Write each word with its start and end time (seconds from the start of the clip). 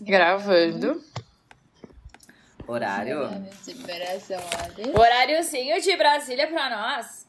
Gravando. 0.00 1.02
Horário? 2.66 3.20
Horáriozinho 4.94 5.80
de 5.80 5.96
Brasília 5.96 6.46
pra 6.46 6.68
nós. 6.68 7.26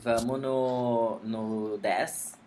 Vamos 0.00 0.40
no, 0.40 1.20
no 1.24 1.78
10. 1.78 2.38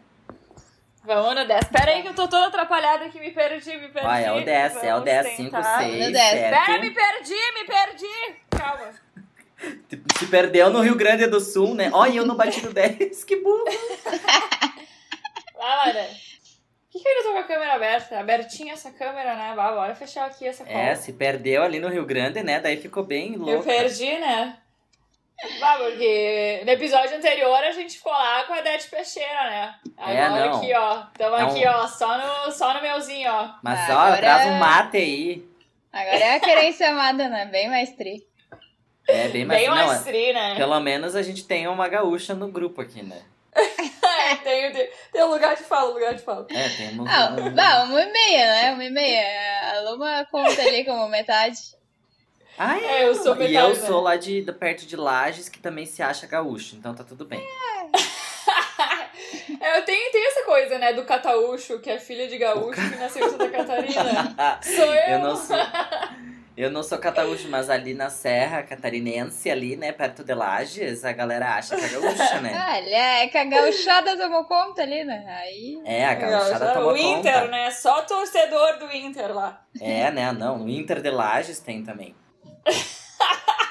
Vamos 1.04 1.36
no 1.36 1.46
10. 1.46 1.66
Pera 1.66 1.92
aí 1.92 2.02
que 2.02 2.08
eu 2.08 2.16
tô 2.16 2.28
toda 2.28 2.48
atrapalhada 2.48 3.06
aqui, 3.06 3.20
me 3.20 3.32
perdi, 3.32 3.76
me 3.78 3.90
perdi. 3.90 4.08
Ah, 4.08 4.20
é 4.20 4.32
o 4.32 4.44
10, 4.44 4.76
é 4.76 4.78
o 4.78 4.82
Vamos 4.82 5.06
10, 5.06 5.28
5, 5.36 5.44
tentar. 5.44 5.80
6, 5.80 6.06
No 6.06 6.12
10. 6.14 6.30
7. 6.30 6.50
Pera, 6.50 6.80
me 6.80 6.92
perdi, 6.92 7.52
me 7.54 7.66
perdi. 7.66 8.36
Calma. 8.50 8.90
Se 10.18 10.26
perdeu 10.28 10.70
no 10.70 10.82
Rio 10.82 10.96
Grande 10.96 11.28
do 11.28 11.40
Sul, 11.40 11.76
né? 11.76 11.90
Olha, 11.94 12.18
eu 12.18 12.26
não 12.26 12.36
bati 12.36 12.64
no 12.66 12.74
10, 12.74 13.24
que 13.26 13.36
burro. 13.38 13.66
Por 15.54 15.96
que, 16.94 17.00
que 17.00 17.08
eu 17.08 17.12
ainda 17.12 17.24
tô 17.24 17.32
com 17.34 17.40
a 17.40 17.44
câmera 17.44 17.74
aberta? 17.74 18.20
Abertinha 18.20 18.74
essa 18.74 18.92
câmera, 18.92 19.36
né? 19.36 19.54
Vai, 19.56 19.74
bora 19.74 19.96
fechar 19.96 20.26
aqui 20.26 20.48
essa 20.48 20.64
cola. 20.64 20.78
É, 20.80 20.96
se 20.96 21.12
perdeu 21.14 21.64
ali 21.64 21.80
no 21.80 21.90
Rio 21.90 22.06
Grande, 22.06 22.42
né? 22.44 22.60
Daí 22.60 22.78
ficou 22.78 23.04
bem 23.04 23.34
Eu 23.34 23.40
louco. 23.42 23.64
perdi, 23.64 24.18
né? 24.20 24.58
Vai, 25.60 25.78
porque 25.80 26.62
no 26.64 26.72
episódio 26.72 27.18
anterior 27.18 27.56
a 27.64 27.72
gente 27.72 27.98
ficou 27.98 28.12
lá 28.14 28.44
com 28.44 28.54
a 28.54 28.62
Dete 28.62 28.88
Peixeira, 28.90 29.44
né? 29.50 29.76
É, 29.98 30.22
Agora 30.24 30.46
não. 30.50 30.58
aqui, 30.58 30.74
ó. 30.74 31.04
Tamo 31.18 31.36
É 31.36 31.44
um- 31.44 31.48
aqui, 31.50 31.68
ó, 31.68 31.88
só 31.88 32.18
no, 32.18 32.52
só 32.52 32.74
no 32.74 32.82
meuzinho, 32.82 33.30
ó. 33.32 33.50
Mas 33.64 33.90
Ah, 33.90 33.96
ó, 33.96 34.00
agora 34.00 34.18
traz 34.22 34.46
é- 34.48 34.52
um 34.52 34.58
mate 34.60 34.98
aí. 34.98 35.46
Agora 35.92 36.16
é 36.18 36.36
a 36.36 36.40
querência 36.40 36.90
amada, 36.90 37.28
né? 37.28 37.46
Bem 37.48 37.70
mais 37.70 37.92
tri. 37.96 38.26
É 39.08 39.28
bem 39.28 39.44
mais. 39.44 39.60
Bem 39.60 39.70
não, 39.70 39.76
mais 39.88 40.04
tri, 40.04 40.32
né? 40.32 40.56
pelo 40.56 40.80
menos 40.80 41.14
a 41.16 41.22
gente 41.22 41.44
tem 41.46 41.68
uma 41.68 41.90
gaúcha 41.90 42.34
no 42.34 42.48
grupo 42.48 42.80
aqui, 42.82 43.04
né? 43.04 43.22
É, 44.20 44.36
tem, 44.38 44.72
tem, 44.72 44.90
tem 45.12 45.24
um 45.24 45.30
lugar 45.32 45.56
de 45.56 45.64
fala, 45.64 45.92
lugar 45.94 46.14
de 46.14 46.22
fala. 46.24 46.46
É, 46.50 46.70
temos 46.70 47.10
Ah, 47.10 47.36
um... 47.38 47.50
bah, 47.54 47.84
uma 47.84 48.02
e 48.02 48.12
meia, 48.12 48.46
né? 48.48 48.72
Uma 48.74 48.84
e 48.86 48.90
meia. 48.90 49.72
A 49.78 49.82
Luma 49.90 50.28
conta 50.32 50.62
ali 50.62 50.86
como 50.86 51.08
metade. 51.10 51.58
Ah, 52.58 52.78
é, 52.80 53.02
É, 53.02 53.08
eu 53.08 53.16
sou 53.16 53.36
E 53.36 53.40
metade, 53.40 53.56
eu 53.56 53.70
né? 53.82 53.88
sou 53.88 54.02
lá 54.02 54.16
de, 54.16 54.42
de 54.42 54.52
perto 54.52 54.86
de 54.86 54.96
Lages, 54.96 55.50
que 55.50 55.60
também 55.60 55.86
se 55.86 56.04
acha 56.04 56.28
gaúcho, 56.28 56.76
então 56.76 56.94
tá 56.94 57.04
tudo 57.04 57.26
bem. 57.26 57.44
É, 59.60 59.78
eu 59.80 59.86
tenho, 59.86 60.12
tenho 60.12 60.28
essa 60.28 60.44
coisa, 60.44 60.78
né, 60.78 60.94
do 60.94 61.04
cataúcho, 61.06 61.80
que 61.80 61.90
é 61.90 61.98
filha 62.00 62.28
de 62.28 62.38
gaúcho, 62.38 62.80
que 62.90 62.96
nasceu 62.98 63.26
em 63.26 63.30
Santa 63.32 63.50
Catarina. 63.50 64.36
Sou 64.62 64.94
eu. 64.94 65.10
eu 65.14 65.20
não 65.20 65.36
sou. 65.36 65.58
Eu 66.56 66.70
não 66.70 66.84
sou 66.84 67.00
cataúcho, 67.00 67.50
mas 67.50 67.68
ali 67.68 67.96
na 67.96 68.12
Serra 68.12 68.62
Catarinense, 68.62 69.50
ali, 69.50 69.76
né, 69.76 69.92
perto 69.92 70.24
de 70.24 70.36
Lages, 70.36 71.04
a 71.04 71.12
galera 71.12 71.56
acha 71.56 71.76
que 71.76 71.84
é 71.84 71.88
gaúcha, 71.90 72.42
né? 72.42 72.54
Olha, 72.78 73.24
é 73.24 73.28
que 73.28 73.38
a 73.40 73.44
gauchada 73.44 74.16
tomou 74.16 74.46
conta 74.46 74.84
ali, 74.84 75.04
né? 75.04 75.26
Aí. 75.42 75.82
É, 75.84 76.06
a 76.06 76.14
gauchada 76.14 76.74
tomou 76.74 76.94
o 76.94 76.98
Inter, 76.98 77.34
conta. 77.34 77.48
né? 77.48 77.72
Só 77.72 78.04
torcedor 78.04 78.78
do 78.78 78.92
Inter 78.92 79.34
lá. 79.34 79.66
É, 79.82 80.12
né, 80.12 80.32
não, 80.32 80.64
o 80.64 80.70
Inter 80.70 81.02
de 81.02 81.10
Lages 81.10 81.60
tem 81.60 81.84
também. 81.84 82.16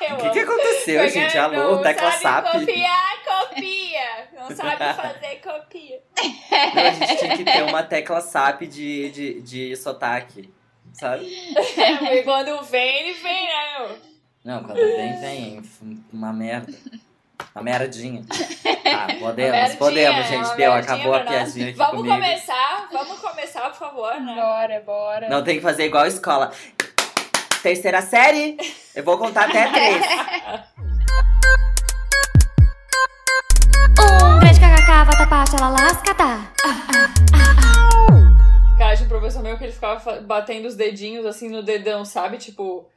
O 0.02 0.16
que, 0.16 0.30
que 0.30 0.38
aconteceu, 0.40 1.04
Porque 1.04 1.20
gente? 1.20 1.38
Alô, 1.38 1.76
não 1.76 1.82
tecla 1.82 2.10
sabe 2.10 2.48
SAP. 2.48 2.60
copiar, 2.60 3.22
copia. 3.24 4.28
Não 4.36 4.56
sabe 4.56 4.94
fazer, 4.94 5.40
copia. 5.40 6.00
Não, 6.74 6.82
a 6.82 6.90
gente 6.90 7.16
tinha 7.18 7.36
que 7.36 7.44
ter 7.44 7.62
uma 7.62 7.84
tecla 7.84 8.20
SAP 8.20 8.62
de, 8.62 9.10
de, 9.10 9.40
de 9.42 9.76
sotaque, 9.76 10.52
sabe? 10.94 11.24
E 12.12 12.22
quando 12.22 12.62
vem, 12.64 13.00
ele 13.00 13.12
vem, 13.14 13.46
né, 13.46 13.78
meu? 13.78 13.98
Não, 14.44 14.62
quando 14.64 14.76
vem, 14.76 15.20
vem. 15.20 15.62
Uma 16.12 16.32
merda. 16.32 16.72
Uma 17.54 17.64
merdinha. 17.64 18.24
Tá, 18.28 19.06
podemos, 19.20 19.52
Merdinha, 19.52 19.76
podemos, 19.78 20.18
é 20.20 20.28
gente. 20.28 20.56
Deu, 20.56 20.72
acabou 20.72 21.14
a 21.14 21.20
piadinha 21.20 21.68
aqui 21.68 21.76
Vamos 21.76 21.96
comigo. 21.96 22.14
começar, 22.14 22.88
vamos 22.92 23.18
começar, 23.20 23.70
por 23.70 23.78
favor, 23.78 24.20
né? 24.20 24.34
Bora, 24.34 24.82
bora. 24.84 25.28
Não 25.28 25.42
tem 25.44 25.56
que 25.56 25.60
fazer 25.62 25.86
igual 25.86 26.04
a 26.04 26.08
escola. 26.08 26.52
Terceira 27.62 28.02
série, 28.02 28.56
eu 28.94 29.04
vou 29.04 29.18
contar 29.18 29.48
até 29.48 29.70
três. 29.70 30.02
Um 34.00 34.40
grande 34.40 34.58
kkk, 34.60 35.04
vatapá, 35.04 35.44
lascata. 35.70 36.52
Cara, 38.82 38.96
tinha 38.96 39.06
um 39.06 39.08
professor 39.08 39.42
meu 39.42 39.56
que 39.56 39.64
ele 39.64 39.72
ficava 39.72 40.20
batendo 40.22 40.66
os 40.66 40.74
dedinhos 40.74 41.24
assim 41.24 41.48
no 41.48 41.62
dedão, 41.62 42.04
sabe? 42.04 42.36
Tipo, 42.36 42.88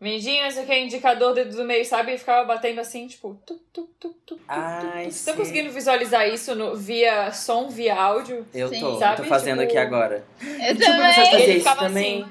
mindinho, 0.00 0.42
não 0.44 0.50
sei 0.50 0.62
o 0.64 0.66
que, 0.66 0.78
indicador, 0.78 1.34
dedo 1.34 1.54
do 1.54 1.64
meio, 1.64 1.84
sabe? 1.84 2.14
E 2.14 2.18
ficava 2.18 2.44
batendo 2.46 2.80
assim, 2.80 3.06
tipo, 3.06 3.34
tu, 3.44 3.54
tu, 3.72 3.82
tu, 4.00 4.08
tu, 4.24 4.36
tu, 4.36 4.40
Ai, 4.48 4.80
tu. 4.80 4.92
Vocês 5.02 5.16
estão 5.16 5.34
sim. 5.34 5.40
conseguindo 5.40 5.70
visualizar 5.70 6.26
isso 6.28 6.54
no, 6.54 6.74
via 6.76 7.30
som, 7.32 7.68
via 7.68 7.94
áudio? 8.00 8.46
Eu 8.54 8.68
Sim. 8.68 8.80
tô, 8.80 8.98
Sabe, 8.98 9.16
tô 9.18 9.24
fazendo 9.24 9.58
tipo- 9.60 9.70
aqui 9.70 9.78
agora. 9.78 10.24
Eu 10.40 10.74
Tipo, 10.76 10.86
também. 10.86 11.34
Ele 11.34 11.52
isso 11.52 11.58
ficava 11.58 11.80
também. 11.86 12.26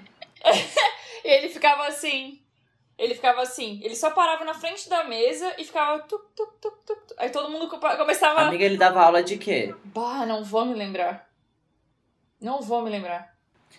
E 1.23 1.27
ele 1.29 1.49
ficava 1.49 1.87
assim. 1.87 2.39
Ele 2.97 3.13
ficava 3.13 3.41
assim. 3.43 3.79
Ele 3.83 3.95
só 3.95 4.09
parava 4.09 4.43
na 4.43 4.55
frente 4.55 4.89
da 4.89 5.03
mesa 5.03 5.53
e 5.59 5.63
ficava. 5.63 5.99
Tu, 5.99 6.17
tu, 6.35 6.47
tu, 6.59 6.71
tu, 6.83 6.95
tu. 7.07 7.13
Aí 7.19 7.29
todo 7.29 7.47
mundo 7.51 7.67
co- 7.67 7.77
começava. 7.79 8.41
Amiga, 8.41 8.63
ele 8.65 8.75
dava 8.77 9.03
aula 9.03 9.21
de 9.21 9.37
quê? 9.37 9.75
Bah, 9.85 10.25
não 10.25 10.43
vou 10.43 10.65
me 10.65 10.73
lembrar. 10.73 11.26
Não 12.39 12.61
vou 12.61 12.81
me 12.81 12.89
lembrar. 12.89 13.35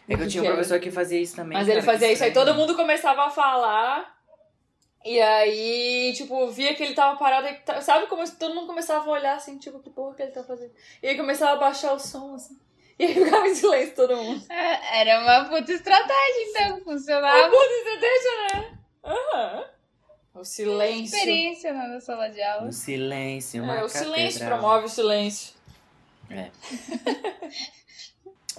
É 0.09 0.15
que 0.17 0.23
eu 0.23 0.27
que 0.27 0.33
tinha 0.33 0.43
um 0.43 0.47
que 0.47 0.53
professor 0.53 0.81
que 0.81 0.91
fazia 0.91 1.21
isso 1.21 1.37
também. 1.37 1.57
Mas 1.57 1.69
ele 1.69 1.81
cara, 1.81 1.93
fazia 1.93 2.09
que 2.09 2.15
isso, 2.15 2.25
aí 2.25 2.33
todo 2.33 2.55
mundo 2.55 2.75
começava 2.75 3.27
a 3.27 3.31
falar. 3.31 4.17
E 5.05 5.21
aí, 5.21 6.13
tipo, 6.17 6.49
via 6.49 6.75
que 6.75 6.83
ele 6.83 6.95
tava 6.95 7.17
parado. 7.19 7.47
Sabe 7.83 8.07
como 8.09 8.29
todo 8.37 8.55
mundo 8.55 8.67
começava 8.67 9.09
a 9.09 9.13
olhar 9.13 9.37
assim, 9.37 9.57
tipo, 9.59 9.79
que 9.79 9.91
porra 9.91 10.15
que 10.15 10.23
ele 10.23 10.33
tá 10.33 10.43
fazendo? 10.43 10.73
E 11.03 11.09
aí 11.09 11.17
começava 11.17 11.53
a 11.53 11.57
baixar 11.57 11.93
o 11.93 11.99
som, 11.99 12.35
assim. 12.35 12.57
E 12.99 13.05
aí 13.05 13.15
ficava 13.15 13.47
em 13.47 13.55
silêncio 13.55 13.95
todo 13.95 14.17
mundo. 14.17 14.45
É, 14.51 15.03
Era 15.03 15.21
uma 15.21 15.49
puta 15.49 15.71
estratégia, 15.73 16.43
então. 16.49 16.81
Funcionava. 16.81 17.49
puta, 17.49 17.63
você 17.85 17.97
deixa, 18.01 18.29
né? 18.59 18.79
Aham. 19.05 19.65
O 20.35 20.45
silêncio. 20.45 21.17
Experiência 21.17 21.73
né, 21.73 21.87
na 21.87 22.01
sala 22.01 22.29
de 22.29 22.43
aula. 22.43 22.67
No 22.67 22.73
silêncio, 22.73 23.63
uma 23.63 23.77
É, 23.77 23.85
o 23.85 23.89
silêncio 23.89 24.41
catedral. 24.41 24.59
promove 24.59 24.87
o 24.87 24.89
silêncio. 24.89 25.55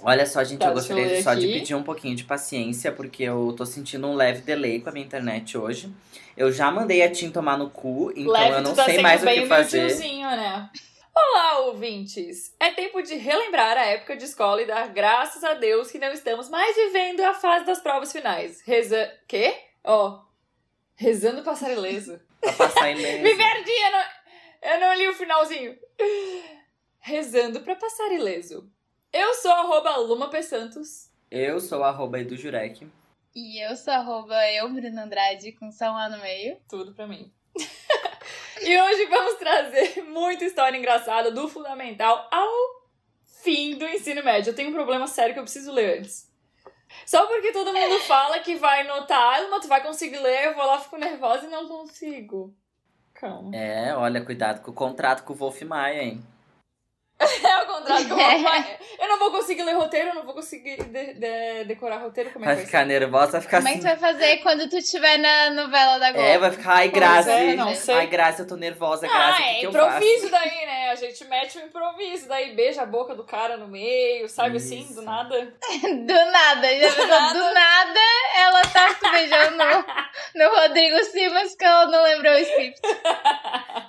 Olha 0.02 0.26
só, 0.26 0.42
gente, 0.44 0.60
Tá, 0.60 0.68
eu 0.68 0.74
gostaria 0.74 1.22
só 1.22 1.34
de 1.34 1.44
aqui. 1.46 1.52
pedir 1.58 1.74
um 1.74 1.82
pouquinho 1.82 2.14
de 2.16 2.24
paciência, 2.24 2.90
porque 2.92 3.22
eu 3.22 3.54
tô 3.56 3.66
sentindo 3.66 4.06
um 4.06 4.14
leve 4.14 4.40
delay 4.42 4.80
com 4.80 4.88
a 4.88 4.92
minha 4.92 5.04
internet 5.04 5.56
hoje. 5.58 5.92
Eu 6.36 6.50
já 6.52 6.70
mandei 6.70 7.02
a 7.02 7.10
Tim 7.10 7.30
tomar 7.30 7.58
no 7.58 7.70
cu, 7.70 8.12
então 8.16 8.32
Leve, 8.32 8.54
eu 8.56 8.62
não 8.62 8.74
tá 8.74 8.84
sei 8.84 9.00
mais 9.00 9.22
o 9.22 9.26
que 9.26 9.46
fazer. 9.46 9.94
né? 10.36 10.70
Olá, 11.14 11.58
ouvintes! 11.66 12.54
É 12.58 12.70
tempo 12.70 13.02
de 13.02 13.14
relembrar 13.16 13.76
a 13.76 13.84
época 13.84 14.16
de 14.16 14.24
escola 14.24 14.62
e 14.62 14.66
dar 14.66 14.88
graças 14.88 15.44
a 15.44 15.54
Deus 15.54 15.90
que 15.90 15.98
não 15.98 16.12
estamos 16.12 16.48
mais 16.48 16.74
vivendo 16.76 17.20
a 17.20 17.34
fase 17.34 17.66
das 17.66 17.80
provas 17.80 18.10
finais. 18.12 18.62
Reza... 18.62 19.12
Quê? 19.28 19.54
Ó. 19.84 20.20
Rezando 20.94 21.42
passar 21.42 21.70
ileso. 21.72 22.18
Pra 22.40 22.52
passar 22.54 22.90
ileso. 22.90 23.22
Me 23.22 23.36
perdi, 23.36 23.70
eu 23.70 23.92
não, 23.92 24.72
eu 24.72 24.80
não 24.80 24.94
li 24.96 25.08
o 25.08 25.14
finalzinho. 25.14 25.76
Rezando 27.00 27.60
pra 27.60 27.74
passar 27.76 28.12
ileso. 28.12 28.70
Eu 29.12 29.34
sou 29.34 29.50
arroba 29.50 29.96
Luma 29.96 30.30
P. 30.30 30.40
Santos. 30.40 31.10
Eu 31.28 31.58
sou 31.58 31.82
arroba 31.82 32.20
Edu 32.20 32.36
Jurek. 32.36 32.86
E 33.34 33.58
eu 33.64 33.74
sou 33.74 33.92
arroba 33.92 34.36
eu, 34.52 34.72
Bruno 34.72 35.00
Andrade, 35.00 35.50
com 35.50 35.72
só 35.72 35.92
um 35.92 35.96
A 35.96 36.08
no 36.08 36.18
meio. 36.18 36.56
Tudo 36.68 36.94
pra 36.94 37.08
mim. 37.08 37.32
e 38.62 38.80
hoje 38.80 39.06
vamos 39.06 39.34
trazer 39.34 40.04
muita 40.04 40.44
história 40.44 40.78
engraçada 40.78 41.32
do 41.32 41.48
fundamental 41.48 42.28
ao 42.30 42.48
fim 43.42 43.76
do 43.76 43.84
ensino 43.84 44.22
médio. 44.22 44.50
Eu 44.50 44.54
tenho 44.54 44.70
um 44.70 44.74
problema 44.74 45.08
sério 45.08 45.34
que 45.34 45.40
eu 45.40 45.44
preciso 45.44 45.72
ler 45.72 45.98
antes. 45.98 46.30
Só 47.04 47.26
porque 47.26 47.50
todo 47.50 47.72
mundo 47.72 47.98
fala 48.04 48.38
que 48.38 48.54
vai 48.54 48.86
notar, 48.86 49.48
mas 49.50 49.62
tu 49.62 49.66
vai 49.66 49.82
conseguir 49.82 50.18
ler, 50.18 50.46
eu 50.46 50.54
vou 50.54 50.64
lá, 50.64 50.78
fico 50.78 50.96
nervosa 50.96 51.46
e 51.46 51.50
não 51.50 51.66
consigo. 51.66 52.54
Calma. 53.12 53.54
É, 53.56 53.92
olha, 53.96 54.24
cuidado 54.24 54.62
com 54.62 54.70
o 54.70 54.74
contrato 54.74 55.24
com 55.24 55.32
o 55.32 55.36
Wolf 55.36 55.62
Maia, 55.62 56.00
hein? 56.00 56.22
É 57.50 57.62
o 57.62 57.66
contrário 57.66 58.06
que 58.06 58.12
eu 58.12 58.16
vou 58.16 58.40
fazer. 58.42 58.78
Eu 58.98 59.08
não 59.08 59.18
vou 59.18 59.30
conseguir 59.30 59.62
ler 59.62 59.72
roteiro, 59.74 60.08
eu 60.08 60.14
não 60.14 60.24
vou 60.24 60.34
conseguir 60.34 60.82
de- 60.82 61.14
de- 61.14 61.64
decorar 61.64 61.98
roteiro. 61.98 62.30
Como 62.30 62.44
é 62.44 62.48
Vai 62.48 62.54
que 62.56 62.60
vai 62.62 62.66
ficar 62.66 62.84
nervosa, 62.86 63.32
vai 63.32 63.40
ficar 63.40 63.56
Como 63.58 63.68
é 63.68 63.72
que 63.72 63.78
assim. 63.78 63.86
tu 63.86 64.00
vai 64.00 64.12
fazer 64.12 64.36
quando 64.38 64.68
tu 64.68 64.76
estiver 64.78 65.18
na 65.18 65.50
novela 65.50 65.98
da 65.98 66.12
Globo? 66.12 66.26
É, 66.26 66.38
vai 66.38 66.50
ficar, 66.50 66.72
ai, 66.74 66.88
Graça. 66.88 67.30
é, 67.32 67.54
não 67.56 67.74
sei. 67.74 67.94
Ai, 67.94 68.06
Graça, 68.06 68.42
eu 68.42 68.46
tô 68.46 68.56
nervosa, 68.56 69.06
Ah, 69.06 69.10
Graça, 69.12 69.32
o 69.32 69.36
que, 69.36 69.42
é 69.50 69.54
que 69.60 69.66
eu 69.66 69.72
faço? 69.72 69.86
improviso 69.86 70.30
daí, 70.30 70.66
né? 70.66 70.90
A 70.90 70.94
gente 70.94 71.24
mete 71.26 71.58
o 71.58 71.62
improviso, 71.62 72.28
daí 72.28 72.54
beija 72.54 72.82
a 72.82 72.86
boca 72.86 73.14
do 73.14 73.24
cara 73.24 73.56
no 73.56 73.68
meio, 73.68 74.28
sabe 74.28 74.56
assim, 74.56 74.80
Isso. 74.80 74.94
do 74.94 75.02
nada. 75.02 75.30
Do 76.10 76.30
nada, 76.32 76.78
já 76.78 76.88
pensou, 76.92 77.32
do 77.32 77.54
nada 77.54 78.00
ela 78.36 78.62
tá 78.62 78.94
se 78.94 79.10
beijando 79.10 79.56
no, 79.56 80.44
no 80.46 80.54
Rodrigo 80.56 81.02
Simas 81.04 81.54
que 81.54 81.64
ela 81.64 81.86
não 81.86 82.02
lembrou 82.02 82.32
o 82.34 82.38
script. 82.38 82.80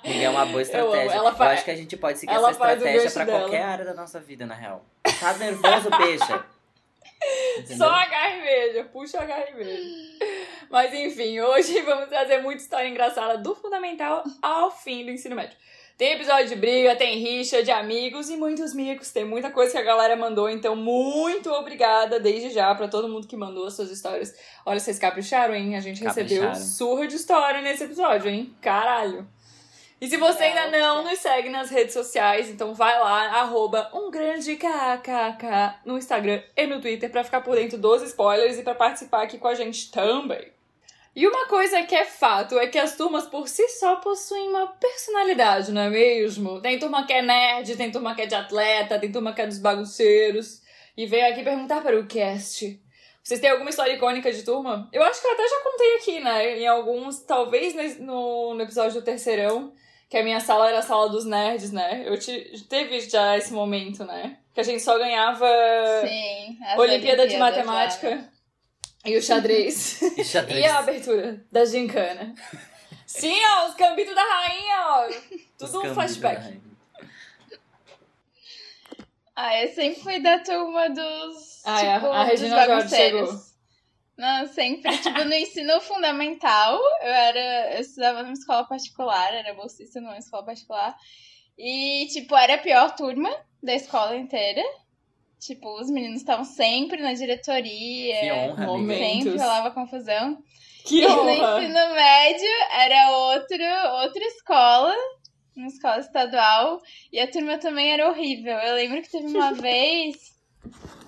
Amiga, 0.04 0.24
é 0.24 0.28
uma 0.30 0.44
boa 0.46 0.58
Eu 0.58 0.60
estratégia. 0.62 1.04
Eu, 1.16 1.20
Ela 1.20 1.34
fa- 1.34 1.50
acho 1.50 1.64
que 1.64 1.70
a 1.70 1.76
gente 1.76 1.96
pode 1.96 2.18
seguir 2.18 2.32
ela 2.34 2.50
essa 2.50 2.58
faz 2.58 2.72
estratégia 2.78 3.02
gancho 3.02 3.14
pra 3.24 3.34
dela. 3.34 3.40
qualquer 3.40 3.62
área 3.62 3.84
da 3.84 3.94
nossa 3.94 4.20
vida, 4.20 4.46
na 4.46 4.54
real. 4.54 4.84
Tá 5.20 5.34
nervoso, 5.34 5.90
beija. 5.90 6.44
Entendeu? 7.58 7.76
Só 7.76 8.02
e 8.02 8.42
beija, 8.42 8.84
puxa 8.84 9.20
agarra 9.20 9.50
e 9.50 9.54
beija. 9.54 10.26
Mas 10.70 10.92
enfim, 10.94 11.40
hoje 11.40 11.80
vamos 11.82 12.08
trazer 12.08 12.38
muita 12.38 12.62
história 12.62 12.88
engraçada 12.88 13.38
do 13.38 13.54
fundamental 13.54 14.24
ao 14.40 14.70
fim 14.70 15.04
do 15.04 15.10
ensino 15.10 15.36
médio. 15.36 15.56
Tem 15.98 16.14
episódio 16.14 16.48
de 16.48 16.56
briga, 16.56 16.96
tem 16.96 17.18
rixa 17.18 17.62
de 17.62 17.70
amigos 17.70 18.30
e 18.30 18.36
muitos 18.36 18.74
micos. 18.74 19.12
Tem 19.12 19.24
muita 19.24 19.50
coisa 19.50 19.70
que 19.70 19.78
a 19.78 19.82
galera 19.82 20.16
mandou, 20.16 20.48
então 20.48 20.74
muito 20.74 21.50
obrigada 21.52 22.18
desde 22.18 22.50
já 22.50 22.74
pra 22.74 22.88
todo 22.88 23.08
mundo 23.08 23.28
que 23.28 23.36
mandou 23.36 23.66
as 23.66 23.74
suas 23.74 23.90
histórias. 23.90 24.34
Olha, 24.64 24.80
vocês 24.80 24.98
capricharam, 24.98 25.54
hein? 25.54 25.76
A 25.76 25.80
gente 25.80 26.02
recebeu 26.02 26.42
Capricharam. 26.42 26.66
surra 26.66 27.06
de 27.06 27.16
história 27.16 27.60
nesse 27.60 27.84
episódio, 27.84 28.30
hein? 28.30 28.52
Caralho. 28.60 29.28
E 30.02 30.08
se 30.08 30.16
você 30.16 30.42
ainda 30.42 30.66
não 30.66 31.04
nos 31.04 31.20
segue 31.20 31.48
nas 31.48 31.70
redes 31.70 31.94
sociais, 31.94 32.50
então 32.50 32.74
vai 32.74 32.98
lá, 32.98 33.38
arroba 33.38 33.88
um 33.94 34.10
grande 34.10 34.56
kkk 34.56 35.78
no 35.86 35.96
Instagram 35.96 36.42
e 36.56 36.66
no 36.66 36.80
Twitter 36.80 37.08
pra 37.08 37.22
ficar 37.22 37.40
por 37.40 37.54
dentro 37.54 37.78
dos 37.78 38.02
spoilers 38.02 38.58
e 38.58 38.64
pra 38.64 38.74
participar 38.74 39.22
aqui 39.22 39.38
com 39.38 39.46
a 39.46 39.54
gente 39.54 39.92
também. 39.92 40.50
E 41.14 41.24
uma 41.24 41.46
coisa 41.46 41.84
que 41.84 41.94
é 41.94 42.04
fato 42.04 42.58
é 42.58 42.66
que 42.66 42.80
as 42.80 42.96
turmas 42.96 43.28
por 43.28 43.46
si 43.46 43.68
só 43.68 43.94
possuem 43.94 44.48
uma 44.48 44.66
personalidade, 44.66 45.70
não 45.70 45.82
é 45.82 45.88
mesmo? 45.88 46.60
Tem 46.60 46.80
turma 46.80 47.06
que 47.06 47.12
é 47.12 47.22
nerd, 47.22 47.76
tem 47.76 47.92
turma 47.92 48.12
que 48.16 48.22
é 48.22 48.26
de 48.26 48.34
atleta, 48.34 48.98
tem 48.98 49.12
turma 49.12 49.32
que 49.32 49.42
é 49.42 49.46
dos 49.46 49.60
bagunceiros. 49.60 50.62
E 50.96 51.06
veio 51.06 51.30
aqui 51.30 51.44
perguntar 51.44 51.80
para 51.80 51.96
o 51.96 52.08
cast. 52.08 52.82
Vocês 53.22 53.38
têm 53.38 53.50
alguma 53.50 53.70
história 53.70 53.92
icônica 53.92 54.32
de 54.32 54.42
turma? 54.42 54.88
Eu 54.92 55.04
acho 55.04 55.20
que 55.20 55.28
eu 55.28 55.32
até 55.32 55.48
já 55.48 55.60
contei 55.62 55.96
aqui, 55.98 56.18
né? 56.18 56.58
Em 56.58 56.66
alguns, 56.66 57.20
talvez 57.20 58.00
no, 58.00 58.54
no 58.54 58.62
episódio 58.62 59.00
do 59.00 59.04
terceirão, 59.04 59.72
que 60.12 60.18
a 60.18 60.22
minha 60.22 60.40
sala 60.40 60.68
era 60.68 60.80
a 60.80 60.82
sala 60.82 61.08
dos 61.08 61.24
nerds, 61.24 61.72
né? 61.72 62.02
Eu 62.04 62.18
te, 62.18 62.66
teve 62.68 63.00
já 63.00 63.34
esse 63.38 63.50
momento, 63.50 64.04
né? 64.04 64.36
Que 64.52 64.60
a 64.60 64.62
gente 64.62 64.82
só 64.82 64.98
ganhava 64.98 65.48
Sim. 66.06 66.58
Olimpíada 66.76 67.26
de 67.26 67.38
Matemática 67.38 68.16
né? 68.16 68.28
e 69.06 69.16
o 69.16 69.22
xadrez. 69.22 70.02
E 70.18 70.22
xadrez. 70.22 70.66
E 70.66 70.68
a 70.68 70.80
abertura 70.80 71.42
da 71.50 71.64
gincana. 71.64 72.34
Sim, 73.06 73.40
ó, 73.52 73.68
os 73.70 73.74
gambitos 73.74 74.14
da 74.14 74.22
rainha, 74.22 74.76
ó. 74.84 75.08
Os 75.08 75.70
Tudo 75.70 75.80
um 75.80 75.94
flashback. 75.94 76.60
Ah, 79.34 79.62
eu 79.62 79.74
sempre 79.74 79.98
fui 79.98 80.20
da 80.20 80.40
turma 80.40 80.90
dos. 80.90 81.62
Ah, 81.64 81.82
é, 81.82 81.94
tipo, 81.94 82.06
a 82.08 82.24
dos 82.24 82.28
Regina 82.32 82.66
Jorge 82.66 82.88
chegou. 82.90 83.42
Não, 84.22 84.46
sempre. 84.46 84.96
Tipo, 84.98 85.24
no 85.24 85.34
ensino 85.34 85.80
fundamental, 85.80 86.78
eu 87.02 87.12
era. 87.12 87.74
Eu 87.74 87.80
estudava 87.80 88.22
numa 88.22 88.34
escola 88.34 88.64
particular, 88.68 89.34
era 89.34 89.52
bolsista 89.52 90.00
numa 90.00 90.16
escola 90.16 90.44
particular. 90.44 90.96
E, 91.58 92.06
tipo, 92.12 92.36
era 92.36 92.54
a 92.54 92.58
pior 92.58 92.94
turma 92.94 93.28
da 93.60 93.74
escola 93.74 94.16
inteira. 94.16 94.62
Tipo, 95.40 95.76
os 95.80 95.90
meninos 95.90 96.20
estavam 96.20 96.44
sempre 96.44 97.02
na 97.02 97.12
diretoria. 97.14 98.20
Que 98.20 98.30
honra, 98.32 98.74
amiga. 98.76 98.94
Sempre 98.94 99.38
rolava 99.38 99.70
confusão. 99.72 100.38
Que 100.84 101.00
E 101.02 101.06
no 101.08 101.20
honra. 101.20 101.60
ensino 101.60 101.94
médio 101.94 102.48
era 102.70 103.10
outro, 103.10 103.56
outra 104.04 104.24
escola, 104.24 104.94
uma 105.56 105.66
escola 105.66 105.98
estadual, 105.98 106.80
e 107.12 107.18
a 107.18 107.28
turma 107.28 107.58
também 107.58 107.92
era 107.92 108.08
horrível. 108.08 108.54
Eu 108.54 108.76
lembro 108.76 109.02
que 109.02 109.10
teve 109.10 109.26
uma 109.26 109.50
vez 109.60 110.14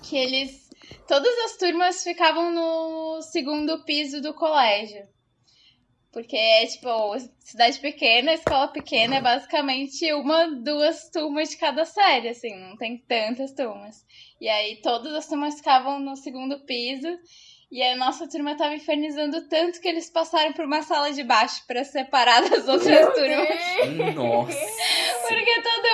que 0.03 0.17
eles. 0.17 0.64
Todas 1.07 1.37
as 1.45 1.57
turmas 1.57 2.03
ficavam 2.03 2.51
no 2.51 3.21
segundo 3.21 3.83
piso 3.83 4.21
do 4.21 4.33
colégio. 4.33 5.07
Porque 6.11 6.37
é 6.37 6.65
tipo, 6.65 6.89
cidade 7.39 7.77
pequena, 7.79 8.33
escola 8.33 8.69
pequena, 8.69 9.17
é 9.17 9.21
basicamente 9.21 10.13
uma, 10.13 10.47
duas 10.47 11.09
turmas 11.09 11.49
de 11.49 11.57
cada 11.57 11.83
série, 11.83 12.29
assim, 12.29 12.55
não 12.55 12.77
tem 12.77 12.97
tantas 12.97 13.51
turmas. 13.51 13.97
E 14.39 14.47
aí 14.47 14.77
todas 14.81 15.13
as 15.13 15.27
turmas 15.27 15.55
ficavam 15.57 15.99
no 15.99 16.15
segundo 16.15 16.63
piso. 16.65 17.07
E 17.69 17.83
a 17.83 17.97
nossa 17.97 18.29
turma 18.29 18.55
tava 18.55 18.75
infernizando 18.75 19.49
tanto 19.49 19.81
que 19.81 19.87
eles 19.89 20.09
passaram 20.09 20.53
por 20.53 20.63
uma 20.63 20.83
sala 20.83 21.11
de 21.11 21.23
baixo 21.23 21.61
pra 21.67 21.83
separar 21.83 22.47
das 22.47 22.65
outras 22.67 22.85
Meu 22.85 23.13
turmas. 23.13 23.47
Deus. 23.97 24.15
Nossa. 24.15 24.57
Porque 25.27 25.61
todo 25.61 25.85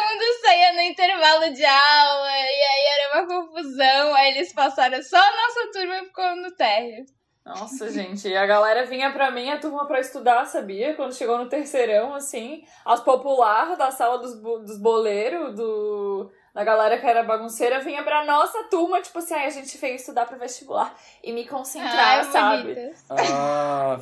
saía 0.51 0.73
no 0.73 0.81
intervalo 0.81 1.53
de 1.53 1.63
aula 1.65 2.29
e 2.29 2.61
aí 2.61 2.85
era 2.99 3.13
uma 3.13 3.27
confusão. 3.27 4.13
Aí 4.15 4.31
eles 4.31 4.51
passaram 4.53 5.01
só 5.01 5.17
a 5.17 5.31
nossa 5.31 5.71
turma 5.73 6.03
ficou 6.03 6.35
no 6.35 6.51
térreo. 6.51 7.05
Nossa, 7.43 7.89
gente, 7.89 8.27
e 8.27 8.37
a 8.37 8.45
galera 8.45 8.85
vinha 8.85 9.11
pra 9.11 9.31
mim, 9.31 9.49
a 9.49 9.57
turma 9.57 9.87
pra 9.87 9.99
estudar, 9.99 10.45
sabia? 10.45 10.93
Quando 10.93 11.15
chegou 11.15 11.39
no 11.39 11.49
terceirão, 11.49 12.13
assim, 12.13 12.63
as 12.85 12.99
popular 12.99 13.75
da 13.75 13.89
sala 13.89 14.19
dos, 14.19 14.39
dos 14.39 14.77
boleiros, 14.77 15.55
do, 15.55 16.31
da 16.53 16.63
galera 16.63 16.99
que 16.99 17.07
era 17.07 17.23
bagunceira, 17.23 17.79
vinha 17.79 18.03
pra 18.03 18.23
nossa 18.25 18.65
turma, 18.65 19.01
tipo 19.01 19.17
assim, 19.17 19.33
ai, 19.33 19.47
a 19.47 19.49
gente 19.49 19.75
veio 19.79 19.95
estudar 19.95 20.27
pro 20.27 20.37
vestibular 20.37 20.95
e 21.23 21.33
me 21.33 21.47
concentrar, 21.47 22.19
Ai, 22.19 22.23
sabe? 22.25 22.93
Ah, 23.09 23.99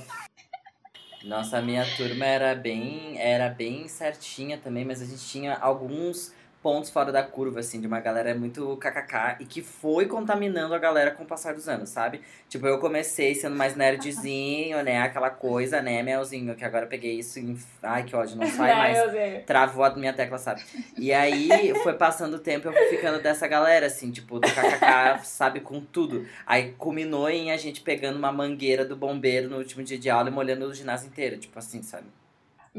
nossa, 1.24 1.60
a 1.60 1.62
minha 1.62 1.86
turma 1.96 2.26
era 2.26 2.54
bem, 2.56 3.18
era 3.22 3.48
bem 3.48 3.88
certinha 3.88 4.58
também, 4.58 4.84
mas 4.84 5.02
a 5.02 5.06
gente 5.06 5.26
tinha 5.26 5.58
alguns 5.58 6.34
pontos 6.62 6.90
fora 6.90 7.12
da 7.12 7.24
curva, 7.24 7.62
assim, 7.62 7.80
de 7.80 7.88
uma 7.88 8.00
galera 8.00 8.36
muito 8.36 8.76
kkk 8.78 9.38
e 9.40 9.46
que 9.46 9.62
foi 9.62 10.06
contaminando 10.08 10.74
a 10.74 10.78
galera 10.78 11.12
com 11.12 11.24
o 11.24 11.26
passar 11.26 11.54
dos 11.54 11.70
anos, 11.70 11.90
sabe? 11.90 12.22
Tipo, 12.50 12.68
eu 12.68 12.80
comecei 12.80 13.34
sendo 13.34 13.56
mais 13.56 13.76
nerdzinho, 13.76 14.84
né? 14.84 15.02
Aquela 15.02 15.30
coisa, 15.30 15.82
né, 15.82 16.04
Melzinho, 16.04 16.56
que 16.56 16.66
agora 16.66 16.86
eu 16.86 16.90
peguei 16.90 17.18
isso 17.20 17.40
e. 17.40 17.58
Ai, 17.82 18.04
que 18.04 18.16
ódio, 18.16 18.36
não 18.36 18.48
sai 18.52 18.72
Ai, 18.72 18.94
mais. 18.94 19.46
Travou 19.46 19.84
a 19.84 19.96
minha 19.96 20.14
tecla, 20.14 20.38
sabe? 20.38 20.62
E 20.98 21.14
aí 21.14 21.50
foi 21.82 21.94
passando 21.94 22.36
o 22.36 22.40
tempo 22.40 22.68
eu 22.68 22.74
fui 22.74 22.86
ficando 22.88 23.22
dessa 23.22 23.48
galera, 23.48 23.86
assim, 23.86 24.12
tipo, 24.12 24.40
do 24.40 24.48
kkk, 24.48 25.26
sabe, 25.26 25.62
com 25.62 25.80
tudo. 25.80 26.28
Aí 26.46 26.74
culminou 26.78 27.30
em 27.30 27.52
a 27.52 27.58
gente 27.58 27.82
pegando 27.82 28.18
uma 28.18 28.32
mangueira 28.32 28.84
do 28.84 28.96
bombeiro 28.96 29.50
no 29.50 29.58
último 29.58 29.84
dia 29.84 29.98
de 29.98 30.10
aula 30.10 30.30
e 30.30 30.32
molhando 30.32 30.66
o 30.66 30.74
ginásio 30.74 31.08
inteiro, 31.08 31.38
tipo 31.38 31.58
assim, 31.58 31.82
sabe? 31.82 32.08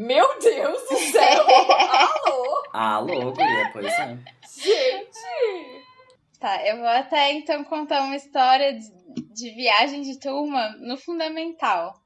Meu 0.00 0.38
Deus 0.38 0.80
do 0.88 0.96
céu! 0.96 1.44
Alô! 1.46 2.62
Alô, 2.72 3.32
guria, 3.32 3.70
pois 3.70 3.84
é. 3.84 4.18
Gente! 4.50 5.84
Tá, 6.40 6.66
eu 6.66 6.78
vou 6.78 6.86
até 6.86 7.34
então 7.34 7.62
contar 7.64 8.04
uma 8.04 8.16
história 8.16 8.72
de, 8.72 8.90
de 9.34 9.50
viagem 9.50 10.00
de 10.00 10.18
turma 10.18 10.70
no 10.78 10.96
fundamental. 10.96 12.00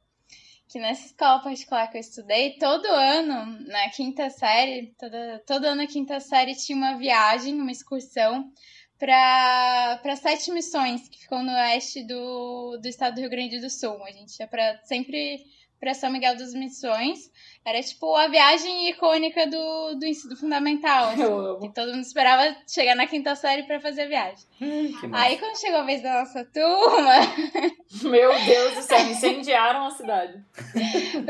Que 0.69 0.81
nessa 0.81 1.06
escola 1.06 1.41
particular 1.41 1.88
que 1.88 1.96
eu 1.96 2.00
estudei, 2.00 2.58
todo 2.58 2.85
ano, 2.85 3.64
na 3.69 3.88
quinta 3.91 4.29
série, 4.29 4.93
toda, 4.99 5.41
todo 5.46 5.64
ano 5.64 5.82
na 5.82 5.87
quinta 5.87 6.19
série 6.19 6.56
tinha 6.56 6.76
uma 6.76 6.99
viagem, 6.99 7.61
uma 7.61 7.70
excursão 7.70 8.50
para 8.99 10.17
sete 10.17 10.50
missões 10.50 11.08
que 11.08 11.20
ficam 11.20 11.44
no 11.44 11.52
oeste 11.52 12.02
do, 12.02 12.76
do 12.76 12.88
estado 12.88 13.14
do 13.14 13.20
Rio 13.20 13.31
Grande 13.31 13.61
do 13.61 13.70
Sul. 13.70 14.02
A 14.02 14.11
gente 14.11 14.37
ia 14.41 14.49
pra, 14.49 14.81
sempre 14.82 15.44
para 15.84 15.92
São 15.92 16.10
Miguel 16.10 16.34
das 16.34 16.54
Missões. 16.54 17.31
Era 17.62 17.82
tipo 17.82 18.14
a 18.16 18.26
viagem 18.26 18.88
icônica 18.88 19.46
do, 19.46 19.96
do 19.96 20.06
ensino 20.06 20.34
fundamental. 20.34 21.10
assim, 21.10 21.72
todo 21.72 21.92
mundo 21.92 22.00
esperava 22.00 22.56
chegar 22.66 22.94
na 22.94 23.06
quinta 23.06 23.34
série 23.36 23.64
para 23.64 23.78
fazer 23.78 24.02
a 24.02 24.08
viagem. 24.08 24.46
Massa. 24.60 25.10
Aí 25.12 25.36
quando 25.36 25.60
chegou 25.60 25.81
a 25.81 25.84
vez 25.84 26.02
da 26.02 26.20
nossa 26.20 26.42
turma, 26.46 27.12
Meu 28.02 28.31
Deus 28.46 28.74
do 28.76 28.82
céu, 28.82 28.98
incendiaram 29.00 29.86
a 29.86 29.91
cidade. 29.91 30.43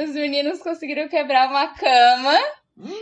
os 0.00 0.14
meninos 0.14 0.60
conseguiram 0.60 1.08
quebrar 1.08 1.50
uma 1.50 1.68
cama, 1.74 2.38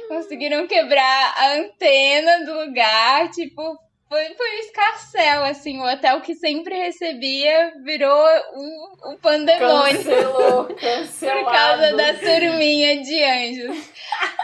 conseguiram 0.08 0.66
quebrar 0.66 1.34
a 1.36 1.54
antena 1.56 2.46
do 2.46 2.64
lugar, 2.64 3.30
tipo, 3.30 3.78
foi, 4.12 4.34
foi 4.34 4.50
um 4.50 4.58
escarcel, 4.58 5.44
assim, 5.44 5.80
o 5.80 5.90
hotel 5.90 6.20
que 6.20 6.34
sempre 6.34 6.76
recebia 6.76 7.72
virou 7.82 8.26
um, 8.54 9.12
um 9.12 9.16
pandemônio. 9.16 10.04
Cancelou, 10.04 10.64
Por 10.64 11.50
causa 11.50 11.96
da 11.96 12.12
turminha 12.12 13.02
de 13.02 13.24
anjos. 13.24 13.90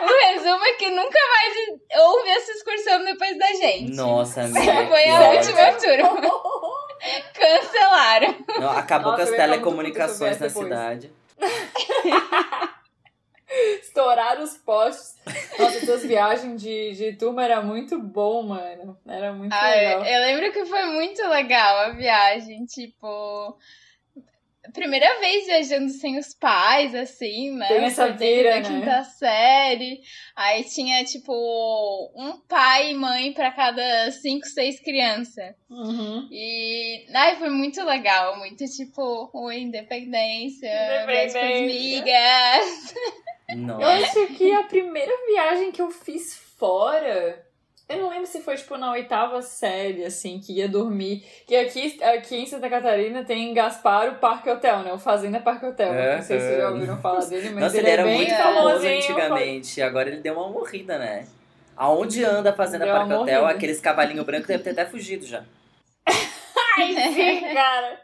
O 0.01 0.33
resumo 0.33 0.65
é 0.65 0.73
que 0.73 0.89
nunca 0.89 1.19
mais 1.35 2.03
houve 2.03 2.31
essa 2.31 2.53
excursão 2.53 3.05
depois 3.05 3.39
da 3.39 3.47
gente. 3.47 3.95
Nossa, 3.95 4.41
amiga. 4.43 4.87
Foi 4.87 5.11
a 5.11 5.31
última 5.33 5.73
turma. 5.75 6.31
Cancelaram. 7.35 8.35
Não, 8.59 8.71
acabou 8.71 9.13
Nossa, 9.13 9.27
com 9.27 9.31
as 9.31 9.37
telecomunicações 9.37 10.39
na 10.39 10.49
cidade. 10.49 11.13
Estouraram 13.83 14.43
os 14.43 14.57
postes. 14.59 15.17
Nossa, 15.59 15.79
essas 15.79 16.03
viagens 16.05 16.61
de, 16.61 16.93
de 16.93 17.13
turma 17.17 17.45
era 17.45 17.61
muito 17.63 17.99
bom, 17.99 18.43
mano. 18.43 18.99
Era 19.07 19.33
muito 19.33 19.53
Ah, 19.53 19.71
legal. 19.71 20.05
eu, 20.05 20.13
eu 20.15 20.21
lembro 20.23 20.53
que 20.53 20.65
foi 20.67 20.85
muito 20.87 21.21
legal 21.29 21.79
a 21.79 21.89
viagem, 21.91 22.65
tipo. 22.67 23.57
Primeira 24.73 25.19
vez 25.21 25.47
viajando 25.47 25.89
sem 25.91 26.19
os 26.19 26.35
pais, 26.35 26.95
assim, 26.95 27.53
né? 27.57 27.69
Tem 27.69 27.85
essa 27.85 28.09
vira, 28.13 28.57
a 28.57 28.61
né? 28.61 28.69
quinta 28.69 29.05
série. 29.05 30.01
Aí 30.37 30.65
tinha, 30.65 31.05
tipo, 31.05 31.33
um 32.17 32.39
pai 32.49 32.91
e 32.91 32.95
mãe 32.95 33.33
pra 33.33 33.51
cada 33.51 34.11
cinco, 34.11 34.47
seis 34.47 34.81
crianças. 34.81 35.55
Uhum. 35.71 36.29
E 36.31 37.07
ai, 37.15 37.37
foi 37.37 37.51
muito 37.51 37.83
legal, 37.85 38.39
muito 38.39 38.65
tipo, 38.67 39.31
o 39.33 39.51
independência, 39.51 40.69
viagem 40.69 41.07
com 41.07 41.11
as 41.11 41.35
Independência. 41.35 41.99
amigas. 41.99 42.95
Eu 43.49 43.57
Nossa. 43.57 43.87
acho 43.87 44.27
que 44.35 44.53
a 44.53 44.63
primeira 44.65 45.13
viagem 45.27 45.73
que 45.73 45.81
eu 45.81 45.91
fiz 45.91 46.35
fora 46.59 47.48
Eu 47.89 47.97
não 47.97 48.11
lembro 48.11 48.27
se 48.27 48.43
foi, 48.43 48.55
tipo, 48.55 48.77
na 48.77 48.93
oitava 48.93 49.41
série, 49.41 50.05
assim, 50.05 50.39
que 50.39 50.53
ia 50.53 50.69
dormir. 50.69 51.25
Que 51.47 51.57
aqui, 51.57 51.99
aqui 52.03 52.37
em 52.37 52.45
Santa 52.45 52.69
Catarina 52.69 53.25
tem 53.25 53.55
Gaspar, 53.55 54.11
o 54.11 54.15
Parque 54.17 54.51
Hotel, 54.51 54.81
né? 54.81 54.93
O 54.93 54.99
Fazenda 54.99 55.41
Parque 55.41 55.65
Hotel. 55.65 55.95
Não 55.95 56.23
sei 56.23 56.39
se 56.39 56.47
vocês 56.47 56.59
já 56.59 56.69
ouviram 56.69 57.01
falar 57.01 57.25
dele, 57.27 57.49
mas 57.49 57.65
Nossa, 57.65 57.79
ele, 57.79 57.87
ele 57.87 57.93
era 57.93 58.11
é 58.11 58.15
muito 58.15 58.35
famoso 58.35 58.87
antigamente. 58.87 59.81
Agora 59.81 60.11
ele 60.11 60.21
deu 60.21 60.35
uma 60.35 60.51
morrida, 60.51 60.99
né? 60.99 61.27
Aonde 61.75 62.23
anda 62.23 62.51
a 62.51 62.53
Fazenda 62.53 62.85
Deu 62.85 62.95
Parque 62.95 63.15
Hotel, 63.15 63.41
morrida. 63.41 63.57
aqueles 63.57 63.81
cavalinhos 63.81 64.27
brancos 64.27 64.49
devem 64.49 64.65
ter 64.65 64.71
até 64.71 64.85
fugido 64.85 65.25
já. 65.25 65.43
Ai, 66.77 66.95
sim, 67.15 67.41
cara. 67.55 68.01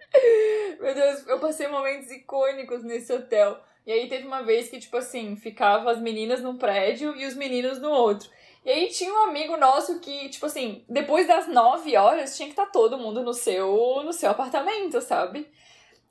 Meu 0.80 0.94
Deus, 0.94 1.26
eu 1.26 1.38
passei 1.38 1.68
momentos 1.68 2.10
icônicos 2.10 2.82
nesse 2.82 3.12
hotel. 3.12 3.58
E 3.86 3.92
aí 3.92 4.08
teve 4.08 4.26
uma 4.26 4.42
vez 4.42 4.68
que, 4.68 4.78
tipo 4.78 4.96
assim, 4.96 5.36
ficava 5.36 5.90
as 5.90 6.00
meninas 6.00 6.40
num 6.40 6.56
prédio 6.56 7.14
e 7.16 7.26
os 7.26 7.34
meninos 7.34 7.78
no 7.78 7.90
outro. 7.90 8.30
E 8.64 8.70
aí 8.70 8.88
tinha 8.88 9.12
um 9.12 9.24
amigo 9.24 9.56
nosso 9.56 10.00
que, 10.00 10.28
tipo 10.30 10.46
assim, 10.46 10.84
depois 10.88 11.26
das 11.26 11.46
nove 11.46 11.96
horas 11.96 12.36
tinha 12.36 12.46
que 12.46 12.52
estar 12.52 12.66
todo 12.66 12.96
mundo 12.98 13.22
no 13.22 13.34
seu, 13.34 14.02
no 14.04 14.12
seu 14.12 14.30
apartamento, 14.30 15.00
sabe? 15.00 15.46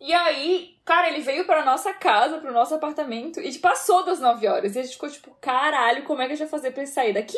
E 0.05 0.13
aí, 0.13 0.75
cara, 0.83 1.07
ele 1.07 1.21
veio 1.21 1.45
pra 1.45 1.63
nossa 1.63 1.93
casa, 1.93 2.37
pro 2.37 2.51
nosso 2.51 2.75
apartamento, 2.75 3.39
e 3.39 3.57
passou 3.57 4.03
das 4.03 4.19
9 4.19 4.45
horas. 4.49 4.75
E 4.75 4.79
a 4.79 4.81
gente 4.83 4.95
ficou 4.95 5.09
tipo, 5.09 5.31
caralho, 5.39 6.03
como 6.03 6.21
é 6.21 6.25
que 6.25 6.33
a 6.33 6.35
gente 6.35 6.49
vai 6.49 6.59
fazer 6.59 6.71
pra 6.71 6.83
ele 6.83 6.91
sair 6.91 7.13
daqui? 7.13 7.37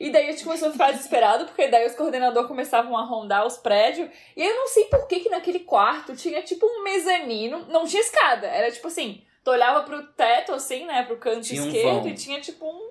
E 0.00 0.08
daí 0.08 0.28
a 0.28 0.32
gente 0.32 0.44
começou 0.44 0.68
a 0.68 0.72
ficar 0.72 0.92
desesperado, 0.92 1.44
porque 1.44 1.68
daí 1.68 1.86
os 1.86 1.94
coordenadores 1.94 2.48
começavam 2.48 2.96
a 2.96 3.02
rondar 3.04 3.46
os 3.46 3.58
prédios. 3.58 4.08
E 4.34 4.42
eu 4.42 4.56
não 4.56 4.68
sei 4.68 4.84
por 4.84 5.06
que 5.06 5.20
que 5.20 5.28
naquele 5.28 5.60
quarto 5.60 6.16
tinha 6.16 6.40
tipo 6.40 6.64
um 6.64 6.82
mezanino, 6.82 7.66
não 7.68 7.84
tinha 7.84 8.00
escada. 8.00 8.46
Era 8.46 8.72
tipo 8.72 8.88
assim, 8.88 9.22
tu 9.44 9.50
olhava 9.50 9.82
pro 9.82 10.02
teto, 10.12 10.54
assim, 10.54 10.86
né, 10.86 11.02
pro 11.02 11.18
canto 11.18 11.42
Tinha 11.42 11.62
um 11.62 11.66
esquerdo, 11.66 12.00
vão. 12.04 12.08
e 12.08 12.14
tinha 12.14 12.40
tipo 12.40 12.64
um. 12.64 12.87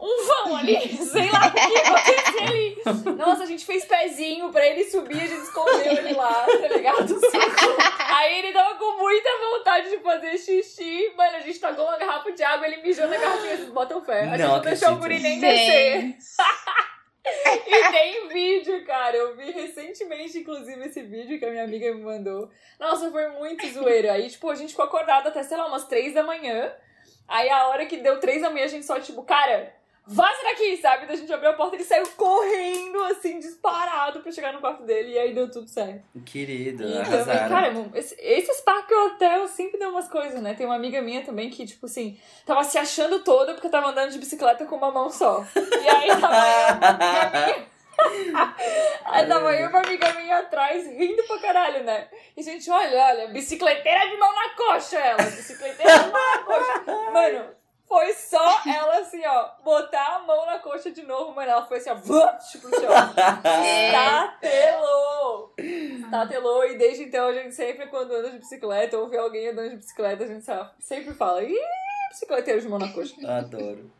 Um 0.00 0.26
vão 0.26 0.56
ali, 0.56 0.88
sei 0.98 1.30
lá 1.30 1.46
o 1.46 1.52
que 1.52 1.78
acontecia 1.78 2.42
ali. 2.42 3.16
Nossa, 3.16 3.44
a 3.44 3.46
gente 3.46 3.64
fez 3.64 3.84
pezinho 3.84 4.50
pra 4.50 4.66
ele 4.66 4.84
subir, 4.84 5.16
a 5.16 5.26
gente 5.26 5.42
escondeu 5.42 5.92
ele 5.92 6.12
lá, 6.14 6.44
tá 6.46 6.68
ligado? 6.68 7.14
Aí 8.14 8.38
ele 8.38 8.52
tava 8.52 8.74
com 8.74 8.98
muita 8.98 9.28
vontade 9.38 9.90
de 9.90 9.98
fazer 9.98 10.36
xixi, 10.36 11.12
mano, 11.16 11.36
a 11.36 11.40
gente 11.40 11.58
tacou 11.58 11.84
uma 11.84 11.96
garrafa 11.96 12.32
de 12.32 12.42
água, 12.42 12.66
ele 12.66 12.82
mijou 12.82 13.06
na 13.08 13.16
garrafinha, 13.16 13.56
vocês 13.56 13.70
botam 13.70 14.04
fé. 14.04 14.20
A 14.24 14.36
gente 14.36 14.46
Não 14.46 14.56
não 14.56 14.60
deixou 14.60 14.92
o 14.92 14.96
guri 14.96 15.18
nem 15.20 15.40
descer. 15.40 16.16
E 17.26 17.90
tem 17.90 18.28
vídeo, 18.28 18.84
cara. 18.84 19.16
Eu 19.16 19.34
vi 19.34 19.50
recentemente, 19.50 20.38
inclusive, 20.38 20.84
esse 20.84 21.02
vídeo 21.02 21.38
que 21.38 21.44
a 21.46 21.50
minha 21.50 21.64
amiga 21.64 21.94
me 21.94 22.02
mandou. 22.02 22.50
Nossa, 22.78 23.10
foi 23.10 23.28
muito 23.28 23.66
zoeiro. 23.68 24.10
Aí, 24.10 24.28
tipo, 24.28 24.50
a 24.50 24.54
gente 24.54 24.70
ficou 24.70 24.84
acordado 24.84 25.28
até, 25.28 25.42
sei 25.42 25.56
lá, 25.56 25.66
umas 25.66 25.86
três 25.86 26.12
da 26.12 26.22
manhã. 26.22 26.70
Aí, 27.26 27.48
a 27.48 27.68
hora 27.68 27.86
que 27.86 27.96
deu 27.96 28.20
três 28.20 28.42
da 28.42 28.50
manhã, 28.50 28.66
a 28.66 28.68
gente 28.68 28.84
só, 28.84 29.00
tipo, 29.00 29.22
cara, 29.22 29.74
vaza 30.06 30.42
daqui, 30.44 30.76
sabe? 30.76 31.06
Daí 31.06 31.16
a 31.16 31.18
gente 31.18 31.32
abriu 31.32 31.50
a 31.50 31.54
porta 31.54 31.74
e 31.74 31.78
ele 31.78 31.84
saiu 31.84 32.06
correndo, 32.16 33.02
assim, 33.04 33.38
disparado 33.38 34.20
pra 34.20 34.30
chegar 34.32 34.52
no 34.52 34.60
quarto 34.60 34.82
dele. 34.84 35.12
E 35.12 35.18
aí 35.18 35.34
deu 35.34 35.50
tudo 35.50 35.68
certo. 35.68 36.02
Querido, 36.26 36.82
E 36.84 36.86
também, 36.86 37.00
arrasaram. 37.00 37.48
cara, 37.48 37.98
esse- 37.98 38.16
esses 38.20 38.60
parques 38.60 38.96
hotel 38.96 39.46
sempre 39.48 39.78
dão 39.78 39.90
umas 39.90 40.08
coisas, 40.08 40.40
né? 40.42 40.54
Tem 40.54 40.66
uma 40.66 40.76
amiga 40.76 41.00
minha 41.02 41.24
também 41.24 41.48
que, 41.50 41.66
tipo 41.66 41.86
assim, 41.86 42.18
tava 42.46 42.62
se 42.64 42.76
achando 42.78 43.20
toda 43.20 43.54
porque 43.54 43.68
tava 43.68 43.88
andando 43.88 44.10
de 44.10 44.18
bicicleta 44.18 44.64
com 44.66 44.76
uma 44.76 44.90
mão 44.90 45.08
só. 45.10 45.44
E 45.56 45.88
aí 45.88 46.08
tava 46.20 47.50
eu. 47.50 47.74
Aí 49.04 49.26
tava 49.26 49.54
eu 49.54 49.68
uma 49.68 49.78
amiga 49.80 50.12
minha 50.14 50.38
atrás, 50.38 50.84
rindo 50.86 51.22
pra 51.24 51.38
caralho, 51.38 51.84
né? 51.84 52.08
E 52.36 52.42
gente, 52.42 52.68
olha, 52.70 53.00
olha, 53.04 53.28
bicicleteira 53.28 54.08
de 54.10 54.16
mão 54.16 54.34
na 54.34 54.48
coxa, 54.50 54.98
ela. 54.98 55.22
Bicicleteira 55.22 55.92
de 55.98 56.10
mão 56.10 56.12
na 56.12 56.38
coxa. 56.40 57.10
Mano, 57.12 57.44
foi 57.86 58.12
só 58.14 58.62
ela 58.66 58.98
assim, 58.98 59.24
ó, 59.24 59.50
botar 59.62 60.16
a 60.16 60.18
mão 60.20 60.46
na 60.46 60.58
coxa 60.58 60.90
de 60.90 61.02
novo, 61.02 61.34
mano. 61.34 61.50
Ela 61.50 61.66
foi 61.66 61.78
assim, 61.78 61.90
ó, 61.90 61.94
vup, 62.02 62.38
pro 62.60 62.70
chão. 62.70 62.90
Estatelou! 63.86 65.54
Estatelou, 65.58 66.64
e 66.66 66.78
desde 66.78 67.04
então 67.04 67.28
a 67.28 67.32
gente 67.32 67.54
sempre, 67.54 67.86
quando 67.86 68.12
anda 68.12 68.30
de 68.30 68.38
bicicleta 68.38 68.98
ou 68.98 69.08
vê 69.08 69.18
alguém 69.18 69.48
andando 69.48 69.70
de 69.70 69.76
bicicleta, 69.76 70.24
a 70.24 70.26
gente 70.26 70.44
sempre 70.78 71.14
fala, 71.14 71.42
ih, 71.42 71.56
bicicleteiro 72.10 72.60
de 72.60 72.68
mão 72.68 72.78
na 72.78 72.92
coxa. 72.92 73.14
Adoro. 73.26 73.90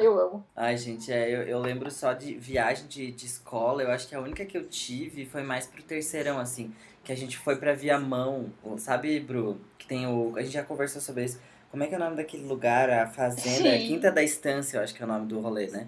Eu 0.00 0.18
amo. 0.18 0.46
Ai, 0.56 0.78
gente, 0.78 1.12
é, 1.12 1.28
eu, 1.28 1.42
eu 1.42 1.58
lembro 1.58 1.90
só 1.90 2.14
de 2.14 2.32
viagem 2.34 2.86
de, 2.86 3.12
de 3.12 3.26
escola. 3.26 3.82
Eu 3.82 3.90
acho 3.90 4.08
que 4.08 4.14
a 4.14 4.20
única 4.20 4.46
que 4.46 4.56
eu 4.56 4.66
tive 4.66 5.26
foi 5.26 5.42
mais 5.42 5.66
pro 5.66 5.82
terceirão, 5.82 6.38
assim. 6.38 6.74
Que 7.04 7.12
a 7.12 7.14
gente 7.14 7.36
foi 7.36 7.56
pra 7.56 7.74
Viamão. 7.74 8.50
Sabe, 8.78 9.20
Bru? 9.20 9.60
Que 9.76 9.86
tem 9.86 10.06
o. 10.06 10.34
A 10.36 10.40
gente 10.40 10.54
já 10.54 10.64
conversou 10.64 11.02
sobre 11.02 11.24
isso. 11.24 11.38
Como 11.70 11.84
é 11.84 11.86
que 11.86 11.94
é 11.94 11.96
o 11.96 12.00
nome 12.00 12.16
daquele 12.16 12.44
lugar? 12.44 12.90
A 12.90 13.06
Fazenda? 13.06 13.78
Sim. 13.78 13.86
Quinta 13.86 14.10
da 14.10 14.22
Estância, 14.22 14.78
eu 14.78 14.82
acho 14.82 14.94
que 14.94 15.02
é 15.02 15.06
o 15.06 15.08
nome 15.08 15.26
do 15.26 15.40
rolê, 15.40 15.68
né? 15.68 15.86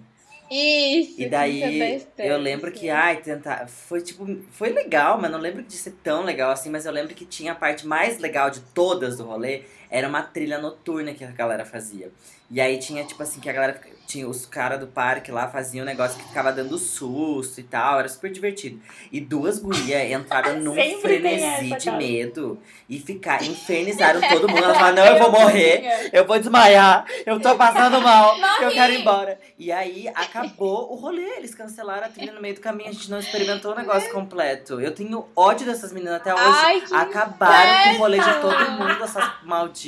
Isso. 0.49 1.21
E 1.21 1.27
daí 1.27 2.03
eu 2.17 2.37
lembro 2.37 2.71
que, 2.71 2.89
ai, 2.89 3.17
tentar. 3.17 3.67
Foi 3.67 4.01
tipo. 4.01 4.25
Foi 4.51 4.69
legal, 4.69 5.19
mas 5.19 5.31
não 5.31 5.39
lembro 5.39 5.63
de 5.63 5.73
ser 5.73 5.91
tão 6.03 6.23
legal 6.23 6.51
assim. 6.51 6.69
Mas 6.69 6.85
eu 6.85 6.91
lembro 6.91 7.15
que 7.15 7.25
tinha 7.25 7.53
a 7.53 7.55
parte 7.55 7.87
mais 7.87 8.19
legal 8.19 8.49
de 8.49 8.59
todas 8.59 9.17
do 9.17 9.23
rolê. 9.23 9.63
Era 9.93 10.07
uma 10.07 10.23
trilha 10.23 10.57
noturna 10.57 11.13
que 11.13 11.23
a 11.23 11.29
galera 11.29 11.63
fazia. 11.63 12.11
E 12.49 12.59
aí 12.59 12.79
tinha, 12.79 13.03
tipo 13.03 13.21
assim, 13.21 13.39
que 13.39 13.47
a 13.47 13.53
galera. 13.53 13.79
Tinha 14.05 14.27
os 14.27 14.45
caras 14.45 14.79
do 14.81 14.85
parque 14.85 15.31
lá 15.31 15.47
faziam 15.47 15.83
um 15.83 15.85
negócio 15.85 16.19
que 16.19 16.27
ficava 16.27 16.51
dando 16.51 16.77
susto 16.77 17.59
e 17.59 17.63
tal. 17.63 17.99
Era 17.99 18.09
super 18.09 18.29
divertido. 18.31 18.79
E 19.11 19.21
duas 19.21 19.59
gurias 19.59 20.11
entraram 20.11 20.59
num 20.59 20.75
Sempre 20.75 21.01
frenesi 21.01 21.69
de 21.77 21.91
medo. 21.91 22.59
E 22.89 22.99
ficar, 22.99 23.41
infernizaram 23.43 24.19
todo 24.27 24.49
mundo. 24.49 24.63
Ela 24.63 24.73
falava, 24.73 24.91
não, 24.91 25.05
eu 25.05 25.19
vou 25.19 25.31
morrer. 25.31 26.09
Eu 26.11 26.27
vou 26.27 26.37
desmaiar, 26.37 27.05
eu 27.25 27.39
tô 27.39 27.55
passando 27.55 28.01
mal, 28.01 28.35
eu 28.61 28.71
quero 28.71 28.93
ir 28.93 28.99
embora. 28.99 29.39
E 29.57 29.71
aí 29.71 30.07
acabou 30.09 30.91
o 30.91 30.95
rolê, 30.95 31.37
eles 31.37 31.55
cancelaram 31.55 32.05
a 32.05 32.09
trilha 32.09 32.33
no 32.33 32.41
meio 32.41 32.55
do 32.55 32.61
caminho, 32.61 32.89
a 32.89 32.93
gente 32.93 33.09
não 33.09 33.19
experimentou 33.19 33.71
o 33.71 33.75
negócio 33.75 34.11
completo. 34.11 34.81
Eu 34.81 34.93
tenho 34.93 35.25
ódio 35.35 35.65
dessas 35.65 35.93
meninas 35.93 36.15
até 36.15 36.33
hoje. 36.33 36.43
Ai, 36.45 36.83
Acabaram 36.91 37.83
com 37.83 37.95
o 37.95 37.97
rolê 37.99 38.19
de 38.19 38.33
todo 38.41 38.71
mundo, 38.71 39.03
essas 39.03 39.31
malditas. 39.43 39.82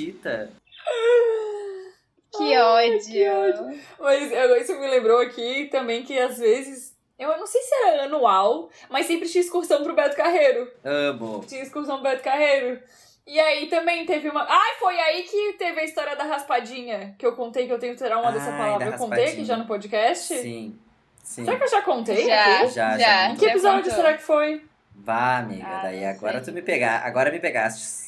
Que 2.38 2.54
Ai, 2.54 2.58
ódio. 2.62 3.00
que 3.06 3.30
ódio. 3.30 3.80
Mas 4.00 4.32
eu- 4.32 4.58
isso 4.58 4.78
me 4.80 4.88
lembrou 4.90 5.20
aqui 5.22 5.66
também 5.72 6.04
que 6.04 6.18
às 6.20 6.38
vezes. 6.38 6.94
Eu 7.18 7.30
não 7.38 7.48
sei 7.48 7.62
se 7.62 7.74
era 7.76 8.04
anual, 8.04 8.70
mas 8.90 9.06
sempre 9.06 9.28
tinha 9.30 9.42
excursão 9.42 9.82
pro 9.84 9.96
Beto 9.96 10.18
Carreiro. 10.18 10.70
Amo. 10.84 11.46
Tinha 11.48 11.64
excursão 11.64 12.02
pro 12.02 12.10
Beto 12.12 12.22
Carreiro. 12.24 12.82
E 13.26 13.40
aí 13.40 13.68
também 13.68 14.06
teve 14.06 14.30
uma. 14.30 14.46
Ai, 14.48 14.76
foi 14.80 15.00
aí 15.00 15.24
que 15.24 15.54
teve 15.54 15.80
a 15.80 15.84
história 15.86 16.16
da 16.16 16.26
raspadinha. 16.26 17.16
Que 17.18 17.26
eu 17.26 17.34
contei 17.36 17.66
que 17.68 17.72
eu 17.74 17.80
tenho 17.80 17.96
trauma 17.96 18.32
dessa 18.34 18.52
Ai, 18.52 18.58
palavra. 18.58 18.86
da 18.90 18.96
Eu 18.96 19.00
contei 19.00 19.26
aqui 19.28 19.46
já 19.46 19.56
no 19.56 19.66
podcast? 19.66 20.36
Sim, 20.36 20.78
sim. 21.24 21.46
Será 21.46 21.58
que 21.58 21.64
eu 21.64 21.70
já 21.70 21.82
contei? 21.82 22.26
Já, 22.28 22.56
aqui? 22.58 22.68
Já, 22.68 22.92
já. 22.92 22.98
já. 23.00 23.30
Em 23.30 23.36
que 23.36 23.46
já 23.46 23.52
episódio 23.52 23.84
contou. 23.84 23.96
será 23.96 24.14
que 24.18 24.22
foi? 24.24 24.64
Vá, 24.94 25.38
amiga, 25.40 25.66
Ah, 25.66 25.80
daí 25.84 26.06
agora 26.06 26.44
sei. 26.44 26.44
tu 26.44 26.52
me 26.54 26.62
pegar, 26.62 26.98
agora 27.06 27.32
me 27.32 27.40
pegaste. 27.40 28.05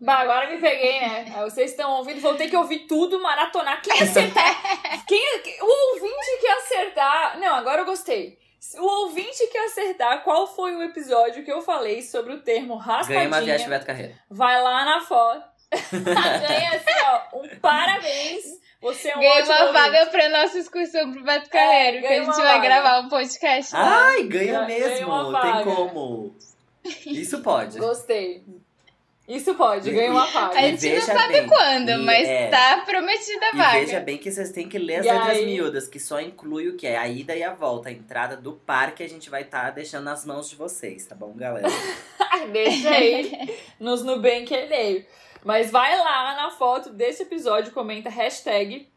Bah, 0.00 0.18
agora 0.18 0.50
me 0.50 0.58
peguei, 0.60 1.00
né? 1.00 1.32
Aí 1.34 1.42
Vocês 1.44 1.70
estão 1.70 1.92
ouvindo, 1.92 2.20
vou 2.20 2.34
ter 2.34 2.48
que 2.48 2.56
ouvir 2.56 2.80
tudo, 2.80 3.20
maratonar. 3.20 3.80
Quem 3.82 4.02
acertar. 4.02 5.04
quem, 5.06 5.22
o 5.62 5.94
ouvinte 5.94 6.38
que 6.40 6.46
acertar. 6.46 7.38
Não, 7.38 7.54
agora 7.54 7.80
eu 7.82 7.86
gostei. 7.86 8.38
O 8.78 8.84
ouvinte 8.84 9.46
que 9.46 9.58
acertar 9.58 10.22
qual 10.22 10.46
foi 10.46 10.74
o 10.74 10.82
episódio 10.82 11.44
que 11.44 11.52
eu 11.52 11.62
falei 11.62 12.02
sobre 12.02 12.34
o 12.34 12.42
termo 12.42 12.76
Ganhei 12.76 13.26
uma 13.26 13.40
viagem 13.40 13.46
de 13.46 13.50
raspadinha, 13.50 13.68
Beto 13.68 13.86
Carreiro. 13.86 14.14
vai 14.28 14.62
lá 14.62 14.84
na 14.84 15.00
foto. 15.00 15.44
Ganha 15.92 16.70
assim, 16.70 17.04
ó, 17.04 17.38
um 17.38 17.48
parabéns. 17.60 18.44
Você 18.82 19.08
é 19.08 19.16
um 19.16 19.20
ótimo 19.20 19.52
uma 19.52 19.60
ouvinte. 19.66 19.72
vaga 19.72 20.06
pra 20.06 20.28
nossa 20.28 20.58
excursão 20.58 21.12
pro 21.12 21.24
Beto 21.24 21.48
Carreiro, 21.48 22.00
que 22.00 22.06
a 22.06 22.24
gente 22.24 22.36
vai 22.36 22.56
vaga. 22.56 22.62
gravar 22.68 23.00
um 23.00 23.08
podcast 23.08 23.72
lá. 23.74 24.06
Ai, 24.08 24.24
ganha 24.24 24.62
mesmo, 24.62 25.08
uma 25.08 25.40
tem 25.40 25.64
como. 25.64 26.36
Isso 27.06 27.40
pode. 27.42 27.78
Gostei. 27.78 28.44
Isso 29.28 29.54
pode, 29.56 29.90
ganha 29.90 30.10
uma 30.12 30.26
vaga. 30.26 30.56
A 30.56 30.62
gente 30.62 30.88
não 30.88 31.00
sabe 31.00 31.32
bem, 31.32 31.46
quando, 31.48 31.88
e- 31.90 31.96
mas 31.98 32.28
é. 32.28 32.46
tá 32.48 32.82
prometida 32.86 33.46
a 33.46 33.50
E 33.50 33.56
vaga. 33.56 33.80
veja 33.80 34.00
bem 34.00 34.18
que 34.18 34.30
vocês 34.30 34.52
têm 34.52 34.68
que 34.68 34.78
ler 34.78 35.00
as 35.00 35.06
E 35.06 35.10
letras 35.10 35.36
aí? 35.38 35.46
miúdas, 35.46 35.88
que 35.88 35.98
só 35.98 36.20
inclui 36.20 36.68
o 36.68 36.76
que 36.76 36.86
é 36.86 36.96
a 36.96 37.08
ida 37.08 37.34
e 37.34 37.42
a 37.42 37.52
volta. 37.52 37.88
A 37.88 37.92
entrada 37.92 38.36
do 38.36 38.52
parque 38.52 39.02
a 39.02 39.08
gente 39.08 39.28
vai 39.28 39.42
estar 39.42 39.70
deixando 39.70 40.04
nas 40.04 40.24
mãos 40.24 40.48
de 40.48 40.54
vocês, 40.54 41.04
tá 41.06 41.14
bom, 41.16 41.32
galera? 41.34 41.66
Deixa 42.52 42.90
aí 42.90 43.56
nos 43.80 44.02
Nubank 44.04 44.52
e-mail. 44.54 45.04
Mas 45.44 45.70
vai 45.70 45.96
lá 45.98 46.34
na 46.36 46.50
foto 46.50 46.90
desse 46.90 47.22
episódio, 47.24 47.72
comenta 47.72 48.08
hashtag 48.08 48.88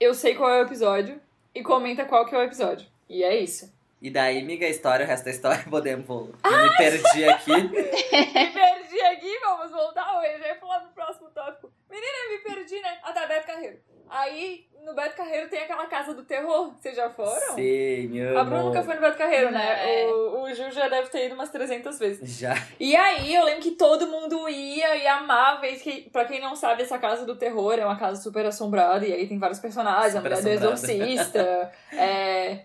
eu 0.00 0.14
sei 0.14 0.34
qual 0.34 0.50
é 0.50 0.60
o 0.60 0.66
episódio 0.66 1.20
e 1.54 1.62
comenta 1.62 2.04
qual 2.04 2.26
que 2.26 2.34
é 2.34 2.38
o 2.38 2.42
episódio. 2.42 2.86
E 3.08 3.22
é 3.22 3.38
isso. 3.38 3.72
E 4.02 4.10
daí, 4.10 4.40
amiga, 4.40 4.66
a 4.66 4.68
história, 4.68 5.04
o 5.06 5.08
resto 5.08 5.24
da 5.26 5.30
história, 5.30 5.64
podemos. 5.70 6.04
vou- 6.06 6.30
Eu 6.44 6.62
me 6.64 6.76
perdi 6.76 7.24
aqui. 7.24 7.52
Me 7.62 8.50
perdi 8.52 9.00
aqui, 9.00 9.38
vamos 9.40 9.70
voltar. 9.70 10.02
Eu 10.24 10.38
já 10.40 10.48
ia 10.48 10.56
falar 10.56 10.80
pro 10.80 10.90
próximo 10.90 11.30
tópico. 11.30 11.70
Menina, 11.88 12.12
eu 12.26 12.32
me 12.32 12.38
perdi, 12.54 12.80
né? 12.80 12.98
Ah, 13.02 13.12
tá, 13.12 13.26
Beto 13.26 13.46
Carreiro. 13.46 13.78
Aí, 14.10 14.66
no 14.84 14.92
Beto 14.94 15.16
Carreiro 15.16 15.48
tem 15.48 15.60
aquela 15.60 15.86
casa 15.86 16.12
do 16.14 16.22
terror. 16.24 16.74
Vocês 16.78 16.96
já 16.96 17.08
foram? 17.10 17.54
Sim, 17.54 18.20
amo. 18.20 18.38
A 18.38 18.44
Bruna 18.44 18.62
nunca 18.64 18.82
foi 18.82 18.94
no 18.96 19.00
Beto 19.00 19.16
Carreiro, 19.16 19.50
né? 19.52 20.02
É. 20.02 20.06
O, 20.12 20.42
o 20.42 20.54
Ju 20.54 20.70
já 20.70 20.88
deve 20.88 21.08
ter 21.08 21.26
ido 21.26 21.34
umas 21.34 21.48
300 21.50 21.98
vezes. 21.98 22.38
Já. 22.38 22.54
E 22.80 22.94
aí, 22.96 23.32
eu 23.34 23.44
lembro 23.44 23.62
que 23.62 23.70
todo 23.72 24.06
mundo 24.08 24.48
ia 24.48 24.96
e 24.96 25.06
amava. 25.06 25.66
E 25.66 25.78
que, 25.78 26.10
pra 26.10 26.24
quem 26.24 26.40
não 26.40 26.54
sabe, 26.56 26.82
essa 26.82 26.98
casa 26.98 27.24
do 27.24 27.36
terror 27.36 27.78
é 27.78 27.84
uma 27.86 27.96
casa 27.98 28.20
super 28.20 28.44
assombrada. 28.44 29.06
E 29.06 29.12
aí 29.12 29.26
tem 29.28 29.38
vários 29.38 29.60
personagens: 29.60 30.12
Super 30.12 30.32
a 30.32 30.36
mulher 30.36 30.58
do 30.58 30.66
exorcista, 30.66 31.72
é, 31.92 32.64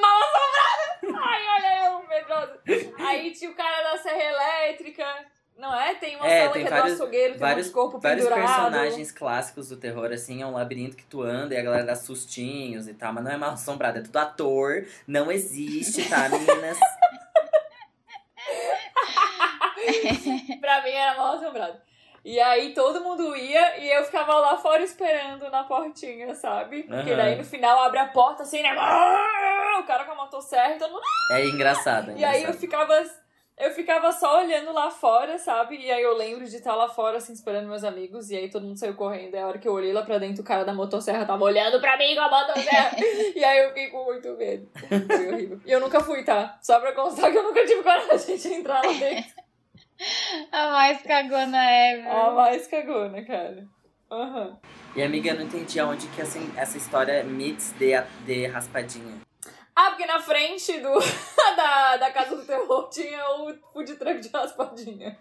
Mal 0.00 0.20
assombrada! 0.22 1.22
Ai, 1.24 1.42
olha 1.48 1.84
eu, 1.86 2.08
medrosa. 2.08 2.60
Aí 3.06 3.30
tinha 3.32 3.50
o 3.50 3.54
cara 3.54 3.82
da 3.92 3.98
serra 3.98 4.22
elétrica, 4.22 5.04
não 5.56 5.74
é? 5.78 5.94
Tem 5.96 6.16
uma 6.16 6.26
É, 6.26 6.40
sala 6.42 6.52
tem 6.52 6.62
que 6.62 6.68
é 6.68 6.70
vários- 6.70 6.96
do 6.98 7.02
açougueiro, 7.02 7.30
tem 7.32 7.40
vários- 7.40 7.68
um 7.68 7.72
corpo 7.72 7.98
Vários 7.98 8.24
pendurado. 8.28 8.46
personagens 8.48 9.12
clássicos 9.12 9.68
do 9.68 9.76
terror, 9.76 10.10
assim, 10.12 10.42
é 10.42 10.46
um 10.46 10.52
labirinto 10.54 10.96
que 10.96 11.04
tu 11.04 11.22
anda 11.22 11.54
e 11.54 11.58
a 11.58 11.62
galera 11.62 11.84
dá 11.84 11.94
sustinhos 11.96 12.88
e 12.88 12.94
tal, 12.94 13.12
mas 13.12 13.24
não 13.24 13.30
é 13.32 13.36
mal 13.36 13.50
assombrado, 13.50 13.98
é 13.98 14.02
tudo 14.02 14.16
ator, 14.16 14.86
não 15.06 15.30
existe, 15.30 16.08
tá, 16.08 16.28
meninas? 16.30 16.78
pra 20.60 20.82
mim 20.82 20.90
era 20.90 21.16
mal 21.16 21.34
assombrado. 21.36 21.80
E 22.24 22.38
aí 22.40 22.72
todo 22.72 23.02
mundo 23.02 23.34
ia 23.34 23.78
e 23.78 23.90
eu 23.90 24.04
ficava 24.04 24.32
lá 24.38 24.56
fora 24.56 24.80
esperando 24.82 25.50
na 25.50 25.64
portinha, 25.64 26.32
sabe? 26.36 26.84
Porque 26.84 27.16
daí 27.16 27.34
no 27.36 27.42
final 27.44 27.82
abre 27.82 27.98
a 27.98 28.06
porta 28.06 28.44
assim, 28.44 28.62
né? 28.62 28.72
O 29.80 29.84
cara 29.84 30.04
com 30.04 30.12
a 30.12 30.14
motosserra 30.14 30.78
todo 30.78 30.92
mundo. 30.92 31.02
É 31.32 31.46
engraçado, 31.46 32.10
é 32.12 32.14
E 32.16 32.24
aí 32.24 32.42
eu 32.42 32.50
engraçado. 32.50 32.60
ficava. 32.60 33.22
Eu 33.58 33.70
ficava 33.72 34.10
só 34.12 34.38
olhando 34.38 34.72
lá 34.72 34.90
fora, 34.90 35.38
sabe? 35.38 35.76
E 35.76 35.92
aí 35.92 36.02
eu 36.02 36.16
lembro 36.16 36.46
de 36.46 36.56
estar 36.56 36.74
lá 36.74 36.88
fora, 36.88 37.18
assim, 37.18 37.32
esperando 37.34 37.68
meus 37.68 37.84
amigos. 37.84 38.30
E 38.30 38.36
aí 38.36 38.50
todo 38.50 38.64
mundo 38.66 38.78
saiu 38.78 38.94
correndo. 38.94 39.34
E 39.34 39.38
a 39.38 39.46
hora 39.46 39.58
que 39.58 39.68
eu 39.68 39.72
olhei 39.74 39.92
lá 39.92 40.02
pra 40.02 40.18
dentro, 40.18 40.42
o 40.42 40.44
cara 40.44 40.64
da 40.64 40.72
motosserra 40.72 41.26
tava 41.26 41.44
olhando 41.44 41.78
pra 41.78 41.96
mim 41.98 42.14
com 42.14 42.22
a 42.22 42.30
motosserra. 42.30 42.96
e 43.36 43.44
aí 43.44 43.58
eu 43.58 43.68
fiquei 43.68 43.88
com 43.90 44.04
muito 44.04 44.30
medo. 44.36 44.68
Foi 45.06 45.28
horrível. 45.32 45.60
E 45.66 45.70
eu 45.70 45.80
nunca 45.80 46.00
fui, 46.00 46.24
tá? 46.24 46.58
Só 46.62 46.80
pra 46.80 46.92
constar 46.92 47.30
que 47.30 47.36
eu 47.36 47.42
nunca 47.42 47.64
tive 47.66 47.82
coragem 47.82 48.36
de 48.36 48.48
entrar 48.48 48.84
lá 48.84 48.92
dentro. 48.92 49.42
A 50.50 50.70
mais 50.70 51.02
cagona 51.02 51.58
ever. 51.70 52.10
A 52.10 52.30
mais 52.32 52.66
cagona, 52.66 53.22
cara. 53.22 53.64
Aham. 54.10 54.58
E 54.96 55.02
amiga, 55.02 55.30
eu 55.30 55.36
não 55.36 55.42
entendi 55.42 55.78
aonde 55.78 56.06
que 56.08 56.20
essa, 56.20 56.38
essa 56.56 56.76
história 56.76 57.22
meets 57.22 57.72
de, 57.78 57.92
de 58.26 58.46
raspadinha. 58.46 59.20
Ah, 59.82 59.90
porque 59.90 60.06
na 60.06 60.20
frente 60.20 60.78
do, 60.78 60.94
da, 61.56 61.96
da 61.96 62.10
Casa 62.12 62.36
do 62.36 62.46
Terror 62.46 62.88
tinha 62.88 63.20
o 63.40 63.52
food 63.72 63.96
truck 63.96 64.20
de 64.20 64.28
raspadinha. 64.28 65.18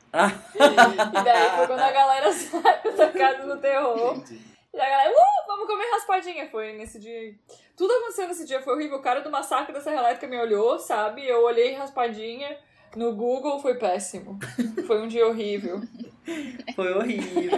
E 0.54 1.24
daí 1.24 1.50
foi 1.56 1.66
quando 1.66 1.80
a 1.80 1.92
galera 1.92 2.30
saiu 2.32 2.96
da 2.96 3.10
Casa 3.10 3.48
do 3.48 3.60
Terror. 3.60 4.24
E 4.72 4.80
a 4.80 4.88
galera, 4.88 5.10
uh, 5.10 5.48
vamos 5.48 5.66
comer 5.66 5.90
raspadinha. 5.92 6.48
Foi 6.48 6.74
nesse 6.74 7.00
dia 7.00 7.12
aí. 7.12 7.36
Tudo 7.76 7.92
aconteceu 7.92 8.28
nesse 8.28 8.46
dia, 8.46 8.62
foi 8.62 8.76
horrível. 8.76 9.00
O 9.00 9.02
cara 9.02 9.22
do 9.22 9.32
massacre 9.32 9.74
da 9.74 9.82
Serra 9.82 10.02
Elétrica 10.02 10.28
me 10.28 10.38
olhou, 10.38 10.78
sabe? 10.78 11.28
Eu 11.28 11.44
olhei 11.44 11.74
raspadinha. 11.74 12.56
No 12.96 13.16
Google 13.16 13.60
foi 13.60 13.80
péssimo. 13.80 14.38
Foi 14.86 15.02
um 15.02 15.08
dia 15.08 15.26
horrível. 15.26 15.82
Foi 16.76 16.94
horrível. 16.94 17.58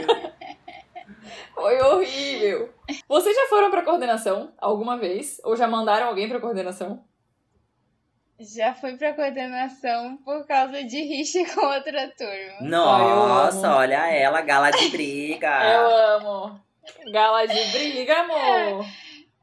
Foi 1.53 1.81
horrível. 1.81 2.73
Vocês 3.07 3.35
já 3.35 3.47
foram 3.47 3.69
pra 3.71 3.81
coordenação 3.83 4.53
alguma 4.57 4.97
vez? 4.97 5.39
Ou 5.43 5.55
já 5.55 5.67
mandaram 5.67 6.07
alguém 6.07 6.27
pra 6.29 6.39
coordenação? 6.39 7.03
Já 8.39 8.73
fui 8.73 8.97
pra 8.97 9.13
coordenação 9.13 10.17
por 10.17 10.45
causa 10.47 10.83
de 10.83 11.01
rixa 11.01 11.39
com 11.53 11.65
outra 11.65 12.09
turma. 12.17 12.61
Nossa, 12.69 13.75
olha 13.75 14.07
ela, 14.09 14.41
gala 14.41 14.71
de 14.71 14.89
briga. 14.91 15.47
Eu 15.73 15.87
amo. 16.17 16.59
Gala 17.11 17.45
de 17.47 17.65
briga, 17.71 18.13
amor. 18.21 18.85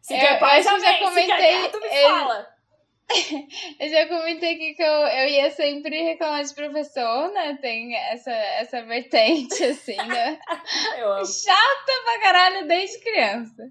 Se 0.02 0.14
Eu- 0.14 0.21
quer 0.21 0.38
paz, 0.40 0.67
acho 0.67 0.76
que 0.76 0.83
já 0.83 0.99
comentei- 0.99 1.69
tu 1.71 1.81
me 1.81 1.87
eu- 1.87 2.11
fala. 2.11 2.50
Eu 3.79 3.88
já 3.88 4.07
comentei 4.07 4.55
aqui 4.55 4.75
que 4.75 4.83
eu, 4.83 4.93
eu 4.93 5.29
ia 5.29 5.50
sempre 5.50 6.02
reclamar 6.02 6.45
de 6.45 6.55
professor, 6.55 7.33
né? 7.33 7.59
Tem 7.61 7.95
essa, 7.97 8.31
essa 8.31 8.83
vertente, 8.83 9.62
assim, 9.64 9.97
né? 9.97 10.38
Eu 10.99 11.12
amo. 11.12 11.26
Chata 11.26 11.93
pra 12.05 12.21
caralho 12.21 12.69
desde 12.69 13.00
criança. 13.00 13.71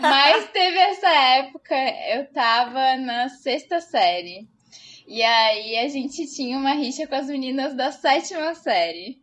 Mas 0.00 0.48
teve 0.50 0.78
essa 0.78 1.08
época, 1.08 1.74
eu 2.10 2.30
tava 2.32 2.96
na 2.96 3.28
sexta 3.28 3.80
série. 3.80 4.48
E 5.06 5.22
aí 5.22 5.78
a 5.78 5.88
gente 5.88 6.26
tinha 6.34 6.58
uma 6.58 6.72
rixa 6.72 7.06
com 7.06 7.14
as 7.14 7.26
meninas 7.26 7.74
da 7.74 7.90
sétima 7.90 8.54
série. 8.54 9.18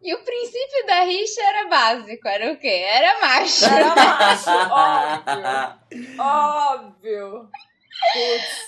E 0.00 0.14
o 0.14 0.24
princípio 0.24 0.86
da 0.86 1.02
rixa 1.02 1.42
era 1.42 1.68
básico, 1.68 2.28
era 2.28 2.52
o 2.52 2.56
quê? 2.56 2.84
Era 2.88 3.20
macho. 3.20 3.64
Era 3.64 3.94
macho, 3.96 4.50
óbvio. 4.70 6.14
Óbvio. 6.18 7.50
Putz. 8.12 8.67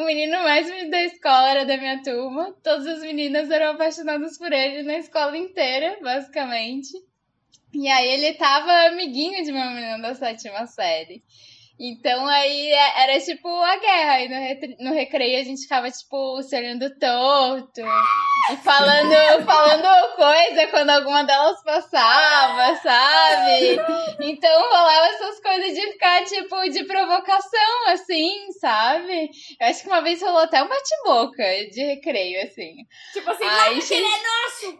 O 0.00 0.04
menino 0.06 0.42
mais 0.42 0.66
da 0.90 1.02
escola 1.02 1.50
era 1.50 1.66
da 1.66 1.76
minha 1.76 2.02
turma. 2.02 2.56
Todas 2.62 2.86
as 2.86 3.00
meninas 3.00 3.50
eram 3.50 3.72
apaixonadas 3.74 4.38
por 4.38 4.50
ele 4.50 4.82
na 4.82 4.96
escola 4.96 5.36
inteira, 5.36 5.98
basicamente. 6.00 6.90
E 7.74 7.86
aí 7.86 8.08
ele 8.08 8.32
tava 8.32 8.72
amiguinho 8.88 9.44
de 9.44 9.50
uma 9.50 9.66
menina 9.66 9.98
da 9.98 10.14
sétima 10.14 10.66
série. 10.66 11.22
Então 11.82 12.26
aí 12.28 12.70
é- 12.72 13.02
era 13.04 13.18
tipo 13.20 13.48
a 13.48 13.76
guerra. 13.78 14.12
Aí 14.12 14.28
no, 14.28 14.90
no 14.90 14.94
recreio 14.94 15.40
a 15.40 15.44
gente 15.44 15.62
ficava, 15.62 15.90
tipo, 15.90 16.42
se 16.42 16.54
olhando 16.54 16.90
torto. 16.98 17.80
E 18.52 18.56
falando, 18.58 19.10
falando 19.46 20.14
coisa 20.16 20.66
quando 20.66 20.90
alguma 20.90 21.24
delas 21.24 21.62
passava, 21.62 22.76
sabe? 22.82 23.80
Então 24.20 24.60
rolava 24.70 25.06
essas 25.06 25.40
coisas 25.40 25.74
de 25.74 25.92
ficar, 25.92 26.24
tipo, 26.24 26.62
de 26.68 26.84
provocação, 26.84 27.88
assim, 27.88 28.52
sabe? 28.60 29.30
Eu 29.58 29.66
acho 29.66 29.82
que 29.82 29.88
uma 29.88 30.02
vez 30.02 30.20
rolou 30.20 30.40
até 30.40 30.62
um 30.62 30.68
bate-boca 30.68 31.42
de 31.72 31.82
recreio, 31.82 32.42
assim. 32.44 32.74
Tipo 33.14 33.30
assim, 33.30 33.44
Ai, 33.46 33.74
não, 33.74 33.80
gente. 33.80 33.94
ele 33.94 34.06
é 34.06 34.10
nosso. 34.10 34.78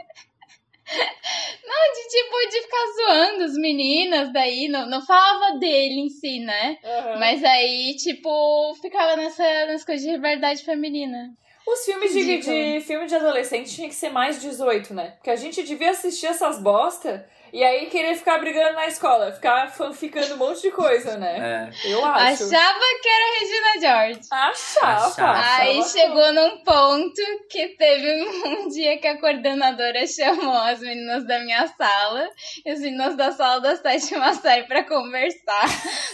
De, 1.93 2.09
tipo, 2.09 2.37
de 2.51 2.63
ficar 2.63 2.87
zoando 2.95 3.45
as 3.45 3.55
meninas, 3.55 4.33
daí 4.33 4.69
não, 4.69 4.89
não 4.89 5.05
falava 5.05 5.59
dele 5.59 6.01
em 6.01 6.09
si, 6.09 6.41
né? 6.41 6.79
Aham. 6.85 7.19
Mas 7.19 7.43
aí, 7.43 7.97
tipo, 7.97 8.75
ficava 8.81 9.17
nessa, 9.17 9.43
nessa 9.67 9.85
coisa 9.85 10.05
de 10.05 10.11
rivalidade 10.11 10.65
feminina. 10.65 11.33
Os 11.67 11.85
filmes 11.85 12.13
de, 12.13 12.39
de 12.39 12.81
filme 12.81 13.07
de 13.07 13.15
adolescente 13.15 13.75
tinha 13.75 13.89
que 13.89 13.95
ser 13.95 14.11
mais 14.11 14.41
18, 14.41 14.93
né? 14.95 15.13
Porque 15.17 15.31
a 15.31 15.37
gente 15.37 15.63
devia 15.63 15.91
assistir 15.91 16.27
essas 16.27 16.61
bosta 16.61 17.29
e 17.53 17.63
aí 17.65 17.87
querer 17.87 18.15
ficar 18.15 18.39
brigando 18.39 18.75
na 18.75 18.87
escola, 18.87 19.33
ficar 19.33 19.69
fanficando 19.73 20.35
um 20.35 20.39
monte 20.39 20.63
de 20.63 20.71
coisa, 20.71 21.17
né? 21.17 21.71
É. 21.85 21.91
Eu 21.91 22.05
acho. 22.05 22.45
Achava 22.45 22.81
que 23.03 23.09
era 23.09 23.39
Regina 23.41 23.73
George. 23.81 24.21
Achava. 24.31 25.07
Achava. 25.07 25.57
Aí 25.59 25.79
achava 25.79 25.89
chegou 25.91 26.33
num 26.33 26.59
ponto 26.65 27.23
que 27.51 27.69
teve 27.77 28.23
um 28.47 28.69
dia 28.69 28.99
que 28.99 29.07
a 29.07 29.19
coordenadora 29.21 30.07
chamou 30.07 30.57
as 30.57 30.81
meninas 30.81 31.27
da 31.27 31.39
minha 31.41 31.67
sala 31.67 32.29
e 32.65 32.71
as 32.71 32.81
meninas 32.81 33.17
da 33.17 33.33
sala 33.33 33.61
da 33.61 33.77
sétima 33.77 34.33
série 34.35 34.65
pra 34.65 34.85
conversar 34.85 35.65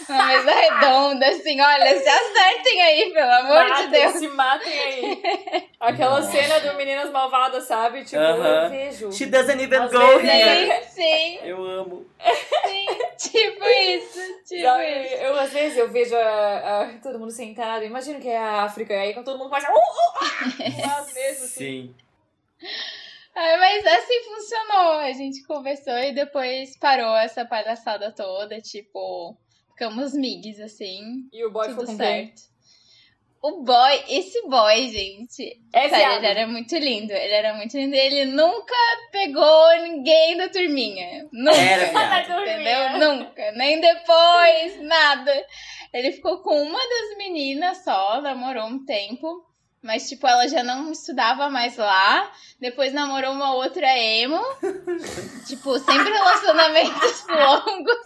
numa 0.09 0.25
mesa 0.27 0.51
redonda, 0.51 1.27
assim, 1.27 1.59
olha, 1.61 1.99
se 1.99 2.07
acertem 2.09 2.81
aí, 2.81 3.11
pelo 3.13 3.31
amor 3.31 3.63
de 3.63 3.69
Matem, 3.69 3.89
Deus. 3.89 4.13
se 4.13 4.27
matem 4.29 4.79
aí. 4.79 5.23
Aquela 5.79 6.19
Nossa. 6.21 6.31
cena 6.31 6.59
do 6.59 6.73
Meninas 6.75 7.11
Malvadas, 7.11 7.65
sabe? 7.65 8.03
Tipo, 8.03 8.17
Aham. 8.21 8.63
eu 8.63 8.69
vejo. 8.69 9.11
She 9.11 9.27
doesn't 9.27 9.61
even 9.61 9.83
Às 9.83 9.91
go 9.91 10.19
here. 10.19 10.81
Sim, 10.85 11.01
sim, 11.01 11.26
Eu 11.43 11.63
amo. 11.63 12.05
tipo 13.17 13.65
isso, 13.65 14.19
tipo 14.45 14.61
Sabe, 14.61 15.03
isso. 15.05 15.15
eu, 15.15 15.39
às 15.39 15.51
vezes 15.53 15.77
eu 15.77 15.89
vejo 15.89 16.15
a, 16.15 16.81
a- 16.83 16.99
todo 17.01 17.19
mundo 17.19 17.31
sentado, 17.31 17.83
imagino 17.83 18.19
que 18.19 18.27
é 18.29 18.37
a 18.37 18.63
África, 18.63 18.93
e 18.93 18.97
aí 18.97 19.13
quando 19.13 19.25
todo 19.25 19.37
mundo 19.37 19.49
começa. 19.49 19.71
Uh, 19.71 19.75
uh, 19.75 20.87
uh, 20.87 20.99
às 20.99 21.13
vezes, 21.13 21.43
assim. 21.43 21.93
Sim. 21.93 21.95
Ah, 23.35 23.57
mas 23.59 23.85
assim 23.85 24.23
funcionou. 24.23 24.93
A 24.93 25.11
gente 25.13 25.43
conversou 25.45 25.93
e 25.97 26.11
depois 26.13 26.75
parou 26.79 27.15
essa 27.17 27.45
palhaçada 27.45 28.11
toda, 28.11 28.59
tipo, 28.59 29.37
ficamos 29.69 30.13
migs, 30.13 30.59
assim, 30.59 31.27
E 31.31 31.45
o 31.45 31.51
boy 31.51 31.67
tudo 31.67 31.81
ficou 31.81 31.95
com 31.95 31.97
quem? 31.97 32.33
O 33.47 33.63
boy, 33.63 34.03
esse 34.09 34.41
boy, 34.49 34.89
gente, 34.89 35.57
É 35.73 35.87
sério, 35.87 35.97
viado. 35.97 36.17
ele 36.17 36.27
era 36.27 36.47
muito 36.47 36.75
lindo. 36.75 37.13
Ele 37.13 37.33
era 37.33 37.53
muito 37.53 37.77
lindo. 37.77 37.95
Ele 37.95 38.25
nunca 38.25 38.75
pegou 39.11 39.81
ninguém 39.83 40.35
da 40.35 40.49
turminha. 40.49 41.25
Nunca. 41.31 41.57
Era, 41.57 41.85
viado. 41.85 42.25
turminha. 42.27 42.89
Entendeu? 42.89 43.13
Nunca. 43.15 43.51
Nem 43.53 43.79
depois, 43.79 44.81
nada. 44.81 45.45
Ele 45.93 46.11
ficou 46.11 46.39
com 46.39 46.61
uma 46.61 46.77
das 46.79 47.17
meninas 47.17 47.83
só, 47.85 48.19
namorou 48.21 48.65
um 48.65 48.83
tempo. 48.85 49.46
Mas, 49.81 50.09
tipo, 50.09 50.27
ela 50.27 50.47
já 50.47 50.63
não 50.63 50.91
estudava 50.91 51.49
mais 51.49 51.77
lá. 51.77 52.31
Depois 52.59 52.93
namorou 52.93 53.31
uma 53.31 53.53
outra 53.55 53.87
emo. 53.97 54.41
tipo, 55.47 55.77
sempre 55.79 56.11
relacionamentos 56.11 57.25
longos. 57.29 57.97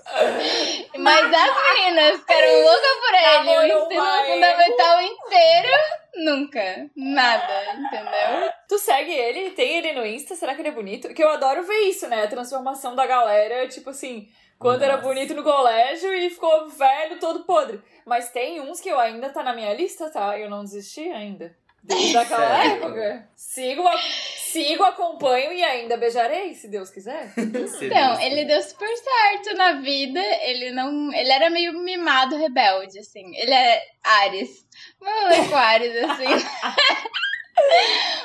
Mas 0.98 1.34
as 1.34 1.74
meninas 1.74 2.22
eram 2.28 2.62
loucas 2.62 2.98
por 3.00 3.16
ele, 3.16 3.58
o 3.58 3.84
ensino 3.84 4.02
uma 4.02 4.20
emo. 4.20 4.34
fundamental 4.34 5.02
inteiro, 5.02 5.78
nunca. 6.16 6.90
Nada, 6.96 7.74
entendeu? 7.74 8.52
Tu 8.68 8.78
segue 8.78 9.12
ele? 9.12 9.52
Tem 9.52 9.78
ele 9.78 9.94
no 9.94 10.06
Insta? 10.06 10.36
Será 10.36 10.54
que 10.54 10.62
ele 10.62 10.70
é 10.70 10.74
bonito? 10.74 11.14
Que 11.14 11.24
eu 11.24 11.30
adoro 11.30 11.64
ver 11.64 11.80
isso, 11.88 12.08
né? 12.08 12.24
A 12.24 12.28
transformação 12.28 12.96
da 12.96 13.08
galera, 13.08 13.68
tipo 13.68 13.90
assim, 13.90 14.28
quando 14.60 14.84
era 14.84 14.98
Nossa. 14.98 15.08
bonito 15.08 15.34
no 15.34 15.44
colégio 15.44 16.14
e 16.14 16.30
ficou 16.30 16.70
velho, 16.70 17.20
todo 17.20 17.46
podre. 17.46 17.82
Mas 18.06 18.30
tem 18.30 18.62
uns 18.62 18.80
que 18.80 18.90
eu 18.90 19.00
ainda 19.00 19.30
tá 19.30 19.42
na 19.42 19.54
minha 19.54 19.74
lista, 19.74 20.10
tá? 20.12 20.38
Eu 20.38 20.50
não 20.50 20.64
desisti 20.64 21.10
ainda. 21.10 21.56
Desde 21.84 22.16
aquela 22.18 22.48
Sério? 22.62 22.72
época. 22.84 23.30
Sigo, 23.36 23.88
a- 23.88 23.98
sigo, 24.38 24.84
acompanho 24.84 25.52
e 25.54 25.64
ainda 25.64 25.98
beijarei, 25.98 26.54
se 26.54 26.68
Deus 26.68 26.90
quiser. 26.90 27.34
Então, 27.82 28.22
ele 28.22 28.46
deu 28.46 28.62
super 28.62 28.90
certo 28.96 29.56
na 29.58 29.74
vida. 29.82 30.20
Ele 30.44 30.72
não. 30.72 31.12
Ele 31.14 31.32
era 31.32 31.50
meio 31.50 31.74
mimado, 31.80 32.38
rebelde, 32.38 33.00
assim. 33.00 33.36
Ele 33.36 33.52
é 33.54 33.82
Ares. 34.04 34.66
Meu 35.02 35.58
Ares, 35.58 35.96
assim. 36.04 36.26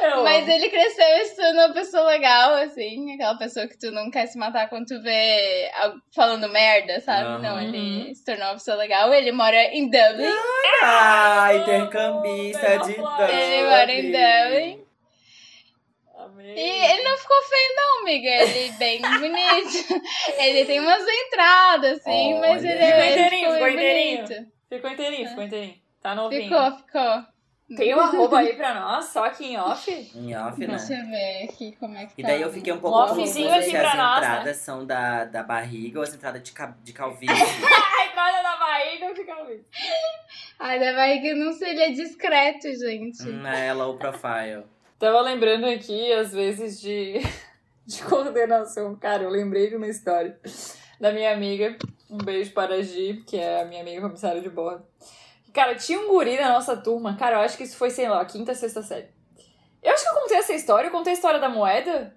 Eu 0.01 0.23
Mas 0.23 0.43
amo. 0.45 0.53
ele 0.53 0.69
cresceu 0.69 1.25
se 1.27 1.37
tornou 1.37 1.65
uma 1.67 1.73
pessoa 1.75 2.05
legal, 2.05 2.55
assim. 2.55 3.15
Aquela 3.15 3.37
pessoa 3.39 3.67
que 3.67 3.79
tu 3.79 3.91
não 3.91 4.11
quer 4.11 4.27
se 4.27 4.37
matar 4.39 4.69
quando 4.69 4.87
tu 4.87 5.01
vê 5.03 5.71
falando 6.15 6.49
merda, 6.49 7.01
sabe? 7.01 7.25
Aham. 7.25 7.39
Não, 7.39 7.61
ele 7.61 8.15
se 8.15 8.25
tornou 8.25 8.47
uma 8.47 8.55
pessoa 8.55 8.77
legal. 8.77 9.13
Ele 9.13 9.33
mora 9.33 9.57
em 9.75 9.85
Dublin. 9.89 10.33
Ah, 10.83 11.49
intercambista 11.55 12.79
de 12.79 12.93
Dublin. 12.95 13.37
Ele 13.41 13.69
mora 13.69 13.93
em 13.93 14.03
Dublin. 14.13 14.87
Amei. 16.19 16.55
E 16.57 16.93
ele 16.93 17.03
não 17.03 17.17
ficou 17.19 17.37
feio, 17.43 17.77
não, 17.77 18.01
amiga. 18.03 18.29
Ele 18.29 18.69
é 18.69 18.73
bem 18.73 19.01
bonito. 19.21 20.05
Ele 20.39 20.65
tem 20.65 20.81
umas 20.81 21.03
entradas, 21.07 21.99
assim, 21.99 22.35
mas 22.41 22.63
Olha. 22.63 22.71
ele, 22.73 22.85
Ficou 22.87 23.01
ele 23.03 23.11
inteirinho, 23.13 23.53
ficou 23.53 23.69
inteirinho. 23.69 24.25
bonito. 24.25 24.53
Ficou 24.69 24.91
inteirinho, 24.91 25.29
ficou 25.29 25.45
inteirinho. 25.45 25.75
Tá 26.03 26.15
novinho. 26.15 26.43
Ficou, 26.43 26.79
ficou. 26.79 27.36
Tem 27.75 27.93
um 27.95 28.01
arroba 28.01 28.39
aí 28.39 28.55
pra 28.55 28.75
nós, 28.75 29.07
só 29.07 29.25
aqui 29.25 29.47
em 29.47 29.59
off. 29.59 29.91
Em 30.15 30.37
off, 30.37 30.61
né? 30.61 30.77
Deixa 30.77 30.95
eu 30.95 31.07
ver 31.07 31.45
aqui 31.51 31.73
como 31.81 31.97
é 31.97 32.07
que 32.07 32.13
E 32.17 32.23
tá. 32.23 32.29
daí 32.29 32.41
eu 32.43 32.53
fiquei 32.53 32.73
um 32.73 32.79
pouco 32.79 32.97
Um 32.97 33.01
confusa 33.09 33.23
offzinho 33.23 33.49
se 33.49 33.55
aqui 33.57 33.77
as 33.77 33.83
pra 33.83 33.97
nós, 33.97 34.21
né? 34.21 34.27
entradas 34.29 34.57
são 34.59 34.87
da, 34.87 35.25
da 35.25 35.43
barriga 35.43 35.99
ou 35.99 36.05
as 36.05 36.15
entradas 36.15 36.43
de, 36.45 36.53
ca- 36.53 36.77
de 36.85 36.93
calvície. 36.93 37.33
A 37.35 38.07
entrada 38.07 38.43
da 38.43 38.57
barriga 38.57 39.15
fica 39.17 39.37
ouvindo. 39.41 39.65
Ai, 40.61 40.79
da 40.79 40.93
barriga 40.95 41.35
não 41.35 41.53
seria 41.53 41.93
discreto, 41.93 42.69
gente. 42.79 43.23
hum, 43.29 43.47
é 43.47 43.73
low 43.73 43.97
profile. 43.99 44.65
Tava 44.99 45.21
lembrando 45.23 45.67
aqui, 45.67 46.13
às 46.13 46.33
vezes, 46.33 46.81
de, 46.81 47.21
de 47.85 48.03
coordenação. 48.05 48.95
Cara, 48.97 49.25
eu 49.25 49.29
lembrei 49.31 49.69
de 49.69 49.77
uma 49.77 49.89
história 49.89 50.39
da 51.01 51.11
minha 51.13 51.33
amiga. 51.33 51.77
Um 52.09 52.19
beijo 52.19 52.53
para 52.53 52.77
a 52.77 52.83
Gi, 52.83 53.25
que 53.27 53.37
é 53.37 53.61
a 53.63 53.65
minha 53.65 53.81
amiga 53.83 54.01
comissária 54.03 54.41
de 54.41 54.49
bordo. 54.49 54.87
Cara, 55.57 55.75
tinha 55.75 55.99
um 55.99 56.09
guri 56.09 56.39
na 56.39 56.51
nossa 56.53 56.77
turma. 56.77 57.17
Cara, 57.17 57.37
eu 57.37 57.41
acho 57.41 57.57
que 57.57 57.63
isso 57.65 57.77
foi, 57.79 57.89
sei 57.91 58.09
lá, 58.09 58.23
quinta, 58.25 58.55
sexta 58.55 58.83
série. 58.83 59.09
Eu 59.83 59.93
acho 59.95 60.03
que 60.05 60.09
eu 60.11 60.21
contei 60.21 60.37
essa 60.37 60.53
história. 60.53 60.89
Eu 60.89 60.93
contei 60.93 61.13
a 61.13 61.17
história 61.17 61.41
da 61.41 61.49
moeda. 61.49 62.15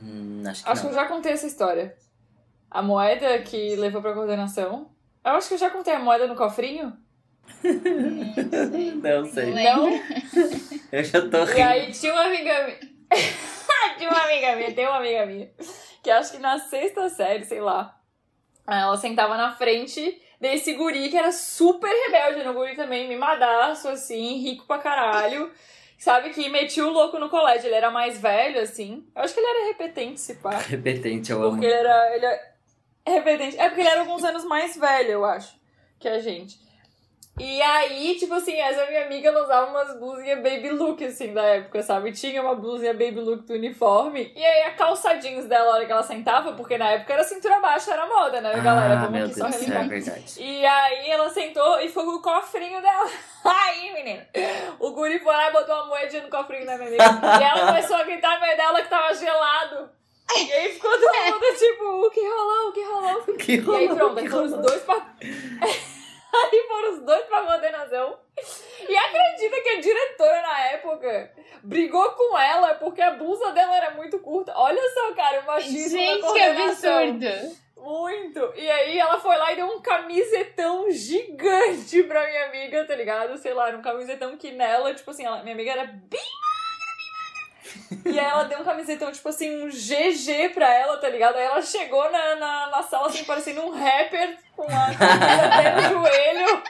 Hum, 0.00 0.42
acho 0.46 0.62
que 0.62 0.70
Acho 0.70 0.80
que 0.82 0.86
não. 0.86 0.94
eu 0.94 1.00
já 1.02 1.08
contei 1.08 1.32
essa 1.32 1.46
história. 1.46 1.96
A 2.70 2.80
moeda 2.80 3.38
que 3.40 3.74
levou 3.76 4.00
pra 4.00 4.12
coordenação. 4.14 4.90
Eu 5.24 5.32
acho 5.32 5.48
que 5.48 5.54
eu 5.54 5.58
já 5.58 5.70
contei 5.70 5.92
a 5.94 5.98
moeda 5.98 6.26
no 6.28 6.36
cofrinho. 6.36 6.96
Não 9.02 9.24
sei. 9.26 9.54
Não 9.54 9.86
Não? 9.86 10.00
Eu 10.92 11.04
já 11.04 11.20
tô 11.28 11.38
E 11.38 11.44
rindo. 11.46 11.62
aí 11.68 11.92
tinha 11.92 12.12
uma 12.12 12.24
amiga 12.26 12.64
minha. 12.64 12.78
tinha 13.98 14.10
uma 14.10 14.22
amiga 14.24 14.56
minha, 14.56 14.72
tem 14.74 14.86
uma 14.86 14.96
amiga 14.98 15.26
minha. 15.26 15.50
Que 16.02 16.10
acho 16.10 16.32
que 16.32 16.38
na 16.38 16.58
sexta 16.58 17.08
série, 17.08 17.44
sei 17.44 17.60
lá. 17.60 17.98
Ela 18.66 18.96
sentava 18.96 19.36
na 19.36 19.54
frente 19.54 20.20
desse 20.40 20.74
guri 20.74 21.08
que 21.08 21.16
era 21.16 21.32
super 21.32 21.88
rebelde. 21.88 22.44
No 22.44 22.54
guri 22.54 22.76
também, 22.76 23.08
mimadaço, 23.08 23.88
assim, 23.88 24.38
rico 24.38 24.66
pra 24.66 24.78
caralho. 24.78 25.50
Sabe, 25.98 26.30
que 26.30 26.48
metia 26.48 26.86
o 26.86 26.90
louco 26.90 27.18
no 27.18 27.28
colégio. 27.28 27.66
Ele 27.66 27.74
era 27.74 27.90
mais 27.90 28.18
velho, 28.20 28.60
assim. 28.60 29.04
Eu 29.14 29.22
acho 29.22 29.34
que 29.34 29.40
ele 29.40 29.48
era 29.48 29.66
repetente, 29.66 30.20
se 30.20 30.36
pá. 30.36 30.58
Repetente, 30.68 31.32
eu 31.32 31.42
amo. 31.42 31.50
Porque 31.52 31.66
ele 31.66 31.74
era. 31.74 32.14
Ele 32.14 32.26
é 32.26 33.10
repetente. 33.10 33.58
É 33.58 33.68
porque 33.68 33.80
ele 33.80 33.88
era 33.88 34.00
alguns 34.00 34.22
anos 34.22 34.44
mais 34.44 34.76
velho, 34.76 35.10
eu 35.10 35.24
acho, 35.24 35.58
que 35.98 36.06
a 36.06 36.20
gente. 36.20 36.67
E 37.38 37.62
aí, 37.62 38.16
tipo 38.18 38.34
assim, 38.34 38.56
essa 38.58 38.86
minha 38.86 39.04
amiga 39.04 39.28
ela 39.28 39.42
usava 39.42 39.70
umas 39.70 39.96
blusinhas 39.98 40.42
baby 40.42 40.70
look, 40.70 41.04
assim, 41.04 41.32
da 41.32 41.42
época, 41.42 41.82
sabe? 41.82 42.12
Tinha 42.12 42.42
uma 42.42 42.54
blusinha 42.54 42.92
baby 42.92 43.20
look 43.20 43.42
do 43.44 43.54
uniforme. 43.54 44.32
E 44.34 44.44
aí 44.44 44.62
a 44.62 44.70
calça 44.74 45.14
jeans 45.14 45.46
dela, 45.46 45.70
a 45.70 45.74
hora 45.76 45.86
que 45.86 45.92
ela 45.92 46.02
sentava, 46.02 46.52
porque 46.52 46.76
na 46.76 46.90
época 46.90 47.12
era 47.14 47.24
cintura 47.24 47.60
baixa, 47.60 47.92
era 47.92 48.06
moda, 48.06 48.40
né, 48.40 48.52
galera? 48.60 48.94
Ah, 48.94 48.96
Vamos 48.96 49.10
meu 49.10 49.24
aqui 49.26 49.34
Deus 49.34 49.38
só 49.38 49.46
do 49.46 49.52
céu, 49.52 49.62
é 49.62 49.78
relembrar. 49.78 49.88
verdade. 49.88 50.34
E 50.42 50.66
aí 50.66 51.10
ela 51.10 51.30
sentou 51.30 51.80
e 51.80 51.88
foi 51.88 52.04
com 52.04 52.10
o 52.12 52.22
cofrinho 52.22 52.82
dela. 52.82 53.08
Aí, 53.44 53.92
menina. 53.94 54.26
O 54.80 54.90
guri 54.90 55.18
foi 55.20 55.32
lá 55.32 55.48
e 55.48 55.52
botou 55.52 55.74
uma 55.76 55.86
moedinha 55.86 56.22
no 56.22 56.28
cofrinho 56.28 56.66
da 56.66 56.76
minha 56.76 56.88
amiga. 56.88 57.04
E 57.40 57.42
ela 57.44 57.66
começou 57.68 57.96
a 57.96 58.02
gritar 58.02 58.34
no 58.34 58.40
meio 58.44 58.56
dela 58.56 58.82
que 58.82 58.88
tava 58.90 59.14
gelado. 59.14 59.88
E 60.36 60.52
aí 60.52 60.72
ficou 60.74 60.90
todo 60.90 61.00
mundo 61.02 61.56
tipo, 61.58 61.84
o 62.06 62.10
que 62.10 62.20
rolou, 62.20 62.68
o 62.68 62.72
que 62.72 62.82
rolou? 62.82 63.22
Que 63.38 63.52
E 63.52 63.54
aí 63.76 63.86
rolou, 63.86 63.96
pronto, 64.14 64.30
foram 64.30 64.44
os 64.44 64.50
rolou. 64.52 64.66
dois 64.66 64.82
pra... 64.82 65.06
aí 66.34 66.64
foram 66.68 66.92
os 66.92 67.00
dois 67.00 67.24
pra 67.26 67.42
coordenação. 67.42 68.18
E 68.88 68.96
acredita 68.96 69.60
que 69.62 69.68
a 69.70 69.80
diretora 69.80 70.42
na 70.42 70.60
época 70.68 71.32
brigou 71.62 72.10
com 72.12 72.38
ela 72.38 72.74
porque 72.76 73.02
a 73.02 73.10
blusa 73.12 73.50
dela 73.52 73.76
era 73.76 73.90
muito 73.92 74.18
curta. 74.20 74.52
Olha 74.56 74.82
só, 74.94 75.12
cara, 75.14 75.40
o 75.40 75.46
machismo 75.46 75.98
Gente, 75.98 76.06
na 76.06 76.14
que 76.16 76.22
coordenação. 76.22 76.98
absurdo. 76.98 77.68
Muito! 77.76 78.52
E 78.56 78.68
aí 78.70 78.98
ela 78.98 79.20
foi 79.20 79.36
lá 79.36 79.52
e 79.52 79.56
deu 79.56 79.66
um 79.66 79.80
camisetão 79.80 80.90
gigante 80.90 82.02
pra 82.02 82.26
minha 82.26 82.46
amiga, 82.46 82.84
tá 82.84 82.94
ligado? 82.94 83.38
Sei 83.38 83.54
lá, 83.54 83.68
era 83.68 83.78
um 83.78 83.82
camisetão 83.82 84.36
que 84.36 84.50
nela, 84.50 84.92
tipo 84.94 85.10
assim, 85.10 85.24
ela, 85.24 85.42
minha 85.42 85.54
amiga 85.54 85.70
era 85.72 85.84
bem. 85.84 86.20
E 88.04 88.18
aí 88.18 88.24
ela 88.26 88.44
deu 88.44 88.60
um 88.60 88.64
camisetão, 88.64 89.10
tipo 89.12 89.28
assim, 89.28 89.62
um 89.64 89.68
GG 89.68 90.50
pra 90.54 90.72
ela, 90.72 90.96
tá 90.98 91.08
ligado? 91.08 91.36
Aí 91.36 91.44
ela 91.44 91.62
chegou 91.62 92.10
na, 92.10 92.36
na, 92.36 92.66
na 92.70 92.82
sala, 92.82 93.08
assim, 93.08 93.24
parecendo 93.24 93.62
um 93.62 93.70
rapper, 93.70 94.36
com 94.56 94.62
a 94.64 94.94
camisa 94.94 95.44
até 95.46 95.70
no 95.74 96.00
joelho. 96.00 96.62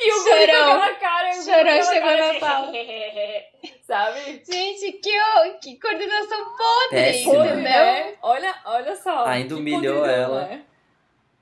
E 0.00 0.12
o 0.12 0.22
guri 0.24 0.46
com 0.46 0.52
Chorou. 0.52 0.72
aquela 0.82 0.94
cara... 0.94 1.30
o 1.30 1.42
Chorou, 1.42 1.82
chegou 1.82 2.08
cara 2.08 2.32
na 2.32 2.40
sala. 2.40 2.72
Sabe? 3.86 4.42
Gente, 4.50 4.92
que, 4.92 5.18
o- 5.20 5.58
que 5.60 5.78
coordenação 5.80 6.44
podre, 6.56 7.20
entendeu? 7.20 7.56
né? 7.56 8.14
Olha, 8.22 8.54
olha 8.66 8.94
só. 8.96 9.24
Ainda 9.26 9.56
humilhou 9.56 10.04
ela. 10.06 10.42
né? 10.46 10.62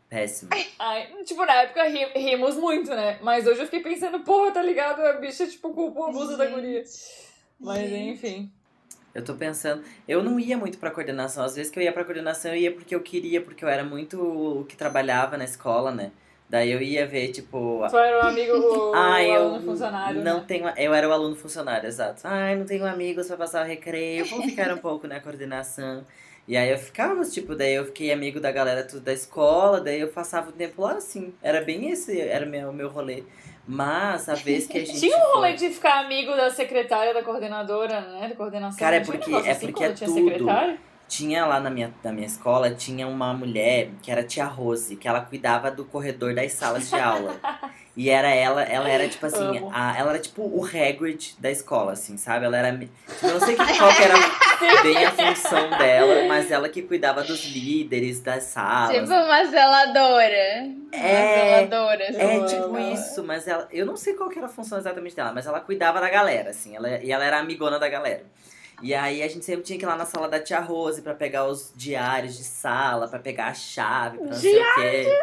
Péssimo. 0.08 0.50
Ai, 0.78 1.08
tipo, 1.24 1.44
na 1.44 1.62
época 1.62 1.82
ri- 1.88 2.12
rimos 2.14 2.56
muito, 2.56 2.90
né? 2.94 3.18
Mas 3.20 3.46
hoje 3.46 3.60
eu 3.60 3.64
fiquei 3.66 3.80
pensando, 3.80 4.20
porra, 4.20 4.52
tá 4.52 4.62
ligado? 4.62 5.04
A 5.04 5.14
bicha, 5.14 5.46
tipo, 5.46 5.74
culpou 5.74 6.06
a 6.06 6.10
blusa 6.12 6.36
da 6.36 6.46
guria. 6.46 6.84
Mas 7.58 7.90
enfim. 7.90 8.50
Eu 9.14 9.24
tô 9.24 9.34
pensando. 9.34 9.82
Eu 10.06 10.22
não 10.22 10.38
ia 10.38 10.58
muito 10.58 10.78
pra 10.78 10.90
coordenação. 10.90 11.42
Às 11.44 11.56
vezes 11.56 11.72
que 11.72 11.78
eu 11.78 11.82
ia 11.82 11.92
pra 11.92 12.04
coordenação, 12.04 12.50
eu 12.52 12.58
ia 12.60 12.72
porque 12.72 12.94
eu 12.94 13.00
queria, 13.00 13.40
porque 13.40 13.64
eu 13.64 13.68
era 13.68 13.82
muito 13.82 14.20
o 14.20 14.64
que 14.64 14.76
trabalhava 14.76 15.38
na 15.38 15.44
escola, 15.44 15.90
né? 15.90 16.12
Daí 16.48 16.70
eu 16.70 16.80
ia 16.82 17.06
ver, 17.06 17.28
tipo. 17.32 17.82
Tu 17.90 17.96
era 17.96 18.24
um 18.24 18.28
amigo, 18.28 18.52
o, 18.56 18.94
Ah, 18.94 19.16
o 19.18 19.22
eu 19.22 19.34
aluno 19.46 19.64
funcionário. 19.64 20.22
não 20.22 20.38
né? 20.40 20.44
tenho. 20.46 20.68
Eu 20.76 20.94
era 20.94 21.08
o 21.08 21.12
aluno 21.12 21.34
funcionário, 21.34 21.88
exato. 21.88 22.20
Ai, 22.24 22.54
não 22.56 22.66
tenho 22.66 22.84
amigos 22.86 23.26
pra 23.26 23.36
passar 23.36 23.64
o 23.64 23.68
recreio. 23.68 24.26
Vou 24.26 24.42
ficar 24.42 24.70
um 24.72 24.78
pouco 24.78 25.06
na 25.06 25.18
coordenação. 25.18 26.04
E 26.46 26.56
aí 26.56 26.70
eu 26.70 26.78
ficava, 26.78 27.24
tipo, 27.24 27.56
daí 27.56 27.74
eu 27.74 27.86
fiquei 27.86 28.12
amigo 28.12 28.38
da 28.38 28.52
galera 28.52 28.84
tudo 28.84 29.00
da 29.02 29.12
escola, 29.12 29.80
daí 29.80 29.98
eu 30.00 30.08
passava 30.08 30.50
o 30.50 30.52
tempo 30.52 30.80
lá, 30.82 30.92
assim. 30.92 31.34
Era 31.42 31.60
bem 31.62 31.90
esse, 31.90 32.20
era 32.20 32.46
o 32.46 32.48
meu, 32.48 32.72
meu 32.72 32.88
rolê. 32.88 33.24
Mas 33.66 34.28
a 34.28 34.34
vez 34.34 34.66
que 34.66 34.78
a 34.78 34.80
gente. 34.84 35.00
Tinha 35.00 35.16
um 35.16 35.32
rolê 35.34 35.56
foi- 35.56 35.68
de 35.68 35.74
ficar 35.74 36.00
amigo 36.04 36.32
da 36.36 36.50
secretária, 36.50 37.12
da 37.12 37.22
coordenadora, 37.22 38.00
né? 38.02 38.28
Da 38.28 38.34
coordenação. 38.36 38.78
Cara, 38.78 38.96
é 38.96 39.00
um 39.00 39.04
porque- 39.04 39.26
negócio 39.30 39.48
é 39.48 39.52
assim 39.52 39.66
porque 39.66 39.84
é 39.84 39.92
tinha 39.92 40.08
tudo. 40.08 40.24
secretária? 40.28 40.78
Tinha 41.08 41.46
lá 41.46 41.60
na 41.60 41.70
minha, 41.70 41.94
na 42.02 42.10
minha 42.12 42.26
escola, 42.26 42.70
tinha 42.70 43.06
uma 43.06 43.32
mulher 43.32 43.90
que 44.02 44.10
era 44.10 44.24
tia 44.24 44.44
Rose, 44.44 44.96
que 44.96 45.06
ela 45.06 45.20
cuidava 45.20 45.70
do 45.70 45.84
corredor 45.84 46.34
das 46.34 46.52
salas 46.52 46.90
de 46.90 46.96
aula. 46.96 47.36
e 47.96 48.10
era 48.10 48.28
ela, 48.28 48.62
ela 48.64 48.88
era 48.88 49.08
tipo 49.08 49.24
assim, 49.24 49.68
a, 49.72 49.96
ela 49.96 50.10
era 50.10 50.18
tipo 50.18 50.42
o 50.42 50.64
Hagrid 50.64 51.34
da 51.38 51.48
escola, 51.50 51.92
assim, 51.92 52.16
sabe? 52.16 52.44
Ela 52.44 52.56
era. 52.58 52.76
Tipo, 52.76 52.90
eu 53.22 53.32
não 53.34 53.40
sei 53.40 53.54
que, 53.54 53.78
qual 53.78 53.94
que 53.94 54.02
era 54.02 54.14
bem 54.82 55.04
a 55.04 55.12
função 55.12 55.70
dela, 55.78 56.26
mas 56.28 56.50
ela 56.50 56.68
que 56.68 56.82
cuidava 56.82 57.22
dos 57.22 57.44
líderes 57.44 58.20
das 58.20 58.42
salas. 58.44 58.96
Tipo 58.96 59.06
uma 59.06 59.44
zeladora. 59.44 60.36
É, 60.92 61.60
Uma 61.60 61.68
zeladora. 61.68 62.04
É 62.04 62.44
tipo 62.46 62.78
isso, 62.78 63.22
mas 63.22 63.46
ela. 63.46 63.68
Eu 63.70 63.86
não 63.86 63.96
sei 63.96 64.14
qual 64.14 64.28
que 64.28 64.38
era 64.38 64.46
a 64.46 64.50
função 64.50 64.76
exatamente 64.76 65.14
dela, 65.14 65.32
mas 65.32 65.46
ela 65.46 65.60
cuidava 65.60 66.00
da 66.00 66.10
galera, 66.10 66.50
assim, 66.50 66.74
ela, 66.74 66.88
e 66.98 67.12
ela 67.12 67.24
era 67.24 67.38
amigona 67.38 67.78
da 67.78 67.88
galera. 67.88 68.24
E 68.82 68.94
aí 68.94 69.22
a 69.22 69.28
gente 69.28 69.44
sempre 69.44 69.62
tinha 69.62 69.78
que 69.78 69.84
ir 69.84 69.88
lá 69.88 69.96
na 69.96 70.04
sala 70.04 70.28
da 70.28 70.38
tia 70.38 70.60
Rose 70.60 71.00
pra 71.00 71.14
pegar 71.14 71.46
os 71.46 71.72
diários 71.74 72.36
de 72.36 72.44
sala, 72.44 73.08
pra 73.08 73.18
pegar 73.18 73.46
a 73.46 73.54
chave, 73.54 74.18
pra 74.18 74.26
não 74.26 74.34
sei 74.34 74.60
o 74.60 74.74
quê. 74.74 75.18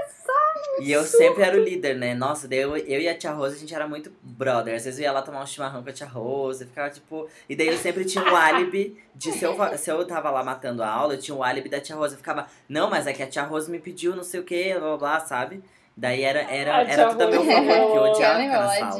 E 0.80 0.92
eu 0.92 1.04
sempre 1.04 1.44
era 1.44 1.56
o 1.56 1.64
líder, 1.64 1.96
né? 1.96 2.16
Nossa, 2.16 2.48
daí 2.48 2.60
eu, 2.60 2.76
eu 2.76 3.00
e 3.00 3.08
a 3.08 3.16
tia 3.16 3.32
Rose, 3.32 3.56
a 3.56 3.60
gente 3.60 3.76
era 3.76 3.88
muito 3.88 4.12
brother. 4.24 4.76
Às 4.76 4.86
vezes 4.86 5.00
eu 5.00 5.04
ia 5.04 5.12
lá 5.12 5.22
tomar 5.22 5.44
um 5.44 5.46
chimarrão 5.46 5.84
com 5.84 5.90
a 5.90 5.94
tia 5.94 6.08
Rose, 6.08 6.66
ficava 6.66 6.90
tipo. 6.90 7.30
E 7.48 7.56
daí 7.56 7.68
eu 7.68 7.78
sempre 7.78 8.04
tinha 8.06 8.24
o 8.24 8.36
álibi 8.36 8.98
de 9.14 9.32
se 9.32 9.46
eu, 9.46 9.56
se 9.78 9.92
eu 9.92 10.04
tava 10.08 10.32
lá 10.32 10.44
matando 10.44 10.82
a 10.82 10.90
aula, 10.90 11.14
eu 11.14 11.20
tinha 11.20 11.36
o 11.36 11.44
álibi 11.44 11.70
da 11.70 11.80
tia 11.80 11.96
Rose. 11.96 12.16
Eu 12.16 12.18
ficava, 12.18 12.48
não, 12.68 12.90
mas 12.90 13.06
é 13.06 13.14
que 13.14 13.22
a 13.22 13.28
tia 13.28 13.44
Rose 13.44 13.70
me 13.70 13.78
pediu 13.78 14.16
não 14.16 14.24
sei 14.24 14.40
o 14.40 14.44
que, 14.44 14.74
blá 14.74 14.80
blá 14.80 14.98
blá, 14.98 15.20
sabe? 15.20 15.64
Daí 15.96 16.24
era, 16.24 16.42
era, 16.42 16.82
era 16.92 17.10
tudo 17.10 17.24
a 17.24 17.28
meu 17.28 17.46
favor, 17.46 17.66
porque 17.66 17.98
eu 17.98 18.04
odiava 18.04 18.40
ficar 18.40 18.60
na 18.60 18.70
sala. 18.70 19.00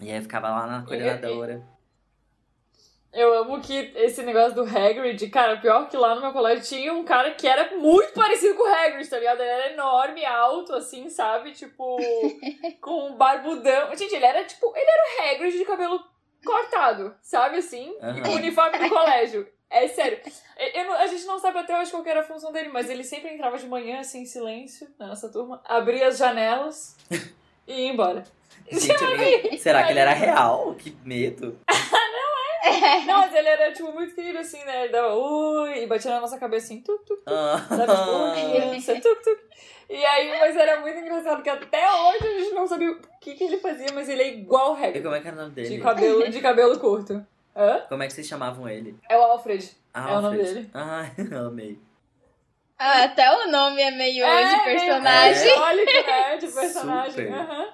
E 0.00 0.10
aí 0.10 0.16
eu 0.16 0.22
ficava 0.22 0.50
lá 0.50 0.66
na 0.66 0.82
coordenadora. 0.82 1.62
Eu 3.12 3.34
amo 3.40 3.60
que 3.60 3.92
esse 3.94 4.22
negócio 4.22 4.54
do 4.54 4.62
Hagrid, 4.62 5.28
cara, 5.28 5.58
pior 5.58 5.86
que 5.88 5.96
lá 5.98 6.14
no 6.14 6.22
meu 6.22 6.32
colégio 6.32 6.64
tinha 6.64 6.94
um 6.94 7.04
cara 7.04 7.32
que 7.32 7.46
era 7.46 7.76
muito 7.76 8.12
parecido 8.14 8.54
com 8.54 8.62
o 8.62 8.74
Hagrid, 8.74 9.06
tá 9.08 9.18
ligado? 9.18 9.40
Ele 9.40 9.50
era 9.50 9.72
enorme, 9.74 10.24
alto, 10.24 10.74
assim, 10.74 11.10
sabe? 11.10 11.52
Tipo, 11.52 11.98
com 12.80 13.08
um 13.10 13.14
barbudão. 13.16 13.94
Gente, 13.94 14.14
ele 14.14 14.24
era 14.24 14.42
tipo, 14.44 14.72
ele 14.74 14.86
era 14.90 15.02
o 15.30 15.34
Hagrid 15.36 15.58
de 15.58 15.64
cabelo 15.66 16.00
cortado, 16.42 17.14
sabe 17.20 17.58
assim? 17.58 17.94
E 18.16 18.20
com 18.22 18.30
o 18.30 18.34
uniforme 18.36 18.78
do 18.78 18.88
colégio. 18.88 19.46
É 19.68 19.86
sério. 19.88 20.18
Eu 20.74 20.84
não- 20.84 20.94
a 20.94 21.06
gente 21.06 21.24
não 21.24 21.38
sabe 21.38 21.58
até 21.58 21.78
hoje 21.78 21.90
qual 21.90 22.02
que 22.02 22.08
era 22.10 22.20
a 22.20 22.24
função 22.24 22.50
dele, 22.52 22.68
mas 22.68 22.88
ele 22.90 23.04
sempre 23.04 23.32
entrava 23.32 23.56
de 23.58 23.66
manhã, 23.66 24.00
assim, 24.00 24.22
em 24.22 24.26
silêncio, 24.26 24.86
na 24.98 25.06
nossa 25.08 25.30
turma, 25.30 25.62
abria 25.66 26.08
as 26.08 26.18
janelas 26.18 26.96
e 27.68 27.72
ia 27.74 27.88
embora. 27.92 28.24
Gente, 28.70 28.88
eu- 29.52 29.58
será 29.58 29.82
que 29.84 29.92
ele 29.92 30.00
era 30.00 30.12
real? 30.12 30.74
Que 30.74 30.94
medo. 31.04 31.58
Não, 33.06 33.18
mas 33.20 33.34
ele 33.34 33.48
era, 33.48 33.72
tipo, 33.72 33.92
muito 33.92 34.14
querido, 34.14 34.38
assim, 34.38 34.62
né? 34.64 34.84
Ele 34.84 34.92
dava 34.92 35.14
ui 35.14 35.82
e 35.82 35.86
batia 35.86 36.10
na 36.12 36.20
nossa 36.20 36.38
cabeça 36.38 36.66
assim, 36.66 36.80
tuk, 36.80 37.04
tuk, 37.04 37.22
sabe? 37.68 37.92
Tipo, 37.96 38.10
ui, 38.10 38.30
criança, 38.60 38.94
tuk, 39.00 39.22
tuk. 39.22 39.40
E 39.90 40.06
aí, 40.06 40.38
mas 40.38 40.56
era 40.56 40.80
muito 40.80 40.98
engraçado 40.98 41.42
que 41.42 41.50
até 41.50 41.90
hoje 41.92 42.26
a 42.26 42.38
gente 42.40 42.54
não 42.54 42.66
sabia 42.66 42.90
o 42.92 43.00
que, 43.20 43.34
que 43.34 43.44
ele 43.44 43.58
fazia, 43.58 43.88
mas 43.92 44.08
ele 44.08 44.22
é 44.22 44.28
igual 44.34 44.72
o 44.72 44.78
E 44.78 44.84
Hagrid, 44.86 45.02
como 45.02 45.14
é 45.16 45.20
que 45.20 45.28
era 45.28 45.36
o 45.36 45.40
nome 45.40 45.54
de 45.54 45.62
dele? 45.62 45.78
cabelo, 45.82 46.30
de 46.30 46.40
cabelo 46.40 46.78
curto. 46.78 47.26
Hã? 47.54 47.80
Como 47.88 48.02
é 48.02 48.06
que 48.06 48.12
vocês 48.14 48.26
chamavam 48.26 48.68
ele? 48.68 48.96
É 49.08 49.18
o 49.18 49.22
Alfred. 49.22 49.70
Ah, 49.92 50.10
É 50.10 50.16
o 50.16 50.20
nome 50.22 50.38
dele. 50.38 50.70
Ah, 50.72 51.04
eu 51.30 51.46
amei. 51.48 51.78
Ah, 52.78 53.04
até 53.04 53.30
o 53.30 53.50
nome 53.50 53.82
é 53.82 53.90
meio 53.90 54.24
É, 54.24 54.54
de 54.56 54.64
personagem. 54.64 55.50
simbólico, 55.50 55.92
né? 56.06 56.36
De 56.38 56.46
personagem. 56.52 57.10
Super. 57.26 57.32
Aham. 57.32 57.68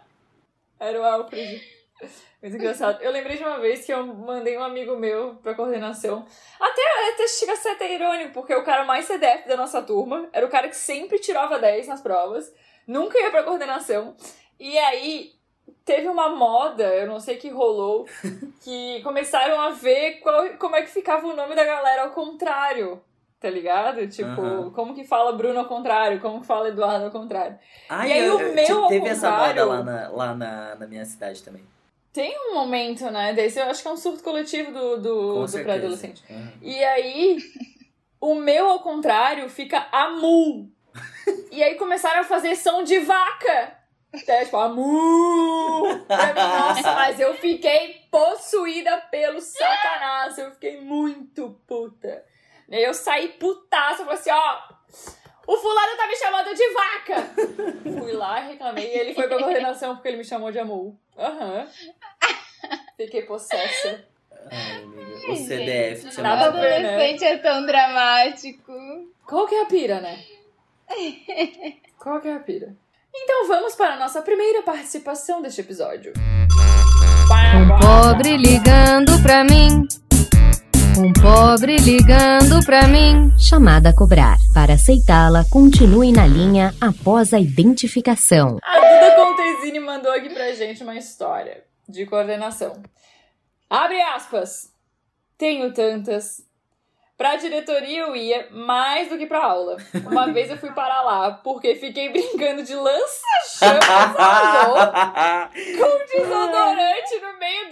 Era 0.80 1.00
o 1.00 1.04
Alfred. 1.04 1.62
Muito 2.40 2.54
engraçado. 2.56 3.02
Eu 3.02 3.10
lembrei 3.10 3.36
de 3.36 3.42
uma 3.42 3.58
vez 3.58 3.84
que 3.84 3.92
eu 3.92 4.06
mandei 4.06 4.56
um 4.56 4.62
amigo 4.62 4.96
meu 4.96 5.34
pra 5.42 5.54
coordenação. 5.54 6.24
Até, 6.60 6.82
até 7.12 7.26
chega 7.26 7.52
a 7.52 7.56
ser 7.56 7.70
até 7.70 7.92
irônico, 7.94 8.32
porque 8.32 8.54
o 8.54 8.62
cara 8.64 8.84
mais 8.84 9.06
CDF 9.06 9.48
da 9.48 9.56
nossa 9.56 9.82
turma 9.82 10.28
era 10.32 10.46
o 10.46 10.48
cara 10.48 10.68
que 10.68 10.76
sempre 10.76 11.18
tirava 11.18 11.58
10 11.58 11.88
nas 11.88 12.00
provas, 12.00 12.52
nunca 12.86 13.18
ia 13.18 13.30
pra 13.30 13.42
coordenação. 13.42 14.14
E 14.58 14.78
aí 14.78 15.32
teve 15.84 16.06
uma 16.08 16.28
moda, 16.28 16.84
eu 16.94 17.08
não 17.08 17.18
sei 17.18 17.36
que 17.38 17.48
rolou, 17.48 18.06
que 18.62 19.02
começaram 19.02 19.60
a 19.60 19.70
ver 19.70 20.20
qual- 20.20 20.50
como 20.58 20.76
é 20.76 20.82
que 20.82 20.90
ficava 20.90 21.26
o 21.26 21.34
nome 21.34 21.56
da 21.56 21.64
galera 21.64 22.02
ao 22.02 22.10
contrário. 22.10 23.02
Tá 23.40 23.48
ligado? 23.48 24.04
Tipo, 24.08 24.40
Aham. 24.40 24.70
como 24.72 24.94
que 24.96 25.04
fala 25.04 25.32
Bruno 25.32 25.60
ao 25.60 25.66
contrário, 25.66 26.20
como 26.20 26.40
que 26.40 26.46
fala 26.46 26.68
Eduardo 26.70 27.04
ao 27.04 27.10
contrário. 27.12 27.56
Ai, 27.88 28.08
E 28.08 28.12
aí 28.12 28.26
eu- 28.26 28.36
o 28.36 28.40
eu- 28.40 28.52
meu, 28.52 28.64
tipo, 28.64 28.78
ao 28.80 28.88
teve 28.88 29.08
essa 29.08 29.30
moda 29.30 29.44
contrário- 29.64 29.68
lá, 29.68 29.82
na, 29.84 30.08
lá 30.08 30.34
na, 30.34 30.74
na 30.74 30.86
minha 30.88 31.04
cidade 31.04 31.40
também. 31.44 31.64
Tem 32.12 32.36
um 32.36 32.54
momento, 32.54 33.10
né, 33.10 33.32
desse, 33.32 33.60
eu 33.60 33.64
acho 33.64 33.82
que 33.82 33.88
é 33.88 33.92
um 33.92 33.96
surto 33.96 34.22
coletivo 34.22 34.72
do, 34.72 34.96
do, 34.96 35.46
do 35.46 35.52
pré-adolescente. 35.52 36.22
Uhum. 36.28 36.52
E 36.62 36.82
aí, 36.84 37.38
o 38.20 38.34
meu, 38.34 38.68
ao 38.68 38.80
contrário, 38.80 39.48
fica 39.48 39.86
amu. 39.92 40.72
e 41.52 41.62
aí 41.62 41.74
começaram 41.76 42.20
a 42.20 42.24
fazer 42.24 42.56
som 42.56 42.82
de 42.82 42.98
vaca. 42.98 43.76
É, 44.26 44.44
tipo, 44.44 44.56
amu. 44.56 46.04
Pra 46.06 46.26
mim, 46.28 46.40
Nossa, 46.40 46.94
mas 46.94 47.20
eu 47.20 47.34
fiquei 47.34 48.06
possuída 48.10 48.96
pelo 49.10 49.40
satanás. 49.40 50.38
Eu 50.38 50.50
fiquei 50.52 50.80
muito 50.80 51.60
puta. 51.66 52.24
E 52.68 52.76
aí 52.76 52.84
eu 52.84 52.94
saí 52.94 53.28
putaça, 53.28 54.02
eu 54.02 54.06
falei 54.06 54.20
assim, 54.20 54.30
ó... 54.30 54.78
O 55.48 55.56
fulano 55.56 55.96
tá 55.96 56.06
me 56.06 56.14
chamando 56.14 56.54
de 56.54 56.68
vaca! 56.74 57.30
Fui 57.98 58.12
lá, 58.12 58.38
reclamei, 58.40 58.84
e 58.84 58.98
ele 58.98 59.14
foi 59.14 59.26
pra 59.26 59.38
coordenação 59.42 59.94
porque 59.94 60.08
ele 60.08 60.18
me 60.18 60.24
chamou 60.24 60.52
de 60.52 60.58
amu. 60.58 60.94
Aham. 61.18 61.66
Fiquei 62.98 63.22
possessa. 63.22 64.04
Ai, 64.50 64.82
amiga. 64.82 65.32
O 65.32 65.36
CDF 65.36 66.10
tinha 66.10 66.22
Nada 66.22 66.50
né? 66.52 66.76
adolescente 66.76 67.24
é 67.24 67.38
tão 67.38 67.64
dramático. 67.64 68.72
Qual 69.26 69.46
que 69.46 69.54
é 69.54 69.62
a 69.62 69.64
pira, 69.64 70.02
né? 70.02 70.22
Qual 71.98 72.20
que 72.20 72.28
é 72.28 72.34
a 72.34 72.40
pira? 72.40 72.76
Então 73.14 73.48
vamos 73.48 73.74
para 73.74 73.94
a 73.94 73.98
nossa 73.98 74.20
primeira 74.20 74.62
participação 74.62 75.40
deste 75.40 75.62
episódio. 75.62 76.12
Um 77.56 77.80
pobre 77.80 78.36
ligando 78.36 79.22
pra 79.22 79.44
mim. 79.44 79.88
Um 80.98 81.12
pobre 81.12 81.76
ligando 81.76 82.64
pra 82.66 82.88
mim. 82.88 83.30
Chamada 83.38 83.90
a 83.90 83.94
cobrar. 83.94 84.36
Para 84.52 84.74
aceitá-la, 84.74 85.44
continue 85.48 86.10
na 86.10 86.26
linha 86.26 86.74
após 86.80 87.32
a 87.32 87.38
identificação. 87.38 88.58
A 88.64 88.74
Duda 88.74 89.14
Contesini 89.14 89.78
mandou 89.78 90.10
aqui 90.10 90.28
pra 90.28 90.52
gente 90.54 90.82
uma 90.82 90.96
história 90.96 91.62
de 91.88 92.04
coordenação. 92.04 92.82
Abre 93.70 94.00
aspas. 94.00 94.72
Tenho 95.36 95.72
tantas. 95.72 96.42
Pra 97.16 97.36
diretoria 97.36 98.00
eu 98.00 98.16
ia 98.16 98.48
mais 98.50 99.08
do 99.08 99.18
que 99.18 99.26
pra 99.26 99.44
aula. 99.44 99.76
Uma 100.06 100.26
vez 100.32 100.50
eu 100.50 100.58
fui 100.58 100.70
para 100.72 101.02
lá 101.02 101.32
porque 101.32 101.76
fiquei 101.76 102.08
brincando 102.10 102.62
de 102.64 102.74
lança-chamas 102.74 103.80
com 105.78 106.16
desodorante 106.16 107.20
no 107.20 107.38
meio 107.38 107.67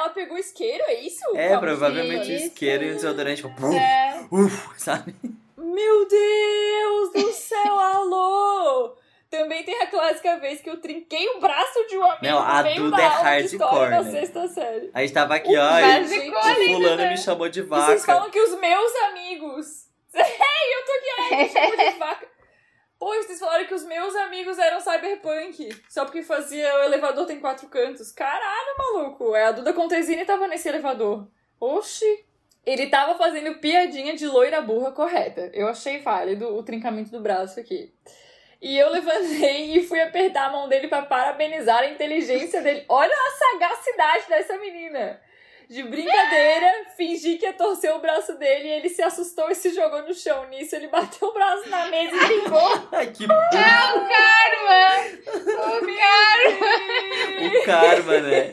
ela 0.00 0.10
pegou 0.10 0.36
isqueiro, 0.38 0.82
é 0.86 0.94
isso? 1.00 1.20
É, 1.36 1.48
Calma, 1.48 1.60
provavelmente 1.60 2.30
o 2.30 2.34
isso. 2.34 2.46
isqueiro 2.46 2.84
e 2.84 2.90
o 2.90 2.94
desodorante, 2.94 3.42
tipo, 3.42 3.66
É. 3.72 4.26
uf, 4.32 4.70
sabe? 4.80 5.14
Meu 5.56 6.08
Deus 6.08 7.12
do 7.12 7.32
céu, 7.32 7.78
alô! 7.78 8.96
Também 9.30 9.62
tem 9.62 9.80
a 9.80 9.86
clássica 9.86 10.38
vez 10.40 10.60
que 10.60 10.68
eu 10.68 10.80
trinquei 10.80 11.28
o 11.28 11.40
braço 11.40 11.86
de 11.88 11.96
um 11.96 12.02
amigo 12.04 12.18
Não, 12.26 12.38
a 12.40 12.62
Duda 12.62 12.96
da 12.96 13.02
é 13.02 13.06
hardcore, 13.06 13.90
na 13.90 14.02
né? 14.02 14.10
sexta 14.10 14.48
série. 14.48 14.90
A 14.92 15.00
gente 15.02 15.12
tava 15.12 15.36
aqui, 15.36 15.56
ó, 15.56 15.78
e 15.78 16.30
o 16.30 16.74
fulano 16.74 16.96
né? 16.96 17.10
me 17.10 17.16
chamou 17.16 17.48
de 17.48 17.60
E 17.60 17.62
vocês 17.62 18.00
vaca. 18.04 18.12
falam 18.14 18.30
que 18.30 18.40
os 18.40 18.58
meus 18.58 18.92
amigos... 19.08 19.86
Ei, 20.12 20.20
eu 20.22 20.84
tô 20.84 20.92
aqui, 20.92 21.34
ai, 21.34 21.42
me 21.44 21.48
chamou 21.48 21.76
de 21.76 21.98
vaca. 21.98 22.26
Pô, 23.00 23.14
vocês 23.14 23.38
falaram 23.40 23.64
que 23.64 23.72
os 23.72 23.82
meus 23.84 24.14
amigos 24.14 24.58
eram 24.58 24.78
cyberpunk. 24.78 25.70
Só 25.88 26.04
porque 26.04 26.22
fazia 26.22 26.70
o 26.80 26.82
elevador 26.82 27.24
tem 27.24 27.40
quatro 27.40 27.66
cantos. 27.66 28.12
Caralho, 28.12 28.76
maluco. 28.76 29.34
É, 29.34 29.46
a 29.46 29.52
Duda 29.52 29.72
Contesini 29.72 30.26
tava 30.26 30.46
nesse 30.46 30.68
elevador. 30.68 31.26
Oxi. 31.58 32.26
Ele 32.64 32.88
tava 32.88 33.16
fazendo 33.16 33.58
piadinha 33.58 34.14
de 34.14 34.26
loira 34.26 34.60
burra 34.60 34.92
correta. 34.92 35.50
Eu 35.54 35.66
achei 35.66 36.00
válido 36.00 36.54
o 36.54 36.62
trincamento 36.62 37.10
do 37.10 37.22
braço 37.22 37.58
aqui. 37.58 37.90
E 38.60 38.76
eu 38.76 38.90
levantei 38.90 39.72
e 39.80 39.82
fui 39.82 39.98
apertar 39.98 40.48
a 40.48 40.52
mão 40.52 40.68
dele 40.68 40.86
pra 40.86 41.00
parabenizar 41.00 41.78
a 41.78 41.90
inteligência 41.90 42.60
dele. 42.60 42.84
Olha 42.86 43.14
a 43.14 43.30
sagacidade 43.30 44.28
dessa 44.28 44.58
menina. 44.58 45.18
De 45.70 45.84
brincadeira, 45.84 46.84
fingi 46.96 47.38
que 47.38 47.46
ia 47.46 47.52
torcer 47.52 47.94
o 47.94 48.00
braço 48.00 48.36
dele 48.36 48.66
e 48.66 48.72
ele 48.72 48.88
se 48.88 49.00
assustou 49.02 49.48
e 49.48 49.54
se 49.54 49.72
jogou 49.72 50.02
no 50.02 50.12
chão. 50.12 50.48
Nisso, 50.48 50.74
ele 50.74 50.88
bateu 50.88 51.28
o 51.28 51.32
braço 51.32 51.68
na 51.70 51.86
mesa 51.86 52.16
e. 52.16 52.42
Ai, 52.90 53.06
que 53.12 53.24
burro. 53.24 53.40
Karma! 53.52 54.80
O 55.46 55.86
O 57.46 57.64
karma, 57.64 58.18
né? 58.18 58.50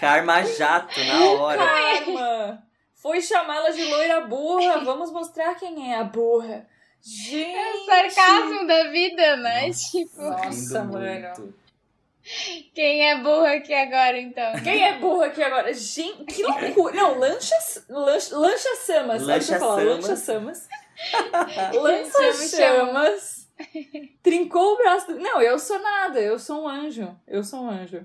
Karma 0.00 0.42
jato, 0.42 0.98
na 1.04 1.30
hora. 1.30 1.64
Karma! 1.64 2.60
Foi 2.96 3.22
chamá-la 3.22 3.70
de 3.70 3.84
loira 3.84 4.22
burra. 4.22 4.78
Vamos 4.78 5.12
mostrar 5.12 5.54
quem 5.54 5.92
é 5.92 5.96
a 5.96 6.02
burra. 6.02 6.66
Gente! 7.00 7.56
É 7.56 7.72
o 7.72 7.84
sarcasmo 7.86 8.66
da 8.66 8.90
vida, 8.90 9.36
né? 9.36 9.70
Tipo, 9.70 10.22
Nossa, 10.22 10.82
mano. 10.82 10.98
muito. 10.98 11.65
Quem 12.74 13.08
é 13.10 13.16
burro 13.18 13.46
aqui 13.46 13.72
agora, 13.74 14.18
então? 14.18 14.52
Quem 14.62 14.84
é 14.84 14.98
burra 14.98 15.26
aqui 15.26 15.42
agora? 15.42 15.72
Gente, 15.72 16.24
que 16.24 16.42
loucura! 16.42 16.94
Não, 16.94 17.18
lancha, 17.18 17.54
lancha, 17.88 18.36
lancha 18.36 18.76
Samas. 18.76 19.22
Eu 19.28 19.58
falo? 19.58 19.74
Lancha 19.84 20.16
Lancha 21.80 22.10
Samas. 22.10 22.50
Chama. 22.50 22.86
chamas. 22.86 23.48
Trincou 24.22 24.74
o 24.74 24.76
braço. 24.76 25.06
do- 25.08 25.18
Não, 25.18 25.40
eu 25.40 25.58
sou 25.58 25.78
nada. 25.78 26.20
Eu 26.20 26.38
sou 26.38 26.64
um 26.64 26.68
anjo. 26.68 27.14
Eu 27.26 27.42
sou 27.44 27.60
um 27.62 27.70
anjo. 27.70 28.04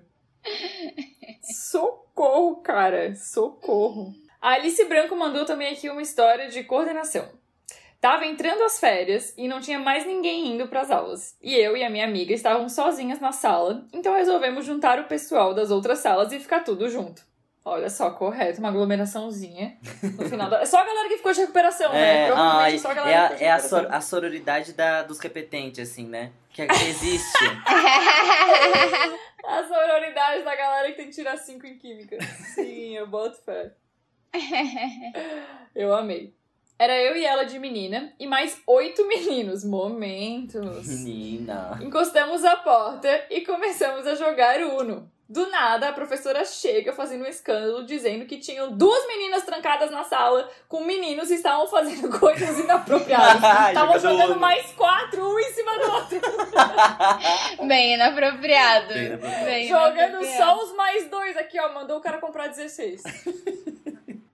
Socorro, 1.41 2.57
cara. 2.57 3.15
Socorro. 3.15 4.13
A 4.41 4.53
Alice 4.53 4.83
Branco 4.85 5.15
mandou 5.15 5.45
também 5.45 5.71
aqui 5.73 5.89
uma 5.89 6.01
história 6.01 6.49
de 6.49 6.63
coordenação. 6.63 7.27
Tava 8.01 8.25
entrando 8.25 8.63
as 8.63 8.79
férias 8.79 9.31
e 9.37 9.47
não 9.47 9.61
tinha 9.61 9.77
mais 9.77 10.07
ninguém 10.07 10.47
indo 10.55 10.67
pras 10.67 10.89
aulas. 10.89 11.37
E 11.39 11.53
eu 11.55 11.77
e 11.77 11.83
a 11.83 11.89
minha 11.89 12.03
amiga 12.03 12.33
estavam 12.33 12.67
sozinhas 12.67 13.19
na 13.19 13.31
sala, 13.31 13.85
então 13.93 14.15
resolvemos 14.15 14.65
juntar 14.65 14.99
o 14.99 15.03
pessoal 15.03 15.53
das 15.53 15.69
outras 15.69 15.99
salas 15.99 16.31
e 16.33 16.39
ficar 16.39 16.61
tudo 16.61 16.89
junto. 16.89 17.21
Olha 17.63 17.91
só, 17.91 18.09
correto, 18.09 18.57
uma 18.57 18.69
aglomeraçãozinha 18.69 19.77
no 20.17 20.27
final 20.27 20.49
da... 20.49 20.61
É 20.61 20.65
só 20.65 20.79
a 20.79 20.83
galera 20.83 21.07
que 21.09 21.17
ficou 21.17 21.31
de 21.31 21.41
recuperação, 21.41 21.93
né? 21.93 22.23
É, 22.23 22.27
Provavelmente 22.27 22.63
ai, 22.73 22.77
só 22.79 22.87
a 22.87 22.91
é 22.91 22.95
galera 22.95 23.19
a, 23.19 23.27
que 23.27 23.33
ficou 23.35 23.37
de 23.37 23.43
é 23.43 23.49
a, 23.51 23.55
recuperação. 23.57 23.79
sor- 23.83 23.93
a 23.93 24.01
sororidade 24.01 24.73
da, 24.73 25.03
dos 25.03 25.19
repetentes, 25.19 25.87
assim, 25.91 26.07
né? 26.07 26.31
Que 26.49 26.63
existe. 26.89 27.37
A 29.45 29.63
sororidade 29.67 30.43
da 30.43 30.55
galera 30.55 30.87
que 30.89 30.97
tem 30.97 31.05
que 31.05 31.13
tirar 31.13 31.37
5 31.37 31.67
em 31.67 31.77
química. 31.77 32.17
Sim, 32.55 32.97
eu 32.97 33.05
boto 33.05 33.37
fé. 33.43 33.73
Eu 35.75 35.93
amei. 35.93 36.33
Era 36.81 36.99
eu 36.99 37.15
e 37.15 37.23
ela 37.23 37.43
de 37.43 37.59
menina 37.59 38.11
e 38.19 38.25
mais 38.25 38.59
oito 38.65 39.05
meninos. 39.07 39.63
Momentos. 39.63 40.87
Menina. 40.87 41.77
Encostamos 41.79 42.43
a 42.43 42.55
porta 42.55 43.23
e 43.29 43.41
começamos 43.41 44.07
a 44.07 44.15
jogar 44.15 44.59
Uno. 44.61 45.07
Do 45.29 45.47
nada, 45.51 45.89
a 45.89 45.93
professora 45.93 46.43
chega 46.43 46.91
fazendo 46.91 47.23
um 47.23 47.27
escândalo 47.27 47.85
dizendo 47.85 48.25
que 48.25 48.39
tinham 48.39 48.71
duas 48.75 49.07
meninas 49.07 49.43
trancadas 49.43 49.91
na 49.91 50.03
sala 50.03 50.49
com 50.67 50.83
meninos 50.83 51.29
e 51.29 51.35
estavam 51.35 51.67
fazendo 51.67 52.09
coisas 52.19 52.57
inapropriadas. 52.57 53.35
Estavam 53.69 53.99
Jogando 53.99 54.39
mais 54.39 54.73
quatro, 54.73 55.23
um 55.23 55.39
em 55.39 55.53
cima 55.53 55.77
do 55.77 55.91
outro. 55.91 56.19
Bem 57.67 57.93
inapropriado. 57.93 58.87
Bem 58.87 59.05
inapropriado. 59.05 59.45
Bem 59.45 59.67
Jogando 59.67 60.23
inapropriado. 60.23 60.37
só 60.37 60.63
os 60.63 60.75
mais 60.75 61.07
dois 61.11 61.37
aqui, 61.37 61.59
ó. 61.59 61.71
Mandou 61.75 61.99
o 61.99 62.01
cara 62.01 62.17
comprar 62.17 62.47
16. 62.47 63.03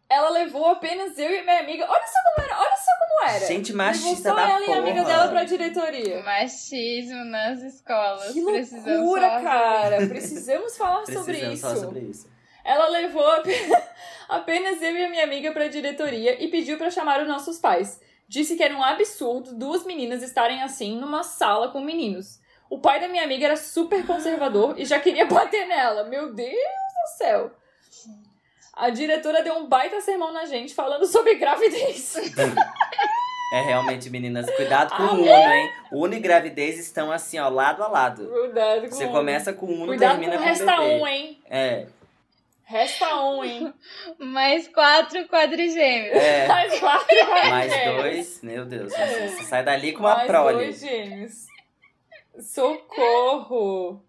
Ela 0.09 0.29
levou 0.29 0.65
apenas 0.67 1.17
eu 1.17 1.29
e 1.29 1.43
minha 1.43 1.59
amiga. 1.59 1.85
Olha 1.89 2.05
só 2.07 2.19
como 2.35 2.47
era, 2.47 2.59
olha 2.59 2.77
só 2.77 2.91
como 3.07 3.29
era. 3.29 3.45
Gente 3.47 3.73
levou 3.73 3.85
machista 3.85 4.29
só 4.29 4.35
da 4.35 4.49
ela 4.49 4.65
e 4.65 4.71
a 4.73 4.77
amiga 4.77 5.01
porra. 5.01 5.13
dela 5.13 5.27
pra 5.29 5.43
diretoria. 5.43 6.23
Machismo 6.23 7.25
nas 7.25 7.61
escolas. 7.61 8.33
Que 8.33 8.43
Precisamos 8.43 8.87
loucura, 9.01 9.27
falar 9.29 9.41
cara. 9.43 10.07
Precisamos 10.07 10.77
falar 10.77 11.05
sobre 11.05 11.23
Precisamos 11.23 11.53
isso. 11.53 11.61
falar 11.61 11.75
sobre 11.75 11.99
isso. 12.01 12.29
Ela 12.63 12.87
levou 12.89 13.25
apenas- 13.31 13.83
apenas 14.29 14.81
eu 14.81 14.95
e 14.95 15.05
a 15.05 15.09
minha 15.09 15.23
amiga 15.23 15.51
pra 15.51 15.67
diretoria 15.67 16.41
e 16.43 16.47
pediu 16.49 16.77
pra 16.77 16.89
chamar 16.91 17.21
os 17.21 17.27
nossos 17.27 17.59
pais. 17.59 17.99
Disse 18.29 18.57
que 18.57 18.63
era 18.63 18.75
um 18.75 18.83
absurdo 18.83 19.53
duas 19.55 19.85
meninas 19.85 20.21
estarem 20.21 20.61
assim 20.61 20.97
numa 20.99 21.23
sala 21.23 21.69
com 21.69 21.79
meninos. 21.79 22.39
O 22.69 22.79
pai 22.79 22.99
da 22.99 23.07
minha 23.07 23.23
amiga 23.23 23.45
era 23.45 23.55
super 23.55 24.05
conservador 24.05 24.77
e 24.77 24.83
já 24.83 24.99
queria 24.99 25.25
bater 25.27 25.65
nela. 25.65 26.03
Meu 26.03 26.33
Deus 26.33 26.51
do 26.51 27.17
céu. 27.17 27.51
A 28.77 28.89
diretora 28.89 29.41
deu 29.43 29.55
um 29.55 29.65
baita 29.67 29.99
sermão 30.01 30.31
na 30.31 30.45
gente 30.45 30.73
falando 30.75 31.05
sobre 31.05 31.35
gravidez. 31.35 32.15
É 33.53 33.61
realmente, 33.61 34.09
meninas, 34.09 34.45
cuidado 34.57 34.93
com 34.93 35.03
Ah, 35.03 35.13
o 35.13 35.21
Uno, 35.21 35.25
hein? 35.29 35.71
Uno 35.93 36.13
e 36.13 36.19
gravidez 36.19 36.77
estão 36.77 37.09
assim, 37.09 37.39
ó, 37.39 37.47
lado 37.47 37.81
a 37.81 37.87
lado. 37.87 38.27
Cuidado 38.27 38.81
com 38.81 38.87
Você 38.91 39.07
começa 39.07 39.53
com 39.53 39.67
Uno, 39.67 39.85
Cuidado 39.87 40.11
termina 40.19 40.33
com 40.33 40.39
com 40.39 40.43
resta 40.49 40.75
bebê. 40.75 40.83
um, 40.95 41.07
hein? 41.07 41.41
É, 41.49 41.85
Resta 42.65 43.15
um, 43.23 43.45
hein? 43.45 43.73
Mais 44.19 44.67
quatro 44.67 45.25
quadrigêmeos. 45.29 46.13
é. 46.17 46.45
Mais 46.49 46.77
quatro, 46.77 47.15
Mais 47.49 47.71
gêmeos. 47.73 48.01
dois, 48.03 48.41
meu 48.43 48.65
Deus. 48.65 48.91
Você 48.91 49.29
você 49.29 49.43
sai 49.45 49.63
dali 49.63 49.93
com 49.93 49.99
uma 50.01 50.15
Mais 50.15 50.27
prole. 50.27 50.57
dois 50.65 50.79
gêmeos. 50.81 51.45
Socorro! 52.41 54.03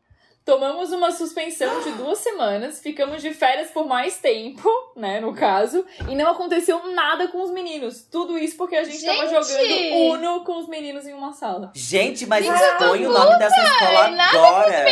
Tomamos 0.48 0.92
uma 0.92 1.12
suspensão 1.12 1.82
de 1.82 1.90
duas 1.90 2.20
semanas, 2.20 2.80
ficamos 2.80 3.20
de 3.20 3.34
férias 3.34 3.70
por 3.70 3.86
mais 3.86 4.16
tempo, 4.16 4.66
né, 4.96 5.20
no 5.20 5.34
caso, 5.34 5.84
e 6.08 6.14
não 6.14 6.30
aconteceu 6.30 6.90
nada 6.94 7.28
com 7.28 7.42
os 7.42 7.50
meninos. 7.50 8.04
Tudo 8.10 8.38
isso 8.38 8.56
porque 8.56 8.74
a 8.74 8.82
gente, 8.82 9.04
tava 9.04 9.28
Gente! 9.28 9.46
jogando 9.46 9.94
Uno 10.10 10.44
com 10.44 10.56
os 10.56 10.66
meninos 10.66 11.06
em 11.06 11.12
uma 11.12 11.34
sala. 11.34 11.70
Gente, 11.74 12.24
mas 12.24 12.46
Gente, 12.46 12.54
expõe 12.56 13.06
o 13.06 13.12
nome 13.12 13.38
dessa 13.38 13.60
escola 13.62 14.08
e 14.08 14.14
nada 14.14 14.38
agora. 14.38 14.84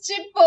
Tipo, 0.00 0.40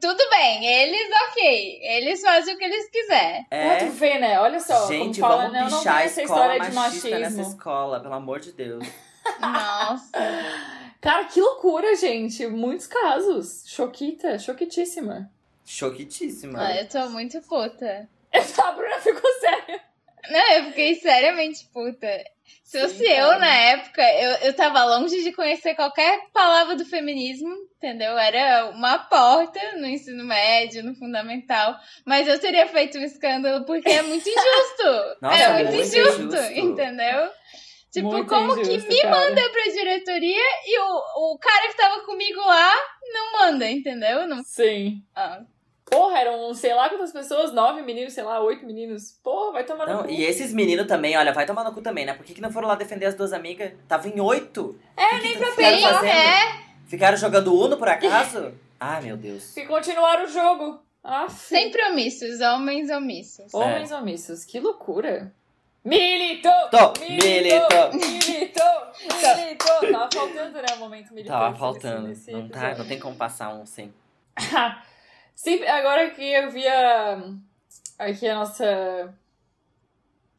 tudo 0.00 0.28
bem, 0.28 0.66
eles 0.66 1.08
ok. 1.28 1.78
Eles 1.82 2.20
fazem 2.20 2.52
o 2.52 2.58
que 2.58 2.64
eles 2.64 2.90
quiserem. 2.90 3.46
É. 3.48 3.76
tu 3.76 3.90
ver, 3.92 4.18
né? 4.18 4.40
Olha 4.40 4.58
só, 4.58 4.88
Gente, 4.88 5.20
como 5.20 5.32
fala, 5.32 5.42
vamos 5.44 5.52
não, 5.60 5.70
não 5.70 5.78
pichar 5.78 5.98
tem 5.98 6.06
essa 6.06 6.22
história 6.22 6.60
de 6.60 6.72
machista 6.72 7.10
nessa 7.10 7.36
machismo. 7.36 7.56
escola, 7.56 8.00
pelo 8.00 8.14
amor 8.14 8.40
de 8.40 8.50
Deus. 8.50 8.84
Nossa. 9.40 10.10
Cara, 11.00 11.24
que 11.24 11.40
loucura, 11.40 11.94
gente. 11.96 12.46
Muitos 12.46 12.86
casos. 12.86 13.62
Choquita, 13.66 14.38
choquitíssima. 14.38 15.30
Choquitíssima. 15.64 16.58
Ah, 16.62 16.76
eu 16.76 16.88
tô 16.88 17.08
muito 17.10 17.40
puta. 17.42 18.08
A 18.32 18.72
Bruna 18.72 18.98
ficou 19.00 19.30
séria. 19.40 19.80
Não, 20.30 20.52
eu 20.54 20.64
fiquei 20.66 20.94
seriamente 20.96 21.64
puta. 21.72 22.08
Se 22.62 22.80
fosse 22.80 22.98
Sim, 22.98 23.04
eu 23.04 23.28
cara. 23.28 23.38
na 23.38 23.54
época, 23.54 24.02
eu, 24.02 24.30
eu 24.48 24.52
tava 24.54 24.84
longe 24.84 25.22
de 25.22 25.32
conhecer 25.32 25.74
qualquer 25.76 26.20
palavra 26.32 26.74
do 26.74 26.84
feminismo, 26.84 27.48
entendeu? 27.76 28.16
Era 28.18 28.66
uma 28.70 28.98
porta 28.98 29.60
no 29.76 29.86
ensino 29.86 30.24
médio, 30.24 30.82
no 30.84 30.94
fundamental. 30.94 31.76
Mas 32.04 32.26
eu 32.26 32.38
teria 32.40 32.66
feito 32.66 32.98
um 32.98 33.02
escândalo 33.02 33.64
porque 33.64 33.88
é 33.88 34.02
muito 34.02 34.28
injusto. 34.28 35.16
Nossa, 35.22 35.36
Era 35.36 35.54
muito, 35.54 35.72
muito 35.74 35.86
injusto, 35.96 36.22
injusto. 36.22 36.58
entendeu? 36.58 37.30
Tipo, 37.96 38.08
Muito 38.12 38.28
como 38.28 38.52
injusto, 38.60 38.88
que 38.88 38.94
me 38.94 39.00
cara. 39.02 39.10
manda 39.30 39.50
pra 39.50 39.72
diretoria 39.72 40.42
e 40.66 40.78
o, 40.80 41.32
o 41.32 41.38
cara 41.38 41.68
que 41.68 41.76
tava 41.76 42.00
comigo 42.04 42.38
lá 42.40 42.74
não 43.12 43.32
manda, 43.32 43.70
entendeu? 43.70 44.26
Não, 44.26 44.42
Sim. 44.44 45.02
ah, 45.14 45.40
Porra, 45.88 46.18
eram 46.18 46.52
sei 46.52 46.74
lá 46.74 46.88
quantas 46.90 47.12
pessoas, 47.12 47.52
nove 47.54 47.80
meninos, 47.80 48.12
sei 48.12 48.22
lá, 48.24 48.38
oito 48.40 48.66
meninos. 48.66 49.12
Porra, 49.22 49.52
vai 49.52 49.64
tomar 49.64 49.86
no 49.86 49.92
Não, 49.94 50.02
cu. 50.02 50.10
e 50.10 50.24
esses 50.24 50.52
meninos 50.52 50.86
também, 50.86 51.16
olha, 51.16 51.32
vai 51.32 51.46
tomar 51.46 51.64
no 51.64 51.72
cu 51.72 51.80
também, 51.80 52.04
né? 52.04 52.12
Por 52.12 52.26
que, 52.26 52.34
que 52.34 52.40
não 52.40 52.50
foram 52.50 52.68
lá 52.68 52.74
defender 52.74 53.06
as 53.06 53.14
duas 53.14 53.32
amigas? 53.32 53.72
Tava 53.88 54.08
em 54.08 54.20
oito. 54.20 54.78
É, 54.96 55.18
nem 55.20 55.32
que 55.32 55.38
pra 55.38 55.52
fazendo? 55.52 56.04
é. 56.06 56.60
Ficaram 56.86 57.16
jogando 57.16 57.54
Uno 57.54 57.76
por 57.78 57.88
acaso? 57.88 58.52
Ai, 58.78 59.00
meu 59.06 59.16
Deus. 59.16 59.42
Se 59.44 59.64
continuar 59.64 60.22
o 60.22 60.26
jogo. 60.28 60.80
Ah, 61.02 61.28
Sempre 61.28 61.82
omissos, 61.84 62.40
homens 62.40 62.90
omissos. 62.90 63.54
Homens 63.54 63.92
omissos, 63.92 64.44
que 64.44 64.58
loucura. 64.58 65.32
Militou! 65.86 66.52
Militou! 67.08 67.92
Militou! 67.92 68.76
Militou! 69.06 69.56
Tava 69.92 70.10
faltando, 70.10 70.58
né, 70.60 70.66
o 70.74 70.78
momento 70.78 71.14
militar. 71.14 71.38
Tava 71.38 71.56
faltando. 71.56 72.08
nesse 72.08 72.32
Não, 72.32 72.48
tá, 72.48 72.74
não 72.74 72.86
tem 72.86 72.98
como 72.98 73.14
passar 73.14 73.54
um 73.54 73.64
sem. 73.64 73.94
Sempre, 75.34 75.68
agora 75.68 76.10
que 76.10 76.24
eu 76.24 76.50
vi 76.50 76.66
a, 76.66 77.18
aqui 78.00 78.26
a 78.26 78.34
nossa. 78.34 79.14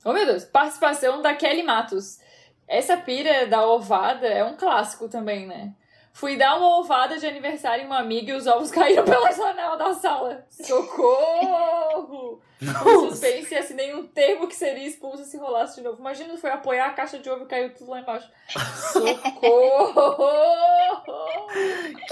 Oh 0.03 0.11
meu 0.11 0.25
Deus! 0.25 0.43
Participação 0.43 1.21
da 1.21 1.33
Kelly 1.33 1.63
Matos. 1.63 2.19
Essa 2.67 2.97
pira 2.97 3.47
da 3.47 3.65
ovada 3.65 4.27
é 4.27 4.43
um 4.43 4.57
clássico 4.57 5.07
também, 5.07 5.47
né? 5.47 5.73
Fui 6.17 6.35
dar 6.35 6.57
uma 6.57 6.79
ovada 6.79 7.19
de 7.19 7.27
aniversário 7.27 7.83
em 7.83 7.85
uma 7.85 7.99
amiga 7.99 8.31
e 8.31 8.35
os 8.35 8.47
ovos 8.47 8.71
caíram 8.71 9.05
pela 9.05 9.31
janela 9.31 9.75
da 9.77 9.93
sala. 9.93 10.43
Socorro! 10.49 12.41
Com 12.59 13.09
suspense 13.09 13.53
e 13.53 13.57
assinei 13.57 13.93
um 13.93 14.07
termo 14.07 14.47
que 14.47 14.55
seria 14.55 14.87
expulso 14.87 15.23
se 15.25 15.37
rolasse 15.37 15.75
de 15.75 15.83
novo. 15.83 15.99
Imagina, 15.99 16.35
foi 16.35 16.49
apoiar 16.49 16.87
a 16.87 16.93
caixa 16.93 17.19
de 17.19 17.29
ovo 17.29 17.43
e 17.43 17.47
caiu 17.47 17.71
tudo 17.75 17.91
lá 17.91 17.99
embaixo. 17.99 18.27
Socorro! 18.93 20.41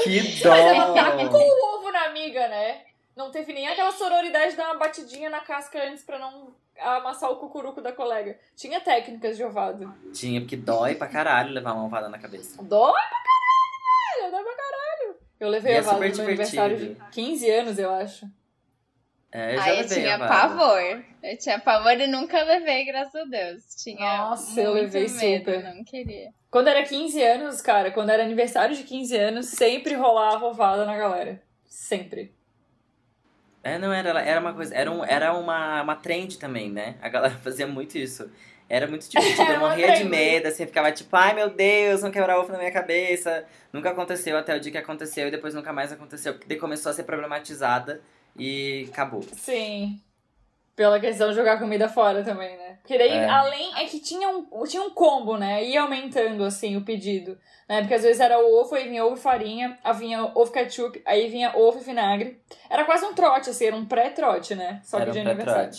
Que 0.03 0.21
Mas 0.21 0.45
ela 0.45 0.93
tacou 0.93 1.29
dó! 1.31 1.39
o 1.39 1.75
ovo 1.79 1.91
na 1.91 2.05
amiga, 2.05 2.47
né? 2.47 2.81
Não 3.15 3.31
teve 3.31 3.53
nem 3.53 3.67
aquela 3.67 3.91
sororidade 3.91 4.51
de 4.51 4.57
dar 4.57 4.65
uma 4.65 4.77
batidinha 4.77 5.31
na 5.31 5.39
casca 5.39 5.81
antes 5.83 6.03
pra 6.03 6.19
não 6.19 6.53
amassar 6.79 7.31
o 7.31 7.37
cucuruco 7.37 7.81
da 7.81 7.91
colega. 7.91 8.37
Tinha 8.55 8.79
técnicas 8.79 9.35
de 9.35 9.43
ovada. 9.43 9.89
Tinha, 10.13 10.41
porque 10.41 10.57
dói 10.57 10.93
pra 10.93 11.07
caralho 11.07 11.51
levar 11.53 11.73
uma 11.73 11.85
ovada 11.85 12.07
na 12.07 12.19
cabeça. 12.19 12.61
Dói 12.61 12.91
pra 12.91 13.01
caralho, 13.01 13.25
pra 14.29 14.55
caralho. 14.55 15.15
Eu 15.39 15.49
levei 15.49 15.73
E 15.73 15.75
é 15.75 15.81
ovada 15.81 15.95
super 15.95 16.09
no 16.09 16.15
meu 16.17 16.25
aniversário 16.27 16.77
de 16.77 16.83
divertido. 16.89 17.11
15 17.11 17.49
anos, 17.51 17.79
eu 17.79 17.91
acho. 17.91 18.25
É, 19.31 19.53
eu 19.53 19.57
já 19.57 19.63
Aí 19.65 19.79
eu 19.79 19.87
tinha 19.87 20.17
pavor. 20.17 21.03
Eu 21.21 21.37
tinha 21.37 21.59
pavor 21.59 21.99
e 21.99 22.07
nunca 22.07 22.41
levei, 22.43 22.85
graças 22.85 23.15
a 23.15 23.25
Deus. 23.25 23.63
Tinha 23.83 24.17
Nossa, 24.17 24.61
eu 24.61 24.71
muito 24.71 24.93
levei 24.93 25.09
medo, 25.09 25.51
super. 25.51 25.63
não 25.75 25.83
queria. 25.83 26.29
Quando 26.49 26.69
era 26.69 26.83
15 26.83 27.21
anos, 27.21 27.61
cara, 27.61 27.91
quando 27.91 28.11
era 28.11 28.23
aniversário 28.23 28.73
de 28.73 28.83
15 28.83 29.17
anos, 29.17 29.45
sempre 29.47 29.93
rolava 29.93 30.45
ovada 30.45 30.85
na 30.85 30.95
galera. 30.95 31.41
Sempre. 31.65 32.33
É, 33.61 33.77
não, 33.77 33.91
era, 33.91 34.21
era 34.21 34.39
uma 34.39 34.53
coisa, 34.53 34.73
era, 34.73 34.91
um, 34.91 35.03
era 35.03 35.33
uma, 35.33 35.81
uma 35.81 35.95
trend 35.95 36.37
também, 36.37 36.71
né? 36.71 36.95
A 37.01 37.09
galera 37.09 37.35
fazia 37.43 37.67
muito 37.67 37.97
isso. 37.97 38.31
Era 38.67 38.87
muito 38.87 39.07
divertido, 39.07 39.41
Era 39.43 39.53
eu 39.53 39.59
morria 39.59 39.93
de 39.93 40.03
medo, 40.03 40.47
assim, 40.47 40.65
ficava 40.65 40.91
tipo, 40.91 41.15
ai 41.15 41.33
meu 41.33 41.49
Deus, 41.49 42.01
vão 42.01 42.11
quebrar 42.11 42.39
ovo 42.39 42.51
na 42.51 42.57
minha 42.57 42.71
cabeça. 42.71 43.45
Nunca 43.71 43.91
aconteceu 43.91 44.37
até 44.37 44.55
o 44.55 44.59
dia 44.59 44.71
que 44.71 44.77
aconteceu 44.77 45.27
e 45.27 45.31
depois 45.31 45.53
nunca 45.53 45.71
mais 45.71 45.91
aconteceu, 45.91 46.33
porque 46.33 46.47
daí 46.47 46.57
começou 46.57 46.89
a 46.89 46.93
ser 46.93 47.03
problematizada 47.03 48.01
e 48.37 48.87
acabou. 48.91 49.21
Sim. 49.33 50.01
Pela 50.75 50.99
questão 50.99 51.29
de 51.29 51.35
jogar 51.35 51.57
comida 51.57 51.87
fora 51.87 52.21
também, 52.21 52.57
né? 52.57 52.77
Porque 52.81 52.97
daí, 52.97 53.11
É. 53.11 53.29
além, 53.29 53.71
é 53.77 53.85
que 53.85 53.99
tinha 53.99 54.27
um, 54.27 54.63
tinha 54.65 54.83
um 54.83 54.89
combo, 54.89 55.37
né? 55.37 55.63
Ia 55.63 55.83
aumentando, 55.83 56.43
assim, 56.43 56.75
o 56.75 56.81
pedido. 56.81 57.37
Né? 57.67 57.79
Porque 57.79 57.93
às 57.93 58.03
vezes 58.03 58.19
era 58.19 58.37
ovo, 58.37 58.75
aí 58.75 58.89
vinha 58.89 59.05
ovo 59.05 59.15
e 59.15 59.19
farinha, 59.19 59.79
aí 59.83 59.93
vinha 59.95 60.23
ovo 60.35 60.51
ketchup, 60.51 61.01
aí 61.05 61.29
vinha 61.29 61.53
ovo 61.55 61.79
e 61.79 61.83
vinagre. 61.83 62.41
Era 62.69 62.83
quase 62.83 63.05
um 63.05 63.13
trote, 63.13 63.49
assim, 63.49 63.67
era 63.67 63.75
um 63.75 63.85
pré-trote, 63.85 64.53
né? 64.53 64.81
Só 64.83 64.97
era 64.97 65.05
que 65.05 65.11
de 65.13 65.19
um 65.19 65.29
aniversário. 65.31 65.71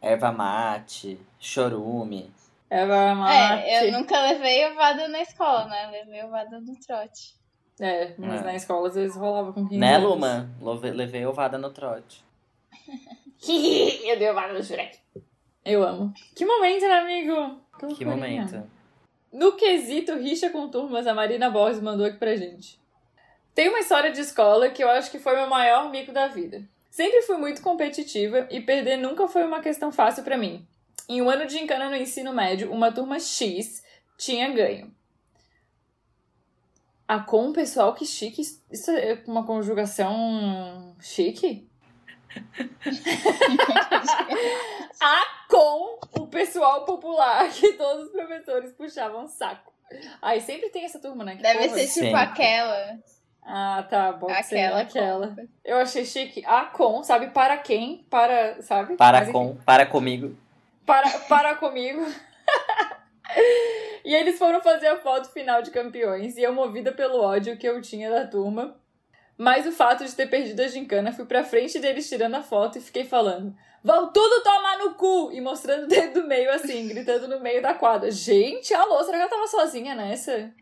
Erva 0.00 0.30
mate, 0.32 1.18
chorume. 1.38 2.30
Era 2.70 3.14
mate. 3.14 3.64
É, 3.68 3.88
eu 3.88 3.92
nunca 3.92 4.20
levei 4.20 4.66
ovada 4.70 5.08
na 5.08 5.20
escola, 5.22 5.64
né? 5.66 5.88
Levei 5.90 6.22
ovada 6.24 6.60
no 6.60 6.74
trote. 6.78 7.34
É, 7.80 8.14
mas 8.18 8.40
É. 8.40 8.44
na 8.44 8.54
escola 8.54 8.88
às 8.88 8.94
vezes 8.94 9.16
rolava 9.16 9.52
com 9.52 9.64
15 9.64 9.78
Né, 9.78 9.94
anos. 9.96 10.82
Levei 10.94 11.24
ovada 11.26 11.56
no 11.58 11.70
trote. 11.70 12.24
eu 13.48 14.18
dei 14.18 14.30
ovada 14.30 14.52
no 14.52 14.62
Shrek. 14.62 14.98
Eu 15.64 15.82
amo. 15.82 16.12
Que 16.34 16.44
momento, 16.44 16.82
né, 16.82 16.98
amigo? 16.98 17.60
Que 17.78 18.04
loucurinha. 18.04 18.10
momento. 18.42 18.70
No 19.32 19.52
quesito 19.56 20.14
rixa 20.16 20.50
com 20.50 20.68
turmas, 20.68 21.06
a 21.06 21.14
Marina 21.14 21.50
Borges 21.50 21.80
mandou 21.82 22.06
aqui 22.06 22.16
pra 22.18 22.34
gente. 22.36 22.78
Tem 23.54 23.68
uma 23.68 23.78
história 23.80 24.10
de 24.10 24.20
escola 24.20 24.70
que 24.70 24.82
eu 24.82 24.88
acho 24.88 25.10
que 25.10 25.18
foi 25.18 25.36
meu 25.36 25.48
maior 25.48 25.90
mico 25.90 26.12
da 26.12 26.26
vida. 26.28 26.62
Sempre 26.98 27.22
fui 27.22 27.36
muito 27.36 27.62
competitiva 27.62 28.48
e 28.50 28.60
perder 28.60 28.96
nunca 28.96 29.28
foi 29.28 29.44
uma 29.44 29.60
questão 29.60 29.92
fácil 29.92 30.24
pra 30.24 30.36
mim. 30.36 30.66
Em 31.08 31.22
um 31.22 31.30
ano 31.30 31.46
de 31.46 31.56
encana 31.56 31.88
no 31.88 31.94
ensino 31.94 32.32
médio, 32.32 32.72
uma 32.72 32.90
turma 32.90 33.20
X 33.20 33.84
tinha 34.16 34.52
ganho. 34.52 34.92
A 37.06 37.20
com 37.20 37.52
pessoal 37.52 37.94
que 37.94 38.04
chique. 38.04 38.42
Isso 38.68 38.90
é 38.90 39.22
uma 39.28 39.46
conjugação 39.46 40.96
chique? 40.98 41.70
a 45.00 45.24
com 45.48 46.00
o 46.18 46.26
pessoal 46.26 46.84
popular 46.84 47.48
que 47.54 47.74
todos 47.74 48.06
os 48.06 48.10
professores 48.10 48.72
puxavam 48.72 49.28
saco. 49.28 49.72
Aí 50.20 50.40
sempre 50.40 50.68
tem 50.70 50.84
essa 50.84 50.98
turma, 50.98 51.22
né? 51.22 51.36
que 51.36 51.42
Deve 51.42 51.68
porra. 51.68 51.78
ser 51.78 51.86
tipo 51.86 52.06
Sempre. 52.06 52.16
aquela. 52.16 52.98
Ah, 53.50 53.82
tá. 53.88 54.12
Bom, 54.12 54.30
Aquela. 54.30 54.82
aquela. 54.82 55.34
Eu 55.64 55.78
achei 55.78 56.04
chique. 56.04 56.44
A 56.44 56.66
com, 56.66 57.02
sabe? 57.02 57.28
Para 57.28 57.56
quem? 57.56 58.04
Para, 58.10 58.60
sabe? 58.60 58.94
Para 58.94 59.20
Mas, 59.20 59.28
enfim, 59.28 59.38
com, 59.38 59.56
para 59.64 59.86
comigo. 59.86 60.36
para, 60.84 61.08
para 61.20 61.54
comigo. 61.54 62.04
e 64.04 64.14
eles 64.14 64.38
foram 64.38 64.60
fazer 64.60 64.88
a 64.88 64.98
foto 64.98 65.30
final 65.30 65.62
de 65.62 65.70
campeões 65.70 66.36
e 66.36 66.42
eu, 66.42 66.52
movida 66.52 66.92
pelo 66.92 67.22
ódio 67.22 67.56
que 67.56 67.66
eu 67.66 67.80
tinha 67.80 68.10
da 68.10 68.26
turma, 68.26 68.76
mas 69.38 69.66
o 69.66 69.72
fato 69.72 70.04
de 70.04 70.14
ter 70.14 70.28
perdido 70.28 70.60
a 70.60 70.68
gincana, 70.68 71.10
fui 71.10 71.24
pra 71.24 71.42
frente 71.42 71.78
deles 71.78 72.06
tirando 72.06 72.34
a 72.34 72.42
foto 72.42 72.76
e 72.76 72.82
fiquei 72.82 73.06
falando: 73.06 73.56
Vão 73.82 74.12
tudo 74.12 74.42
tomar 74.42 74.76
no 74.76 74.92
cu! 74.92 75.30
E 75.32 75.40
mostrando 75.40 75.84
o 75.84 75.88
dedo 75.88 76.20
do 76.20 76.28
meio 76.28 76.52
assim, 76.52 76.86
gritando 76.86 77.26
no 77.26 77.40
meio 77.40 77.62
da 77.62 77.72
quadra. 77.72 78.10
Gente, 78.10 78.74
alô, 78.74 79.02
será 79.02 79.16
que 79.16 79.22
ela 79.22 79.30
tava 79.30 79.46
sozinha 79.46 79.94
nessa? 79.94 80.52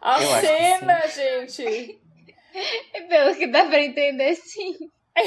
A 0.00 0.22
Eu 0.22 0.30
acho 0.32 0.40
que 0.40 0.46
cena, 0.46 1.00
gente! 1.08 1.99
E 2.54 3.00
pelo 3.08 3.34
que 3.34 3.46
dá 3.46 3.64
pra 3.64 3.80
entender, 3.80 4.34
sim. 4.36 4.76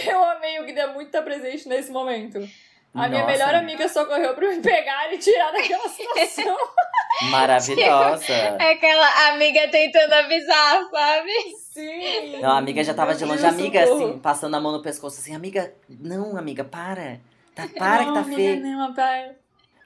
Eu 0.06 0.24
amei 0.24 0.60
o 0.60 0.66
Guida 0.66 0.88
muito 0.88 1.08
estar 1.08 1.22
presente 1.22 1.68
nesse 1.68 1.92
momento. 1.92 2.38
A 2.94 3.10
minha 3.10 3.22
Nossa, 3.22 3.32
melhor 3.32 3.56
amiga 3.56 3.90
socorreu 3.90 4.36
pra 4.36 4.50
me 4.50 4.62
pegar 4.62 5.12
e 5.12 5.18
tirar 5.18 5.52
daquela 5.52 5.90
situação. 5.90 6.56
Maravilhosa. 7.32 8.34
É 8.34 8.72
aquela 8.72 9.30
amiga 9.34 9.68
tentando 9.70 10.14
avisar, 10.14 10.84
sabe? 10.92 11.32
Sim! 11.72 12.40
Não, 12.40 12.52
a 12.52 12.58
amiga 12.58 12.84
já 12.84 12.94
tava 12.94 13.16
de 13.16 13.26
longe. 13.26 13.44
Amiga, 13.46 13.86
socorro. 13.88 14.10
assim, 14.10 14.20
passando 14.20 14.56
a 14.56 14.60
mão 14.60 14.72
no 14.72 14.82
pescoço, 14.82 15.20
assim, 15.20 15.36
amiga, 15.36 15.74
não, 15.90 16.38
amiga, 16.38 16.64
para. 16.64 17.20
Tá, 17.56 17.68
para 17.78 18.04
Não, 18.04 18.08
que 18.08 18.14
tá 18.14 18.20
amiga, 18.20 18.36
feio. 18.36 18.62
Não, 18.62 18.94
para. 18.94 19.36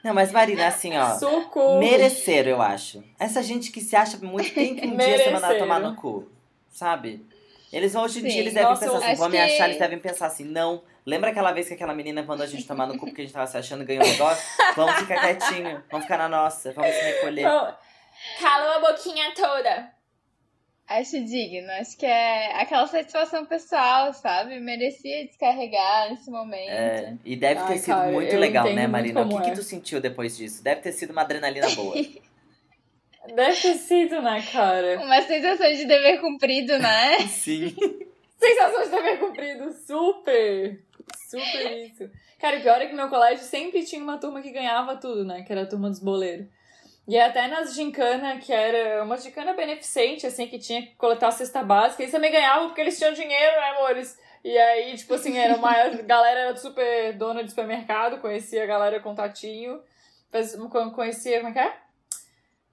Não, 0.04 0.14
mas 0.14 0.32
Marina, 0.32 0.68
assim, 0.68 0.98
ó. 0.98 1.16
Socorro! 1.16 1.80
Mereceram, 1.80 2.52
eu 2.52 2.62
acho. 2.62 3.04
Essa 3.18 3.42
gente 3.42 3.72
que 3.72 3.80
se 3.82 3.96
acha 3.96 4.18
muito 4.18 4.54
tem 4.54 4.76
que 4.76 4.86
um 4.86 4.98
dia 4.98 5.18
ser 5.18 5.32
mandado 5.32 5.54
Mereceram. 5.54 5.60
tomar 5.60 5.80
no 5.80 5.96
cu. 5.96 6.30
Sabe? 6.78 7.26
Eles 7.74 7.96
hoje 7.96 8.20
em 8.20 8.22
Sim. 8.22 8.28
dia, 8.28 8.40
eles 8.42 8.54
devem 8.54 8.70
Nossa, 8.70 8.86
pensar 8.86 8.98
assim, 9.00 9.16
vão 9.16 9.30
me 9.30 9.36
que- 9.38 9.44
achar, 9.44 9.66
eles 9.66 9.80
devem 9.80 9.98
pensar 9.98 10.28
assim, 10.28 10.44
não. 10.46 10.84
Lembra 11.04 11.32
aquela 11.32 11.52
vez 11.52 11.68
que 11.68 11.74
aquela 11.74 11.96
menina 11.96 12.22
mandou 12.22 12.44
a 12.44 12.48
gente 12.48 12.68
tomar 12.68 12.86
no 12.86 13.00
cu 13.00 13.08
porque 13.08 13.22
a 13.22 13.24
gente 13.24 13.34
tava 13.34 13.48
se 13.48 13.58
achando 13.58 13.82
e 13.82 13.86
ganhou 13.88 14.06
um 14.06 14.08
negócio? 14.08 14.46
Vamos 14.76 14.96
ficar 14.98 15.20
quietinho, 15.22 15.84
vamos 15.90 16.06
ficar 16.06 16.18
na 16.20 16.30
nossa, 16.30 16.72
vamos 16.74 16.94
se 16.94 17.02
recolher. 17.02 17.46
Cala 18.40 18.76
a 18.76 18.80
boquinha 18.80 19.34
toda. 19.34 19.90
Acho 20.88 21.20
digno. 21.26 21.72
Acho 21.72 21.98
que 21.98 22.06
é 22.06 22.62
aquela 22.62 22.86
satisfação 22.86 23.44
pessoal, 23.48 24.14
sabe? 24.14 24.60
Merecia 24.60 25.26
descarregar 25.26 26.12
nesse 26.12 26.30
momento. 26.30 26.70
É, 26.70 27.16
e 27.26 27.36
deve 27.36 27.60
ter 27.64 27.72
Ai, 27.74 27.78
sido 27.80 27.96
cara, 27.96 28.12
muito 28.12 28.36
legal, 28.38 28.72
né, 28.72 28.86
Marina? 28.86 29.24
O 29.24 29.30
que, 29.30 29.42
que 29.46 29.50
é. 29.50 29.54
tu 29.54 29.64
sentiu 29.64 30.00
depois 30.00 30.38
disso? 30.38 30.64
Deve 30.64 30.82
ter 30.82 30.92
sido 30.92 31.10
uma 31.10 31.24
adrenalina 31.24 31.68
boa. 31.72 31.96
Deve 33.36 33.62
ter 33.62 33.74
sido, 33.76 34.22
né, 34.22 34.44
cara? 34.52 35.00
Uma 35.00 35.22
sensação 35.22 35.72
de 35.72 35.86
dever 35.86 36.20
cumprido, 36.22 36.78
né? 36.80 37.20
Sim. 37.28 37.76
Sensação 38.40 38.84
de 38.84 38.90
dever 38.90 39.20
cumprido. 39.20 39.72
Super! 39.74 40.80
Super 41.30 41.86
isso. 41.86 42.10
Cara, 42.40 42.58
e 42.58 42.62
pior 42.62 42.82
é 42.82 42.86
que 42.86 42.94
meu 42.94 43.10
colégio 43.10 43.44
sempre 43.44 43.84
tinha 43.84 44.02
uma 44.02 44.18
turma 44.18 44.42
que 44.42 44.52
ganhava 44.52 44.96
tudo, 44.96 45.26
né? 45.26 45.42
Que 45.44 45.52
era 45.52 45.64
a 45.64 45.66
turma 45.66 45.90
dos 45.90 46.00
boleiros. 46.00 46.46
E 47.08 47.18
até 47.18 47.48
nas 47.48 47.74
gincana, 47.74 48.38
que 48.38 48.52
era 48.52 49.02
uma 49.04 49.18
gincana 49.18 49.54
beneficente, 49.54 50.28
assim, 50.28 50.46
que 50.48 50.60
tinha 50.60 50.82
que 50.82 50.94
coletar 50.96 51.30
a 51.30 51.32
cesta 51.32 51.64
básica, 51.64 52.04
eles 52.04 52.12
também 52.12 52.32
ganhavam 52.32 52.68
porque 52.68 52.82
eles 52.82 52.98
tinham 52.98 53.14
dinheiro, 53.14 53.56
né, 53.56 53.70
amores? 53.78 54.20
E 54.44 54.58
aí, 54.58 54.96
tipo 54.96 55.14
assim, 55.14 55.38
era 55.38 55.56
uma 55.56 55.72
a 55.72 55.90
galera 56.04 56.40
era 56.42 56.56
super 56.58 57.14
dona 57.14 57.44
de 57.44 57.50
supermercado, 57.50 58.20
conhecia 58.20 58.64
a 58.64 58.68
galera 58.68 59.00
contatinho, 59.00 59.80
faz- 60.30 60.58
conhecia, 60.94 61.38
como 61.38 61.50
é 61.50 61.54
que 61.54 61.60
é? 61.60 61.74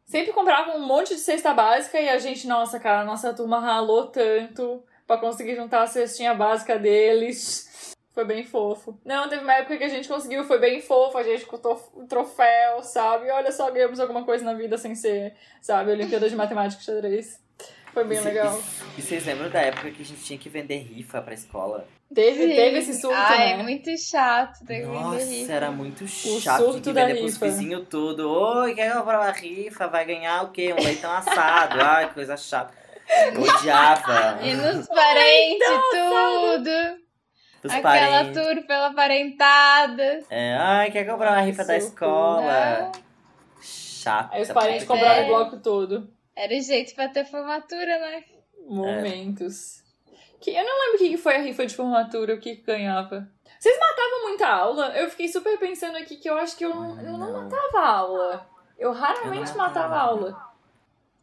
Sempre 0.07 0.33
comprava 0.33 0.73
um 0.77 0.87
monte 0.87 1.15
de 1.15 1.21
cesta 1.21 1.53
básica 1.55 1.99
e 2.01 2.09
a 2.09 2.19
gente, 2.19 2.47
nossa, 2.47 2.79
cara, 2.79 3.01
a 3.01 3.05
nossa 3.05 3.33
turma 3.33 3.59
ralou 3.59 4.07
tanto 4.09 4.83
pra 5.07 5.17
conseguir 5.19 5.57
juntar 5.57 5.83
a 5.83 5.87
cestinha 5.87 6.35
básica 6.35 6.79
deles. 6.79 7.95
Foi 8.13 8.25
bem 8.25 8.45
fofo. 8.45 8.97
Não, 9.05 9.29
teve 9.29 9.43
uma 9.43 9.55
época 9.55 9.77
que 9.77 9.83
a 9.85 9.89
gente 9.89 10.07
conseguiu, 10.07 10.45
foi 10.45 10.59
bem 10.61 10.81
fofo, 10.81 11.19
a 11.19 11.23
gente 11.25 11.47
contou 11.47 11.81
um 11.97 12.07
troféu, 12.07 12.81
sabe? 12.83 13.29
Olha 13.31 13.51
só, 13.51 13.69
ganhamos 13.73 13.99
alguma 13.99 14.25
coisa 14.25 14.45
na 14.45 14.55
vida 14.55 14.79
sem 14.79 14.95
ser, 14.95 15.35
sabe, 15.61 15.91
Olimpíada 15.91 16.29
de 16.29 16.37
Matemática 16.37 16.81
e 16.81 16.85
Xadrez. 16.85 17.41
Foi 17.93 18.05
bem 18.05 18.19
E- 18.19 18.21
legal. 18.23 18.57
E, 18.97 19.01
e 19.01 19.03
vocês 19.03 19.25
lembram 19.27 19.51
da 19.51 19.61
época 19.61 19.91
que 19.91 20.03
a 20.03 20.05
gente 20.05 20.23
tinha 20.23 20.39
que 20.39 20.49
vender 20.49 20.79
rifa 20.79 21.21
pra 21.23 21.35
escola? 21.35 21.89
Teve, 22.13 22.49
Sim. 22.49 22.55
teve 22.55 22.79
esse 22.79 22.95
surto, 23.01 23.17
Ai, 23.17 23.39
né? 23.39 23.51
é 23.53 23.63
muito 23.63 23.91
chato. 23.99 24.65
Ter 24.65 24.81
que 24.83 24.87
Nossa, 24.87 25.53
era 25.53 25.71
muito 25.71 26.07
chato. 26.07 26.59
surto 26.63 26.81
Tinha 26.81 26.83
que 26.83 26.93
da 26.93 27.07
vender 27.07 27.19
pros 27.21 27.33
rifa. 27.35 27.47
vizinhos 27.47 27.87
tudo. 27.89 28.31
Oi, 28.31 28.75
quer 28.75 28.93
comprar 28.95 29.21
uma 29.21 29.31
rifa? 29.33 29.89
Vai 29.89 30.05
ganhar 30.05 30.45
o 30.45 30.51
quê? 30.53 30.73
Um 30.79 30.83
leitão 30.83 31.11
assado. 31.11 31.79
Ai, 31.83 32.09
que 32.09 32.15
coisa 32.15 32.37
chata. 32.37 32.73
Eu 33.35 33.43
odiava. 33.43 34.39
E 34.43 34.55
nos 34.55 34.87
parentes, 34.87 35.69
tudo. 35.91 37.05
Os 37.65 37.73
Aquela 37.73 37.83
parentes. 37.83 38.43
tour 38.43 38.67
pela 38.67 38.93
parentada. 38.95 40.21
É, 40.31 40.55
ai, 40.57 40.91
quer 40.91 41.05
comprar 41.07 41.33
uma 41.33 41.41
rifa 41.41 41.65
da 41.65 41.77
escola? 41.77 42.93
Chata. 43.63 44.35
Aí 44.37 44.43
os 44.43 44.53
parentes 44.53 44.85
pra 44.85 44.97
cobraram 44.97 45.23
É. 45.23 45.25
o 45.25 45.27
bloco 45.29 45.57
todo. 45.61 46.09
Era 46.37 46.55
o 46.55 46.61
jeito 46.61 46.95
pra 46.95 47.09
ter 47.09 47.25
formatura, 47.25 47.99
né? 47.99 48.23
Momentos. 48.69 49.83
Que, 50.45 50.51
eu 50.51 50.63
não 50.65 50.79
lembro 50.81 50.97
o 50.97 50.99
que 51.11 51.17
foi 51.17 51.37
a 51.37 51.41
rifa 51.41 51.65
de 51.67 51.75
formatura, 51.75 52.35
o 52.35 52.39
que 52.39 52.57
ganhava. 52.57 53.27
Vocês 53.59 53.79
matavam 53.81 54.23
muita 54.29 54.47
aula? 54.47 54.89
Eu 54.95 55.09
fiquei 55.09 55.27
super 55.27 55.59
pensando 55.59 55.97
aqui 55.97 56.17
que 56.17 56.29
eu 56.29 56.37
acho 56.37 56.55
que 56.57 56.65
eu 56.67 56.69
não, 56.75 57.01
eu 57.01 57.13
não 57.17 57.33
Não. 57.33 57.43
matava 57.49 57.81
aula. 57.87 58.47
Eu 58.79 58.93
raramente 58.93 59.51
Eu 59.53 59.57
matava. 59.57 59.97
aula. 59.97 60.55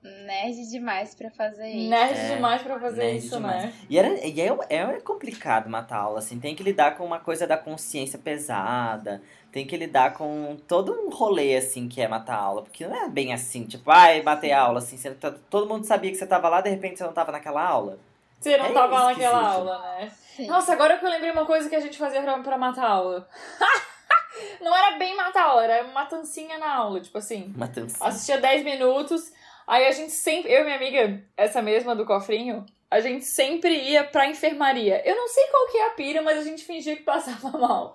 Nerd 0.03 0.67
demais 0.71 1.13
pra 1.13 1.29
fazer 1.29 1.67
isso. 1.67 1.89
Nerd 1.91 2.17
É, 2.17 2.35
demais 2.35 2.61
pra 2.63 2.79
fazer 2.79 3.03
nerd 3.03 3.17
isso, 3.19 3.35
demais. 3.35 3.63
né? 3.65 3.73
E, 3.87 3.99
era, 3.99 4.25
e 4.25 4.41
é, 4.41 4.47
é 4.69 4.99
complicado 5.01 5.69
matar 5.69 5.97
aula, 5.97 6.17
assim. 6.17 6.39
Tem 6.39 6.55
que 6.55 6.63
lidar 6.63 6.97
com 6.97 7.05
uma 7.05 7.19
coisa 7.19 7.45
da 7.45 7.55
consciência 7.55 8.17
pesada. 8.17 9.21
Tem 9.51 9.67
que 9.67 9.77
lidar 9.77 10.13
com 10.15 10.57
todo 10.67 10.91
um 10.93 11.11
rolê, 11.11 11.55
assim, 11.55 11.87
que 11.87 12.01
é 12.01 12.07
matar 12.07 12.37
aula. 12.37 12.63
Porque 12.63 12.87
não 12.87 12.95
é 12.95 13.07
bem 13.09 13.31
assim, 13.31 13.65
tipo, 13.65 13.91
ai, 13.91 14.23
matei 14.23 14.51
a 14.51 14.61
aula, 14.61 14.79
assim. 14.79 14.97
Você 14.97 15.11
tá- 15.11 15.35
todo 15.51 15.67
mundo 15.69 15.85
sabia 15.85 16.09
que 16.09 16.17
você 16.17 16.25
tava 16.25 16.49
lá, 16.49 16.61
de 16.61 16.69
repente 16.71 16.97
você 16.97 17.03
não 17.03 17.13
tava 17.13 17.31
naquela 17.31 17.61
aula. 17.63 17.99
Você 18.41 18.57
não 18.57 18.65
É 18.65 18.73
tava 18.73 19.03
naquela 19.05 19.47
aula, 19.53 19.79
né? 19.79 20.11
Sim. 20.35 20.47
Nossa, 20.47 20.73
agora 20.73 20.97
que 20.97 21.05
eu 21.05 21.09
lembrei 21.09 21.31
uma 21.31 21.45
coisa 21.45 21.69
que 21.69 21.75
a 21.75 21.79
gente 21.79 21.97
fazia 21.97 22.21
pra, 22.23 22.39
pra 22.39 22.57
matar 22.57 22.87
aula. 22.87 23.29
não 24.59 24.75
era 24.75 24.97
bem 24.97 25.15
matar 25.15 25.43
aula, 25.43 25.63
era 25.63 25.83
uma 25.83 25.93
matancinha 25.93 26.57
na 26.57 26.73
aula, 26.73 26.99
tipo 26.99 27.17
assim. 27.19 27.53
Matando 27.55 27.93
Assistia 28.01 28.39
10 28.39 28.63
minutos, 28.63 29.31
aí 29.67 29.85
a 29.85 29.91
gente 29.91 30.11
sempre, 30.11 30.51
eu 30.51 30.61
e 30.61 30.63
minha 30.63 30.75
amiga, 30.75 31.23
essa 31.37 31.61
mesma 31.61 31.95
do 31.95 32.03
cofrinho, 32.03 32.65
a 32.89 32.99
gente 32.99 33.25
sempre 33.25 33.75
ia 33.75 34.03
pra 34.03 34.27
enfermaria. 34.27 35.07
Eu 35.07 35.15
não 35.15 35.27
sei 35.27 35.43
qual 35.47 35.67
que 35.67 35.77
é 35.77 35.87
a 35.87 35.91
pira, 35.91 36.21
mas 36.23 36.39
a 36.39 36.43
gente 36.43 36.63
fingia 36.63 36.95
que 36.95 37.03
passava 37.03 37.51
mal. 37.59 37.93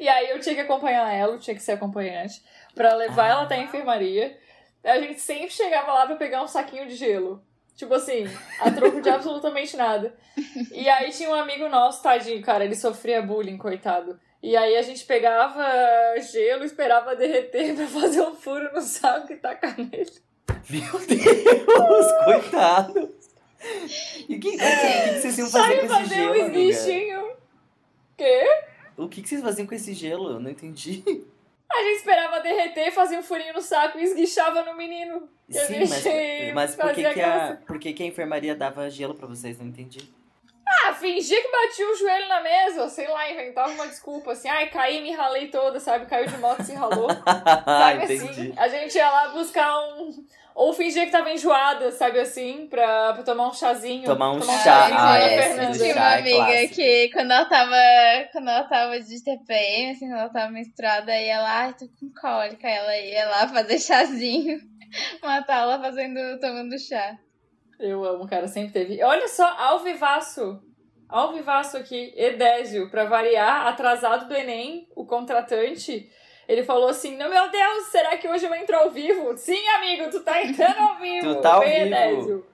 E 0.00 0.08
aí 0.08 0.30
eu 0.30 0.40
tinha 0.40 0.56
que 0.56 0.60
acompanhar 0.62 1.08
ela, 1.12 1.34
eu 1.34 1.38
tinha 1.38 1.54
que 1.54 1.62
ser 1.62 1.72
acompanhante, 1.72 2.42
pra 2.74 2.94
levar 2.94 3.28
ela 3.28 3.42
até 3.42 3.54
a 3.54 3.62
enfermaria. 3.62 4.36
A 4.82 4.98
gente 4.98 5.20
sempre 5.20 5.50
chegava 5.50 5.92
lá 5.92 6.04
pra 6.04 6.16
pegar 6.16 6.42
um 6.42 6.48
saquinho 6.48 6.86
de 6.88 6.96
gelo. 6.96 7.40
Tipo 7.76 7.94
assim, 7.94 8.24
a 8.60 8.70
troco 8.70 9.00
de 9.00 9.08
absolutamente 9.08 9.76
nada. 9.76 10.14
E 10.72 10.88
aí 10.88 11.10
tinha 11.10 11.30
um 11.30 11.34
amigo 11.34 11.68
nosso, 11.68 12.02
tadinho, 12.02 12.40
cara, 12.42 12.64
ele 12.64 12.76
sofria 12.76 13.20
bullying, 13.20 13.58
coitado. 13.58 14.18
E 14.42 14.56
aí 14.56 14.76
a 14.76 14.82
gente 14.82 15.04
pegava 15.04 15.64
gelo, 16.20 16.64
esperava 16.64 17.16
derreter 17.16 17.74
pra 17.74 17.86
fazer 17.86 18.20
um 18.20 18.34
furo 18.34 18.72
no 18.72 18.80
saco 18.80 19.32
e 19.32 19.36
tacar 19.36 19.76
nele. 19.76 20.12
Meu 20.68 21.06
Deus, 21.06 22.12
coitado. 22.24 23.14
E 24.28 24.36
o 24.36 24.40
que, 24.40 24.50
que, 24.52 24.58
que 24.58 25.20
vocês 25.20 25.38
iam 25.38 25.48
fazer 25.48 25.72
Aí 25.72 25.78
com 25.78 25.86
esse 25.86 25.94
fazer 25.94 26.14
gelo, 26.14 26.38
um 26.38 26.44
amiga? 26.44 27.36
Quê? 28.16 28.42
O 28.96 29.08
que, 29.08 29.22
que 29.22 29.28
vocês 29.28 29.42
faziam 29.42 29.66
com 29.66 29.74
esse 29.74 29.94
gelo? 29.94 30.30
Eu 30.30 30.40
não 30.40 30.50
entendi. 30.50 31.02
A 31.74 31.82
gente 31.82 31.96
esperava 31.96 32.40
derreter, 32.40 32.92
fazia 32.92 33.18
um 33.18 33.22
furinho 33.22 33.54
no 33.54 33.60
saco 33.60 33.98
e 33.98 34.04
esguichava 34.04 34.62
no 34.62 34.76
menino. 34.76 35.28
Sim, 35.50 35.80
mas, 35.80 36.54
mas 36.54 36.76
por, 36.76 36.94
que, 36.94 37.12
que, 37.12 37.20
a, 37.20 37.58
por 37.66 37.78
que, 37.78 37.92
que 37.92 38.02
a 38.02 38.06
enfermaria 38.06 38.54
dava 38.54 38.88
gelo 38.88 39.14
pra 39.14 39.26
vocês? 39.26 39.58
Não 39.58 39.66
entendi. 39.66 40.08
Ah, 40.66 40.94
fingia 40.94 41.40
que 41.40 41.50
batia 41.50 41.90
o 41.90 41.96
joelho 41.96 42.28
na 42.28 42.40
mesa, 42.40 42.88
sei 42.88 43.06
lá, 43.08 43.30
inventava 43.30 43.70
uma 43.72 43.86
desculpa 43.86 44.32
assim. 44.32 44.48
Ai, 44.48 44.68
caí, 44.70 45.02
me 45.02 45.12
ralei 45.12 45.48
toda, 45.48 45.78
sabe? 45.78 46.06
Caiu 46.06 46.26
de 46.26 46.36
moto, 46.38 46.62
se 46.62 46.74
ralou. 46.74 47.08
Sabe 47.64 48.04
entendi. 48.04 48.24
assim? 48.24 48.54
A 48.56 48.68
gente 48.68 48.96
ia 48.96 49.10
lá 49.10 49.28
buscar 49.28 49.78
um. 49.94 50.24
Ou 50.54 50.72
fingia 50.72 51.04
que 51.04 51.10
tava 51.10 51.32
enjoada, 51.32 51.90
sabe 51.90 52.20
assim? 52.20 52.68
Pra, 52.68 53.12
pra 53.12 53.22
tomar 53.24 53.48
um 53.48 53.52
chazinho. 53.52 54.04
Tomar 54.04 54.30
um 54.32 54.38
Tomar 54.38 54.62
chá. 54.62 54.88
Ai, 54.90 54.90
chazinho 54.90 54.96
Ah, 54.96 55.18
da 55.18 55.64
é, 55.66 55.72
Tinha 55.72 55.94
uma 55.96 56.14
é 56.14 56.18
amiga 56.18 56.36
clássico. 56.36 56.74
que 56.76 57.08
quando 57.12 57.30
ela 57.32 57.44
tava. 57.46 57.76
Quando 58.32 58.48
ela 58.50 58.62
tava 58.64 59.00
de 59.00 59.24
TPM, 59.24 59.90
assim, 59.90 60.06
quando 60.08 60.20
ela 60.20 60.28
tava 60.28 60.52
menstruada, 60.52 61.20
ia 61.20 61.40
lá, 61.40 61.58
ai, 61.62 61.74
tô 61.74 61.86
com 61.98 62.08
cólica. 62.20 62.68
Ela 62.68 62.96
ia 62.98 63.26
lá 63.28 63.48
fazer 63.52 63.78
chazinho. 63.80 64.60
Matar 65.24 65.62
ela 65.62 65.80
fazendo, 65.80 66.38
tomando 66.38 66.78
chá. 66.78 67.18
Eu 67.80 68.04
amo, 68.04 68.28
cara, 68.28 68.46
sempre 68.46 68.72
teve. 68.72 69.02
Olha 69.02 69.26
só, 69.26 69.44
Alvivaço. 69.58 70.62
Alvivaço 71.08 71.76
aqui, 71.76 72.12
Edésio, 72.16 72.88
pra 72.90 73.04
variar, 73.04 73.66
atrasado 73.66 74.26
do 74.28 74.34
Enem, 74.34 74.88
o 74.94 75.04
contratante. 75.04 76.08
Ele 76.48 76.62
falou 76.62 76.88
assim: 76.88 77.16
Não, 77.16 77.28
meu 77.28 77.50
Deus, 77.50 77.84
será 77.86 78.16
que 78.16 78.28
hoje 78.28 78.44
eu 78.46 78.54
entro 78.54 78.76
ao 78.76 78.90
vivo? 78.90 79.36
Sim, 79.36 79.66
amigo, 79.68 80.10
tu 80.10 80.20
tá 80.20 80.42
entrando 80.42 80.78
ao 80.78 80.96
vivo. 81.00 81.34
Tu 81.34 81.40
tá 81.40 81.54
ao 81.54 81.60
Vem, 81.60 81.84
vivo. 81.84 81.94
Edésio. 81.94 82.46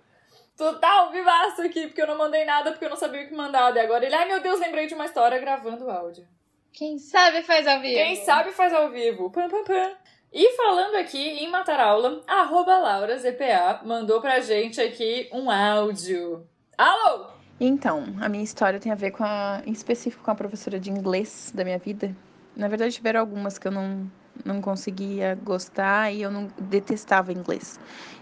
Tu 0.57 0.78
tá 0.78 0.93
ao 1.01 1.11
vivaço 1.11 1.62
aqui, 1.62 1.86
porque 1.86 2.03
eu 2.03 2.07
não 2.07 2.18
mandei 2.18 2.45
nada, 2.45 2.70
porque 2.70 2.84
eu 2.84 2.91
não 2.91 2.97
sabia 2.97 3.22
o 3.22 3.28
que 3.28 3.34
mandar. 3.34 3.74
E 3.74 3.80
agora 3.80 4.05
ele, 4.05 4.14
ai 4.14 4.26
meu 4.26 4.41
Deus, 4.41 4.61
lembrei 4.61 4.86
de 4.86 4.95
uma 4.95 5.07
história 5.07 5.38
gravando 5.38 5.91
áudio. 5.91 6.26
Quem 6.72 6.99
sabe 6.99 7.43
faz 7.43 7.66
ao 7.66 7.80
vivo. 7.80 7.95
Quem 7.95 8.16
sabe 8.16 8.53
faz 8.53 8.72
ao 8.72 8.91
vivo. 8.91 9.30
Pam, 9.30 9.49
pam, 9.49 9.64
pam. 9.64 9.93
E 10.32 10.57
falando 10.57 10.95
aqui 10.97 11.18
em 11.18 11.51
matar 11.51 11.80
aula, 11.80 12.22
arroba 12.26 12.78
LauraZPA 12.78 13.80
mandou 13.84 14.20
pra 14.20 14.41
gente 14.41 14.80
aqui 14.80 15.28
um 15.32 15.51
áudio. 15.51 16.47
Alô? 16.78 17.26
Então, 17.59 18.05
a 18.20 18.28
minha 18.28 18.45
história 18.45 18.78
tem 18.78 18.93
a 18.93 18.95
ver 18.95 19.11
com 19.11 19.24
a, 19.24 19.61
em 19.66 19.72
específico 19.72 20.22
com 20.22 20.30
a 20.30 20.34
professora 20.34 20.78
de 20.78 20.91
inglês 20.91 21.53
da 21.55 21.64
minha 21.64 21.78
vida. 21.78 22.14
Na 22.57 22.68
verdade, 22.68 22.94
tiveram 22.94 23.20
algumas 23.20 23.59
que 23.59 23.68
eu 23.68 23.72
não, 23.72 24.11
não 24.44 24.61
conseguia 24.61 25.38
gostar 25.42 26.12
e 26.12 26.22
eu 26.22 26.30
não 26.30 26.48
detestava 26.59 27.32
inglês. 27.32 27.78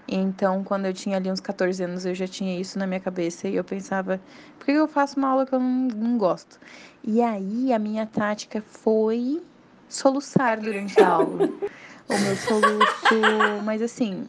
Então, 0.07 0.64
quando 0.64 0.87
eu 0.87 0.93
tinha 0.93 1.16
ali 1.16 1.31
uns 1.31 1.41
14 1.41 1.83
anos, 1.85 2.07
eu 2.07 2.14
já 2.14 2.26
tinha 2.26 2.59
isso 2.59 2.79
na 2.79 2.87
minha 2.87 3.01
cabeça 3.01 3.49
e 3.49 3.57
eu 3.57 3.64
pensava, 3.64 4.20
por 4.59 4.66
que 4.66 4.72
eu 4.72 4.89
faço 4.89 5.18
uma 5.18 5.29
aula 5.29 5.47
que 5.47 5.55
eu 5.55 5.61
não, 5.61 5.89
não 5.89 6.18
gosto? 6.18 6.59
E 7.05 7.20
aí, 7.20 7.72
a 7.72 7.79
minha 7.79 8.07
tática 8.07 8.62
foi 8.62 9.43
soluçar 9.89 10.61
durante 10.61 11.01
a 11.01 11.09
aula. 11.09 11.49
O 12.11 12.18
meu 12.20 12.37
soluço, 12.37 13.62
mas 13.66 13.83
assim, 13.83 14.26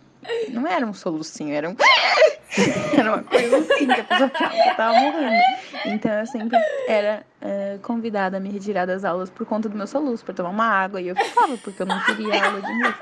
não 0.49 0.67
era 0.67 0.85
um 0.85 0.93
solucinho, 0.93 1.53
era 1.53 1.69
um. 1.69 1.75
era 2.97 3.13
uma 3.13 3.23
coisa 3.23 3.57
assim 3.57 3.87
que 3.87 4.01
a 4.01 4.03
pessoa 4.03 4.31
achava 4.33 4.53
que 4.53 4.69
eu 4.69 4.75
tava 4.75 4.99
morrendo. 4.99 5.43
Então 5.85 6.11
eu 6.11 6.25
sempre 6.25 6.57
era 6.87 7.25
eh, 7.41 7.79
convidada 7.81 8.37
a 8.37 8.39
me 8.39 8.49
retirar 8.49 8.85
das 8.85 9.05
aulas 9.05 9.29
por 9.29 9.45
conta 9.45 9.69
do 9.69 9.77
meu 9.77 9.87
soluço, 9.87 10.25
pra 10.25 10.33
tomar 10.33 10.49
uma 10.49 10.65
água. 10.65 11.01
E 11.01 11.07
eu 11.07 11.15
ficava, 11.15 11.57
porque 11.57 11.81
eu 11.81 11.85
não 11.85 12.03
queria 12.03 12.45
aula 12.45 12.61
de 12.61 12.71
inglês. 12.71 12.95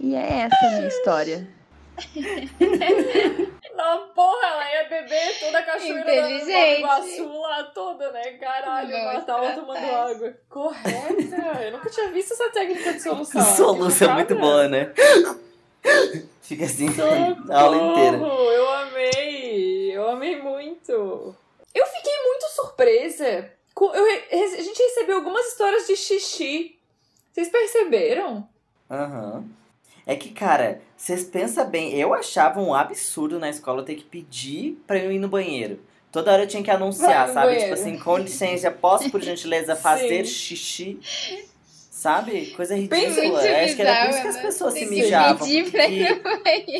E 0.00 0.14
é 0.14 0.40
essa 0.42 0.66
a 0.66 0.70
minha 0.70 0.88
história. 0.88 1.48
Não, 3.74 4.08
porra, 4.08 4.46
ela 4.46 4.72
ia 4.72 4.88
beber 4.88 5.38
toda 5.40 5.58
a 5.58 5.62
cachoeira. 5.62 6.22
Nova 6.22 6.68
Iguaçu 6.78 7.40
lá 7.40 7.62
toda, 7.64 8.12
né? 8.12 8.22
Caralho, 8.32 9.04
matar 9.04 9.38
ela 9.38 9.52
tomando 9.52 9.78
estratégia. 9.78 10.14
água. 10.16 10.34
Correta! 10.48 11.62
Eu 11.62 11.72
nunca 11.72 11.90
tinha 11.90 12.10
visto 12.10 12.32
essa 12.32 12.50
técnica 12.50 12.92
de 12.92 13.02
solução. 13.02 13.42
Solução 13.42 14.10
é 14.10 14.14
muito 14.14 14.34
boa, 14.36 14.68
né? 14.68 14.92
Fica 16.42 16.64
assim 16.64 16.88
a 17.50 17.60
aula 17.60 17.76
inteira. 17.76 18.18
Socorro, 18.18 18.50
Eu 18.50 18.68
amei! 18.70 19.96
Eu 19.96 20.08
amei 20.10 20.40
muito! 20.40 21.36
Eu 21.74 21.86
fiquei 21.86 22.22
muito 22.24 22.46
surpresa. 22.54 23.50
eu 23.80 24.04
a 24.32 24.62
gente 24.62 24.82
recebeu 24.82 25.16
algumas 25.16 25.46
histórias 25.46 25.86
de 25.86 25.96
xixi. 25.96 26.76
Vocês 27.32 27.48
perceberam? 27.48 28.48
Aham. 28.90 29.44
É 30.06 30.16
que, 30.16 30.30
cara, 30.30 30.80
vocês 30.96 31.22
pensam 31.24 31.68
bem, 31.68 31.92
eu 31.94 32.14
achava 32.14 32.60
um 32.60 32.72
absurdo 32.74 33.38
na 33.38 33.50
escola 33.50 33.84
ter 33.84 33.94
que 33.94 34.04
pedir 34.04 34.82
pra 34.86 34.98
eu 34.98 35.12
ir 35.12 35.18
no 35.18 35.28
banheiro. 35.28 35.78
Toda 36.10 36.32
hora 36.32 36.44
eu 36.44 36.48
tinha 36.48 36.62
que 36.62 36.70
anunciar, 36.70 37.28
sabe? 37.28 37.48
banheiro. 37.48 37.64
Tipo 37.64 37.74
assim, 37.74 37.98
com 37.98 38.16
licença, 38.16 38.70
posso 38.70 39.10
por 39.10 39.20
gentileza 39.20 39.76
fazer 39.76 40.24
xixi? 40.24 40.98
Sabe? 41.98 42.52
Coisa 42.52 42.76
ridícula. 42.76 43.40
Acho 43.40 43.74
que 43.74 43.82
era 43.82 44.04
por 44.04 44.10
isso 44.10 44.22
que 44.22 44.28
as 44.28 44.36
bizarro, 44.36 44.46
pessoas 44.46 44.74
se 44.74 44.78
que 44.78 44.86
mijavam. 44.86 45.48
banheiro. 45.72 46.22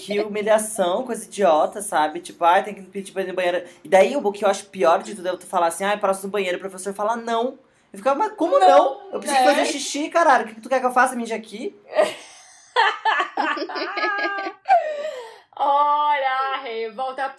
que 0.01 0.21
humilhação, 0.21 1.03
coisa 1.03 1.25
idiota, 1.25 1.83
sabe? 1.83 2.21
Tipo, 2.21 2.45
ai, 2.45 2.63
tem 2.63 2.73
que 2.73 2.83
pedir 2.83 3.11
pra 3.11 3.23
ir 3.23 3.27
no 3.27 3.35
banheiro. 3.35 3.67
E 3.83 3.89
daí 3.89 4.17
o 4.17 4.31
que 4.31 4.45
eu 4.45 4.49
acho 4.49 4.67
pior 4.67 5.03
de 5.03 5.17
tudo 5.17 5.29
é 5.29 5.37
tu 5.37 5.45
falar 5.45 5.67
assim, 5.67 5.83
ai, 5.83 5.99
próximo 5.99 6.29
do 6.29 6.33
banheiro, 6.33 6.57
o 6.57 6.61
professor 6.61 6.95
fala 6.95 7.17
não. 7.17 7.59
Eu 7.93 7.99
ficava, 7.99 8.17
mas 8.17 8.33
como 8.35 8.61
não? 8.61 8.69
Não, 8.69 9.13
Eu 9.15 9.19
preciso 9.19 9.43
né? 9.43 9.55
fazer 9.55 9.65
xixi, 9.65 10.09
caralho. 10.09 10.45
O 10.45 10.49
que 10.55 10.61
tu 10.61 10.69
quer 10.69 10.79
que 10.79 10.87
eu 10.87 10.93
faça? 10.93 11.17
Mija 11.17 11.35
aqui? 11.35 11.75
Olha 15.57 16.61
revolta. 16.63 17.35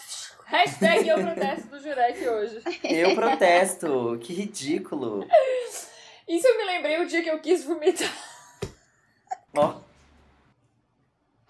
Hashtag 0.47 1.07
eu 1.07 1.23
protesto 1.23 1.67
do 1.69 1.80
Jurek 1.80 2.27
hoje. 2.27 2.59
Eu 2.84 3.15
protesto. 3.15 4.19
que 4.21 4.34
ridículo. 4.34 5.25
Isso 6.30 6.47
eu 6.47 6.57
me 6.57 6.63
lembrei 6.63 7.01
o 7.01 7.07
dia 7.07 7.23
que 7.23 7.30
eu 7.30 7.39
quis 7.39 7.65
vomitar. 7.65 8.07
Ó, 9.57 9.73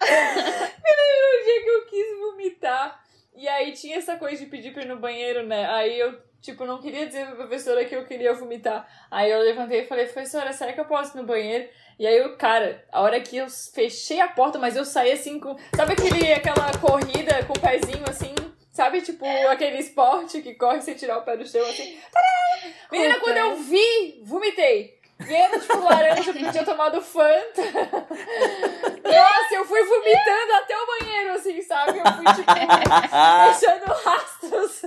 O 0.00 1.44
dia 1.44 1.62
que 1.62 1.68
eu 1.68 1.86
quis 1.86 2.18
vomitar. 2.18 3.04
E 3.34 3.46
aí 3.46 3.72
tinha 3.72 3.98
essa 3.98 4.16
coisa 4.16 4.42
de 4.42 4.50
pedir 4.50 4.72
pra 4.72 4.82
ir 4.82 4.88
no 4.88 4.98
banheiro, 4.98 5.46
né? 5.46 5.66
Aí 5.68 5.98
eu, 5.98 6.18
tipo, 6.40 6.64
não 6.64 6.80
queria 6.80 7.06
dizer 7.06 7.26
pra 7.26 7.36
professora 7.36 7.84
que 7.84 7.94
eu 7.94 8.06
queria 8.06 8.32
vomitar. 8.32 8.88
Aí 9.10 9.30
eu 9.30 9.40
levantei 9.40 9.82
e 9.82 9.86
falei, 9.86 10.06
professora, 10.06 10.52
será 10.52 10.72
que 10.72 10.80
eu 10.80 10.86
posso 10.86 11.16
ir 11.16 11.20
no 11.20 11.26
banheiro? 11.26 11.68
E 11.98 12.06
aí 12.06 12.16
eu, 12.16 12.36
cara, 12.38 12.82
a 12.90 13.02
hora 13.02 13.20
que 13.20 13.36
eu 13.36 13.48
fechei 13.50 14.18
a 14.18 14.28
porta, 14.28 14.58
mas 14.58 14.76
eu 14.76 14.84
saí 14.86 15.12
assim 15.12 15.38
com. 15.38 15.56
Sabe 15.76 15.92
aquele, 15.92 16.32
aquela 16.32 16.72
corrida 16.80 17.44
com 17.44 17.52
o 17.52 17.60
pezinho 17.60 18.04
assim? 18.08 18.34
Sabe, 18.80 19.02
tipo, 19.02 19.26
aquele 19.50 19.76
esporte 19.76 20.40
que 20.40 20.54
corre 20.54 20.80
sem 20.80 20.94
tirar 20.94 21.18
o 21.18 21.22
pé 21.22 21.36
do 21.36 21.46
chão, 21.46 21.60
assim. 21.60 22.00
Menina, 22.90 23.20
quando 23.20 23.36
eu 23.36 23.56
vi, 23.56 24.22
vomitei. 24.22 24.98
E 25.28 25.34
era, 25.34 25.60
tipo, 25.60 25.80
laranja, 25.80 26.32
porque 26.32 26.50
tinha 26.50 26.64
tomado 26.64 27.02
Fanta. 27.02 27.60
Nossa, 29.04 29.54
eu 29.54 29.66
fui 29.66 29.84
vomitando 29.84 30.52
até 30.54 30.74
o 30.78 30.86
banheiro, 30.86 31.32
assim, 31.34 31.60
sabe? 31.60 31.98
Eu 31.98 32.06
fui, 32.06 32.24
tipo, 32.34 32.54
deixando 33.44 33.92
rastros. 34.02 34.82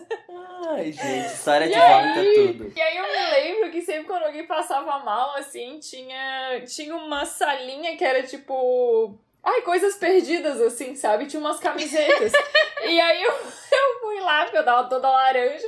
Ai, 0.70 0.92
gente, 0.92 1.28
história 1.28 1.68
de 1.68 1.76
vômito 1.76 2.20
é 2.20 2.34
tudo. 2.34 2.74
E 2.76 2.82
aí 2.82 2.98
eu 2.98 3.04
me 3.04 3.30
lembro 3.30 3.70
que 3.70 3.84
sempre 3.84 4.06
quando 4.06 4.24
alguém 4.24 4.48
passava 4.48 4.98
mal, 5.04 5.36
assim, 5.36 5.78
tinha, 5.78 6.64
tinha 6.66 6.96
uma 6.96 7.28
salinha 7.28 7.96
que 7.96 8.04
era, 8.04 8.24
tipo... 8.24 9.20
Ai, 9.44 9.62
coisas 9.62 9.96
perdidas, 9.96 10.62
assim, 10.62 10.96
sabe? 10.96 11.26
Tinha 11.26 11.40
umas 11.40 11.60
camisetas. 11.60 12.32
e 12.88 13.02
aí 13.02 13.24
eu, 13.24 13.32
eu 13.32 14.00
fui 14.00 14.20
lá, 14.22 14.44
porque 14.44 14.58
eu 14.58 14.64
tava 14.64 14.88
toda 14.88 15.10
laranja. 15.10 15.68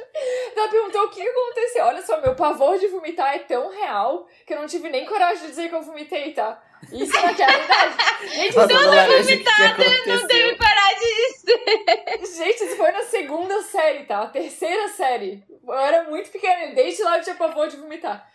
Ela 0.56 0.70
perguntou 0.70 1.04
o 1.04 1.10
que 1.10 1.22
que 1.22 1.28
aconteceu. 1.28 1.86
Olha 1.86 2.02
só, 2.02 2.22
meu 2.22 2.36
pavor 2.36 2.80
de 2.80 2.88
vomitar 2.88 3.36
é 3.36 3.40
tão 3.40 3.70
real 3.70 4.30
que 4.48 4.54
eu 4.54 4.60
não 4.60 4.66
tive 4.66 4.90
nem 4.90 5.06
coragem 5.06 5.44
de 5.44 5.50
dizer 5.50 5.68
que 5.68 5.76
eu 5.76 5.82
vomitei, 5.82 6.32
tá? 6.32 6.58
Isso 6.90 7.18
é 7.18 7.20
uma 7.20 7.32
realidade. 7.32 7.96
Gente, 8.34 8.56
Nossa, 8.56 8.74
isso, 8.74 8.82
dona 8.82 8.96
laranja, 8.96 9.24
o 9.24 9.38
que, 9.38 9.44
que 9.44 9.64
aconteceu? 9.64 10.16
Não 10.16 10.28
teve 10.28 10.56
coragem 10.56 11.00
disso. 11.00 12.38
gente, 12.38 12.64
isso 12.64 12.78
foi 12.78 12.92
na 12.92 13.04
segunda 13.04 13.62
série, 13.64 14.06
tá? 14.06 14.22
A 14.22 14.28
terceira 14.28 14.88
série. 14.90 15.44
Eu 15.68 15.74
era 15.74 16.04
muito 16.04 16.32
pequena, 16.32 16.74
desde 16.74 17.04
lá 17.04 17.18
eu 17.18 17.24
tinha 17.24 17.36
pavor 17.36 17.68
de 17.68 17.76
vomitar. 17.76 18.26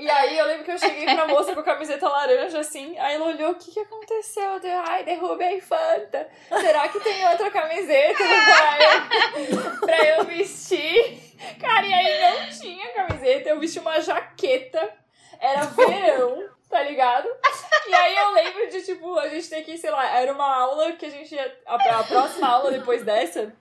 E 0.00 0.08
aí 0.08 0.38
eu 0.38 0.46
lembro 0.46 0.64
que 0.64 0.70
eu 0.70 0.78
cheguei 0.78 1.04
pra 1.04 1.26
moça 1.26 1.52
com 1.52 1.60
a 1.60 1.64
camiseta 1.64 2.08
laranja, 2.08 2.60
assim, 2.60 2.96
aí 2.98 3.16
ela 3.16 3.26
olhou, 3.26 3.50
o 3.50 3.54
que 3.56 3.72
que 3.72 3.80
aconteceu? 3.80 4.44
Eu 4.44 4.60
dei, 4.60 4.70
ai, 4.72 5.02
derrubei 5.02 5.60
Fanta. 5.60 6.28
Será 6.48 6.88
que 6.88 7.00
tem 7.00 7.28
outra 7.28 7.50
camiseta 7.50 8.14
pra 8.16 8.78
eu, 8.84 9.80
pra 9.80 10.06
eu 10.06 10.24
vestir? 10.24 11.36
Cara, 11.60 11.84
e 11.84 11.92
aí 11.92 12.20
não 12.20 12.48
tinha 12.48 12.88
camiseta, 12.92 13.48
eu 13.48 13.58
vesti 13.58 13.80
uma 13.80 14.00
jaqueta, 14.00 14.88
era 15.40 15.62
verão, 15.62 16.48
tá 16.70 16.82
ligado? 16.82 17.28
E 17.88 17.94
aí 17.94 18.16
eu 18.16 18.30
lembro 18.32 18.68
de, 18.68 18.82
tipo, 18.82 19.18
a 19.18 19.28
gente 19.28 19.48
ter 19.50 19.62
que, 19.62 19.76
sei 19.76 19.90
lá, 19.90 20.16
era 20.16 20.32
uma 20.32 20.56
aula 20.56 20.92
que 20.92 21.06
a 21.06 21.10
gente 21.10 21.34
ia, 21.34 21.58
a, 21.66 21.74
a 21.74 22.04
próxima 22.04 22.46
aula 22.46 22.70
depois 22.70 23.02
dessa, 23.02 23.52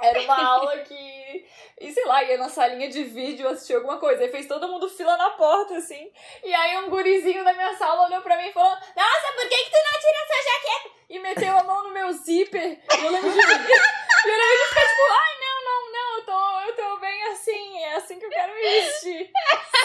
era 0.00 0.20
uma 0.20 0.44
aula 0.44 0.78
que, 0.78 1.46
e 1.80 1.92
sei 1.92 2.04
lá, 2.04 2.22
ia 2.22 2.36
na 2.36 2.48
salinha 2.48 2.88
de 2.88 3.04
vídeo 3.04 3.48
assistir 3.48 3.74
alguma 3.74 3.96
coisa. 3.98 4.22
Aí 4.22 4.30
fez 4.30 4.46
todo 4.46 4.68
mundo 4.68 4.88
fila 4.88 5.16
na 5.16 5.30
porta, 5.30 5.76
assim. 5.76 6.10
E 6.44 6.54
aí 6.54 6.78
um 6.78 6.90
gurizinho 6.90 7.42
da 7.44 7.52
minha 7.52 7.74
sala 7.76 8.06
olhou 8.06 8.20
pra 8.20 8.36
mim 8.36 8.48
e 8.48 8.52
falou: 8.52 8.70
Nossa, 8.70 9.32
por 9.34 9.48
que, 9.48 9.56
que 9.56 9.70
tu 9.70 9.78
não 9.78 10.00
tira 10.00 10.18
essa 10.22 10.50
jaqueta? 10.50 10.96
E 11.08 11.18
meteu 11.18 11.58
a 11.58 11.64
mão 11.64 11.84
no 11.84 11.94
meu 11.94 12.12
zíper. 12.12 12.78
E 12.90 13.04
eu 13.04 13.10
lembro 13.10 13.30
de, 13.30 13.38
e 13.38 13.40
eu 13.40 14.36
lembro 14.38 14.58
de 14.58 14.68
ficar 14.68 14.86
tipo: 14.86 15.02
Ai, 15.10 15.34
não, 15.40 15.64
não, 15.64 15.92
não, 15.92 16.16
eu 16.16 16.24
tô, 16.24 16.60
eu 16.60 16.76
tô 16.76 17.00
bem 17.00 17.22
assim. 17.28 17.78
É 17.78 17.94
assim 17.94 18.18
que 18.18 18.26
eu 18.26 18.30
quero 18.30 18.54
me 18.54 18.60
vestir. 18.60 19.30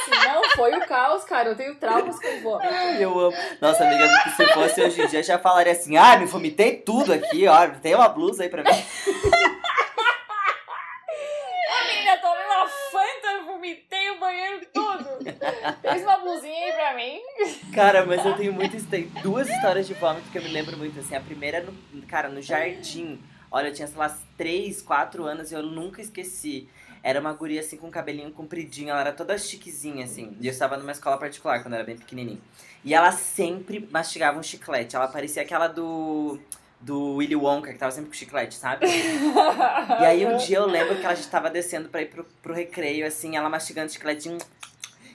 Se 0.03 0.09
não 0.09 0.43
foi 0.55 0.75
o 0.75 0.85
caos, 0.87 1.23
cara. 1.23 1.49
Eu 1.49 1.55
tenho 1.55 1.75
traumas 1.75 2.19
com. 2.19 2.59
Ai, 2.59 3.03
eu 3.03 3.17
amo. 3.17 3.37
Nossa, 3.61 3.83
amiga, 3.85 4.07
que 4.23 4.29
se 4.31 4.47
fosse 4.53 4.81
hoje 4.81 5.01
em 5.01 5.07
dia, 5.07 5.23
já 5.23 5.39
falaria 5.39 5.71
assim, 5.71 5.95
ah, 5.95 6.17
me 6.17 6.25
vomitei 6.25 6.77
tudo 6.77 7.13
aqui, 7.13 7.47
ó, 7.47 7.67
tem 7.81 7.95
uma 7.95 8.09
blusa 8.09 8.43
aí 8.43 8.49
pra 8.49 8.63
mim. 8.63 8.69
A 11.71 11.83
menina 11.85 12.17
tomei 12.17 12.45
uma 12.45 12.67
vomitei 13.71 14.11
o 14.11 14.19
banheiro 14.19 14.65
todo. 14.73 15.05
Fez 15.81 16.03
uma 16.03 16.17
blusinha 16.17 16.65
aí 16.65 16.73
pra 16.73 16.95
mim. 16.95 17.21
Cara, 17.73 18.05
mas 18.05 18.25
eu 18.25 18.35
tenho 18.35 18.53
muitas, 18.53 18.83
tem 18.83 19.07
duas 19.23 19.49
histórias 19.49 19.87
de 19.87 19.93
vômito 19.93 20.29
que 20.29 20.37
eu 20.37 20.43
me 20.43 20.49
lembro 20.49 20.77
muito, 20.77 20.99
assim, 20.99 21.15
a 21.15 21.21
primeira, 21.21 21.61
no, 21.61 22.01
cara, 22.03 22.29
no 22.29 22.41
jardim, 22.41 23.19
olha, 23.49 23.67
eu 23.67 23.73
tinha, 23.73 23.87
sei 23.87 23.97
lá, 23.97 24.17
3, 24.37 24.81
4 24.81 25.25
anos 25.25 25.51
e 25.51 25.55
eu 25.55 25.63
nunca 25.63 26.01
esqueci. 26.01 26.67
Era 27.03 27.19
uma 27.19 27.33
guria, 27.33 27.61
assim, 27.61 27.77
com 27.77 27.89
cabelinho 27.89 28.31
compridinho, 28.31 28.91
ela 28.91 29.01
era 29.01 29.11
toda 29.11 29.37
chiquezinha, 29.37 30.05
assim, 30.05 30.37
e 30.39 30.45
eu 30.45 30.51
estava 30.51 30.77
numa 30.77 30.91
escola 30.91 31.17
particular, 31.17 31.61
quando 31.61 31.73
eu 31.73 31.77
era 31.77 31.85
bem 31.85 31.97
pequenininho. 31.97 32.41
E 32.83 32.93
ela 32.93 33.11
sempre 33.11 33.87
mastigava 33.91 34.37
um 34.37 34.43
chiclete, 34.43 34.95
ela 34.95 35.07
parecia 35.07 35.41
aquela 35.41 35.67
do... 35.67 36.39
do 36.81 37.15
Willy 37.17 37.35
Wonka, 37.35 37.71
que 37.71 37.77
tava 37.77 37.91
sempre 37.91 38.09
com 38.09 38.15
chiclete, 38.15 38.55
sabe? 38.55 38.85
E 40.01 40.05
aí 40.05 40.25
um 40.25 40.37
dia 40.37 40.57
eu 40.57 40.65
lembro 40.65 40.95
que 40.95 41.05
ela 41.05 41.15
já 41.15 41.29
tava 41.29 41.49
descendo 41.49 41.89
pra 41.89 42.01
ir 42.01 42.07
pro, 42.07 42.25
pro 42.41 42.53
recreio, 42.53 43.05
assim, 43.05 43.35
ela 43.37 43.49
mastigando 43.49 43.91
chicletinho. 43.91 44.37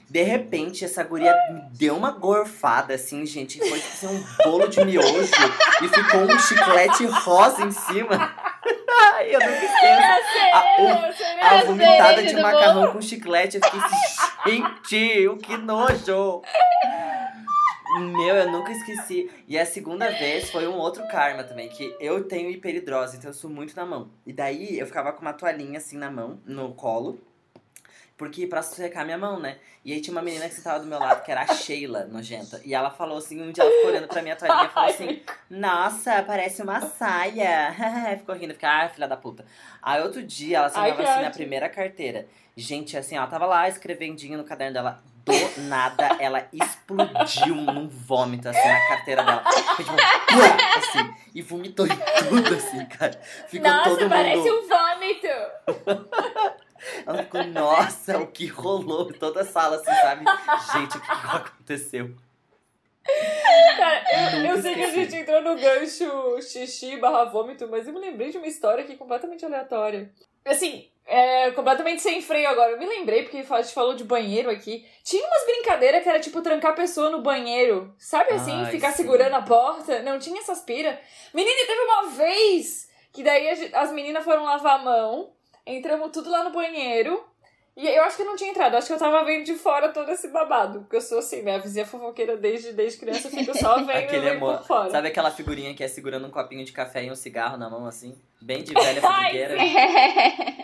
De 0.09 0.21
repente, 0.23 0.85
essa 0.85 1.03
guria 1.03 1.35
me 1.51 1.61
deu 1.77 1.97
uma 1.97 2.11
gorfada, 2.11 2.93
assim, 2.93 3.25
gente. 3.25 3.59
Foi 3.59 3.77
tipo 3.77 3.93
assim, 3.93 4.07
um 4.07 4.23
bolo 4.45 4.67
de 4.69 4.83
miojo. 4.85 5.29
e 5.83 5.87
ficou 5.89 6.21
um 6.21 6.39
chiclete 6.39 7.05
rosa 7.07 7.63
em 7.65 7.71
cima. 7.71 8.33
Ai, 9.13 9.35
eu 9.35 9.39
nunca 9.41 9.65
esqueço. 9.65 10.53
A, 10.53 10.63
o- 10.79 11.45
a 11.45 11.63
vomitada 11.65 12.23
de 12.23 12.35
macarrão 12.41 12.93
com 12.93 13.01
chiclete. 13.01 13.57
Eu 13.57 13.63
fiquei 13.63 13.79
assim, 13.81 14.63
gente, 14.87 15.27
o 15.27 15.35
que 15.37 15.57
nojo. 15.57 16.41
Meu, 17.99 18.35
eu 18.35 18.51
nunca 18.51 18.71
esqueci. 18.71 19.29
E 19.47 19.57
a 19.57 19.65
segunda 19.65 20.09
vez 20.09 20.49
foi 20.49 20.67
um 20.67 20.75
outro 20.75 21.07
karma 21.07 21.43
também, 21.43 21.69
que 21.69 21.95
eu 21.99 22.23
tenho 22.25 22.49
hiperidrose, 22.49 23.17
então 23.17 23.29
eu 23.29 23.33
sou 23.33 23.49
muito 23.49 23.75
na 23.75 23.85
mão. 23.85 24.09
E 24.25 24.33
daí 24.33 24.79
eu 24.79 24.85
ficava 24.85 25.11
com 25.11 25.21
uma 25.21 25.33
toalhinha 25.33 25.77
assim 25.77 25.97
na 25.97 26.09
mão, 26.11 26.39
no 26.45 26.73
colo, 26.73 27.19
porque 28.17 28.47
pra 28.47 28.61
secar 28.63 29.05
minha 29.05 29.17
mão, 29.17 29.39
né? 29.39 29.57
E 29.85 29.93
aí 29.93 30.01
tinha 30.01 30.11
uma 30.11 30.23
menina 30.23 30.49
que 30.49 30.55
sentava 30.55 30.79
do 30.79 30.87
meu 30.87 30.97
lado, 30.99 31.23
que 31.23 31.31
era 31.31 31.43
a 31.43 31.55
Sheila, 31.55 32.05
nojenta. 32.05 32.59
E 32.65 32.73
ela 32.73 32.89
falou 32.89 33.19
assim, 33.19 33.41
um 33.41 33.51
dia 33.51 33.63
ela 33.63 33.71
ficou 33.71 33.91
olhando 33.91 34.07
pra 34.07 34.21
minha 34.21 34.35
toalhinha 34.35 34.65
e 34.65 34.69
falou 34.69 34.89
assim, 34.89 35.21
nossa, 35.49 36.23
parece 36.23 36.61
uma 36.61 36.81
saia. 36.81 37.75
ficou 38.17 38.35
rindo, 38.35 38.53
fica, 38.53 38.85
ah, 38.85 38.89
filha 38.89 39.07
da 39.07 39.15
puta. 39.15 39.45
Aí 39.81 40.01
outro 40.01 40.23
dia 40.23 40.57
ela 40.57 40.69
sentava 40.69 41.03
assim 41.03 41.21
na 41.21 41.29
primeira 41.29 41.69
carteira. 41.69 42.27
Gente, 42.55 42.97
assim, 42.97 43.15
ela 43.15 43.27
tava 43.27 43.45
lá 43.45 43.69
escrevendinho 43.69 44.37
no 44.37 44.43
caderno 44.43 44.73
dela. 44.73 45.03
Do 45.27 45.61
nada, 45.63 46.15
ela 46.19 46.47
explodiu 46.53 47.55
num 47.55 47.89
vômito, 47.89 48.47
assim, 48.47 48.67
na 48.67 48.87
carteira 48.87 49.23
dela. 49.23 49.43
Foi 49.75 49.83
tipo, 49.83 49.97
assim, 50.77 51.15
e 51.35 51.41
vomitou 51.41 51.85
em 51.85 51.97
tudo, 52.29 52.55
assim, 52.55 52.85
cara. 52.85 53.19
Ficou 53.47 53.69
Nossa, 53.69 53.89
todo 53.89 54.09
parece 54.09 54.37
mundo... 54.37 54.63
um 54.63 54.67
vômito. 54.67 56.27
Ela 57.05 57.23
ficou, 57.23 57.43
nossa, 57.45 58.17
o 58.19 58.27
que 58.27 58.45
rolou? 58.45 59.11
Toda 59.11 59.41
a 59.41 59.45
sala, 59.45 59.75
assim, 59.75 59.85
sabe? 59.85 60.25
Gente, 60.73 60.97
o 60.97 61.01
que, 61.01 61.11
aconteceu? 61.11 62.15
Cara, 63.77 64.03
eu, 64.33 64.55
eu 64.55 64.61
sei 64.61 64.75
que 64.75 64.83
a 64.83 64.91
gente 64.91 65.15
entrou 65.15 65.41
no 65.41 65.55
gancho 65.55 66.41
xixi 66.41 66.97
barra 66.97 67.25
vômito, 67.25 67.67
mas 67.67 67.87
eu 67.87 67.93
me 67.93 67.99
lembrei 67.99 68.31
de 68.31 68.37
uma 68.37 68.47
história 68.47 68.83
aqui 68.83 68.95
completamente 68.95 69.43
aleatória. 69.45 70.11
Assim, 70.45 70.89
é, 71.07 71.51
completamente 71.51 72.01
sem 72.01 72.21
freio 72.21 72.49
agora. 72.49 72.71
Eu 72.71 72.77
me 72.77 72.85
lembrei, 72.85 73.23
porque 73.23 73.37
a 73.37 73.61
gente 73.61 73.73
falou 73.73 73.95
de 73.95 74.03
banheiro 74.03 74.49
aqui. 74.49 74.85
Tinha 75.03 75.25
umas 75.25 75.45
brincadeiras 75.45 76.03
que 76.03 76.09
era 76.09 76.19
tipo 76.19 76.41
trancar 76.41 76.71
a 76.71 76.75
pessoa 76.75 77.09
no 77.09 77.21
banheiro. 77.21 77.95
Sabe 77.97 78.33
assim? 78.33 78.51
Ai, 78.51 78.71
ficar 78.71 78.91
sim. 78.91 78.97
segurando 78.97 79.33
a 79.33 79.41
porta. 79.41 80.01
Não 80.01 80.19
tinha 80.19 80.41
essas 80.41 80.59
pira. 80.59 80.99
Menina, 81.33 81.65
teve 81.65 81.79
uma 81.79 82.09
vez 82.09 82.89
que 83.13 83.23
daí 83.23 83.71
as 83.73 83.91
meninas 83.93 84.25
foram 84.25 84.43
lavar 84.43 84.81
a 84.81 84.83
mão. 84.83 85.31
Entramos 85.65 86.11
tudo 86.11 86.29
lá 86.29 86.43
no 86.43 86.51
banheiro. 86.51 87.23
E 87.77 87.87
eu 87.87 88.03
acho 88.05 88.15
que 88.15 88.23
eu 88.23 88.25
não 88.25 88.35
tinha 88.35 88.49
entrado, 88.49 88.75
acho 88.75 88.87
que 88.87 88.93
eu 88.93 88.97
tava 88.97 89.23
vendo 89.23 89.43
de 89.45 89.53
fora 89.53 89.89
todo 89.89 90.09
esse 90.11 90.29
babado. 90.29 90.79
Porque 90.79 90.95
eu 90.95 91.01
sou 91.01 91.19
assim, 91.19 91.43
minha 91.43 91.59
vizinha 91.59 91.85
fofoqueira 91.85 92.35
desde, 92.35 92.73
desde 92.73 92.97
criança, 92.97 93.27
eu 93.27 93.31
fico 93.31 93.55
só 93.55 93.77
vendo, 93.85 93.91
Aquele 93.91 94.21
vendo 94.31 94.37
amor. 94.37 94.57
por 94.57 94.65
fora. 94.65 94.89
Sabe 94.89 95.09
aquela 95.09 95.29
figurinha 95.29 95.75
que 95.75 95.83
é 95.83 95.87
segurando 95.87 96.25
um 96.25 96.31
copinho 96.31 96.65
de 96.65 96.71
café 96.71 97.03
e 97.03 97.11
um 97.11 97.15
cigarro 97.15 97.55
na 97.55 97.69
mão, 97.69 97.85
assim? 97.85 98.19
Bem 98.41 98.63
de 98.63 98.73
velha 98.73 98.99
futriqueira. 98.99 99.55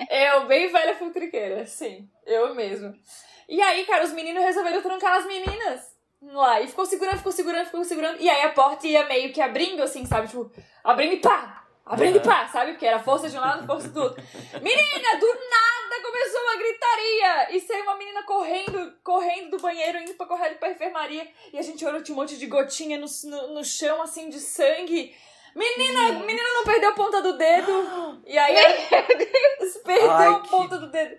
Eu, 0.10 0.48
bem 0.48 0.72
velha 0.72 0.96
futriqueira, 0.96 1.66
sim. 1.68 2.10
Eu 2.26 2.56
mesmo. 2.56 2.96
E 3.48 3.62
aí, 3.62 3.86
cara, 3.86 4.04
os 4.06 4.12
meninos 4.12 4.44
resolveram 4.44 4.82
trancar 4.82 5.18
as 5.18 5.28
meninas 5.28 5.82
lá. 6.20 6.62
E 6.62 6.68
ficou 6.68 6.86
segurando, 6.86 7.18
ficou 7.18 7.32
segurando, 7.32 7.66
ficou 7.66 7.84
segurando. 7.84 8.20
E 8.20 8.28
aí 8.28 8.42
a 8.42 8.50
porta 8.50 8.88
ia 8.88 9.06
meio 9.06 9.32
que 9.32 9.40
abrindo, 9.40 9.84
assim, 9.84 10.04
sabe? 10.06 10.28
Tipo, 10.28 10.52
abrindo 10.84 11.14
e 11.14 11.18
pá! 11.18 11.63
Abrindo 11.86 12.22
pá, 12.22 12.48
sabe? 12.48 12.72
Porque 12.72 12.86
era 12.86 12.98
força 13.00 13.30
de 13.30 13.38
um 13.38 13.42
lado, 13.42 13.66
força 13.68 13.90
do 13.90 14.02
outro. 14.04 14.24
Menina, 14.62 15.20
do 15.20 15.28
nada 15.28 16.02
começou 16.02 16.42
uma 16.42 16.56
gritaria! 16.56 17.56
E 17.56 17.60
saiu 17.60 17.84
uma 17.84 17.98
menina 17.98 18.24
correndo, 18.24 18.94
correndo 19.04 19.52
do 19.52 19.60
banheiro, 19.62 19.98
indo 20.00 20.14
pra 20.14 20.26
correr 20.26 20.52
pra 20.56 20.72
enfermaria. 20.72 21.28
E 21.52 21.60
a 21.60 21.62
gente 21.62 21.86
olhou, 21.86 22.02
tinha 22.02 22.16
um 22.16 22.20
monte 22.22 22.38
de 22.38 22.46
gotinha 22.48 22.98
no, 22.98 23.06
no, 23.26 23.54
no 23.56 23.64
chão, 23.66 24.02
assim, 24.02 24.30
de 24.30 24.40
sangue. 24.40 25.14
Menina, 25.54 26.08
a 26.08 26.12
menina 26.14 26.50
não 26.54 26.64
perdeu 26.64 26.90
a 26.90 26.94
ponta 26.94 27.22
do 27.22 27.38
dedo. 27.38 28.22
E 28.26 28.38
aí, 28.38 28.56
perdeu 29.84 30.12
Ai, 30.12 30.28
a 30.30 30.40
ponta 30.40 30.78
do 30.78 30.88
dedo. 30.90 31.18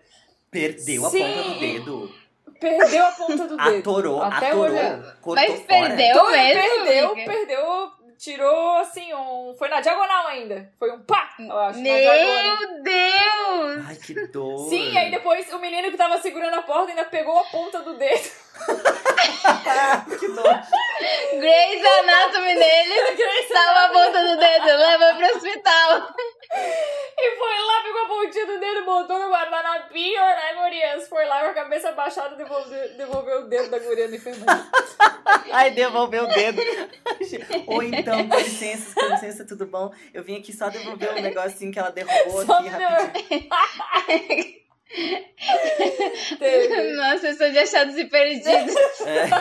Perdeu 0.51 1.07
a 1.07 1.11
Sim. 1.11 1.19
ponta 1.23 1.43
do 1.51 1.59
dedo. 1.61 2.15
Perdeu 2.59 3.05
a 3.07 3.13
ponta 3.13 3.47
do 3.49 3.57
dedo. 3.59 3.79
Atorou, 3.79 4.23
Até 4.23 4.49
atorou. 4.49 4.65
hoje. 4.67 4.77
é- 4.79 4.97
Cortou 5.21 5.35
Mas 5.35 5.47
fora. 5.61 5.67
perdeu 5.67 6.31
mesmo, 6.31 6.63
perdeu, 6.85 7.11
amiga? 7.13 7.33
perdeu, 7.33 7.93
tirou 8.19 8.77
assim, 8.77 9.13
um. 9.15 9.55
Foi 9.59 9.69
na 9.69 9.81
diagonal 9.81 10.27
ainda. 10.29 10.71
Foi 10.79 10.91
um 10.93 11.01
pá, 11.01 11.35
eu 11.39 11.59
acho. 11.59 11.79
Meu 11.81 12.83
Deus! 12.83 13.87
Ai, 13.87 13.97
que 13.97 14.27
dor. 14.29 14.69
Sim, 14.69 14.97
aí 14.97 15.11
depois 15.11 15.53
o 15.53 15.59
menino 15.59 15.91
que 15.91 15.97
tava 15.97 16.19
segurando 16.21 16.55
a 16.55 16.63
porta 16.63 16.91
ainda 16.91 17.05
pegou 17.05 17.39
a 17.39 17.45
ponta 17.45 17.81
do 17.81 17.95
dedo. 17.95 18.44
que 20.19 20.29
dor. 20.29 20.61
Grey's 21.39 21.85
Anatomy 21.85 22.55
nele. 22.55 22.95
Salva 23.49 23.81
a 23.81 23.89
ponta 23.89 24.23
do 24.23 24.37
dedo, 24.39 24.67
leva 24.67 25.15
pro 25.15 25.37
hospital. 25.37 26.15
E 27.17 27.37
foi 27.37 27.59
lá, 27.67 27.83
pegou 27.83 28.03
a 28.03 28.07
pontinha 28.07 28.47
do 28.47 28.61
dedo, 28.61 28.85
botou 28.85 29.19
no 29.19 29.31
guardanapinho, 29.31 30.21
né, 30.21 30.55
gurias? 30.57 31.09
Foi 31.09 31.25
lá 31.25 31.41
com 31.41 31.51
a 31.51 31.55
cabeça 31.55 31.89
abaixada, 31.91 32.37
devolveu, 32.37 32.97
devolveu 32.97 33.41
o 33.41 33.49
dedo 33.49 33.71
da 33.71 33.79
guria 33.79 34.09
no 34.09 34.17
enfermeiro. 34.17 34.47
Ai, 35.53 35.71
devolveu 35.71 36.25
o 36.25 36.29
dedo. 36.29 36.63
Ou 37.67 37.83
então, 37.83 38.29
com 38.29 38.37
licença, 38.37 38.95
com 38.95 39.07
licença, 39.07 39.45
tudo 39.47 39.67
bom? 39.67 39.93
Eu 40.13 40.23
vim 40.23 40.39
aqui 40.39 40.53
só 40.53 40.69
devolver 40.69 41.13
um 41.13 41.23
negocinho 41.23 41.73
que 41.73 41.79
ela 41.79 41.91
derrubou 41.91 42.45
Só 42.45 42.55
aqui 42.55 42.69
rapidinho. 42.69 44.65
Teve. 46.45 46.93
Nossa, 46.97 47.29
eu 47.29 47.35
sou 47.37 47.51
de 47.51 47.59
achados 47.59 47.97
e 47.97 48.05
perdidos. 48.07 48.75
É. 49.07 49.25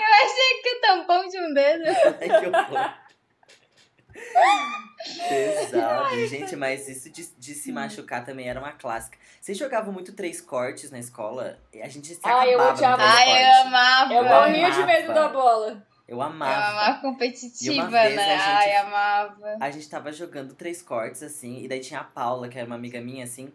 Eu 0.00 0.26
achei 0.26 0.62
que 0.62 0.74
o 0.76 0.80
tampão 0.80 1.28
de 1.28 1.38
um 1.40 1.52
dedo. 1.54 1.84
Ai, 2.20 2.40
que 2.40 2.46
horror. 2.46 2.94
Pesado. 5.28 6.26
Gente, 6.26 6.56
mas 6.56 6.88
isso 6.88 7.10
de, 7.10 7.26
de 7.38 7.54
se 7.54 7.72
machucar 7.72 8.24
também 8.24 8.48
era 8.48 8.60
uma 8.60 8.72
clássica. 8.72 9.16
Vocês 9.40 9.56
jogavam 9.56 9.92
muito 9.92 10.12
três 10.12 10.40
cortes 10.40 10.90
na 10.90 10.98
escola? 10.98 11.58
E 11.72 11.80
A 11.80 11.88
gente 11.88 12.14
se 12.14 12.20
Ai, 12.24 12.54
eu 12.54 12.60
acabava 12.60 12.72
odiava. 12.74 13.02
Ai, 13.02 13.42
eu 13.42 13.62
amava. 13.66 14.14
Eu 14.14 14.24
morria 14.24 14.70
de 14.70 14.76
amava. 14.76 14.86
medo 14.86 15.14
da 15.14 15.28
bola. 15.28 15.86
Eu 16.06 16.16
Eu 16.16 16.22
amava. 16.22 16.66
amava 16.68 16.98
E 16.98 17.00
competitiva, 17.02 17.88
né? 17.88 18.08
gente- 18.10 18.20
Ai, 18.20 18.76
amava. 18.76 19.56
A 19.60 19.70
gente 19.70 19.88
tava 19.88 20.12
jogando 20.12 20.54
três 20.54 20.82
cortes, 20.82 21.22
assim, 21.22 21.62
e 21.62 21.68
daí 21.68 21.80
tinha 21.80 22.00
a 22.00 22.04
Paula, 22.04 22.48
que 22.48 22.58
era 22.58 22.66
uma 22.66 22.74
amiga 22.76 23.00
minha, 23.00 23.24
assim. 23.24 23.52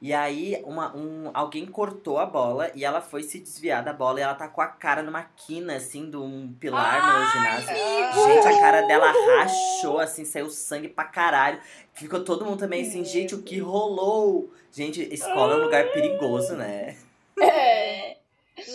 E 0.00 0.14
aí, 0.14 0.62
uma, 0.64 0.94
um, 0.96 1.28
alguém 1.34 1.66
cortou 1.66 2.18
a 2.18 2.26
bola 2.26 2.70
e 2.72 2.84
ela 2.84 3.00
foi 3.00 3.24
se 3.24 3.40
desviar 3.40 3.82
da 3.82 3.92
bola 3.92 4.20
e 4.20 4.22
ela 4.22 4.34
tacou 4.34 4.62
a 4.62 4.68
cara 4.68 5.02
numa 5.02 5.24
quina, 5.24 5.74
assim, 5.74 6.08
de 6.08 6.16
um 6.16 6.54
pilar 6.60 7.18
no 7.18 7.26
ginásio. 7.32 8.24
Gente, 8.28 8.46
a 8.46 8.60
cara 8.60 8.82
dela 8.82 9.10
rachou, 9.10 9.98
assim, 9.98 10.24
saiu 10.24 10.48
sangue 10.50 10.88
pra 10.88 11.04
caralho. 11.04 11.60
Ficou 11.94 12.22
todo 12.22 12.44
mundo 12.44 12.60
também 12.60 12.82
assim, 12.82 13.04
gente, 13.04 13.34
o 13.34 13.42
que 13.42 13.58
rolou? 13.58 14.52
Gente, 14.70 15.02
escola 15.12 15.54
é 15.54 15.56
um 15.56 15.64
lugar 15.64 15.90
perigoso, 15.90 16.54
né? 16.54 16.96
É. 17.40 18.16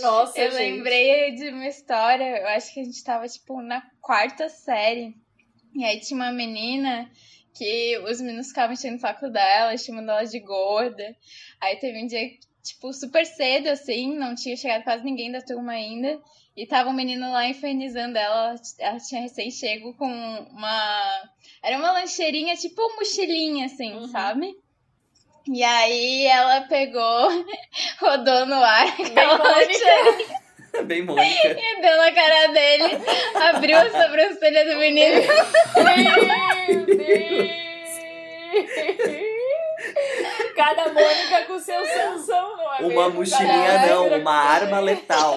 Nossa, 0.01 0.37
Eu 0.39 0.51
gente. 0.51 0.59
lembrei 0.59 1.35
de 1.35 1.49
uma 1.49 1.67
história, 1.67 2.41
eu 2.41 2.47
acho 2.49 2.73
que 2.73 2.81
a 2.81 2.83
gente 2.83 3.01
tava, 3.03 3.27
tipo, 3.27 3.61
na 3.61 3.81
quarta 4.01 4.49
série. 4.49 5.15
E 5.73 5.85
aí 5.85 5.99
tinha 6.01 6.17
uma 6.17 6.31
menina 6.31 7.09
que 7.53 7.97
os 7.99 8.19
meninos 8.19 8.47
ficavam 8.47 8.73
enchendo 8.73 8.97
o 8.97 8.99
saco 8.99 9.29
dela, 9.29 9.77
chamando 9.77 10.09
ela 10.09 10.23
de 10.23 10.39
gorda. 10.39 11.15
Aí 11.61 11.75
teve 11.77 12.03
um 12.03 12.07
dia, 12.07 12.29
tipo, 12.63 12.91
super 12.93 13.25
cedo, 13.25 13.69
assim, 13.69 14.17
não 14.17 14.35
tinha 14.35 14.55
chegado 14.57 14.83
quase 14.83 15.03
ninguém 15.03 15.31
da 15.31 15.41
turma 15.41 15.73
ainda. 15.73 16.19
E 16.55 16.67
tava 16.67 16.89
um 16.89 16.93
menino 16.93 17.31
lá 17.31 17.47
infernizando 17.47 18.17
ela. 18.17 18.55
Ela 18.79 18.99
tinha 18.99 19.21
recém-chego 19.21 19.93
com 19.95 20.05
uma. 20.07 21.29
Era 21.63 21.77
uma 21.77 21.91
lancheirinha, 21.93 22.55
tipo 22.55 22.81
mochilinha, 22.95 23.65
assim, 23.65 23.93
Uhum. 23.93 24.07
sabe? 24.07 24.55
E 25.51 25.63
aí 25.63 26.25
ela 26.25 26.61
pegou, 26.61 27.01
rodou 27.99 28.45
no 28.45 28.55
ar 28.55 28.87
aquela 28.87 29.37
lancheirinha 29.37 30.42
Bem 30.85 31.03
Mônica. 31.03 31.47
e 31.47 31.53
deu 31.81 31.97
na 31.97 32.11
cara 32.11 32.47
dele, 32.47 33.01
abriu 33.35 33.77
a 33.77 33.89
sobrancelha 33.89 34.65
do 34.65 34.79
menino. 34.79 35.21
Meu 36.65 36.85
Deus! 36.85 37.63
Cada 40.55 40.93
Mônica 40.93 41.45
com 41.47 41.59
seu 41.59 41.85
Sansão, 41.85 42.57
não 42.57 42.73
é 42.73 42.77
Uma 42.81 43.05
mesmo? 43.05 43.19
mochilinha 43.19 43.65
Cada 43.65 43.87
não, 43.87 44.07
uma 44.19 44.33
arma 44.33 44.79
letal. 44.79 45.35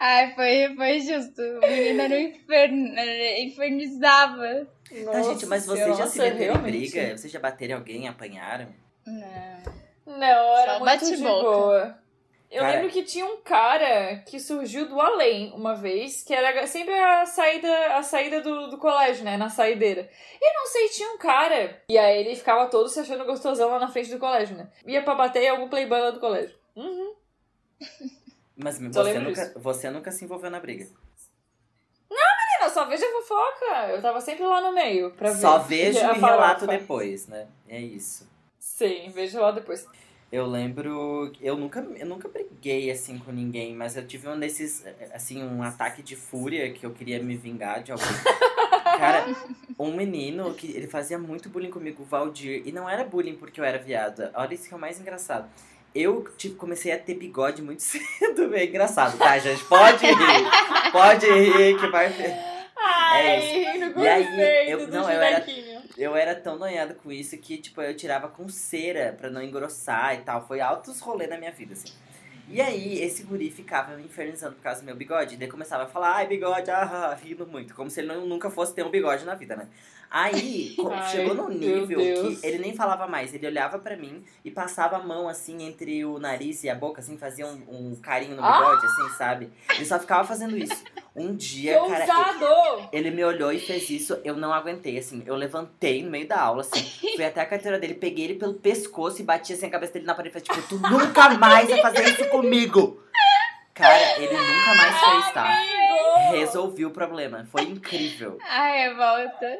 Ai, 0.00 0.34
foi, 0.34 0.74
foi 0.74 1.00
justo. 1.00 1.40
O 1.40 1.60
menino 1.60 2.02
era 2.02 2.14
um 2.14 2.18
inferno, 2.18 2.88
infernizava. 3.38 4.66
Tá, 5.12 5.22
gente, 5.22 5.46
mas 5.46 5.66
vocês 5.66 5.96
já 5.96 6.06
se 6.06 6.18
Nossa, 6.18 6.30
meteram 6.30 6.54
em 6.56 6.58
briga? 6.62 7.16
Vocês 7.16 7.32
já 7.32 7.38
bateram 7.38 7.74
em 7.74 7.78
alguém, 7.78 8.08
apanharam? 8.08 8.68
Não. 9.06 10.18
Não, 10.18 10.56
era 10.58 10.78
Só 10.78 10.84
muito 10.84 11.04
de 11.04 11.16
boa. 11.22 11.98
Eu 12.50 12.62
Cara. 12.62 12.76
lembro 12.76 12.90
que 12.90 13.02
tinha 13.02 13.26
um 13.26 13.36
cara 13.42 14.22
que 14.26 14.40
surgiu 14.40 14.88
do 14.88 14.98
além 14.98 15.52
uma 15.52 15.74
vez, 15.74 16.22
que 16.22 16.32
era 16.32 16.66
sempre 16.66 16.94
a 16.94 17.26
saída, 17.26 17.96
a 17.96 18.02
saída 18.02 18.40
do, 18.40 18.68
do 18.68 18.78
colégio, 18.78 19.22
né? 19.22 19.36
Na 19.36 19.50
saideira. 19.50 20.08
E 20.40 20.54
não 20.54 20.66
sei, 20.66 20.88
tinha 20.88 21.10
um 21.12 21.18
cara. 21.18 21.82
E 21.90 21.98
aí 21.98 22.20
ele 22.20 22.34
ficava 22.34 22.66
todo 22.68 22.88
se 22.88 23.00
achando 23.00 23.26
gostosão 23.26 23.68
lá 23.68 23.78
na 23.78 23.88
frente 23.88 24.10
do 24.10 24.18
colégio, 24.18 24.56
né? 24.56 24.70
Ia 24.86 25.02
pra 25.02 25.14
bater 25.14 25.42
em 25.42 25.48
algum 25.48 25.68
playboy 25.68 26.00
lá 26.00 26.10
do 26.10 26.20
colégio. 26.20 26.56
Uhum. 26.74 27.14
Mas 28.56 28.78
você 28.78 29.18
nunca, 29.18 29.46
disso. 29.46 29.60
você 29.60 29.90
nunca 29.90 30.10
se 30.10 30.24
envolveu 30.24 30.50
na 30.50 30.58
briga. 30.58 30.86
Menina, 32.58 32.70
só 32.70 32.84
veja 32.86 33.04
a 33.06 33.12
fofoca. 33.12 33.88
Eu 33.90 34.02
tava 34.02 34.20
sempre 34.20 34.44
lá 34.44 34.60
no 34.60 34.72
meio 34.72 35.12
pra 35.12 35.30
ver. 35.30 35.40
Só 35.40 35.58
vejo 35.58 35.98
e 36.00 36.18
relato 36.18 36.66
depois, 36.66 37.26
né? 37.28 37.46
É 37.68 37.78
isso. 37.78 38.28
Sim, 38.58 39.10
veja 39.10 39.40
lá 39.40 39.52
depois. 39.52 39.86
Eu 40.30 40.46
lembro, 40.46 41.32
eu 41.40 41.56
nunca, 41.56 41.80
eu 41.80 42.04
nunca 42.06 42.28
briguei 42.28 42.90
assim 42.90 43.18
com 43.18 43.32
ninguém, 43.32 43.74
mas 43.74 43.96
eu 43.96 44.06
tive 44.06 44.28
um 44.28 44.38
desses, 44.38 44.84
assim, 45.14 45.42
um 45.42 45.62
ataque 45.62 46.02
de 46.02 46.14
fúria 46.16 46.70
que 46.70 46.84
eu 46.84 46.90
queria 46.90 47.18
me 47.22 47.34
vingar 47.34 47.82
de 47.82 47.92
alguém. 47.92 48.06
Cara, 48.98 49.24
um 49.78 49.94
menino 49.96 50.52
que 50.52 50.66
ele 50.70 50.86
fazia 50.86 51.18
muito 51.18 51.48
bullying 51.48 51.70
comigo, 51.70 52.02
o 52.02 52.06
Valdir, 52.06 52.62
e 52.66 52.72
não 52.72 52.86
era 52.88 53.04
bullying 53.04 53.36
porque 53.36 53.58
eu 53.58 53.64
era 53.64 53.78
viada. 53.78 54.30
Olha 54.34 54.52
isso 54.52 54.68
que 54.68 54.74
é 54.74 54.76
o 54.76 54.80
mais 54.80 55.00
engraçado. 55.00 55.48
Eu 55.94 56.28
tipo, 56.36 56.56
comecei 56.56 56.92
a 56.92 56.98
ter 56.98 57.14
bigode 57.14 57.62
muito 57.62 57.80
cedo, 57.82 58.54
é 58.54 58.66
engraçado, 58.66 59.16
tá, 59.16 59.38
gente? 59.38 59.64
Pode 59.64 60.04
rir, 60.04 60.92
pode 60.92 61.26
rir 61.26 61.78
que 61.80 61.86
vai 61.86 62.10
ver. 62.10 62.34
Ai, 62.76 63.78
não 63.78 64.02
E 64.02 64.06
aí, 64.08 64.70
eu- 64.70 64.88
não, 64.88 65.10
eu 65.10 65.22
era-. 65.22 65.44
Eu 65.98 66.14
era 66.14 66.34
tão 66.34 66.56
noiado 66.56 66.94
com 66.94 67.10
isso 67.10 67.36
que, 67.38 67.58
tipo, 67.58 67.82
eu 67.82 67.94
tirava 67.96 68.28
com 68.28 68.48
cera 68.48 69.12
pra 69.18 69.28
não 69.28 69.42
engrossar 69.42 70.14
e 70.14 70.18
tal. 70.18 70.46
Foi 70.46 70.60
altos 70.60 71.00
rolê 71.00 71.26
na 71.26 71.36
minha 71.36 71.50
vida, 71.50 71.72
assim. 71.72 71.92
E 72.48 72.60
aí, 72.62 73.02
esse 73.02 73.24
guri 73.24 73.50
ficava 73.50 73.94
me 73.96 74.04
infernizando 74.04 74.54
por 74.54 74.62
causa 74.62 74.80
do 74.80 74.84
meu 74.86 74.94
bigode. 74.96 75.36
Daí 75.36 75.48
começava 75.48 75.82
a 75.82 75.86
falar, 75.86 76.14
ai, 76.16 76.26
bigode, 76.26 76.70
ah, 76.70 77.14
rindo 77.20 77.46
muito. 77.46 77.74
Como 77.74 77.90
se 77.90 78.00
ele 78.00 78.08
não- 78.08 78.24
nunca 78.26 78.48
fosse 78.48 78.74
ter 78.74 78.84
um 78.84 78.90
bigode 78.90 79.24
na 79.24 79.34
vida, 79.34 79.56
né? 79.56 79.68
Aí, 80.10 80.74
Ai, 80.90 81.10
chegou 81.10 81.34
num 81.34 81.48
nível 81.50 81.98
que 81.98 82.38
ele 82.46 82.58
nem 82.58 82.74
falava 82.74 83.06
mais. 83.06 83.34
Ele 83.34 83.46
olhava 83.46 83.78
pra 83.78 83.94
mim 83.96 84.24
e 84.44 84.50
passava 84.50 84.96
a 84.96 85.00
mão, 85.00 85.28
assim, 85.28 85.62
entre 85.62 86.04
o 86.04 86.18
nariz 86.18 86.64
e 86.64 86.70
a 86.70 86.74
boca, 86.74 87.00
assim, 87.00 87.18
fazia 87.18 87.46
um, 87.46 87.62
um 87.68 87.96
carinho 87.96 88.34
no 88.36 88.42
Ah! 88.42 88.52
bigode, 88.58 88.86
assim, 88.86 89.08
sabe? 89.16 89.52
Ele 89.74 89.84
só 89.84 89.98
ficava 89.98 90.26
fazendo 90.26 90.56
isso. 90.56 90.82
Um 91.14 91.36
Que 91.36 91.44
dia, 91.44 91.78
cara, 91.80 92.00
ousado! 92.00 92.88
ele 92.92 93.10
me 93.10 93.22
olhou 93.24 93.52
e 93.52 93.58
fez 93.58 93.90
isso, 93.90 94.18
eu 94.24 94.34
não 94.36 94.52
aguentei, 94.52 94.96
assim. 94.98 95.22
Eu 95.26 95.34
levantei 95.34 96.02
no 96.02 96.10
meio 96.10 96.26
da 96.26 96.40
aula, 96.40 96.62
assim. 96.62 96.80
Fui 97.16 97.24
até 97.24 97.40
a 97.42 97.46
carteira 97.46 97.78
dele, 97.78 97.94
peguei 97.94 98.24
ele 98.26 98.34
pelo 98.36 98.54
pescoço 98.54 99.20
e 99.20 99.24
bati 99.24 99.52
assim 99.52 99.66
a 99.66 99.70
cabeça 99.70 99.92
dele 99.94 100.06
na 100.06 100.14
parede. 100.14 100.36
e 100.38 100.40
Falei, 100.40 100.62
tipo, 100.62 100.68
tu 100.78 100.88
nunca 100.88 101.30
mais 101.30 101.68
vai 101.68 101.80
fazer 101.82 102.04
isso 102.08 102.28
comigo! 102.30 103.02
Cara, 103.74 104.20
ele 104.22 104.32
nunca 104.36 104.74
mais 104.74 104.98
fez, 104.98 105.32
tá? 105.34 105.48
Resolvi 106.30 106.84
o 106.84 106.90
problema. 106.90 107.46
Foi 107.50 107.62
incrível. 107.62 108.38
Ai, 108.48 108.88
revolta. 108.88 109.58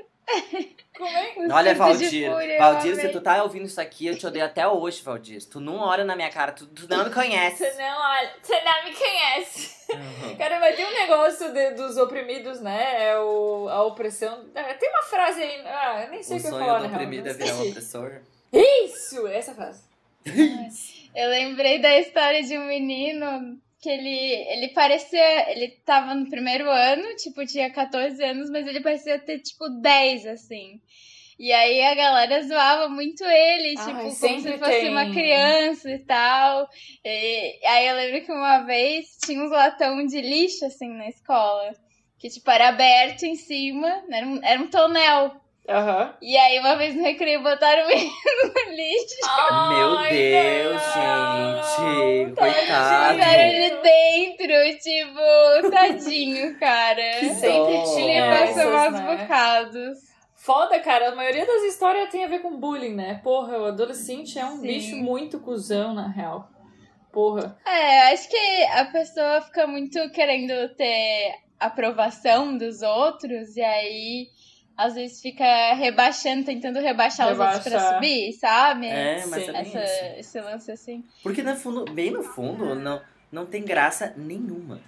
Como 0.97 1.09
é? 1.09 1.35
Olha, 1.53 1.75
Valdir. 1.75 2.29
Valdir, 2.59 2.97
se 2.97 3.09
tu 3.11 3.21
tá 3.21 3.43
ouvindo 3.43 3.67
isso 3.67 3.81
aqui, 3.81 4.07
eu 4.09 4.19
te 4.19 4.27
odeio 4.27 4.45
até 4.45 4.67
hoje, 4.67 5.01
Valdir. 5.03 5.43
Tu 5.49 5.61
não 5.61 5.77
olha 5.79 6.05
na 6.05 6.17
minha 6.17 6.31
cara, 6.31 6.53
tu, 6.53 6.67
tu 6.67 6.89
não 6.89 7.05
me 7.05 7.15
conhece. 7.15 7.65
Você 7.65 7.81
não, 7.83 8.01
olha, 8.01 8.33
você 8.43 8.61
não 8.63 8.85
me 8.85 8.95
conhece. 8.95 9.93
Uhum. 9.93 10.37
Cara, 10.37 10.61
mas 10.61 10.77
tem 10.77 10.85
um 10.87 10.93
negócio 10.93 11.53
de- 11.53 11.71
dos 11.73 11.97
oprimidos, 11.97 12.61
né? 12.61 13.11
É 13.11 13.19
o, 13.19 13.69
a 13.71 13.85
opressão. 13.85 14.45
é, 14.55 14.75
Tem 14.75 14.91
uma 14.91 15.03
frase 15.05 15.41
aí. 15.43 15.63
Ah, 15.67 16.03
eu 16.05 16.11
nem 16.11 16.23
sei 16.23 16.37
O 16.37 16.41
o 16.41 16.43
que 16.43 16.47
eu 16.49 16.51
ia 16.53 16.59
sonho 16.59 16.67
falar, 16.67 16.79
do 16.87 16.93
oprimido 16.95 17.29
é 17.29 17.33
virar 17.33 17.55
um 17.55 17.69
opressor. 17.69 18.13
Isso! 18.53 19.27
Essa 19.29 19.55
frase. 19.55 19.83
Eu 21.15 21.31
lembrei 21.31 21.81
da 21.81 21.99
história 21.99 22.43
de 22.43 22.57
um 22.59 22.65
menino 22.67 23.59
que 23.81 23.89
ele, 23.89 24.35
ele 24.53 24.69
parecia. 24.69 25.51
Ele 25.53 25.69
tava 25.85 26.15
no 26.15 26.29
primeiro 26.29 26.69
ano, 26.71 27.15
tipo, 27.17 27.45
tinha 27.47 27.71
14 27.71 28.23
anos, 28.23 28.51
mas 28.51 28.67
ele 28.67 28.81
parecia 28.81 29.19
ter, 29.19 29.39
tipo, 29.41 29.69
10, 29.69 30.27
assim. 30.27 30.81
E 31.39 31.53
aí 31.53 31.81
a 31.83 31.95
galera 31.95 32.43
zoava 32.43 32.89
muito 32.89 33.23
ele, 33.25 33.75
Ai, 33.79 33.87
tipo, 33.87 33.99
como 33.99 34.11
sempre 34.11 34.53
se 34.53 34.59
fosse 34.59 34.81
tem. 34.81 34.91
uma 34.91 35.09
criança 35.13 35.89
e 35.89 35.99
tal. 36.01 36.69
E 37.05 37.61
aí 37.65 37.87
eu 37.87 37.95
lembro 37.95 38.27
que 38.27 38.33
uma 38.33 38.59
vez 38.65 39.17
tinha 39.25 39.41
uns 39.41 39.51
latão 39.53 40.05
de 40.05 40.21
lixo, 40.21 40.65
assim, 40.65 40.89
na 40.89 41.09
escola. 41.09 41.73
Que, 42.19 42.29
tipo, 42.29 42.51
era 42.51 42.71
aberto 42.71 43.23
em 43.23 43.37
cima, 43.37 44.03
era 44.11 44.27
um, 44.27 44.41
era 44.43 44.61
um 44.61 44.67
tonel. 44.67 45.41
Aham. 45.69 46.15
E 46.23 46.35
aí 46.37 46.59
uma 46.61 46.77
vez 46.77 46.95
no 46.97 47.03
recreio 47.03 47.43
botaram 47.43 47.85
o 47.85 47.89
menino 47.89 48.11
no 48.43 48.73
lixo. 48.73 49.17
Meu 49.69 50.09
Deus, 50.09 50.83
não. 50.97 51.63
gente. 51.63 52.35
Tadinho. 52.35 52.37
Coitado. 52.37 53.15
Tiraram 53.15 53.43
ele 53.43 53.77
dentro, 53.83 54.79
tipo, 54.81 55.71
tadinho, 55.71 56.59
cara. 56.59 57.03
Que 57.21 57.35
Sempre 57.35 57.83
tinha 57.95 58.27
Ele 58.27 58.39
passou 58.39 58.63
essas, 58.63 58.73
maus 58.73 58.93
né? 58.93 59.17
bocados. 59.17 59.99
Foda, 60.37 60.79
cara. 60.81 61.11
A 61.11 61.15
maioria 61.15 61.45
das 61.45 61.63
histórias 61.65 62.09
tem 62.11 62.25
a 62.25 62.29
ver 62.29 62.39
com 62.41 62.59
bullying, 62.59 62.95
né? 62.95 63.21
Porra, 63.23 63.59
o 63.59 63.65
adolescente 63.67 64.39
é 64.39 64.45
um 64.47 64.57
Sim. 64.57 64.63
bicho 64.63 64.97
muito 64.97 65.39
cuzão, 65.41 65.93
na 65.93 66.09
real. 66.09 66.49
Porra. 67.13 67.59
É, 67.67 68.13
acho 68.13 68.29
que 68.31 68.65
a 68.73 68.87
pessoa 68.87 69.43
fica 69.43 69.67
muito 69.67 70.11
querendo 70.13 70.75
ter 70.77 71.35
aprovação 71.61 72.57
dos 72.57 72.81
outros 72.83 73.57
e 73.57 73.61
aí 73.63 74.29
às 74.79 74.95
vezes 74.95 75.21
fica 75.21 75.75
rebaixando, 75.75 76.45
tentando 76.45 76.79
rebaixar 76.79 77.31
os 77.33 77.39
outros 77.39 77.65
pra 77.65 77.95
subir, 77.95 78.33
sabe? 78.35 78.87
É, 78.87 79.27
mas 79.27 79.45
Sim. 79.45 79.51
é 79.51 79.53
bem 79.53 79.61
Essa, 79.77 79.85
isso. 79.85 80.21
esse 80.21 80.41
lance 80.41 80.71
assim. 80.71 81.05
Porque 81.23 81.43
no 81.43 81.57
fundo, 81.57 81.85
bem 81.93 82.13
no 82.13 82.23
fundo, 82.23 82.75
não, 82.77 83.03
não 83.33 83.45
tem 83.45 83.63
graça 83.65 84.15
nenhuma. 84.17 84.81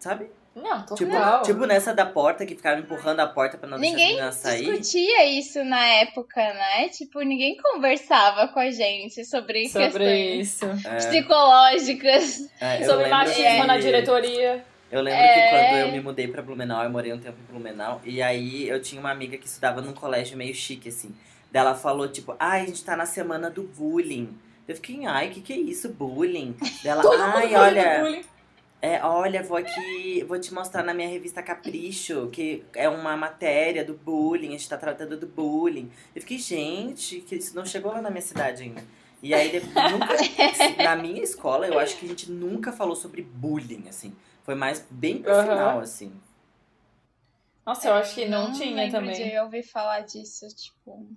Sabe? 0.00 0.28
Não, 0.54 0.84
Tipo, 0.94 1.10
total. 1.10 1.42
tipo 1.42 1.66
nessa 1.66 1.92
da 1.92 2.06
porta 2.06 2.46
que 2.46 2.54
ficava 2.54 2.78
empurrando 2.78 3.18
a 3.18 3.26
porta 3.26 3.58
pra 3.58 3.68
não 3.68 3.76
deixar 3.76 3.90
Ninguém 3.96 4.08
meninas 4.14 4.36
sair. 4.36 4.64
discutia 4.66 5.26
isso 5.26 5.64
na 5.64 5.84
época, 5.84 6.40
né? 6.40 6.88
Tipo, 6.90 7.20
ninguém 7.22 7.56
conversava 7.56 8.46
com 8.48 8.60
a 8.60 8.70
gente 8.70 9.24
sobre, 9.24 9.68
Sobre 9.68 9.88
questões 9.88 10.48
isso. 10.48 10.64
É, 10.86 10.96
psicológicas. 10.96 12.48
é, 12.60 12.80
eu 12.82 12.84
Sobre 12.86 13.04
lembro 13.04 13.10
machismo 13.18 13.60
que- 13.62 13.66
na 13.66 13.78
diretoria. 13.78 14.64
Eu 14.94 15.02
lembro 15.02 15.18
É. 15.20 15.34
que 15.34 15.50
quando 15.50 15.78
eu 15.80 15.90
me 15.92 16.00
mudei 16.00 16.28
pra 16.28 16.40
Blumenau, 16.40 16.84
eu 16.84 16.88
morei 16.90 17.12
um 17.12 17.18
tempo 17.18 17.36
em 17.42 17.52
Blumenau, 17.52 18.00
e 18.04 18.22
aí 18.22 18.68
eu 18.68 18.80
tinha 18.80 19.00
uma 19.00 19.10
amiga 19.10 19.36
que 19.36 19.44
estudava 19.44 19.80
num 19.80 19.92
colégio 19.92 20.36
meio 20.36 20.54
chique, 20.54 20.88
assim. 20.88 21.12
Daí 21.50 21.62
ela 21.62 21.74
falou, 21.74 22.06
tipo, 22.06 22.36
ai, 22.38 22.62
a 22.62 22.66
gente 22.66 22.84
tá 22.84 22.96
na 22.96 23.04
semana 23.04 23.50
do 23.50 23.64
bullying. 23.64 24.38
Eu 24.68 24.76
fiquei, 24.76 25.04
ai, 25.04 25.30
que 25.30 25.40
que 25.40 25.52
é 25.52 25.56
isso, 25.56 25.88
bullying? 25.88 26.54
Daí 26.60 26.92
ela, 26.92 27.02
Todo 27.02 27.18
mundo 27.18 27.36
ai, 27.38 27.56
olha, 27.56 28.00
bullying. 28.04 28.24
É, 28.80 29.02
olha, 29.04 29.42
vou 29.42 29.56
aqui, 29.56 30.24
vou 30.28 30.38
te 30.38 30.54
mostrar 30.54 30.84
na 30.84 30.94
minha 30.94 31.08
revista 31.08 31.42
Capricho, 31.42 32.28
que 32.30 32.62
é 32.72 32.88
uma 32.88 33.16
matéria 33.16 33.84
do 33.84 33.94
bullying, 33.94 34.50
a 34.50 34.52
gente 34.52 34.68
tá 34.68 34.76
tratando 34.76 35.16
do 35.16 35.26
bullying. 35.26 35.90
Eu 36.14 36.20
fiquei, 36.20 36.38
gente, 36.38 37.16
que 37.22 37.34
isso 37.34 37.56
não 37.56 37.66
chegou 37.66 37.90
lá 37.90 38.00
na 38.00 38.10
minha 38.10 38.22
cidade 38.22 38.62
ainda. 38.62 38.84
E 39.20 39.34
aí, 39.34 39.60
nunca, 39.90 40.14
na 40.84 40.94
minha 40.94 41.22
escola, 41.22 41.66
eu 41.66 41.80
acho 41.80 41.96
que 41.96 42.06
a 42.06 42.08
gente 42.10 42.30
nunca 42.30 42.70
falou 42.70 42.94
sobre 42.94 43.22
bullying, 43.22 43.86
assim. 43.88 44.14
Foi 44.44 44.54
mais 44.54 44.86
bem 44.90 45.22
pro 45.22 45.32
Aham. 45.32 45.42
final, 45.42 45.80
assim. 45.80 46.12
Nossa, 47.66 47.88
eu 47.88 47.94
acho 47.94 48.14
que 48.14 48.26
não, 48.26 48.52
tinha 48.52 48.76
lembro 48.76 49.00
também. 49.00 49.30
de 49.30 49.38
ouvir 49.38 49.62
falar 49.62 50.00
disso, 50.00 50.46
tipo. 50.54 51.08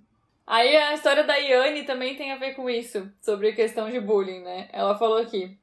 Aí 0.46 0.74
a 0.74 0.94
história 0.94 1.22
da 1.24 1.36
Yane 1.36 1.84
também 1.84 2.16
tem 2.16 2.32
a 2.32 2.36
ver 2.36 2.54
com 2.54 2.70
isso, 2.70 3.12
sobre 3.20 3.52
questão 3.52 3.90
de 3.90 4.00
bullying, 4.00 4.40
né? 4.40 4.68
Ela 4.72 4.98
falou 4.98 5.18
aqui. 5.18 5.58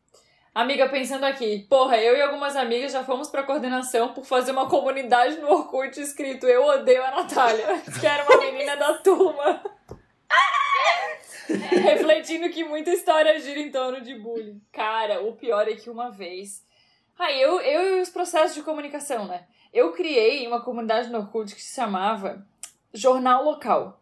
Amiga, 0.54 0.88
pensando 0.88 1.26
aqui, 1.26 1.66
porra, 1.68 1.98
eu 1.98 2.16
e 2.16 2.22
algumas 2.22 2.56
amigas 2.56 2.94
já 2.94 3.04
fomos 3.04 3.28
pra 3.30 3.44
coordenação 3.44 4.14
por 4.14 4.24
fazer 4.24 4.52
uma 4.52 4.70
comunidade 4.70 5.38
no 5.38 5.50
Orkut 5.52 6.00
escrito 6.00 6.46
Eu 6.46 6.64
odeio 6.66 7.04
a 7.04 7.12
Natália, 7.12 7.66
que 8.00 8.06
era 8.06 8.24
uma 8.24 8.38
menina 8.38 8.78
da 8.78 8.94
turma. 9.00 9.62
Refletindo 11.50 12.50
que 12.50 12.64
muita 12.64 12.92
história 12.92 13.40
gira 13.40 13.60
em 13.60 13.72
torno 13.72 14.00
de 14.02 14.16
bullying. 14.16 14.62
Cara, 14.72 15.22
o 15.22 15.34
pior 15.34 15.68
é 15.68 15.76
que 15.76 15.90
uma 15.90 16.10
vez. 16.12 16.64
Aí 17.18 17.42
eu, 17.42 17.60
eu 17.62 17.98
e 17.98 18.02
os 18.02 18.10
processos 18.10 18.56
de 18.56 18.64
comunicação, 18.64 19.26
né? 19.26 19.46
Eu 19.74 19.92
criei 19.94 20.46
uma 20.48 20.62
comunidade 20.62 21.10
no 21.10 21.20
Orkut 21.20 21.54
que 21.54 21.62
se 21.62 21.76
chamava 21.76 22.46
Jornal 22.94 23.44
Local. 23.44 24.02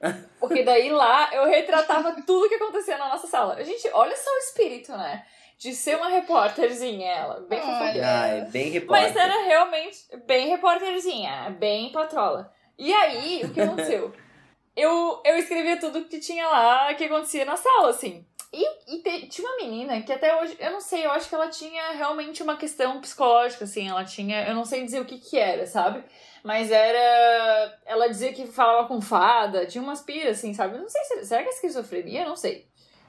Porque 0.40 0.62
daí 0.62 0.88
lá 0.88 1.30
eu 1.32 1.46
retratava 1.46 2.14
tudo 2.22 2.48
que 2.48 2.54
acontecia 2.54 2.96
na 2.96 3.08
nossa 3.08 3.26
sala. 3.26 3.62
Gente, 3.62 3.88
olha 3.92 4.16
só 4.16 4.30
o 4.30 4.38
espírito, 4.38 4.92
né? 4.92 5.24
De 5.58 5.74
ser 5.74 5.96
uma 5.96 6.08
repórterzinha, 6.08 7.06
ela. 7.06 7.40
Bem 7.40 7.60
fofoqueira. 7.60 8.06
Ai, 8.06 8.40
bem 8.46 8.70
repórter. 8.70 9.06
Mas 9.06 9.16
era 9.16 9.44
realmente 9.44 9.98
bem 10.26 10.48
repórterzinha, 10.48 11.54
bem 11.58 11.92
patrola. 11.92 12.50
E 12.78 12.92
aí, 12.94 13.42
o 13.44 13.52
que 13.52 13.60
aconteceu? 13.60 14.10
eu, 14.74 15.20
eu 15.24 15.36
escrevia 15.36 15.78
tudo 15.78 16.06
que 16.06 16.18
tinha 16.18 16.48
lá, 16.48 16.94
que 16.94 17.04
acontecia 17.04 17.44
na 17.44 17.56
sala, 17.56 17.90
assim. 17.90 18.26
E, 18.52 18.94
e 18.96 19.02
te- 19.02 19.28
tinha 19.28 19.48
uma 19.48 19.56
menina 19.58 20.02
que 20.02 20.12
até 20.12 20.34
hoje, 20.40 20.56
eu 20.58 20.72
não 20.72 20.80
sei, 20.80 21.04
eu 21.06 21.10
acho 21.12 21.28
que 21.28 21.34
ela 21.34 21.48
tinha 21.48 21.92
realmente 21.92 22.42
uma 22.42 22.56
questão 22.56 23.00
psicológica, 23.00 23.64
assim. 23.64 23.88
Ela 23.88 24.04
tinha, 24.04 24.48
eu 24.48 24.54
não 24.54 24.64
sei 24.64 24.84
dizer 24.84 25.00
o 25.00 25.04
que 25.04 25.18
que 25.18 25.38
era, 25.38 25.66
sabe? 25.66 26.02
Mas 26.42 26.70
era. 26.70 27.78
Ela 27.86 28.08
dizia 28.08 28.32
que 28.32 28.46
falava 28.46 28.88
com 28.88 29.00
fada, 29.00 29.66
tinha 29.66 29.82
umas 29.82 30.00
piras, 30.00 30.38
assim, 30.38 30.52
sabe? 30.52 30.74
Eu 30.76 30.80
não 30.82 30.88
sei 30.88 31.02
se. 31.04 31.26
Será 31.26 31.42
que 31.42 31.48
é 31.48 31.52
esquizofrenia? 31.52 32.22
Eu 32.22 32.28
não 32.28 32.36
sei. 32.36 32.66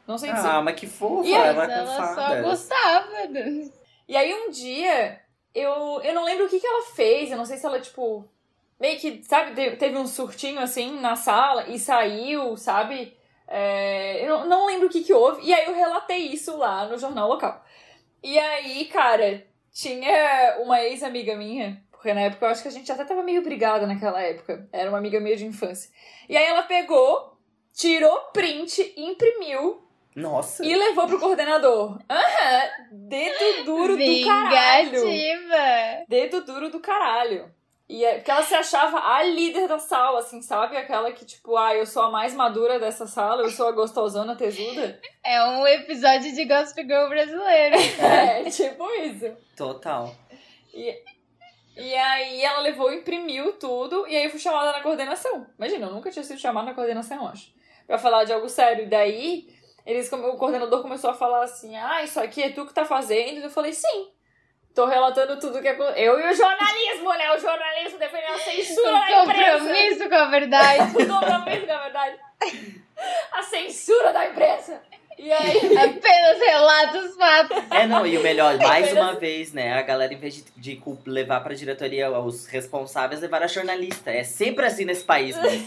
Não 0.07 0.17
sei 0.17 0.31
dizer. 0.31 0.47
Ah, 0.47 0.61
mas 0.61 0.79
que 0.79 0.85
fofa, 0.87 1.27
E 1.27 1.33
aí, 1.33 1.41
ela 1.47 1.53
Mas 1.55 1.73
com 1.73 1.79
ela 1.79 2.15
só 2.15 2.41
gostava. 2.41 3.27
do- 3.27 3.71
E 4.07 4.15
aí 4.17 4.33
um 4.33 4.49
dia, 4.51 5.21
eu, 5.55 6.01
eu 6.03 6.13
não 6.13 6.23
lembro 6.25 6.45
o 6.45 6.49
que, 6.49 6.59
que 6.59 6.67
ela 6.67 6.83
fez, 6.93 7.31
eu 7.31 7.37
não 7.37 7.45
sei 7.45 7.57
se 7.57 7.65
ela, 7.65 7.79
tipo, 7.79 8.29
meio 8.79 8.99
que, 8.99 9.23
sabe, 9.23 9.53
te- 9.55 9.77
teve 9.77 9.97
um 9.97 10.05
surtinho 10.05 10.59
assim 10.59 10.99
na 10.99 11.15
sala 11.15 11.67
e 11.69 11.79
saiu, 11.79 12.57
sabe? 12.57 13.15
É, 13.54 14.26
eu 14.26 14.45
não- 14.45 14.66
lembro 14.66 14.88
o 14.88 14.89
que, 14.89 15.04
que 15.04 15.14
houve. 15.14 15.41
E 15.43 15.54
aí 15.54 15.66
eu 15.66 15.74
relatei 15.76 16.20
isso 16.28 16.56
lá 16.58 16.86
no 16.86 16.97
jornal 16.97 17.28
local. 17.28 17.64
E 18.24 18.39
aí, 18.39 18.86
cara, 18.86 19.45
tinha 19.74 20.58
uma 20.62 20.82
ex-amiga 20.82 21.36
minha, 21.36 21.84
porque 21.91 22.14
na 22.14 22.22
época 22.22 22.45
eu 22.45 22.49
acho 22.49 22.62
que 22.62 22.68
a 22.70 22.72
gente 22.72 22.91
até 22.91 23.04
tava 23.04 23.22
meio 23.24 23.41
brigada 23.43 23.86
naquela 23.86 24.22
época. 24.22 24.68
Era 24.72 24.89
uma 24.89 24.97
amiga 24.97 25.20
minha 25.20 25.36
de 25.36 25.45
infância. 25.45 25.91
E 26.30 26.38
aí 26.38 26.45
ela 26.45 26.64
pegou, 26.64 27.38
tirou 27.74 28.16
print, 28.32 28.93
imprimiu 28.95 29.84
Nossa. 30.16 30.66
e 30.66 30.74
levou 30.74 31.08
pro 31.08 31.20
coordenador. 31.20 31.99
Aham, 32.10 32.70
dedo 32.91 33.66
duro 33.66 33.97
do 33.97 34.26
caralho. 34.26 34.91
Vingativa. 35.06 36.06
Dedo 36.08 36.41
duro 36.45 36.70
do 36.70 36.80
caralho. 36.80 37.52
E 37.91 38.05
é 38.05 38.15
porque 38.15 38.31
ela 38.31 38.41
se 38.41 38.55
achava 38.55 38.99
a 38.99 39.21
líder 39.21 39.67
da 39.67 39.77
sala, 39.77 40.19
assim, 40.19 40.41
sabe? 40.41 40.77
Aquela 40.77 41.11
que, 41.11 41.25
tipo, 41.25 41.57
ah, 41.57 41.75
eu 41.75 41.85
sou 41.85 42.03
a 42.03 42.09
mais 42.09 42.33
madura 42.33 42.79
dessa 42.79 43.05
sala, 43.05 43.41
eu 43.41 43.49
sou 43.49 43.67
a 43.67 43.73
gostosona 43.73 44.33
tesuda. 44.33 44.97
É 45.21 45.43
um 45.43 45.67
episódio 45.67 46.33
de 46.33 46.45
Gossip 46.45 46.83
Girl 46.83 47.09
brasileiro. 47.09 47.75
É, 47.99 48.49
tipo 48.49 48.89
isso. 48.91 49.35
Total. 49.57 50.09
E 51.75 51.93
aí 51.95 52.41
ela 52.41 52.61
levou, 52.61 52.93
imprimiu 52.93 53.51
tudo, 53.59 54.07
e 54.07 54.15
aí 54.15 54.23
eu 54.23 54.29
fui 54.29 54.39
chamada 54.39 54.71
na 54.71 54.79
coordenação. 54.79 55.45
Imagina, 55.57 55.87
eu 55.87 55.91
nunca 55.91 56.09
tinha 56.09 56.23
sido 56.23 56.39
chamada 56.39 56.67
na 56.67 56.73
coordenação, 56.73 57.17
eu 57.17 57.27
acho. 57.27 57.53
Pra 57.85 57.97
falar 57.97 58.23
de 58.23 58.31
algo 58.31 58.47
sério. 58.47 58.85
E 58.85 58.87
daí, 58.87 59.53
eles, 59.85 60.09
o 60.09 60.37
coordenador 60.37 60.81
começou 60.81 61.09
a 61.09 61.13
falar 61.13 61.43
assim, 61.43 61.75
ah, 61.75 62.01
isso 62.01 62.21
aqui 62.21 62.41
é 62.41 62.51
tu 62.51 62.65
que 62.65 62.73
tá 62.73 62.85
fazendo. 62.85 63.41
E 63.41 63.43
eu 63.43 63.49
falei, 63.49 63.73
sim. 63.73 64.07
Tô 64.74 64.86
relatando 64.86 65.38
tudo 65.39 65.61
que 65.61 65.67
aconteceu. 65.67 66.01
Eu 66.01 66.19
e 66.19 66.32
o 66.32 66.36
jornalismo, 66.36 67.09
né? 67.13 67.32
O 67.36 67.39
jornalismo 67.39 67.99
defendendo 67.99 68.36
a 68.36 68.39
censura 68.39 68.91
da 68.91 69.24
imprensa. 69.24 69.59
compromisso 69.59 70.09
com 70.09 70.15
a 70.15 70.26
verdade. 70.26 70.84
O 70.91 70.93
compromisso, 71.07 71.65
na 71.67 71.82
verdade. 71.82 72.19
A 73.34 73.43
censura 73.43 74.13
da 74.13 74.28
imprensa. 74.28 74.82
E 75.17 75.32
aí... 75.32 75.78
Apenas 75.78 76.39
relata 76.39 76.97
os 76.99 77.15
fatos. 77.15 77.57
É, 77.69 77.86
não, 77.86 78.07
e 78.07 78.17
o 78.17 78.22
melhor, 78.22 78.57
mais 78.57 78.91
uma 78.93 79.13
vez, 79.13 79.53
né? 79.53 79.74
A 79.74 79.82
galera, 79.82 80.13
em 80.13 80.17
vez 80.17 80.36
de, 80.36 80.45
de 80.55 80.82
levar 81.05 81.41
pra 81.41 81.53
diretoria 81.53 82.09
os 82.09 82.47
responsáveis, 82.47 83.22
levar 83.22 83.43
a 83.43 83.47
jornalista. 83.47 84.09
É 84.09 84.24
sempre 84.24 84.65
assim 84.65 84.86
nesse 84.86 85.03
país, 85.03 85.36
né? 85.36 85.49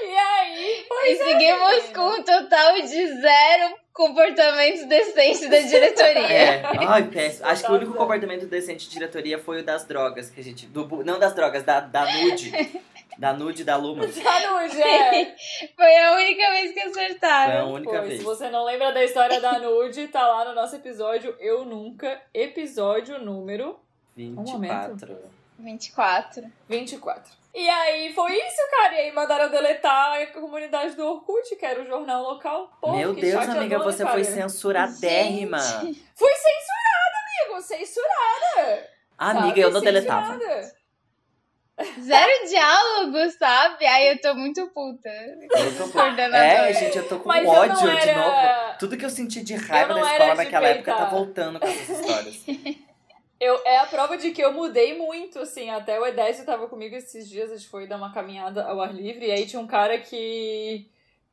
E 0.00 0.16
aí... 0.16 0.80
E 0.80 0.86
Pois 0.88 1.20
é, 1.20 1.24
seguimos 1.24 1.74
menina. 1.74 1.94
com 1.94 2.08
um 2.08 2.22
total 2.22 2.74
de 2.74 3.20
zero 3.20 3.74
comportamentos 3.98 4.84
decentes 4.86 5.50
da 5.50 5.58
diretoria. 5.58 6.32
É. 6.32 6.62
Ai, 6.86 7.08
péssimo. 7.08 7.48
Acho 7.48 7.64
que 7.64 7.72
o 7.72 7.74
único 7.74 7.94
comportamento 7.94 8.46
decente 8.46 8.86
de 8.88 8.94
diretoria 8.94 9.40
foi 9.40 9.60
o 9.60 9.64
das 9.64 9.84
drogas 9.84 10.30
que 10.30 10.40
a 10.40 10.44
gente. 10.44 10.66
Do, 10.66 11.02
não 11.04 11.18
das 11.18 11.34
drogas, 11.34 11.64
da, 11.64 11.80
da 11.80 12.06
nude. 12.12 12.52
Da 13.18 13.32
nude 13.32 13.64
da 13.64 13.74
Luma. 13.74 14.06
Saúde, 14.06 14.80
é. 14.80 15.34
Foi 15.74 15.96
a 15.96 16.12
única 16.12 16.50
vez 16.52 16.72
que 16.72 16.80
Foi 16.80 17.02
a 17.02 17.06
acertaram. 17.06 17.72
única 17.72 18.00
Pô, 18.00 18.06
vez. 18.06 18.18
se 18.18 18.24
você 18.24 18.48
não 18.48 18.64
lembra 18.64 18.92
da 18.92 19.02
história 19.02 19.40
da 19.40 19.58
nude, 19.58 20.06
tá 20.06 20.24
lá 20.24 20.44
no 20.44 20.54
nosso 20.54 20.76
episódio 20.76 21.34
Eu 21.40 21.64
Nunca, 21.64 22.22
episódio 22.32 23.18
número 23.18 23.76
24. 24.16 25.18
24. 25.58 26.44
24. 26.68 27.32
E 27.58 27.68
aí 27.68 28.12
foi 28.14 28.36
isso, 28.36 28.60
cara. 28.70 28.94
E 28.94 28.98
aí 29.00 29.12
mandaram 29.12 29.50
deletar 29.50 30.12
a 30.12 30.26
comunidade 30.28 30.94
do 30.94 31.04
Orkut, 31.04 31.56
que 31.56 31.66
era 31.66 31.82
o 31.82 31.84
jornal 31.84 32.22
local. 32.22 32.70
Pô, 32.80 32.92
Meu 32.92 33.12
Deus, 33.12 33.48
amiga, 33.48 33.80
você 33.80 34.04
cara. 34.04 34.14
foi 34.14 34.22
censuradérrima. 34.22 35.58
Fui 35.58 36.30
censurada, 36.34 37.16
amigo. 37.24 37.60
Censurada. 37.60 38.88
Amiga, 39.18 39.48
sabe? 39.48 39.60
eu 39.60 39.70
não 39.72 39.80
deletava. 39.80 40.38
Zero 42.00 42.48
diálogo, 42.48 43.30
sabe? 43.36 43.86
Ai, 43.86 44.12
eu 44.12 44.20
tô 44.20 44.34
muito 44.36 44.68
puta. 44.68 45.08
Eu 45.08 45.78
tô... 45.78 45.88
Coordenador. 45.88 46.36
É, 46.36 46.72
gente, 46.72 46.96
eu 46.96 47.08
tô 47.08 47.18
com 47.18 47.28
Mas 47.28 47.44
ódio 47.44 47.74
não 47.74 47.98
de 47.98 48.06
novo. 48.06 48.28
era... 48.28 48.76
Tudo 48.78 48.96
que 48.96 49.04
eu 49.04 49.10
senti 49.10 49.42
de 49.42 49.56
raiva 49.56 49.94
da 49.94 50.00
era 50.00 50.12
escola 50.12 50.34
naquela 50.36 50.68
época 50.68 50.94
tá 50.94 51.06
voltando 51.06 51.58
com 51.58 51.66
essas 51.66 51.88
histórias. 51.88 52.44
Eu, 53.40 53.60
é 53.64 53.78
a 53.78 53.86
prova 53.86 54.16
de 54.16 54.32
que 54.32 54.42
eu 54.42 54.52
mudei 54.52 54.98
muito, 54.98 55.38
assim. 55.38 55.70
Até 55.70 55.98
o 55.98 56.06
Edésio 56.06 56.44
tava 56.44 56.66
comigo 56.66 56.96
esses 56.96 57.28
dias, 57.28 57.50
a 57.52 57.56
gente 57.56 57.68
foi 57.68 57.86
dar 57.86 57.96
uma 57.96 58.12
caminhada 58.12 58.64
ao 58.64 58.80
ar 58.80 58.92
livre, 58.92 59.26
e 59.26 59.30
aí 59.30 59.46
tinha 59.46 59.60
um 59.60 59.66
cara 59.66 59.98
que. 59.98 60.90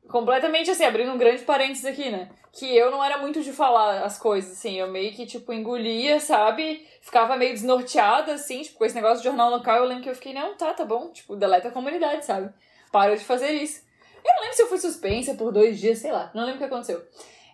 Completamente 0.08 0.70
assim, 0.70 0.84
abrindo 0.84 1.10
um 1.10 1.18
grande 1.18 1.42
parênteses 1.42 1.84
aqui, 1.84 2.10
né? 2.10 2.30
Que 2.52 2.76
eu 2.76 2.92
não 2.92 3.02
era 3.02 3.18
muito 3.18 3.42
de 3.42 3.52
falar 3.52 4.04
as 4.04 4.16
coisas, 4.16 4.52
assim. 4.52 4.78
Eu 4.78 4.86
meio 4.86 5.12
que, 5.12 5.26
tipo, 5.26 5.52
engolia, 5.52 6.20
sabe? 6.20 6.86
Ficava 7.00 7.36
meio 7.36 7.52
desnorteada, 7.52 8.34
assim, 8.34 8.62
tipo, 8.62 8.78
com 8.78 8.84
esse 8.84 8.94
negócio 8.94 9.18
de 9.18 9.24
jornal 9.24 9.50
local. 9.50 9.78
Eu 9.78 9.84
lembro 9.84 10.04
que 10.04 10.10
eu 10.10 10.14
fiquei, 10.14 10.32
não, 10.32 10.56
tá, 10.56 10.72
tá 10.72 10.84
bom. 10.84 11.10
Tipo, 11.10 11.34
deleta 11.34 11.68
a 11.68 11.72
comunidade, 11.72 12.24
sabe? 12.24 12.54
Para 12.92 13.16
de 13.16 13.24
fazer 13.24 13.50
isso. 13.50 13.84
Eu 14.24 14.32
não 14.32 14.42
lembro 14.42 14.56
se 14.56 14.62
eu 14.62 14.68
fui 14.68 14.78
suspensa 14.78 15.34
por 15.34 15.50
dois 15.50 15.78
dias, 15.80 15.98
sei 15.98 16.12
lá. 16.12 16.30
Não 16.32 16.42
lembro 16.42 16.56
o 16.56 16.58
que 16.58 16.72
aconteceu. 16.72 17.04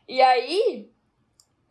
E 0.06 0.20
aí, 0.20 0.91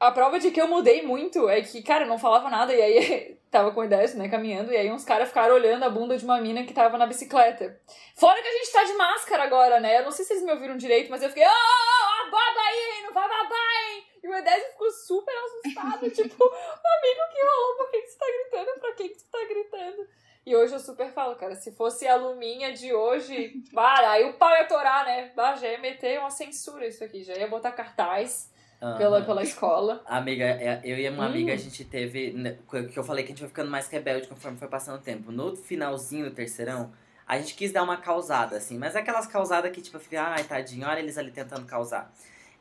a 0.01 0.11
prova 0.11 0.39
de 0.39 0.49
que 0.49 0.59
eu 0.59 0.67
mudei 0.67 1.03
muito 1.03 1.47
é 1.47 1.61
que, 1.61 1.83
cara, 1.83 2.05
eu 2.05 2.07
não 2.07 2.17
falava 2.17 2.49
nada, 2.49 2.73
e 2.73 2.81
aí 2.81 3.37
tava 3.51 3.71
com 3.71 3.83
ideias, 3.83 4.15
né, 4.15 4.27
caminhando, 4.27 4.73
e 4.73 4.77
aí 4.77 4.91
uns 4.91 5.05
caras 5.05 5.27
ficaram 5.27 5.53
olhando 5.53 5.83
a 5.83 5.89
bunda 5.91 6.17
de 6.17 6.25
uma 6.25 6.41
mina 6.41 6.63
que 6.63 6.73
tava 6.73 6.97
na 6.97 7.05
bicicleta. 7.05 7.79
Fora 8.15 8.41
que 8.41 8.47
a 8.47 8.51
gente 8.51 8.71
tá 8.71 8.83
de 8.83 8.93
máscara 8.93 9.43
agora, 9.43 9.79
né? 9.79 9.99
Eu 9.99 10.05
não 10.05 10.11
sei 10.11 10.25
se 10.25 10.33
vocês 10.33 10.43
me 10.43 10.51
ouviram 10.51 10.75
direito, 10.75 11.11
mas 11.11 11.21
eu 11.21 11.29
fiquei, 11.29 11.43
ah, 11.43 12.29
baba 12.31 12.61
aí, 12.67 13.03
não 13.03 13.13
vai 13.13 13.29
babar, 13.29 13.93
hein? 13.93 14.03
E 14.23 14.27
o 14.27 14.33
Edésio 14.33 14.71
ficou 14.71 14.89
super 14.89 15.35
assustado, 15.35 16.09
tipo, 16.09 16.43
amigo, 16.43 17.21
que 17.31 17.45
rolou? 17.45 17.77
Por 17.77 17.91
que, 17.91 18.01
que 18.01 18.07
você 18.07 18.17
tá 18.17 18.25
gritando? 18.25 18.79
Pra 18.79 18.93
quem 18.93 19.09
que 19.09 19.19
você 19.19 19.25
tá 19.31 19.45
gritando? 19.47 20.07
E 20.43 20.55
hoje 20.55 20.73
eu 20.73 20.79
super 20.79 21.11
falo, 21.13 21.35
cara, 21.35 21.53
se 21.53 21.71
fosse 21.73 22.07
a 22.07 22.15
Luminha 22.15 22.73
de 22.73 22.91
hoje, 22.91 23.53
bah, 23.71 23.99
aí 24.09 24.27
o 24.27 24.33
pau 24.33 24.49
ia 24.49 24.65
torar, 24.65 25.05
né? 25.05 25.31
Bah, 25.35 25.55
já 25.55 25.67
ia 25.67 25.77
meter 25.77 26.17
uma 26.17 26.31
censura 26.31 26.87
isso 26.87 27.03
aqui, 27.03 27.23
já 27.23 27.35
ia 27.35 27.47
botar 27.47 27.71
cartaz 27.71 28.49
pela, 28.81 29.17
Aham. 29.17 29.25
pela 29.25 29.43
escola. 29.43 30.01
Amiga, 30.07 30.43
é- 30.43 30.81
eu 30.83 30.97
e 30.97 31.07
uma 31.09 31.23
Hum. 31.23 31.27
amiga, 31.27 31.53
a 31.53 31.57
gente 31.57 31.85
teve. 31.85 32.31
né, 32.33 32.57
Que 32.91 32.97
eu 32.97 33.03
falei 33.03 33.23
que 33.23 33.31
a 33.31 33.33
gente 33.33 33.41
vai 33.41 33.49
ficando 33.49 33.69
mais 33.69 33.87
rebelde 33.87 34.27
conforme 34.27 34.57
foi 34.57 34.67
passando 34.67 34.95
o 34.99 35.01
tempo. 35.01 35.31
No 35.31 35.55
finalzinho 35.55 36.25
do 36.29 36.31
terceirão, 36.35 36.91
a 37.27 37.37
gente 37.37 37.53
quis 37.53 37.71
dar 37.71 37.83
uma 37.83 37.97
causada, 37.97 38.57
assim. 38.57 38.77
Mas 38.77 38.95
aquelas 38.95 39.27
causadas 39.27 39.71
que, 39.71 39.81
tipo, 39.81 39.97
eu 39.97 40.01
fiquei, 40.01 40.17
ai, 40.17 40.43
tadinho, 40.43 40.87
olha 40.87 40.99
eles 40.99 41.17
ali 41.17 41.31
tentando 41.31 41.65
causar. 41.65 42.11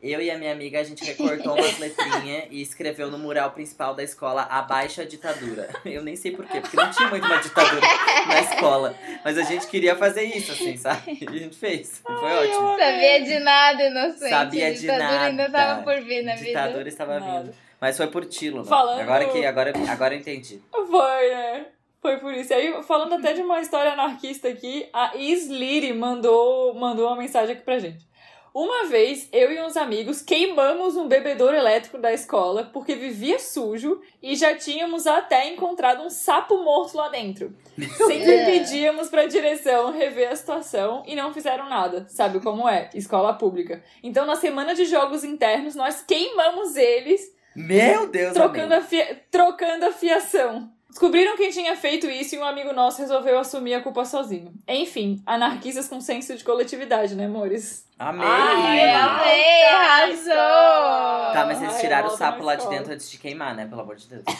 Eu 0.02 0.20
e 0.22 0.30
a 0.30 0.38
minha 0.38 0.52
amiga, 0.52 0.80
a 0.80 0.82
gente 0.82 1.04
recortou 1.04 1.54
umas 1.54 1.78
letrinhas 1.78 2.44
e 2.50 2.62
escreveu 2.62 3.10
no 3.10 3.18
mural 3.18 3.50
principal 3.50 3.94
da 3.94 4.02
escola 4.02 4.42
Abaixo 4.50 5.02
a 5.02 5.04
ditadura. 5.04 5.68
Eu 5.84 6.02
nem 6.02 6.16
sei 6.16 6.32
porquê, 6.32 6.58
porque 6.60 6.74
não 6.76 6.90
tinha 6.90 7.08
muito 7.08 7.26
uma 7.26 7.36
ditadura 7.36 7.86
na 8.26 8.40
escola. 8.40 8.94
Mas 9.22 9.36
a 9.36 9.42
gente 9.42 9.66
queria 9.66 9.94
fazer 9.94 10.22
isso, 10.22 10.52
assim, 10.52 10.76
sabe? 10.78 11.18
E 11.20 11.28
a 11.28 11.32
gente 11.38 11.56
fez. 11.56 11.98
E 12.00 12.02
foi 12.18 12.32
ótimo. 12.48 12.78
Sabia 12.78 13.24
de 13.24 13.38
nada, 13.40 13.82
inocente. 13.82 14.30
Sabia 14.30 14.66
a 14.68 14.70
de 14.72 14.80
ditadura 14.80 15.20
ainda 15.20 15.48
nada. 15.48 15.66
tava 15.66 15.82
por 15.82 16.00
vir 16.02 16.22
na 16.22 16.34
ditadura 16.34 16.78
vida. 16.78 16.88
estava 16.88 17.20
Nada. 17.20 17.42
vindo. 17.42 17.54
Mas 17.78 17.96
foi 17.96 18.06
por 18.06 18.24
Tilo, 18.24 18.62
né? 18.62 18.68
Falando- 18.68 19.00
Agora 19.00 19.24
que 19.26 19.44
agora, 19.44 19.72
agora 19.88 20.14
eu 20.14 20.18
entendi. 20.18 20.60
Foi, 20.70 21.28
né? 21.30 21.66
Foi 22.00 22.16
por 22.16 22.32
isso. 22.32 22.52
Aí, 22.54 22.82
falando 22.84 23.14
até 23.16 23.34
de 23.34 23.42
uma 23.42 23.60
história 23.60 23.92
anarquista 23.92 24.48
aqui, 24.48 24.86
a 24.92 25.14
Isliri 25.16 25.92
mandou, 25.92 26.74
mandou 26.74 27.06
uma 27.08 27.16
mensagem 27.16 27.54
aqui 27.54 27.62
pra 27.64 27.78
gente. 27.78 28.08
Uma 28.52 28.86
vez, 28.86 29.28
eu 29.32 29.52
e 29.52 29.62
uns 29.62 29.76
amigos 29.76 30.20
queimamos 30.20 30.96
um 30.96 31.06
bebedouro 31.06 31.56
elétrico 31.56 31.98
da 31.98 32.12
escola 32.12 32.64
porque 32.72 32.96
vivia 32.96 33.38
sujo 33.38 34.00
e 34.20 34.34
já 34.34 34.56
tínhamos 34.56 35.06
até 35.06 35.48
encontrado 35.48 36.02
um 36.02 36.10
sapo 36.10 36.62
morto 36.62 36.96
lá 36.96 37.08
dentro. 37.08 37.56
Sempre 37.96 38.44
pedíamos 38.44 39.08
pra 39.08 39.26
direção 39.26 39.92
rever 39.92 40.30
a 40.30 40.36
situação 40.36 41.02
e 41.06 41.14
não 41.14 41.32
fizeram 41.32 41.68
nada. 41.68 42.06
Sabe 42.08 42.40
como 42.40 42.68
é? 42.68 42.90
Escola 42.94 43.32
pública. 43.34 43.82
Então, 44.02 44.26
na 44.26 44.34
semana 44.34 44.74
de 44.74 44.84
jogos 44.84 45.22
internos, 45.22 45.76
nós 45.76 46.02
queimamos 46.02 46.76
eles 46.76 47.32
Meu 47.54 48.08
Deus, 48.08 48.34
trocando 48.34 48.74
a, 48.74 48.82
trocando 49.30 49.86
a 49.86 49.92
fiação. 49.92 50.72
Descobriram 50.90 51.36
quem 51.36 51.50
tinha 51.50 51.74
feito 51.76 52.10
isso 52.10 52.34
e 52.34 52.38
um 52.38 52.44
amigo 52.44 52.72
nosso 52.72 53.00
resolveu 53.00 53.38
assumir 53.38 53.74
a 53.74 53.80
culpa 53.80 54.04
sozinho. 54.04 54.52
Enfim, 54.68 55.22
anarquistas 55.24 55.88
com 55.88 56.00
senso 56.00 56.36
de 56.36 56.42
coletividade, 56.44 57.14
né, 57.14 57.26
amores? 57.26 57.86
Amei. 57.98 58.26
Ai, 58.26 58.90
amei, 58.90 59.64
arrasou! 59.66 61.32
Tá, 61.32 61.44
mas 61.46 61.62
eles 61.62 61.74
Ai, 61.74 61.80
tiraram 61.80 62.06
o 62.06 62.10
volta 62.10 62.24
sapo 62.24 62.42
lá 62.42 62.54
de 62.56 62.68
dentro 62.68 62.92
antes 62.92 63.10
de 63.10 63.18
queimar, 63.18 63.54
né? 63.54 63.66
Pelo 63.66 63.80
amor 63.82 63.96
de 63.96 64.08
Deus. 64.08 64.24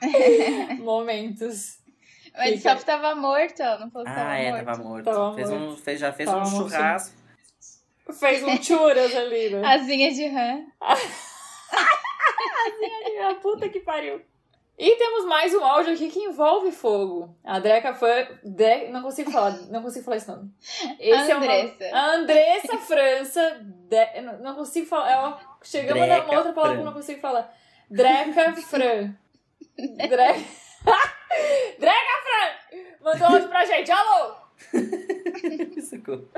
Momentos. 0.80 1.78
Mas 2.36 2.54
o 2.54 2.56
Fica- 2.58 2.70
sapo 2.70 2.84
tava 2.84 3.14
morto, 3.14 3.62
ó. 3.62 3.78
Não 3.78 3.90
falou 3.90 4.06
que 4.06 4.14
tava 4.14 4.30
Ah, 4.30 4.38
é, 4.38 4.50
morto. 4.50 4.64
tava 4.64 4.82
morto. 4.82 5.04
Tava 5.04 5.34
fez 5.34 5.50
morto. 5.50 5.64
Um, 5.64 5.76
fez, 5.76 6.00
já 6.00 6.12
fez 6.12 6.28
Tava 6.30 6.46
um 6.46 6.50
morto. 6.50 6.70
churrasco. 6.70 7.16
Fez 8.18 8.42
um 8.42 8.62
churas 8.62 9.14
ali, 9.16 9.50
né? 9.50 9.66
Asinha 9.66 10.12
de 10.12 10.26
rã. 10.28 10.60
A 13.30 13.34
puta 13.36 13.68
que 13.68 13.80
pariu. 13.80 14.20
E 14.78 14.96
temos 14.96 15.24
mais 15.24 15.54
um 15.54 15.64
áudio 15.64 15.94
aqui 15.94 16.10
que 16.10 16.20
envolve 16.20 16.70
fogo. 16.70 17.34
A 17.42 17.58
Dreca 17.58 17.94
foi. 17.94 18.26
De... 18.44 18.88
Não 18.88 19.02
consigo 19.02 19.30
falar, 19.30 19.52
não 19.70 19.82
consigo 19.82 20.04
falar 20.04 20.18
esse 20.18 20.28
nome. 20.28 20.50
Esse 21.00 21.32
Andressa. 21.32 21.84
É 21.84 21.88
o 21.88 21.92
nome... 21.92 21.92
A 21.92 22.14
Andressa 22.16 22.78
França. 22.78 23.60
De... 23.62 24.20
Não- 24.42 24.54
consigo 24.54 24.86
falar. 24.86 25.10
É 25.10 25.18
uma... 25.18 25.40
Chegamos 25.62 26.02
a 26.02 26.06
dar 26.06 26.14
uma 26.14 26.24
Dreca 26.24 26.36
outra 26.36 26.52
palavra 26.52 26.76
que 26.76 26.82
eu 26.82 26.86
não 26.86 26.92
consigo 26.92 27.20
falar. 27.20 27.54
Dreca 27.90 28.52
Fran. 28.56 29.14
Dreca. 29.78 30.40
Dreca 31.78 32.16
Fran! 32.22 32.78
Mandou 33.02 33.28
áudio 33.28 33.48
pra 33.48 33.64
gente. 33.64 33.90
Alô! 33.90 34.34
Socorro. 35.80 36.28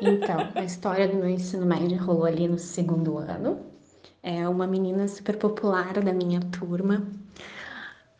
Então, 0.00 0.52
a 0.54 0.64
história 0.64 1.06
do 1.06 1.16
meu 1.16 1.28
ensino 1.28 1.66
médio 1.66 1.96
rolou 2.02 2.24
ali 2.24 2.48
no 2.48 2.58
segundo 2.58 3.18
ano. 3.18 3.72
É 4.22 4.48
uma 4.48 4.66
menina 4.66 5.08
super 5.08 5.36
popular 5.36 5.94
da 5.94 6.12
minha 6.12 6.40
turma. 6.40 7.02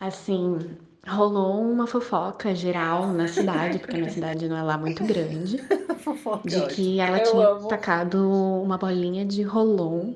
Assim, 0.01 0.59
rolou 1.07 1.61
uma 1.63 1.87
fofoca 1.87 2.55
geral 2.55 3.07
na 3.09 3.29
cidade, 3.29 3.79
porque 3.79 3.95
a 3.95 3.99
minha 3.99 4.11
cidade 4.11 4.49
não 4.49 4.57
é 4.57 4.63
lá 4.63 4.77
muito 4.77 5.05
grande, 5.05 5.59
Fofoca, 6.03 6.49
de 6.49 6.57
ótimo. 6.57 6.69
que 6.75 7.01
ela 7.01 7.19
Eu 7.19 7.31
tinha 7.31 7.47
amo. 7.49 7.69
tacado 7.69 8.29
uma 8.63 8.77
bolinha 8.77 9.25
de 9.25 9.43
rolon, 9.43 10.15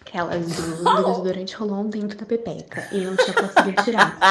aquelas 0.00 0.46
do, 0.54 0.84
do 0.84 1.04
desodorante 1.04 1.56
rolon 1.56 1.88
dentro 1.88 2.16
da 2.16 2.24
pepeca, 2.24 2.86
e 2.92 3.00
não 3.04 3.16
tinha 3.16 3.34
conseguido 3.34 3.82
tirar. 3.82 4.16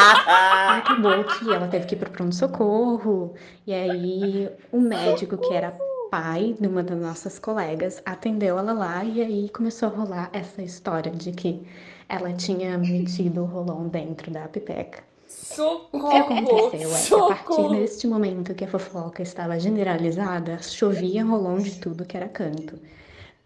Acabou 0.78 1.22
que 1.26 1.53
ela 1.53 1.67
teve 1.67 1.86
que 1.86 1.95
ir 1.95 1.97
pro 1.97 2.09
pronto-socorro, 2.11 3.34
e 3.67 3.74
aí 3.74 4.49
o 4.72 4.80
médico, 4.80 5.38
que 5.38 5.53
era 5.53 5.78
pai 6.12 6.55
de 6.59 6.68
uma 6.68 6.84
das 6.84 6.99
nossas 6.99 7.39
colegas, 7.39 8.01
atendeu 8.05 8.59
ela 8.59 8.74
lá, 8.74 9.03
e 9.03 9.22
aí 9.22 9.49
começou 9.49 9.88
a 9.88 9.91
rolar 9.91 10.30
essa 10.34 10.62
história 10.62 11.12
de 11.12 11.32
que 11.32 11.66
ela 12.09 12.34
tinha 12.34 12.78
metido 12.78 13.41
o 13.41 13.45
rolon 13.45 13.88
dentro 13.88 14.30
da 14.30 14.41
pepeca. 14.49 15.01
Socorro! 15.30 16.07
O 16.07 16.09
que 16.12 16.18
aconteceu 16.18 16.93
é 16.93 17.01
que 17.01 17.14
a 17.16 17.36
partir 17.36 17.70
deste 17.70 18.07
momento 18.07 18.53
que 18.53 18.66
a 18.66 18.68
fofoca 18.68 19.24
estava 19.24 19.57
generalizada, 19.57 20.62
chovia 20.62 21.24
rolon 21.24 21.59
de 21.59 21.80
tudo 21.80 22.03
que 22.05 22.18
era 22.18 22.28
canto. 22.28 22.78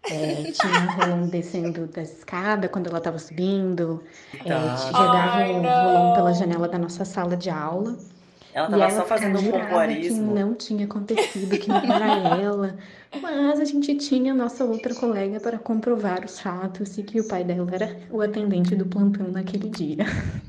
É, 0.08 0.50
tinha 0.52 0.80
rolon 0.92 1.28
descendo 1.28 1.86
da 1.86 2.02
escada 2.02 2.68
quando 2.68 2.88
ela 2.88 2.98
estava 2.98 3.18
subindo, 3.18 4.02
é, 4.44 4.48
Tá. 4.48 4.76
jogava 4.76 5.36
Ai, 5.38 5.52
o 5.52 5.62
não. 5.62 5.84
rolon 5.94 6.14
pela 6.14 6.32
janela 6.32 6.68
da 6.68 6.78
nossa 6.78 7.04
sala 7.04 7.36
de 7.36 7.50
aula. 7.50 7.96
Ela 8.56 8.68
E 8.68 8.70
tava 8.70 8.82
ela 8.84 8.90
só 8.90 9.04
fazendo 9.04 9.38
um 9.38 9.42
jurava 9.42 9.60
que 9.64 9.68
pompoarismo. 9.68 10.34
não 10.34 10.54
tinha 10.54 10.86
acontecido, 10.86 11.58
que 11.58 11.68
não 11.68 11.76
era 11.76 12.40
ela. 12.42 12.76
Mas 13.20 13.60
a 13.60 13.64
gente 13.66 13.94
tinha 13.96 14.32
nossa 14.32 14.64
outra 14.64 14.94
colega 14.94 15.38
para 15.40 15.58
comprovar 15.58 16.24
os 16.24 16.40
fatos 16.40 16.96
e 16.96 17.02
que 17.02 17.20
o 17.20 17.28
pai 17.28 17.44
dela 17.44 17.68
era 17.70 17.94
o 18.10 18.22
atendente 18.22 18.74
do 18.74 18.86
plantão 18.86 19.28
naquele 19.28 19.68
dia. 19.68 19.98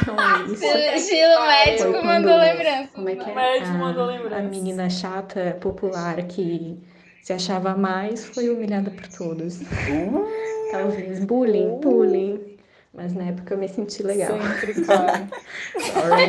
Então 0.00 0.14
é 0.16 0.44
isso. 0.52 0.64
Estilo, 0.64 1.40
médico 1.46 1.90
quando- 1.92 2.04
mandou 2.04 2.36
lembrança. 2.38 2.88
Como 2.94 3.08
é 3.08 3.16
que 3.16 3.28
é? 3.28 3.32
O 3.32 3.34
médico 3.34 3.68
A- 3.70 3.78
mandou 3.78 4.02
A 4.04 4.06
lembrança. 4.06 4.42
menina 4.42 4.88
chata, 4.90 5.56
popular, 5.60 6.22
que 6.24 6.78
se 7.22 7.32
achava 7.32 7.76
mais, 7.76 8.24
foi 8.26 8.48
humilhada 8.48 8.90
por 8.90 9.06
todos. 9.08 9.60
Uh, 9.60 10.24
Talvez 10.70 11.24
bullying, 11.24 11.80
bullying. 11.80 12.51
Mas 12.94 13.14
na 13.14 13.24
época 13.24 13.54
eu 13.54 13.58
me 13.58 13.68
senti 13.68 14.02
legal. 14.02 14.38
Sempre. 14.38 14.74
Sorry. 14.84 16.28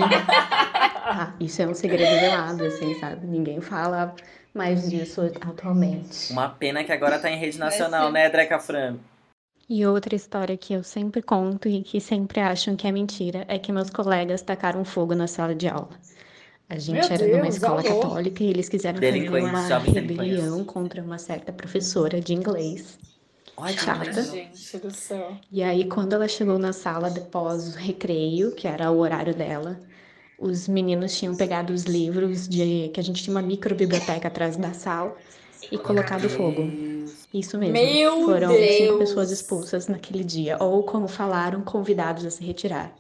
Ah, 1.05 1.34
isso 1.39 1.61
é 1.61 1.68
um 1.68 1.74
segredo 1.74 2.20
velado, 2.20 2.64
assim, 2.64 2.97
sabe? 2.99 3.26
Ninguém 3.28 3.59
fala 3.59 4.16
mais 4.53 4.89
disso 4.89 5.22
atualmente. 5.41 6.32
uma 6.32 6.47
pena 6.49 6.84
que 6.84 6.91
agora 6.91 7.20
tá 7.20 7.30
em 7.30 7.38
rede 7.38 7.59
nacional, 7.59 8.11
né, 8.11 8.30
Dreca 8.30 8.59
Fran? 8.59 8.97
E 9.70 9.86
outra 9.86 10.16
história 10.16 10.55
que 10.57 10.74
eu 10.74 10.84
sempre 10.84 11.22
conto 11.22 11.68
e 11.68 11.82
que 11.84 11.99
sempre 11.99 12.39
acham 12.39 12.76
que 12.76 12.88
é 12.88 12.91
mentira 12.91 13.45
é 13.47 13.57
que 13.59 13.72
meus 13.72 13.89
colegas 13.89 14.41
tacaram 14.41 14.86
fogo 14.86 15.16
na 15.16 15.28
sala 15.28 15.55
de 15.55 15.68
aula. 15.68 15.89
A 16.70 16.78
gente 16.78 17.07
Meu 17.07 17.14
era 17.14 17.28
numa 17.28 17.41
Deus, 17.43 17.55
escola 17.55 17.82
alô? 17.82 17.99
católica 18.01 18.43
e 18.43 18.49
eles 18.49 18.70
quiseram 18.70 18.99
fazer 18.99 19.30
uma 19.30 19.78
rebelião 19.80 20.64
contra 20.64 21.01
uma 21.01 21.18
certa 21.18 21.51
professora 21.51 22.20
de 22.22 22.34
inglês. 22.34 22.97
Que 23.55 23.77
Chata. 23.77 24.05
imagem. 24.05 24.23
Gente 24.53 24.77
do 24.79 24.91
céu. 24.91 25.37
E 25.51 25.61
aí, 25.63 25.87
quando 25.87 26.13
ela 26.13 26.27
chegou 26.27 26.57
na 26.57 26.73
sala 26.73 27.09
depois 27.09 27.75
o 27.75 27.77
recreio, 27.77 28.53
que 28.55 28.67
era 28.67 28.91
o 28.91 28.99
horário 28.99 29.33
dela, 29.35 29.79
os 30.37 30.67
meninos 30.67 31.17
tinham 31.17 31.35
pegado 31.35 31.73
os 31.73 31.83
livros 31.83 32.47
de 32.47 32.89
que 32.93 32.99
a 32.99 33.03
gente 33.03 33.23
tinha 33.23 33.35
uma 33.35 33.41
micro 33.41 33.75
biblioteca 33.75 34.27
atrás 34.27 34.57
da 34.57 34.73
sala 34.73 35.15
e 35.71 35.77
colocado 35.77 36.29
fogo. 36.29 36.73
Isso 37.33 37.57
mesmo. 37.57 37.73
Meu 37.73 38.25
Foram 38.25 38.49
Deus! 38.49 38.75
cinco 38.77 38.97
pessoas 38.97 39.31
expulsas 39.31 39.87
naquele 39.87 40.23
dia, 40.23 40.57
ou 40.61 40.83
como 40.83 41.07
falaram, 41.07 41.61
convidados 41.61 42.25
a 42.25 42.29
se 42.31 42.43
retirar. 42.43 42.95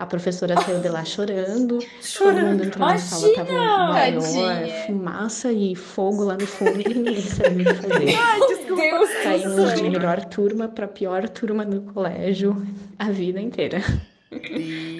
A 0.00 0.06
professora 0.06 0.58
saiu 0.62 0.80
de 0.80 0.88
lá 0.88 1.04
chorando, 1.04 1.78
todo 2.16 2.32
mundo 2.32 2.64
entrou 2.64 2.88
na 2.88 2.96
sala, 2.96 3.34
tava 3.34 3.52
um 3.52 3.54
maior 3.54 4.14
Tadinha. 4.14 4.86
fumaça 4.86 5.52
e 5.52 5.76
fogo 5.76 6.24
lá 6.24 6.38
no 6.38 6.46
fundo 6.46 6.80
e 6.80 6.94
ninguém 6.94 7.20
sabia 7.20 7.70
o 7.70 7.74
que 7.74 7.82
fazer. 7.82 8.06
Meu 8.66 8.76
Deus 8.76 9.10
Saímos 9.22 9.56
do 9.56 9.74
de 9.74 9.82
melhor 9.90 10.24
turma 10.24 10.68
pra 10.68 10.88
pior 10.88 11.28
turma 11.28 11.66
do 11.66 11.82
colégio 11.92 12.56
a 12.98 13.10
vida 13.10 13.42
inteira. 13.42 13.82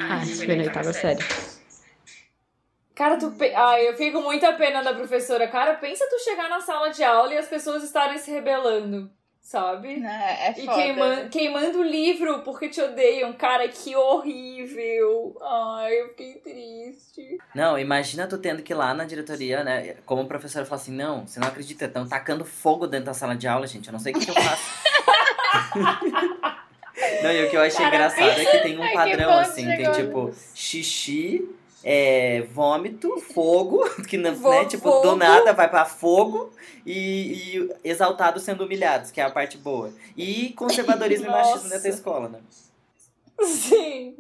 Ah, 0.07 0.22
isso 0.22 0.44
foi 0.44 0.57
na 0.57 0.64
oitava 0.64 0.92
série. 0.92 1.24
Cara, 2.94 3.16
tu. 3.16 3.30
Pe... 3.30 3.55
Ai, 3.55 3.88
eu 3.88 3.94
fico 3.94 4.18
com 4.18 4.24
muita 4.24 4.53
pena 4.53 4.82
da 4.82 4.92
professora. 4.92 5.48
Cara, 5.48 5.76
pensa 5.76 6.05
tu 6.11 6.22
chegar 6.22 6.51
na 6.51 6.61
sala 6.61 6.90
de 6.90 7.03
aula 7.03 7.32
e 7.32 7.38
as 7.38 7.48
pessoas 7.48 7.82
estarem 7.82 8.18
se 8.18 8.30
rebelando, 8.30 9.11
sabe? 9.43 9.97
Não, 9.99 10.09
é 10.09 10.55
E 10.57 10.64
foda. 10.64 10.76
queima... 10.76 11.16
queimando 11.30 11.78
o 11.80 11.82
livro 11.82 12.41
porque 12.41 12.68
te 12.68 12.80
odeiam. 12.80 13.32
Cara, 13.32 13.66
que 13.68 13.97
horrível. 13.97 15.36
Ai, 15.43 16.01
eu 16.01 16.09
fiquei 16.09 16.34
triste. 16.34 17.38
Não, 17.55 17.78
imagina 17.78 18.26
tu 18.26 18.38
tendo 18.38 18.62
que 18.62 18.72
ir 18.72 18.76
lá 18.76 18.95
na 18.95 19.05
diretoria, 19.05 19.64
né? 19.64 19.97
Como 20.07 20.26
professora 20.26 20.64
falar 20.64 20.80
assim, 20.80 20.93
não, 20.93 21.26
você 21.26 21.41
não 21.41 21.49
acredita, 21.49 21.86
estão 21.86 22.09
tacando 22.09 22.45
fogo 22.45 22.86
dentro 22.86 23.07
da 23.07 23.14
sala 23.14 23.34
de 23.34 23.49
aula, 23.49 23.66
gente. 23.66 23.86
Eu 23.88 23.93
não 23.93 23.99
sei 24.01 24.12
o 24.12 24.18
que, 24.18 24.24
que 24.24 24.30
eu 24.30 24.34
faço. 24.34 24.70
não, 27.22 27.32
e 27.32 27.45
o 27.45 27.51
que 27.51 27.57
eu 27.57 27.62
achei 27.62 27.84
Cara, 27.84 27.88
engraçado 27.97 28.41
é 28.41 28.45
que 28.45 28.59
tem 28.59 28.78
um 28.78 28.93
padrão, 28.93 29.32
assim, 29.38 29.66
tem 29.66 29.91
tipo 29.93 30.32
xixi, 30.55 31.49
é, 31.85 32.43
vômito, 32.53 33.18
fogo, 33.35 33.83
que 34.09 34.16
não, 34.16 34.35
Vo- 34.35 34.51
né, 34.51 34.64
tipo, 34.66 34.83
fogo. 34.91 35.01
do 35.11 35.16
nada 35.16 35.53
vai 35.53 35.68
pra 35.68 35.85
fogo 35.85 36.53
e, 36.85 37.57
e 37.59 37.70
exaltados 37.85 38.43
sendo 38.43 38.64
humilhados, 38.64 39.11
que 39.11 39.20
é 39.20 39.24
a 39.24 39.31
parte 39.31 39.57
boa. 39.59 39.93
E 40.16 40.51
conservadorismo 40.55 41.26
e 41.26 41.31
machismo 41.31 41.55
Nossa. 41.62 41.68
dessa 41.70 41.89
escola, 41.89 42.28
né? 42.28 42.41
Sim. 43.43 44.14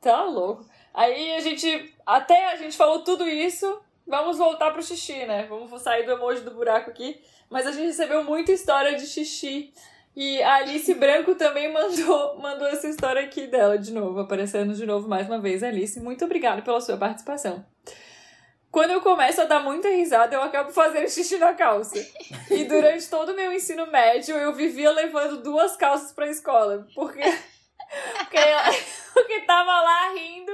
Tá 0.00 0.24
louco. 0.24 0.64
Aí 0.94 1.34
a 1.34 1.40
gente. 1.40 1.94
Até 2.06 2.52
a 2.52 2.56
gente 2.56 2.76
falou 2.76 3.00
tudo 3.02 3.28
isso. 3.28 3.80
Vamos 4.06 4.38
voltar 4.38 4.70
pro 4.72 4.82
xixi, 4.82 5.24
né? 5.26 5.46
Vamos 5.48 5.82
sair 5.82 6.04
do 6.04 6.12
emoji 6.12 6.40
do 6.40 6.50
buraco 6.52 6.90
aqui. 6.90 7.20
Mas 7.48 7.66
a 7.66 7.72
gente 7.72 7.86
recebeu 7.86 8.24
muita 8.24 8.52
história 8.52 8.96
de 8.96 9.06
xixi. 9.06 9.72
E 10.14 10.42
a 10.42 10.56
Alice 10.56 10.92
Branco 10.94 11.34
também 11.34 11.72
mandou, 11.72 12.38
mandou 12.38 12.66
essa 12.66 12.88
história 12.88 13.22
aqui 13.22 13.46
dela 13.46 13.78
de 13.78 13.92
novo, 13.92 14.20
aparecendo 14.20 14.74
de 14.74 14.84
novo 14.84 15.08
mais 15.08 15.26
uma 15.26 15.40
vez. 15.40 15.62
Alice, 15.62 16.00
muito 16.00 16.24
obrigada 16.24 16.62
pela 16.62 16.80
sua 16.80 16.96
participação. 16.96 17.64
Quando 18.70 18.92
eu 18.92 19.00
começo 19.00 19.40
a 19.40 19.46
dar 19.46 19.60
muita 19.60 19.88
risada, 19.88 20.34
eu 20.34 20.42
acabo 20.42 20.70
fazendo 20.70 21.08
xixi 21.08 21.38
na 21.38 21.54
calça. 21.54 21.98
E 22.48 22.64
durante 22.64 23.08
todo 23.10 23.32
o 23.32 23.36
meu 23.36 23.52
ensino 23.52 23.86
médio, 23.90 24.36
eu 24.36 24.54
vivia 24.54 24.92
levando 24.92 25.42
duas 25.42 25.76
calças 25.76 26.12
pra 26.12 26.30
escola. 26.30 26.86
Porque, 26.94 27.20
porque, 28.18 28.38
porque 29.12 29.40
tava 29.42 29.80
lá 29.82 30.12
rindo 30.12 30.52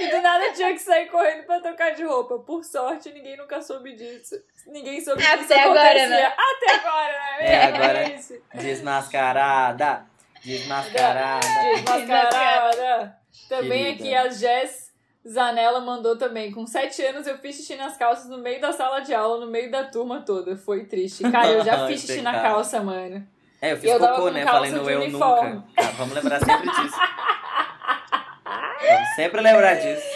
e 0.00 0.06
do 0.08 0.20
nada 0.22 0.52
tinha 0.52 0.72
que 0.72 0.78
sair 0.78 1.06
correndo 1.10 1.44
pra 1.44 1.60
trocar 1.60 1.94
de 1.94 2.02
roupa. 2.04 2.38
Por 2.40 2.64
sorte, 2.64 3.10
ninguém 3.12 3.36
nunca 3.36 3.60
soube 3.60 3.94
disso. 3.94 4.36
Ninguém 4.66 5.00
soube 5.00 5.20
que 5.22 5.28
Até 5.28 5.42
isso 5.42 5.52
agora, 5.54 5.80
acontecia. 5.80 6.08
né? 6.08 6.34
Até 6.36 6.74
agora, 6.74 7.12
né? 7.12 7.46
É, 7.46 7.64
agora- 7.64 8.08
isso. 8.14 8.34
Desmascarada! 8.54 10.06
Desmascarada! 10.44 11.46
Desmascarada. 11.74 13.16
Também 13.48 13.96
Querida. 13.96 14.04
aqui 14.04 14.14
a 14.14 14.28
Jess 14.30 14.92
Zanella 15.28 15.80
mandou 15.80 16.16
também. 16.18 16.50
Com 16.52 16.66
sete 16.66 17.02
anos 17.04 17.26
eu 17.26 17.38
fiz 17.38 17.56
xixi 17.56 17.76
nas 17.76 17.96
calças 17.96 18.28
no 18.28 18.38
meio 18.38 18.60
da 18.60 18.72
sala 18.72 19.00
de 19.00 19.14
aula, 19.14 19.44
no 19.44 19.50
meio 19.50 19.70
da 19.70 19.84
turma 19.84 20.20
toda. 20.22 20.56
Foi 20.56 20.84
triste. 20.84 21.22
Cara, 21.30 21.48
eu 21.48 21.64
já 21.64 21.86
fiz 21.88 22.00
xixi 22.00 22.20
na 22.22 22.40
calça, 22.40 22.80
mano. 22.82 23.26
É, 23.62 23.72
eu 23.72 23.76
fiz 23.76 23.90
Eu 23.90 23.98
cocô, 24.00 24.28
né? 24.30 24.42
calça 24.44 24.56
Falei 24.58 24.70
no 24.72 24.82
de 24.84 24.90
eu 24.92 25.00
uniforme. 25.02 25.50
nunca. 25.54 25.68
Tá, 25.82 25.90
vamos 25.96 26.14
lembrar 26.14 26.40
sempre 26.40 26.68
disso. 26.68 26.98
vamos 28.90 29.08
sempre 29.14 29.40
lembrar 29.40 29.74
disso. 29.76 30.06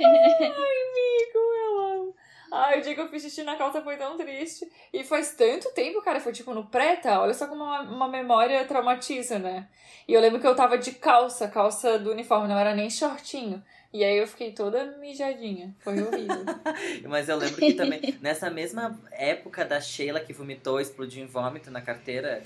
Amigo, 0.00 1.38
eu 1.38 1.80
amo. 1.80 2.14
Ai, 2.52 2.78
o 2.78 2.82
dia 2.82 2.94
que 2.94 3.00
eu 3.00 3.08
fiz 3.08 3.22
xixi 3.22 3.42
na 3.42 3.56
calça 3.56 3.80
foi 3.82 3.96
tão 3.96 4.16
triste. 4.18 4.70
E 4.92 5.02
faz 5.02 5.34
tanto 5.34 5.70
tempo, 5.72 6.02
cara. 6.02 6.20
Foi 6.20 6.32
tipo 6.32 6.52
no 6.52 6.66
preta. 6.66 7.18
Olha 7.20 7.32
só 7.34 7.46
como 7.46 7.64
uma, 7.64 7.80
uma 7.80 8.08
memória 8.08 8.64
traumatiza, 8.66 9.38
né? 9.38 9.66
E 10.06 10.12
eu 10.12 10.20
lembro 10.20 10.38
que 10.38 10.46
eu 10.46 10.54
tava 10.54 10.76
de 10.76 10.92
calça, 10.92 11.48
calça 11.48 11.98
do 11.98 12.10
uniforme, 12.10 12.46
não 12.48 12.58
era 12.58 12.74
nem 12.74 12.90
shortinho. 12.90 13.62
E 13.94 14.02
aí 14.02 14.18
eu 14.18 14.26
fiquei 14.26 14.50
toda 14.50 14.98
mijadinha. 14.98 15.72
Foi 15.78 16.02
horrível. 16.02 16.44
Mas 17.08 17.28
eu 17.28 17.36
lembro 17.36 17.60
que 17.60 17.74
também, 17.74 18.00
nessa 18.20 18.50
mesma 18.50 19.00
época 19.12 19.64
da 19.64 19.80
Sheila 19.80 20.18
que 20.18 20.32
vomitou, 20.32 20.80
explodiu 20.80 21.22
em 21.22 21.28
vômito 21.28 21.70
na 21.70 21.80
carteira, 21.80 22.42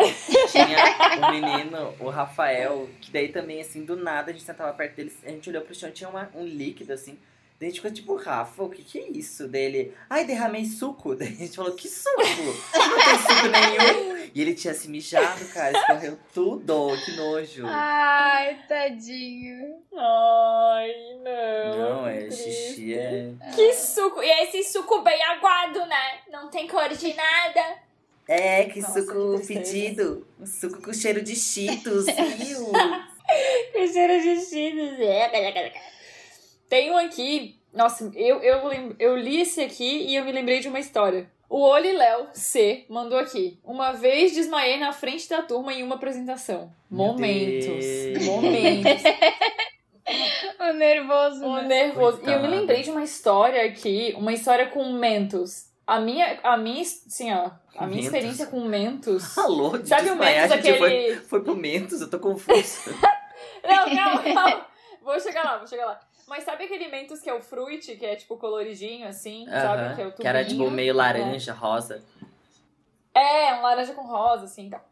tinha 0.53 1.26
um 1.26 1.30
menino, 1.32 1.94
o 2.01 2.11
Rafael, 2.11 2.86
que 3.01 3.11
daí 3.11 3.30
também, 3.30 3.62
assim, 3.62 3.82
do 3.82 3.96
nada, 3.96 4.30
a 4.30 4.34
gente 4.34 4.44
sentava 4.44 4.74
perto 4.74 4.96
dele, 4.96 5.11
a 5.24 5.30
gente 5.30 5.49
olhou 5.49 5.62
pro 5.62 5.74
chão, 5.74 5.90
tinha 5.90 6.11
uma, 6.11 6.30
um 6.34 6.44
líquido, 6.44 6.92
assim. 6.92 7.18
Daí 7.61 7.66
a 7.66 7.70
gente 7.70 7.80
ficou 7.80 7.90
tipo, 7.92 8.14
Rafa, 8.14 8.62
o 8.62 8.70
que 8.70 8.84
que 8.84 8.98
é 9.00 9.09
isso? 9.11 9.48
Dele, 9.48 9.92
ai, 10.09 10.24
derramei 10.24 10.64
suco. 10.64 11.14
Daí 11.18 11.28
a 11.28 11.32
gente 11.32 11.56
falou, 11.56 11.72
que 11.72 11.88
suco? 11.88 12.22
Não 12.22 13.04
tem 13.04 13.18
suco 13.18 13.48
nenhum. 13.48 14.30
E 14.32 14.40
ele 14.42 14.54
tinha 14.54 14.72
se 14.74 14.88
mijado, 14.88 15.44
cara, 15.46 15.76
escorreu 15.76 16.18
tudo, 16.32 16.96
que 17.04 17.16
nojo. 17.16 17.64
Ai, 17.66 18.61
tadinho. 18.68 19.82
Ai, 19.92 20.92
não. 21.24 21.78
Não, 21.78 22.06
é 22.06 22.26
triste. 22.26 22.44
xixi, 22.44 22.94
é... 22.94 23.32
Que 23.54 23.72
suco! 23.74 24.22
E 24.22 24.30
é 24.30 24.44
esse 24.44 24.62
suco 24.70 25.00
bem 25.02 25.20
aguado, 25.24 25.84
né? 25.86 26.20
Não 26.30 26.48
tem 26.48 26.68
cor 26.68 26.88
de 26.90 27.12
nada. 27.14 27.78
É, 28.28 28.66
que 28.66 28.80
Nossa, 28.80 29.00
suco 29.00 29.40
que 29.40 29.46
fedido. 29.46 30.28
Um 30.38 30.46
suco 30.46 30.80
com 30.80 30.92
cheiro 30.92 31.22
de 31.22 31.34
cheetos, 31.34 32.06
viu? 32.36 32.70
Que 33.72 33.88
cheiro 33.88 34.22
de 34.22 34.40
cheetos. 34.44 35.97
Tem 36.69 36.91
um 36.91 36.97
aqui. 36.97 37.59
Nossa, 37.73 38.11
eu, 38.14 38.41
eu, 38.41 38.95
eu 38.99 39.16
li 39.16 39.41
esse 39.41 39.61
aqui 39.61 40.07
e 40.07 40.16
eu 40.16 40.25
me 40.25 40.33
lembrei 40.33 40.61
de 40.61 40.69
uma 40.69 40.81
história. 40.81 41.31
O 41.49 41.61
Oli 41.62 41.93
Léo 41.93 42.29
C 42.35 42.85
mandou 42.89 43.19
aqui. 43.19 43.59
Uma 43.64 43.93
vez 43.93 44.33
desmaiei 44.35 44.79
na 44.79 44.93
frente 44.93 45.29
da 45.29 45.43
turma 45.43 45.73
em 45.73 45.83
uma 45.83 45.95
apresentação. 45.95 46.71
Meu 46.91 47.07
Momentos. 47.07 47.85
Deus. 47.85 48.25
Momentos. 48.25 49.03
O 50.59 50.73
nervoso. 50.73 51.45
O 51.45 51.57
né? 51.57 51.62
nervoso. 51.64 52.23
E 52.27 52.33
eu 52.33 52.41
me 52.41 52.49
lembrei 52.49 52.83
de 52.83 52.91
uma 52.91 53.05
história 53.05 53.62
aqui, 53.66 54.14
uma 54.16 54.33
história 54.33 54.66
com 54.66 54.91
mentos. 54.93 55.66
A 55.87 56.01
minha, 56.01 56.41
a 56.43 56.57
minha, 56.57 56.81
assim, 56.81 57.31
ó, 57.33 57.51
a 57.77 57.87
minha 57.87 57.89
Mentos? 57.89 58.05
experiência 58.07 58.47
com 58.47 58.61
mentos. 58.61 59.37
Alô, 59.37 59.77
de 59.77 59.89
Sabe 59.89 60.11
o 60.11 60.16
mentos, 60.16 60.53
a 60.53 60.57
gente 60.57 60.79
foi, 60.79 60.97
aquele. 60.97 61.16
foi 61.21 61.43
pro 61.43 61.55
Mentos, 61.57 62.01
eu 62.01 62.11
tô 62.11 62.19
confuso. 62.19 62.91
Não, 63.62 63.95
calma, 63.95 64.23
calma. 64.23 64.66
Vou 65.03 65.21
chegar 65.21 65.45
lá, 65.45 65.59
vou 65.59 65.66
chegar 65.66 65.87
lá. 65.87 66.01
Mas 66.29 66.45
sabe 66.45 66.64
aquele 66.64 66.89
mentos 66.89 67.20
que 67.20 67.29
é 67.31 67.35
o 67.35 67.41
fruit, 67.41 67.97
que 67.97 68.05
é 68.05 68.14
tipo 68.16 68.37
coloridinho, 68.37 69.09
assim, 69.09 69.47
sabe? 69.47 69.83
Aham, 69.83 69.95
Que 69.97 70.03
é 70.03 70.07
o 70.07 70.12
que 70.12 70.26
era 70.26 70.45
tipo 70.45 70.70
meio 70.70 70.93
né? 70.93 70.99
laranja, 70.99 71.53
rosa. 71.53 72.05
É, 73.14 73.55
um 73.55 73.62
laranja 73.62 73.93
com 73.95 74.03
rosa, 74.03 74.45
assim, 74.45 74.66
e 74.66 74.70
tal. 74.70 74.85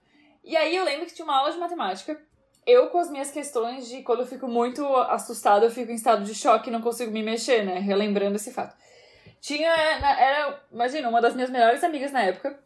E 0.43 0.57
aí 0.57 0.75
eu 0.75 0.85
lembro 0.85 1.07
que 1.07 1.15
tinha 1.15 1.25
uma 1.25 1.37
aula 1.39 1.53
de 1.53 1.59
matemática. 1.59 2.21
Eu, 2.67 2.89
com 2.91 2.99
as 2.99 3.11
minhas 3.11 3.31
questões 3.31 3.87
de 3.89 4.03
quando 4.03 4.21
eu 4.21 4.27
fico 4.27 4.49
muito 4.49 4.85
assustada, 4.97 5.67
eu 5.67 5.71
fico 5.71 5.93
em 5.93 5.95
estado 5.95 6.25
de 6.25 6.35
choque 6.35 6.69
e 6.69 6.73
não 6.73 6.81
consigo 6.83 7.13
me 7.13 7.23
mexer, 7.23 7.65
né? 7.65 7.79
Relembrando 7.79 8.35
esse 8.37 8.53
fato. 8.53 8.75
Tinha. 9.41 9.71
Era, 9.71 10.61
imagina, 10.73 11.09
uma 11.09 11.21
das 11.21 11.35
minhas 11.35 11.51
melhores 11.51 11.85
amigas 11.85 12.11
na 12.11 12.23
época. 12.23 12.59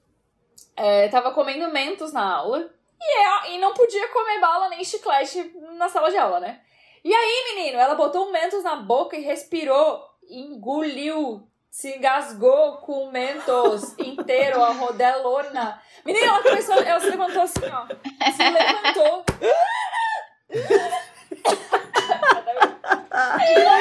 é, 0.77 1.09
tava 1.09 1.33
comendo 1.33 1.71
mentos 1.71 2.13
na 2.13 2.23
aula. 2.37 2.71
E, 2.99 3.19
é- 3.19 3.55
e 3.55 3.59
não 3.59 3.75
podia 3.75 4.09
comer 4.09 4.41
bala 4.41 4.69
nem 4.71 4.83
chiclete 4.85 5.53
na 5.77 5.89
sala 5.91 6.11
de 6.11 6.17
aula, 6.17 6.41
né? 6.41 6.61
E 7.03 7.15
aí, 7.15 7.55
menino, 7.55 7.79
ela 7.79 7.95
botou 7.95 8.29
um 8.29 8.33
mentos 8.33 8.63
na 8.63 8.77
boca 8.77 9.17
e 9.17 9.23
respirou, 9.23 10.05
engoliu, 10.29 11.47
se 11.71 11.97
engasgou 11.97 12.79
com 12.79 13.05
o 13.05 13.13
mentos 13.13 13.99
inteiro, 13.99 14.63
a 14.63 14.73
rodelona. 14.73 15.81
Menina, 16.05 16.27
ela 16.27 16.43
começou, 16.43 16.75
ela 16.75 17.01
se 17.01 17.11
levantou 17.11 17.43
assim, 17.43 17.61
ó. 17.73 17.87
Se 18.33 18.51
levantou. 18.51 19.25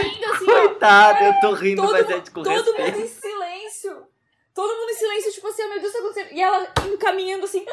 Rindo 0.02 0.26
assim, 0.26 0.52
ó. 0.52 1.24
Eu 1.24 1.40
tô 1.42 1.54
rindo, 1.54 1.82
Todo 1.82 1.92
mas 1.92 2.10
é 2.10 2.20
de 2.20 2.32
Todo 2.32 2.78
mundo 2.78 3.00
em 3.00 3.08
silêncio. 3.08 4.08
Todo 4.54 4.76
mundo 4.78 4.90
em 4.90 4.94
silêncio, 4.96 5.32
tipo 5.32 5.48
assim, 5.48 5.64
oh, 5.64 5.70
meu 5.70 5.80
Deus, 5.80 5.94
tá 5.94 6.00
acontecendo. 6.00 6.32
E 6.34 6.42
ela 6.42 6.68
indo 6.86 6.98
caminhando 6.98 7.46
assim, 7.46 7.66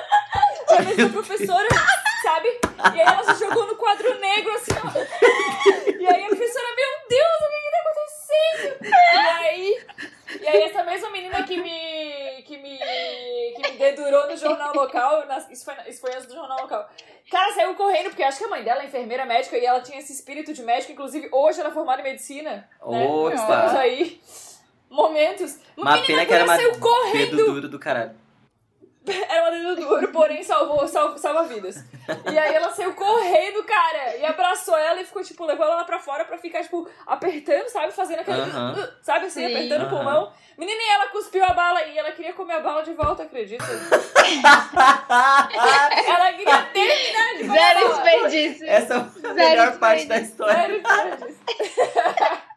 pra 0.66 0.76
ver 0.82 0.94
se 0.94 1.02
a 1.02 1.08
professora, 1.08 1.68
sabe? 2.22 2.48
E 2.94 3.00
aí 3.00 3.06
ela 3.06 3.24
se 3.34 3.44
jogou 3.44 3.66
no 3.66 3.76
quadro 3.76 4.14
negro, 4.20 4.52
assim, 4.52 4.70
ó. 4.72 5.90
E 6.00 6.06
aí 6.06 6.24
a 6.24 6.28
professora, 6.28 6.66
meu 6.76 7.08
Deus, 7.08 7.26
o 7.40 7.50
que 7.50 7.70
tá 7.70 7.80
acontecendo? 7.80 8.94
E 9.12 9.16
aí, 9.18 9.86
e 10.42 10.46
aí 10.48 10.62
essa 10.64 10.84
mesma 10.84 11.10
menina 11.10 11.42
que 11.44 11.56
me, 11.60 12.42
que 12.42 12.56
me, 12.58 12.78
que 12.78 13.62
me 13.72 13.78
dedurou 13.78 14.28
no 14.28 14.36
jornal 14.36 14.72
local, 14.74 15.26
nas- 15.26 15.50
isso, 15.50 15.64
foi, 15.64 15.74
isso 15.88 16.00
foi 16.00 16.12
antes 16.12 16.26
do 16.26 16.34
jornal 16.34 16.60
local. 16.60 16.88
Cara, 17.30 17.52
saiu 17.52 17.74
correndo, 17.74 18.10
porque 18.10 18.22
acho 18.22 18.38
que 18.38 18.44
a 18.44 18.48
mãe 18.48 18.62
dela 18.62 18.82
é 18.82 18.86
enfermeira 18.86 19.24
médica 19.26 19.58
e 19.58 19.64
ela 19.66 19.80
tinha 19.80 19.98
esse 19.98 20.12
espírito 20.12 20.52
de 20.52 20.62
médico. 20.62 20.92
Inclusive, 20.92 21.28
hoje 21.32 21.58
ela 21.58 21.70
é 21.70 21.72
formada 21.72 22.00
em 22.00 22.04
medicina. 22.04 22.68
né? 22.86 23.08
Mas 23.24 23.40
Opa! 23.40 23.78
aí, 23.80 24.20
momentos. 24.90 25.58
Uma 25.76 25.92
menina 25.92 26.06
pena 26.06 26.26
que 26.26 26.34
era 26.34 26.44
uma 26.44 26.56
saiu 26.56 26.78
correndo. 26.78 27.36
dedo 27.36 27.46
duro 27.46 27.68
do 27.68 27.78
caralho. 27.78 28.26
Era 29.28 29.42
uma 29.42 29.50
dedo 29.52 29.76
duro, 29.76 30.08
porém 30.08 30.42
salvou, 30.42 30.86
salva, 30.88 31.16
salva 31.16 31.44
vidas. 31.44 31.76
E 32.28 32.36
aí 32.36 32.54
ela 32.54 32.72
saiu 32.72 32.92
correndo, 32.92 33.62
cara, 33.62 34.16
e 34.16 34.24
abraçou 34.24 34.76
ela 34.76 35.00
e 35.00 35.04
ficou, 35.04 35.22
tipo, 35.22 35.44
levou 35.44 35.64
ela 35.64 35.76
lá 35.76 35.84
pra 35.84 36.00
fora 36.00 36.24
pra 36.24 36.36
ficar, 36.38 36.64
tipo, 36.64 36.88
apertando, 37.06 37.68
sabe? 37.68 37.92
Fazendo 37.92 38.18
aquele. 38.20 38.40
Aham. 38.40 38.92
Sabe 39.02 39.26
assim, 39.26 39.46
Sim. 39.46 39.54
apertando 39.54 39.82
o 39.82 39.84
Aham. 39.84 39.94
pulmão. 39.94 40.32
Menina, 40.58 40.82
e 40.82 40.88
ela 40.88 41.06
cuspiu 41.08 41.44
a 41.44 41.52
bala 41.52 41.84
e 41.84 41.96
ela 41.96 42.10
queria 42.10 42.32
comer 42.32 42.54
a 42.54 42.60
bala 42.60 42.82
de 42.82 42.94
volta, 42.94 43.22
acredita? 43.22 43.62
ela 46.06 46.32
queria 46.32 46.62
terminar 46.72 47.34
de 47.36 47.44
comer 47.46 47.60
Zero 47.60 47.88
desperdício. 47.88 48.66
Essa 48.68 48.94
é 49.22 49.28
a 49.28 49.34
melhor 49.34 49.78
parte 49.78 50.06
da 50.06 50.18
história. 50.18 50.56
Sério, 50.56 50.82
sério. 50.84 51.36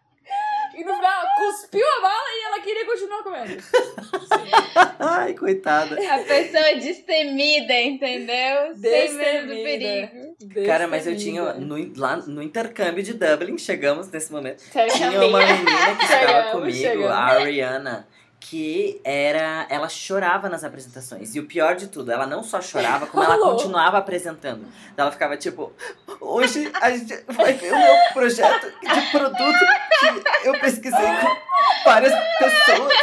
E 0.80 0.84
no 0.84 0.94
final, 0.96 1.12
ela 1.12 1.30
cuspiu 1.38 1.86
a 1.86 2.02
bala 2.02 2.30
e 2.30 2.46
ela 2.46 2.60
queria 2.62 2.86
continuar 2.86 3.24
comendo. 3.24 3.64
Ai, 5.00 5.34
coitada. 5.34 5.96
A 5.96 6.20
pessoa 6.20 6.76
destemida, 6.76 7.74
entendeu? 7.82 8.76
Sem 8.80 9.14
medo 9.14 9.48
do 9.48 9.54
Destemida. 9.56 9.64
perigo. 9.64 10.66
Cara, 10.66 10.88
mas 10.88 11.06
eu 11.06 11.18
tinha. 11.18 11.44
Destemida. 11.44 11.66
No, 11.76 11.94
lá 12.00 12.16
no 12.18 12.42
intercâmbio 12.42 13.04
de 13.04 13.14
Dublin, 13.14 13.58
chegamos 13.58 14.10
nesse 14.10 14.32
momento. 14.32 14.64
Tinha 14.72 15.12
uma 15.12 15.40
menina 15.40 15.96
que 15.98 16.04
estava 16.06 16.52
comigo, 16.52 16.78
chegamos. 16.78 17.12
a 17.12 17.18
Ariana, 17.26 18.08
que 18.40 19.02
era. 19.04 19.68
Ela 19.70 19.90
chorava 19.90 20.48
nas 20.50 20.64
apresentações. 20.64 21.36
E 21.36 21.40
o 21.40 21.46
pior 21.46 21.76
de 21.76 21.88
tudo, 21.88 22.12
ela 22.12 22.26
não 22.26 22.44
só 22.44 22.62
chorava, 22.62 23.06
como 23.08 23.24
ela 23.24 23.38
continuava 23.52 23.98
apresentando. 23.98 24.66
Ela 24.96 25.12
ficava 25.12 25.36
tipo, 25.38 25.74
hoje 26.20 26.72
a 26.82 26.92
gente 26.92 27.24
vai 27.28 27.54
ver 27.54 27.74
o 27.74 27.78
meu 27.78 27.96
projeto 28.14 28.68
de 28.68 29.12
produto 29.12 29.66
que 30.00 30.48
eu 30.48 30.60
pesquisei 30.60 31.08
com 31.22 31.84
várias 31.84 32.14
pessoas. 32.40 32.94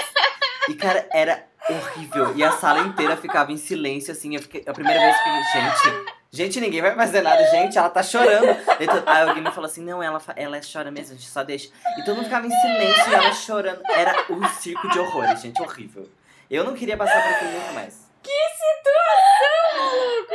E, 0.68 0.74
cara, 0.74 1.06
era 1.12 1.44
horrível. 1.68 2.34
E 2.36 2.42
a 2.42 2.52
sala 2.52 2.80
inteira 2.80 3.16
ficava 3.16 3.52
em 3.52 3.56
silêncio, 3.56 4.12
assim. 4.12 4.34
Eu 4.34 4.42
fiquei, 4.42 4.64
a 4.66 4.72
primeira 4.72 4.98
vez 4.98 5.16
que 5.22 5.30
gente. 5.52 6.16
Gente, 6.36 6.60
ninguém 6.60 6.82
vai 6.82 6.94
fazer 6.94 7.22
nada, 7.22 7.42
gente, 7.50 7.78
ela 7.78 7.88
tá 7.88 8.02
chorando. 8.02 8.54
To- 8.76 9.02
Aí 9.06 9.22
alguém 9.22 9.42
me 9.42 9.50
falou 9.50 9.64
assim: 9.64 9.82
não, 9.82 10.02
ela, 10.02 10.20
ela 10.36 10.60
chora 10.60 10.90
mesmo, 10.90 11.14
a 11.14 11.16
gente 11.16 11.30
só 11.30 11.42
deixa. 11.42 11.70
E 11.98 12.04
todo 12.04 12.14
mundo 12.16 12.24
ficava 12.24 12.46
em 12.46 12.50
silêncio 12.50 13.10
e 13.10 13.14
ela 13.14 13.32
chorando. 13.32 13.80
Era 13.88 14.26
um 14.30 14.46
circo 14.48 14.86
de 14.90 14.98
horrores, 14.98 15.40
gente, 15.40 15.62
horrível. 15.62 16.06
Eu 16.50 16.62
não 16.62 16.74
queria 16.74 16.96
passar 16.96 17.22
por 17.22 17.32
aquilo 17.32 17.52
nunca 17.52 17.72
mais. 17.72 18.06
Que 18.22 18.30
situação, 18.74 19.78
maluco! 19.78 20.34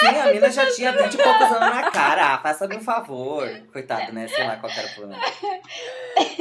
Sim, 0.00 0.18
a 0.18 0.32
mina 0.34 0.50
já 0.50 0.66
tinha 0.72 0.90
20 0.92 1.14
e 1.14 1.16
poucos 1.22 1.42
anos 1.42 1.60
na 1.76 1.90
cara. 1.90 2.34
Ah, 2.34 2.38
faça-me 2.38 2.76
um 2.76 2.80
favor. 2.80 3.48
Coitada, 3.72 4.10
né? 4.10 4.26
Sei 4.26 4.44
lá 4.44 4.56
qual 4.56 4.72
era 4.72 4.86
o 4.88 4.94
problema. 4.94 5.22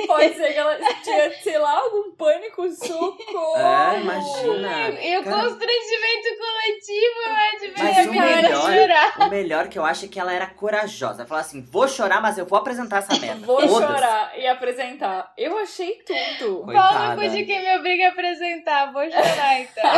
Pode 0.08 0.34
ser 0.36 0.54
que 0.54 0.60
ela 0.60 0.76
tinha, 1.04 1.32
sei 1.42 1.58
lá, 1.60 1.72
algum 1.78 2.12
pânico, 2.12 2.68
socorro. 2.72 3.58
É, 3.58 4.00
imagina. 4.00 4.90
E 5.00 5.18
o 5.20 5.24
Cara, 5.24 5.36
constrangimento 5.44 6.30
coletivo 6.40 7.22
é 7.28 7.60
de 7.60 7.68
ver 7.68 7.84
Mas 7.84 7.98
a 7.98 8.12
melhor- 8.12 8.62
chorar. 8.74 9.14
o 9.20 9.30
melhor 9.30 9.68
que 9.68 9.78
eu 9.80 9.86
acho 9.86 10.06
é 10.06 10.08
que 10.08 10.20
ela 10.20 10.34
era 10.34 10.48
corajosa. 10.48 11.22
Ela 11.22 11.28
falou 11.28 11.42
assim: 11.42 11.62
vou 11.62 11.88
chorar, 11.88 12.20
mas 12.22 12.38
eu 12.40 12.46
vou 12.48 12.58
apresentar 12.58 12.98
essa 12.98 13.16
merda. 13.20 13.46
Vou 13.46 13.62
Foda-se. 13.62 13.94
chorar 13.94 14.40
e 14.40 14.48
apresentar. 14.48 15.34
Eu 15.38 15.58
achei 15.60 16.02
tudo. 16.04 16.64
Coitada. 16.66 16.90
Pau 16.98 17.16
no 17.16 17.22
cu 17.22 17.30
de 17.30 17.46
quem 17.46 17.62
me 17.62 17.78
obriga 17.78 18.08
a 18.08 18.10
apresentar. 18.10 18.92
Vou 18.92 19.04
chorar, 19.10 19.62
então. 19.62 19.92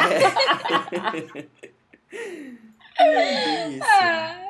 Isso. 2.99 3.83
Ah, 3.83 4.43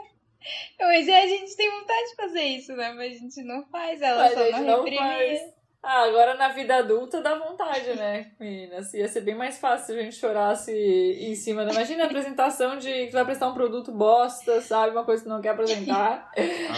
Hoje 0.81 1.11
a 1.11 1.27
gente 1.27 1.55
tem 1.55 1.69
vontade 1.69 2.09
de 2.09 2.15
fazer 2.15 2.41
isso, 2.41 2.73
né? 2.75 2.93
Mas 2.93 3.15
a 3.15 3.19
gente 3.19 3.43
não 3.43 3.63
faz, 3.65 4.01
ela 4.01 4.23
Mas 4.23 4.33
só 4.33 4.39
a 4.39 4.51
gente 4.51 4.61
não 4.61 4.85
faz. 4.85 5.41
Ah, 5.81 6.03
agora 6.05 6.35
na 6.35 6.47
vida 6.47 6.77
adulta 6.77 7.19
dá 7.21 7.35
vontade, 7.35 7.93
né, 7.95 8.31
meninas? 8.39 8.93
Ia 8.93 9.05
ser 9.09 9.19
bem 9.19 9.35
mais 9.35 9.57
fácil 9.59 9.87
se 9.87 9.99
a 9.99 10.03
gente 10.03 10.15
chorasse 10.15 10.71
em 10.71 11.35
cima. 11.35 11.65
Da... 11.65 11.73
Imagina 11.73 12.03
a 12.03 12.05
apresentação 12.05 12.77
de 12.77 12.89
que 12.89 13.07
tu 13.07 13.13
vai 13.13 13.23
apresentar 13.23 13.49
um 13.49 13.53
produto 13.53 13.91
bosta, 13.91 14.61
sabe? 14.61 14.91
Uma 14.91 15.03
coisa 15.03 15.21
que 15.21 15.29
tu 15.29 15.33
não 15.33 15.41
quer 15.41 15.49
apresentar. 15.49 16.31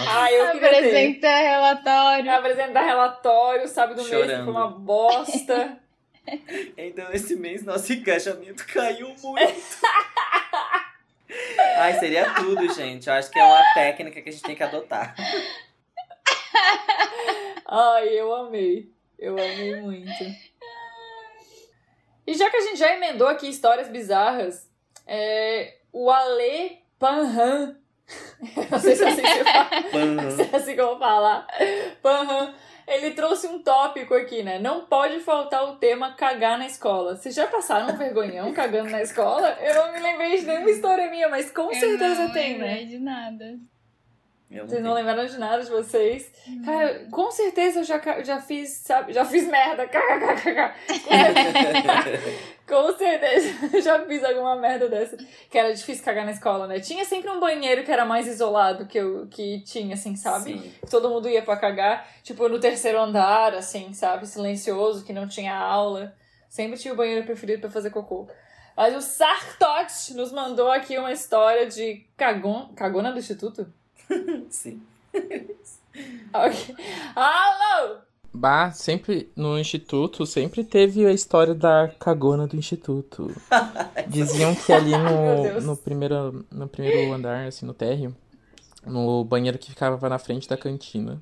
Ah, 0.09 0.31
eu 0.31 0.51
queria 0.53 0.69
ter. 0.69 0.77
Apresenta 0.77 1.27
relatório. 1.27 2.31
Apresentar 2.31 2.81
relatório, 2.81 3.67
sabe, 3.67 3.93
do 3.93 3.97
mês 3.97 4.09
que 4.09 4.15
Chorando. 4.15 4.43
foi 4.43 4.53
uma 4.53 4.71
bosta. 4.71 5.79
Então, 6.77 7.11
esse 7.11 7.35
mês, 7.35 7.63
nosso 7.63 7.91
engajamento 7.93 8.65
caiu 8.71 9.13
muito. 9.23 9.77
Ai, 11.77 11.99
seria 11.99 12.33
tudo, 12.33 12.73
gente. 12.73 13.07
Eu 13.07 13.13
acho 13.13 13.29
que 13.29 13.39
é 13.39 13.43
uma 13.43 13.73
técnica 13.73 14.21
que 14.21 14.29
a 14.29 14.31
gente 14.31 14.43
tem 14.43 14.55
que 14.55 14.63
adotar. 14.63 15.15
Ai, 17.67 18.09
eu 18.09 18.33
amei. 18.33 18.91
Eu 19.17 19.33
amei 19.33 19.81
muito. 19.81 20.23
E 22.27 22.33
já 22.33 22.49
que 22.49 22.57
a 22.57 22.61
gente 22.61 22.77
já 22.77 22.93
emendou 22.93 23.27
aqui 23.27 23.47
histórias 23.47 23.87
bizarras, 23.87 24.69
é, 25.05 25.77
o 25.91 26.09
Ale 26.09 26.79
Panhan. 26.97 27.77
Não 28.69 28.79
sei 28.79 28.95
se 28.95 29.03
é 29.03 29.07
assim 29.07 29.21
que 29.21 29.27
se 29.27 29.43
fala. 29.43 30.31
Se 30.31 30.41
é 30.41 30.55
assim 30.55 30.75
que 30.75 30.81
eu 30.81 30.87
vou 30.87 30.99
falar. 30.99 31.47
Panhan. 32.01 32.53
Ele 32.87 33.11
trouxe 33.11 33.47
um 33.47 33.59
tópico 33.59 34.13
aqui, 34.13 34.43
né? 34.43 34.59
Não 34.59 34.85
pode 34.85 35.19
faltar 35.19 35.63
o 35.65 35.75
tema 35.77 36.13
cagar 36.13 36.57
na 36.57 36.67
escola. 36.67 37.15
Vocês 37.15 37.33
já 37.33 37.47
passaram 37.47 37.93
um 37.93 37.97
vergonhão 37.97 38.53
cagando 38.53 38.89
na 38.91 39.01
escola? 39.01 39.57
Eu 39.61 39.73
não 39.75 39.91
me 39.91 39.99
lembrei 39.99 40.37
de 40.39 40.45
nenhuma 40.45 40.69
história 40.69 41.09
minha, 41.09 41.27
mas 41.27 41.49
com 41.49 41.71
Eu 41.71 41.79
certeza 41.79 42.25
não 42.25 42.33
tem, 42.33 42.57
né? 42.57 42.67
lembrei 42.67 42.85
de 42.85 42.99
nada. 42.99 43.57
Eu 44.49 44.67
Vocês 44.67 44.81
não 44.81 44.93
tenho. 44.93 45.05
lembraram 45.05 45.25
de 45.25 45.37
nada 45.39 45.63
de 45.63 45.69
vocês? 45.71 46.31
Cara, 46.63 47.07
com 47.09 47.31
certeza 47.31 47.79
eu 47.79 47.83
já, 47.83 47.99
já 48.23 48.39
fiz, 48.39 48.69
sabe? 48.77 49.11
Já 49.11 49.25
fiz 49.25 49.47
merda. 49.47 49.89
Com 52.67 52.97
certeza 52.97 53.53
eu 53.73 53.81
já 53.81 54.05
fiz 54.05 54.23
alguma 54.23 54.55
merda 54.55 54.87
dessa. 54.89 55.17
Que 55.49 55.57
era 55.57 55.73
difícil 55.73 56.03
cagar 56.03 56.25
na 56.25 56.31
escola, 56.31 56.67
né? 56.67 56.79
Tinha 56.79 57.05
sempre 57.05 57.29
um 57.29 57.39
banheiro 57.39 57.83
que 57.83 57.91
era 57.91 58.05
mais 58.05 58.27
isolado 58.27 58.87
que 58.87 58.97
eu 58.97 59.27
que 59.27 59.61
tinha, 59.61 59.93
assim, 59.93 60.15
sabe? 60.15 60.59
Sim. 60.59 60.73
Todo 60.89 61.09
mundo 61.09 61.29
ia 61.29 61.41
pra 61.43 61.57
cagar. 61.57 62.07
Tipo, 62.23 62.47
no 62.47 62.59
terceiro 62.59 62.99
andar, 62.99 63.53
assim, 63.53 63.93
sabe? 63.93 64.27
Silencioso, 64.27 65.05
que 65.05 65.13
não 65.13 65.27
tinha 65.27 65.55
aula. 65.55 66.15
Sempre 66.49 66.77
tinha 66.77 66.93
o 66.93 66.97
banheiro 66.97 67.25
preferido 67.25 67.61
pra 67.61 67.69
fazer 67.69 67.89
cocô. 67.89 68.27
Mas 68.75 68.95
o 68.95 69.01
Sartot 69.01 70.13
nos 70.15 70.31
mandou 70.31 70.71
aqui 70.71 70.97
uma 70.97 71.11
história 71.11 71.65
de 71.67 72.05
cagon... 72.17 72.73
cagona 72.75 73.11
do 73.11 73.19
instituto? 73.19 73.71
Sim. 74.49 74.81
Ok. 76.33 76.75
Alô! 77.15 77.99
Bah, 78.33 78.73
sempre 78.73 79.31
no 79.33 79.57
instituto, 79.57 80.25
sempre 80.25 80.61
teve 80.61 81.05
a 81.05 81.13
história 81.13 81.55
da 81.55 81.89
cagona 81.97 82.45
do 82.45 82.57
instituto. 82.57 83.33
Diziam 84.09 84.53
que 84.53 84.73
ali 84.73 84.91
no, 84.91 85.61
no, 85.61 85.77
primeiro, 85.77 86.45
no 86.51 86.67
primeiro 86.67 87.13
andar, 87.13 87.47
assim, 87.47 87.65
no 87.65 87.73
térreo, 87.73 88.13
no 88.85 89.23
banheiro 89.23 89.57
que 89.57 89.69
ficava 89.69 90.09
na 90.09 90.19
frente 90.19 90.49
da 90.49 90.57
cantina, 90.57 91.21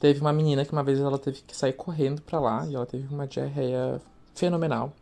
teve 0.00 0.20
uma 0.20 0.32
menina 0.32 0.64
que 0.64 0.72
uma 0.72 0.82
vez 0.82 0.98
ela 0.98 1.18
teve 1.18 1.40
que 1.42 1.56
sair 1.56 1.72
correndo 1.72 2.20
pra 2.20 2.40
lá 2.40 2.66
e 2.66 2.74
ela 2.74 2.84
teve 2.84 3.06
uma 3.14 3.28
diarreia 3.28 4.00
fenomenal. 4.34 4.92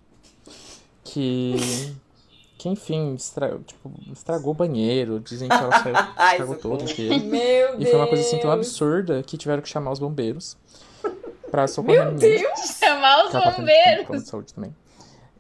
Que, 1.03 1.57
que 2.63 2.69
enfim, 2.69 3.15
estra- 3.15 3.59
tipo, 3.67 3.91
estragou 4.13 4.53
o 4.53 4.55
banheiro. 4.55 5.19
Dizem 5.19 5.49
que 5.49 5.55
ela 5.55 5.79
saiu, 5.83 5.95
Ai, 6.17 6.33
estragou 6.33 6.57
todo 6.57 6.83
inteiro. 6.85 7.25
Meu 7.25 7.77
Deus! 7.77 7.83
E 7.83 7.87
foi 7.87 7.95
uma 7.97 8.07
coisa 8.07 8.23
assim 8.23 8.39
tão 8.39 8.51
absurda 8.53 9.23
que 9.23 9.37
tiveram 9.37 9.61
que 9.61 9.69
chamar 9.69 9.91
os 9.91 9.99
bombeiros 9.99 10.57
pra 11.51 11.67
socorrer 11.69 12.05
Meu. 12.07 12.15
Deus! 12.15 12.61
Chamar 12.79 13.27
os 13.27 13.33
no 13.35 13.41
bombeiros. 13.41 14.23
de 14.23 14.29
saúde 14.29 14.55
também. 14.55 14.75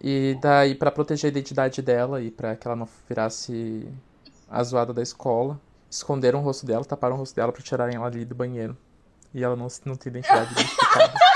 E 0.01 0.37
daí, 0.43 0.75
pra 0.75 0.91
proteger 0.91 1.29
a 1.29 1.31
identidade 1.31 1.81
dela 1.81 2.21
e 2.21 2.29
pra 2.31 2.57
que 2.57 2.67
ela 2.67 2.75
não 2.75 2.89
virasse 3.09 3.87
a 4.51 4.61
zoada 4.65 4.93
da 4.93 5.01
escola, 5.01 5.61
esconderam 5.89 6.41
o 6.41 6.43
rosto 6.43 6.67
dela, 6.67 6.85
taparam 6.85 7.15
o 7.15 7.19
rosto 7.21 7.37
dela 7.37 7.53
pra 7.53 7.63
tirarem 7.63 7.95
ela 7.95 8.07
ali 8.09 8.25
do 8.25 8.35
banheiro. 8.35 8.77
E 9.33 9.45
ela 9.45 9.55
não, 9.55 9.69
não 9.85 9.95
tem 9.95 10.11
identidade 10.11 10.51
identificada. 10.53 11.15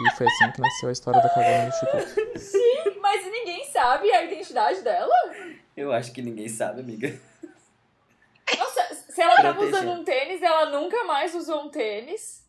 E 0.00 0.10
foi 0.16 0.26
assim 0.26 0.50
que 0.52 0.60
nasceu 0.60 0.88
a 0.88 0.92
história 0.92 1.20
da 1.20 1.28
cagona 1.28 1.62
no 1.62 1.68
instituto. 1.68 2.38
Sim, 2.38 2.98
mas 3.00 3.24
ninguém 3.26 3.64
sabe 3.66 4.10
a 4.10 4.24
identidade 4.24 4.80
dela? 4.82 5.14
Eu 5.76 5.92
acho 5.92 6.12
que 6.12 6.22
ninguém 6.22 6.48
sabe, 6.48 6.80
amiga. 6.80 7.18
Nossa, 8.58 8.94
se 9.08 9.20
ela 9.22 9.36
tava 9.36 9.54
Proteger. 9.54 9.74
usando 9.82 10.00
um 10.00 10.04
tênis, 10.04 10.42
ela 10.42 10.66
nunca 10.70 11.04
mais 11.04 11.34
usou 11.34 11.64
um 11.64 11.68
tênis. 11.70 12.42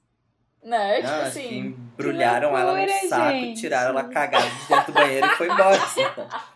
Né? 0.63 1.01
Tipo 1.01 1.07
assim. 1.13 1.57
embrulharam 1.57 2.57
ela 2.57 2.71
loucura, 2.71 3.01
no 3.03 3.09
saco, 3.09 3.31
gente. 3.31 3.59
tiraram 3.59 3.89
ela 3.89 4.05
cagada 4.09 4.49
de 4.49 4.67
dentro 4.69 4.85
do 4.85 4.93
banheiro 4.93 5.27
e 5.27 5.29
foi 5.31 5.47
embora. 5.49 5.75
assim. 5.75 6.01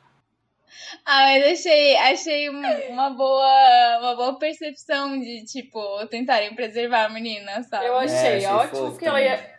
Ah, 1.05 1.21
mas 1.25 1.59
achei, 1.59 1.95
achei 1.97 2.49
um- 2.49 2.91
uma 2.91 3.09
boa, 3.09 3.97
uma 3.99 4.15
boa 4.15 4.39
percepção 4.39 5.17
de, 5.19 5.43
tipo, 5.45 5.79
tentarem 6.07 6.53
preservar 6.55 7.05
a 7.05 7.09
menina, 7.09 7.61
sabe? 7.63 7.85
Eu 7.85 7.97
achei, 7.97 8.15
É, 8.17 8.35
achei 8.37 8.47
ótimo 8.47 8.91
porque 8.91 9.05
ela 9.05 9.21
ia. 9.21 9.56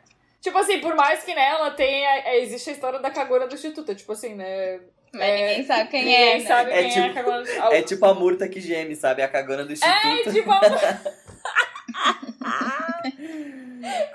Tipo 0.49 0.59
assim, 0.59 0.81
por 0.81 0.95
mais 0.95 1.23
que 1.23 1.35
nela 1.35 1.71
tenha. 1.73 2.09
é, 2.25 2.41
Existe 2.41 2.71
a 2.71 2.73
história 2.73 2.99
da 2.99 3.11
cagona 3.11 3.47
do 3.47 3.55
Instituto. 3.55 3.95
Tipo 3.95 4.13
assim, 4.13 4.35
né? 4.35 4.81
Mas 5.13 5.23
É, 5.23 5.49
ninguém 5.49 5.65
sabe 5.67 5.91
quem 5.91 6.05
Ninguém 6.05 6.31
é, 6.33 6.39
né? 6.39 6.45
sabe 6.47 6.71
É 6.71 6.83
quem 6.83 6.87
é 6.87 6.91
tipo- 6.93 7.07
a 7.07 7.15
cagona 7.15 7.37
do 7.43 7.49
Instituto. 7.49 7.73
É 7.75 7.83
tipo 7.83 8.07
a 8.07 8.15
murta 8.15 8.49
que 8.49 8.61
geme, 8.61 8.97
sabe? 8.97 9.23
A 9.23 9.29
cagona 9.29 9.65
do 9.65 9.71
É 9.71 9.75
instituto. 9.75 10.33
tipo 10.33 10.51
a, 10.51 10.61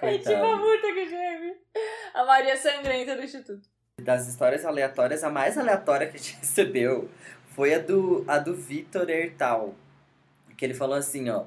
é 0.02 0.18
tipo 0.18 0.44
a 0.46 0.58
multa 0.58 0.88
que 0.94 1.10
geme. 1.10 1.54
A 2.14 2.26
Maria 2.26 2.58
Sangrenta 2.58 3.16
do 3.16 3.24
Instituto. 3.24 3.62
Das 4.02 4.28
histórias 4.28 4.66
aleatórias, 4.66 5.24
a 5.24 5.30
mais 5.30 5.58
aleatória 5.58 6.08
que 6.08 6.18
a 6.18 6.20
gente 6.20 6.38
recebeu 6.42 7.10
foi 7.56 7.74
a 7.74 7.80
do, 7.80 8.24
a 8.28 8.38
do 8.40 8.56
Vitor 8.56 9.10
Hertal. 9.10 9.74
Que 10.58 10.66
ele 10.66 10.74
falou 10.74 10.96
assim, 10.96 11.30
ó. 11.30 11.44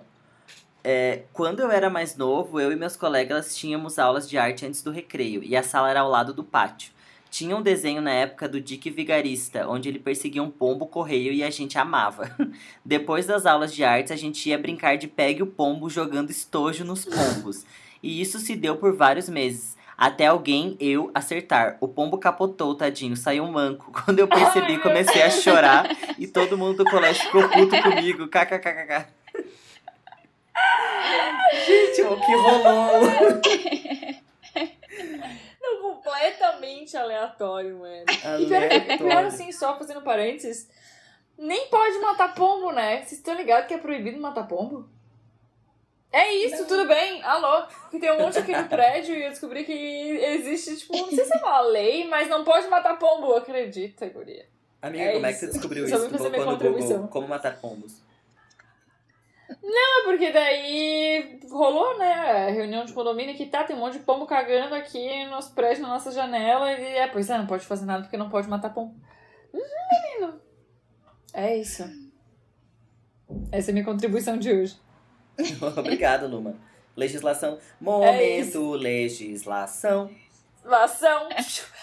É, 0.89 1.25
quando 1.33 1.59
eu 1.59 1.69
era 1.69 1.91
mais 1.91 2.17
novo, 2.17 2.61
eu 2.61 2.71
e 2.71 2.77
meus 2.77 2.97
colegas 2.97 3.57
tínhamos 3.57 3.99
aulas 3.99 4.31
de 4.31 4.39
arte 4.39 4.65
antes 4.65 4.85
do 4.85 4.93
recreio, 4.93 5.43
e 5.43 5.57
a 5.57 5.63
sala 5.65 5.91
era 5.91 5.99
ao 5.99 6.09
lado 6.09 6.33
do 6.33 6.45
pátio. 6.45 6.93
Tinha 7.29 7.57
um 7.57 7.61
desenho 7.61 8.01
na 8.01 8.13
época 8.13 8.49
do 8.49 8.61
Dick 8.61 8.89
Vigarista, 8.91 9.67
onde 9.69 9.89
ele 9.89 9.99
perseguia 9.99 10.41
um 10.41 10.49
pombo 10.49 10.87
correio 10.87 11.33
e 11.33 11.43
a 11.43 11.51
gente 11.51 11.77
amava. 11.77 12.31
Depois 12.87 13.27
das 13.27 13.47
aulas 13.47 13.75
de 13.75 13.83
artes, 13.83 14.13
a 14.13 14.17
gente 14.17 14.49
ia 14.49 14.57
brincar 14.57 14.97
de 14.97 15.09
pegue 15.09 15.43
o 15.43 15.47
pombo 15.49 15.91
jogando 15.91 16.31
estojo 16.31 16.85
nos 16.85 17.05
pombos. 17.05 17.67
E 18.01 18.21
isso 18.21 18.39
se 18.39 18.55
deu 18.55 18.77
por 18.77 18.95
vários 18.95 19.29
meses. 19.29 19.77
Até 19.99 20.27
alguém, 20.27 20.77
eu, 20.79 21.11
acertar. 21.13 21.79
O 21.81 21.89
pombo 21.89 22.17
capotou, 22.17 22.77
tadinho, 22.77 23.17
saiu 23.17 23.43
um 23.43 23.51
manco. 23.51 23.91
Quando 24.05 24.21
eu 24.21 24.29
percebi, 24.29 24.79
comecei 24.79 25.23
a 25.23 25.31
chorar 25.31 25.97
e 26.17 26.29
todo 26.29 26.57
mundo 26.57 26.85
do 26.85 26.89
colégio 26.89 27.25
ficou 27.25 27.49
puto 27.49 27.83
comigo. 27.83 28.29
KKKKK. 28.29 29.16
Gente, 31.67 32.03
o 32.03 32.21
que 32.21 32.35
rolou? 32.35 33.01
Não, 35.61 35.81
completamente 35.83 36.97
aleatório, 36.97 37.79
mano. 37.79 38.05
E 38.09 38.17
pior, 38.17 38.39
e 38.41 38.47
pior 38.47 38.63
Aleatório. 38.71 39.27
assim, 39.29 39.53
só 39.53 39.77
fazendo 39.77 40.01
parênteses, 40.03 40.69
nem 41.37 41.67
pode 41.69 41.99
matar 41.99 42.35
pombo, 42.35 42.71
né? 42.73 42.99
Vocês 42.99 43.13
estão 43.13 43.35
ligados 43.35 43.67
que 43.69 43.75
é 43.75 43.79
proibido 43.79 44.21
matar 44.21 44.47
pombo? 44.47 44.89
É 46.13 46.33
isso, 46.33 46.67
tudo 46.67 46.87
bem. 46.87 47.23
Alô? 47.25 47.67
Que 47.91 47.99
tem 47.99 48.11
um 48.13 48.19
monte 48.19 48.39
aqui 48.39 48.57
no 48.57 48.69
prédio 48.69 49.15
e 49.15 49.25
eu 49.25 49.31
descobri 49.31 49.65
que 49.65 49.73
existe, 49.73 50.77
tipo, 50.77 50.97
não 50.97 51.11
sei 51.11 51.25
se 51.25 51.35
é 51.37 51.39
uma 51.39 51.61
lei, 51.61 52.07
mas 52.09 52.29
não 52.29 52.43
pode 52.45 52.69
matar 52.69 52.99
pombo, 52.99 53.35
acredita, 53.35 54.09
guria. 54.09 54.47
Amiga, 54.81 55.05
É 55.05 55.13
como 55.15 55.27
é 55.27 55.29
que 55.31 55.35
isso. 55.37 55.47
você 55.47 55.53
descobriu 55.53 55.85
isso? 55.85 56.09
colocou 56.09 56.31
no 56.71 56.79
Google 56.79 57.09
como 57.09 57.29
matar 57.29 57.57
pombos. 57.61 58.01
É 59.49 60.05
porque 60.05 60.33
daí 60.33 61.41
rolou, 61.51 61.99
né, 61.99 62.13
a 62.13 62.51
reunião 62.51 62.85
de 62.85 62.93
condomínio 62.93 63.37
que 63.37 63.47
tá, 63.47 63.65
tem 63.65 63.77
um 63.77 63.81
monte 63.81 63.99
de 63.99 64.05
pombo 64.05 64.27
cagando 64.27 64.75
aqui 64.75 65.25
nos 65.27 65.49
prédios, 65.49 65.81
na 65.81 65.89
nossa 65.89 66.11
janela, 66.11 66.73
e 66.73 66.97
é, 66.97 67.07
pois 67.07 67.31
é, 67.31 67.39
não 67.39 67.47
pode 67.47 67.65
fazer 67.65 67.85
nada 67.85 68.03
porque 68.03 68.17
não 68.17 68.29
pode 68.29 68.49
matar 68.49 68.75
pombo. 68.75 68.95
Hum, 69.55 69.61
menino. 70.19 70.41
É 71.33 71.57
isso. 71.57 71.85
Essa 73.53 73.71
é 73.71 73.73
a 73.73 73.75
minha 73.75 73.85
contribuição 73.85 74.37
de 74.39 74.53
hoje. 74.53 74.77
Obrigado, 75.77 76.27
Luma. 76.27 76.55
Legislação. 76.97 77.55
É 77.55 77.85
Momento, 77.85 78.73
legislação. 78.73 80.11
Lação. 80.65 81.29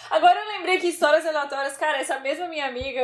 Agora 0.10 0.40
eu 0.40 0.58
lembrei 0.58 0.80
que 0.80 0.88
histórias 0.88 1.26
aleatórias, 1.26 1.78
cara, 1.78 2.00
essa 2.00 2.20
mesma 2.20 2.48
minha 2.48 2.68
amiga 2.68 3.02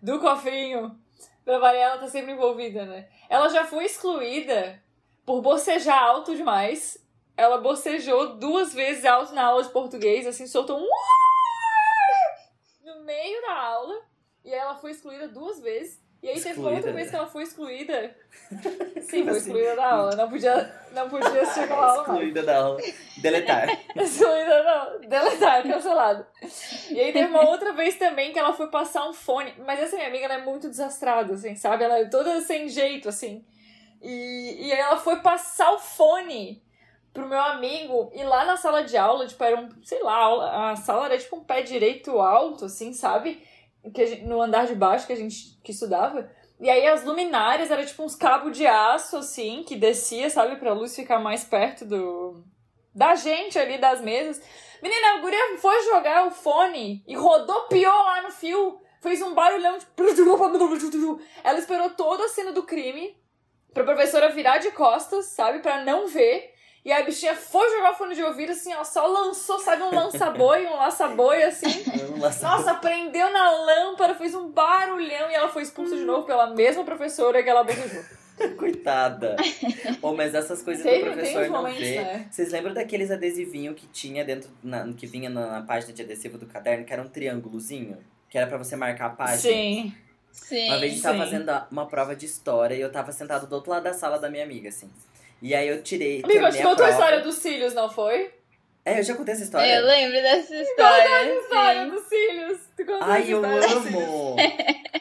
do 0.00 0.18
cofrinho, 0.20 0.98
pra 1.44 1.58
variar, 1.58 1.90
ela 1.92 2.00
tá 2.00 2.08
sempre 2.08 2.32
envolvida, 2.32 2.84
né? 2.84 3.08
Ela 3.28 3.48
já 3.48 3.64
foi 3.64 3.84
excluída 3.84 4.82
por 5.24 5.40
bocejar 5.40 6.02
alto 6.02 6.34
demais. 6.34 6.98
Ela 7.36 7.58
bocejou 7.58 8.36
duas 8.36 8.72
vezes 8.72 9.04
alto 9.04 9.34
na 9.34 9.44
aula 9.44 9.62
de 9.62 9.70
português, 9.70 10.26
assim, 10.26 10.46
soltou 10.46 10.78
um 10.78 10.88
no 12.84 13.04
meio 13.04 13.40
da 13.42 13.54
aula. 13.54 14.02
E 14.44 14.52
ela 14.52 14.74
foi 14.76 14.90
excluída 14.90 15.26
duas 15.28 15.60
vezes. 15.60 16.03
E 16.24 16.28
aí 16.30 16.40
teve 16.40 16.58
uma 16.58 16.70
outra 16.70 16.90
Excluída? 16.90 16.92
vez 16.94 17.10
que 17.10 17.16
ela 17.16 17.26
foi 17.26 17.42
excluída. 17.42 18.16
Sim, 19.02 19.24
foi 19.24 19.28
assim? 19.28 19.38
excluída 19.50 19.76
da 19.76 19.86
aula. 19.92 20.16
Não 20.16 20.28
podia, 20.30 20.74
não 20.92 21.10
podia 21.10 21.42
assistir 21.42 21.60
aquela 21.60 21.86
aula. 21.90 22.00
Excluída 22.02 22.42
da 22.42 22.56
aula. 22.58 22.80
Deletar. 23.18 23.68
Excluída 23.94 24.62
não, 24.62 25.00
deletar, 25.08 25.62
cancelado. 25.62 26.26
E 26.90 26.98
aí 26.98 27.12
teve 27.12 27.28
uma 27.28 27.46
outra 27.46 27.72
vez 27.74 27.96
também 27.98 28.32
que 28.32 28.38
ela 28.38 28.54
foi 28.54 28.68
passar 28.70 29.06
um 29.06 29.12
fone. 29.12 29.52
Mas 29.66 29.78
essa 29.80 29.96
minha 29.96 30.08
amiga 30.08 30.24
ela 30.24 30.34
é 30.36 30.42
muito 30.42 30.68
desastrada, 30.70 31.34
assim, 31.34 31.54
sabe? 31.56 31.84
Ela 31.84 31.98
é 31.98 32.04
toda 32.06 32.40
sem 32.40 32.68
jeito, 32.68 33.06
assim. 33.08 33.44
E, 34.00 34.66
e 34.68 34.72
aí 34.72 34.80
ela 34.80 34.96
foi 34.96 35.16
passar 35.16 35.72
o 35.72 35.78
fone 35.78 36.62
pro 37.12 37.26
meu 37.28 37.38
amigo 37.40 38.10
ir 38.14 38.24
lá 38.24 38.44
na 38.46 38.56
sala 38.56 38.82
de 38.82 38.96
aula, 38.96 39.26
tipo, 39.26 39.44
era 39.44 39.56
um, 39.60 39.68
sei 39.84 40.02
lá, 40.02 40.14
a 40.14 40.22
aula- 40.24 40.70
a 40.72 40.76
sala 40.76 41.04
era 41.04 41.18
tipo 41.18 41.36
um 41.36 41.44
pé 41.44 41.60
direito 41.62 42.18
alto, 42.18 42.64
assim, 42.64 42.92
sabe? 42.94 43.42
Que 43.94 44.06
gente- 44.06 44.24
no 44.24 44.40
andar 44.40 44.66
de 44.66 44.74
baixo 44.74 45.06
que 45.06 45.12
a 45.12 45.16
gente 45.16 45.53
que 45.64 45.72
estudava. 45.72 46.30
E 46.60 46.70
aí 46.70 46.86
as 46.86 47.02
luminárias 47.02 47.70
eram 47.70 47.84
tipo 47.84 48.04
uns 48.04 48.14
cabos 48.14 48.56
de 48.56 48.66
aço, 48.66 49.16
assim, 49.16 49.64
que 49.66 49.74
descia, 49.74 50.30
sabe, 50.30 50.56
pra 50.56 50.72
luz 50.72 50.94
ficar 50.94 51.18
mais 51.18 51.42
perto 51.42 51.84
do. 51.84 52.44
da 52.94 53.16
gente 53.16 53.58
ali, 53.58 53.78
das 53.78 54.00
mesas. 54.00 54.40
Menina, 54.80 55.14
a 55.14 55.20
guria 55.20 55.58
foi 55.58 55.82
jogar 55.84 56.26
o 56.26 56.30
fone 56.30 57.02
e 57.08 57.16
rodopiou 57.16 58.04
lá 58.04 58.22
no 58.22 58.30
fio. 58.30 58.80
Fez 59.00 59.20
um 59.20 59.34
barulhão 59.34 59.78
de. 59.78 59.86
Ela 61.42 61.58
esperou 61.58 61.90
toda 61.90 62.24
a 62.24 62.28
cena 62.28 62.52
do 62.52 62.62
crime 62.62 63.16
pra 63.72 63.84
professora 63.84 64.30
virar 64.30 64.58
de 64.58 64.70
costas, 64.70 65.26
sabe? 65.26 65.58
Pra 65.58 65.84
não 65.84 66.06
ver. 66.06 66.53
E 66.84 66.92
aí 66.92 67.02
a 67.02 67.06
bichinha 67.06 67.34
foi 67.34 67.66
jogar 67.70 67.92
o 67.92 67.94
fone 67.94 68.14
de 68.14 68.22
ouvido, 68.22 68.52
assim, 68.52 68.74
ó, 68.74 68.84
só 68.84 69.06
lançou, 69.06 69.58
sabe, 69.58 69.82
um 69.82 69.94
lança-boi, 69.94 70.66
um 70.66 70.76
laça-boi, 70.76 71.42
assim. 71.42 71.66
Nossa, 72.20 72.74
prendeu 72.74 73.32
na 73.32 73.50
lâmpada, 73.50 74.14
fez 74.14 74.34
um 74.34 74.50
barulhão 74.50 75.30
e 75.30 75.34
ela 75.34 75.48
foi 75.48 75.62
expulsa 75.62 75.96
de 75.96 76.04
novo 76.04 76.26
pela 76.26 76.48
mesma 76.54 76.84
professora 76.84 77.42
que 77.42 77.48
ela 77.48 77.60
abusou. 77.60 78.04
Coitada. 78.58 79.36
Oh, 80.02 80.12
mas 80.12 80.34
essas 80.34 80.60
coisas 80.62 80.82
Tem- 80.82 81.04
do 81.04 81.12
professor 81.12 81.46
não 81.48 81.62
momentos, 81.62 81.80
vê. 81.80 82.02
né? 82.02 82.26
Vocês 82.30 82.50
lembram 82.50 82.74
daqueles 82.74 83.10
adesivinhos 83.10 83.76
que 83.76 83.86
tinha 83.86 84.24
dentro, 84.24 84.50
na- 84.62 84.92
que 84.92 85.06
vinha 85.06 85.30
na, 85.30 85.46
na 85.46 85.62
página 85.62 85.92
de 85.92 86.02
adesivo 86.02 86.36
do 86.36 86.44
caderno, 86.44 86.84
que 86.84 86.92
era 86.92 87.00
um 87.00 87.08
triângulozinho? 87.08 87.96
Que 88.28 88.36
era 88.36 88.46
pra 88.46 88.58
você 88.58 88.76
marcar 88.76 89.06
a 89.06 89.10
página? 89.10 89.38
Sim. 89.38 89.94
Sim. 90.32 90.66
Uma 90.68 90.78
vez 90.80 90.92
a 90.92 90.94
gente 90.96 91.02
tava 91.02 91.18
fazendo 91.18 91.66
uma 91.70 91.86
prova 91.86 92.14
de 92.16 92.26
história 92.26 92.74
e 92.74 92.80
eu 92.80 92.90
tava 92.90 93.12
sentado 93.12 93.46
do 93.46 93.54
outro 93.54 93.70
lado 93.70 93.84
da 93.84 93.94
sala 93.94 94.18
da 94.18 94.28
minha 94.28 94.42
amiga, 94.42 94.68
assim. 94.68 94.90
E 95.44 95.54
aí 95.54 95.68
eu 95.68 95.82
tirei. 95.82 96.22
Amigo, 96.24 96.46
a 96.46 96.50
contou 96.62 96.86
a 96.86 96.90
história 96.90 97.20
dos 97.20 97.34
cílios, 97.34 97.74
não 97.74 97.90
foi? 97.90 98.32
É, 98.86 98.98
eu 98.98 99.02
já 99.02 99.14
contei 99.14 99.32
essa 99.32 99.44
história. 99.44 99.76
Eu 99.76 99.86
lembro 99.86 100.12
dessa 100.12 100.54
história. 100.54 101.34
História 101.40 101.84
sim. 101.84 101.90
dos 101.90 102.04
cílios. 102.06 102.58
Ai, 103.00 103.22
essa 103.22 103.30
eu 103.30 103.42
história 103.42 103.76
amo! 103.76 104.36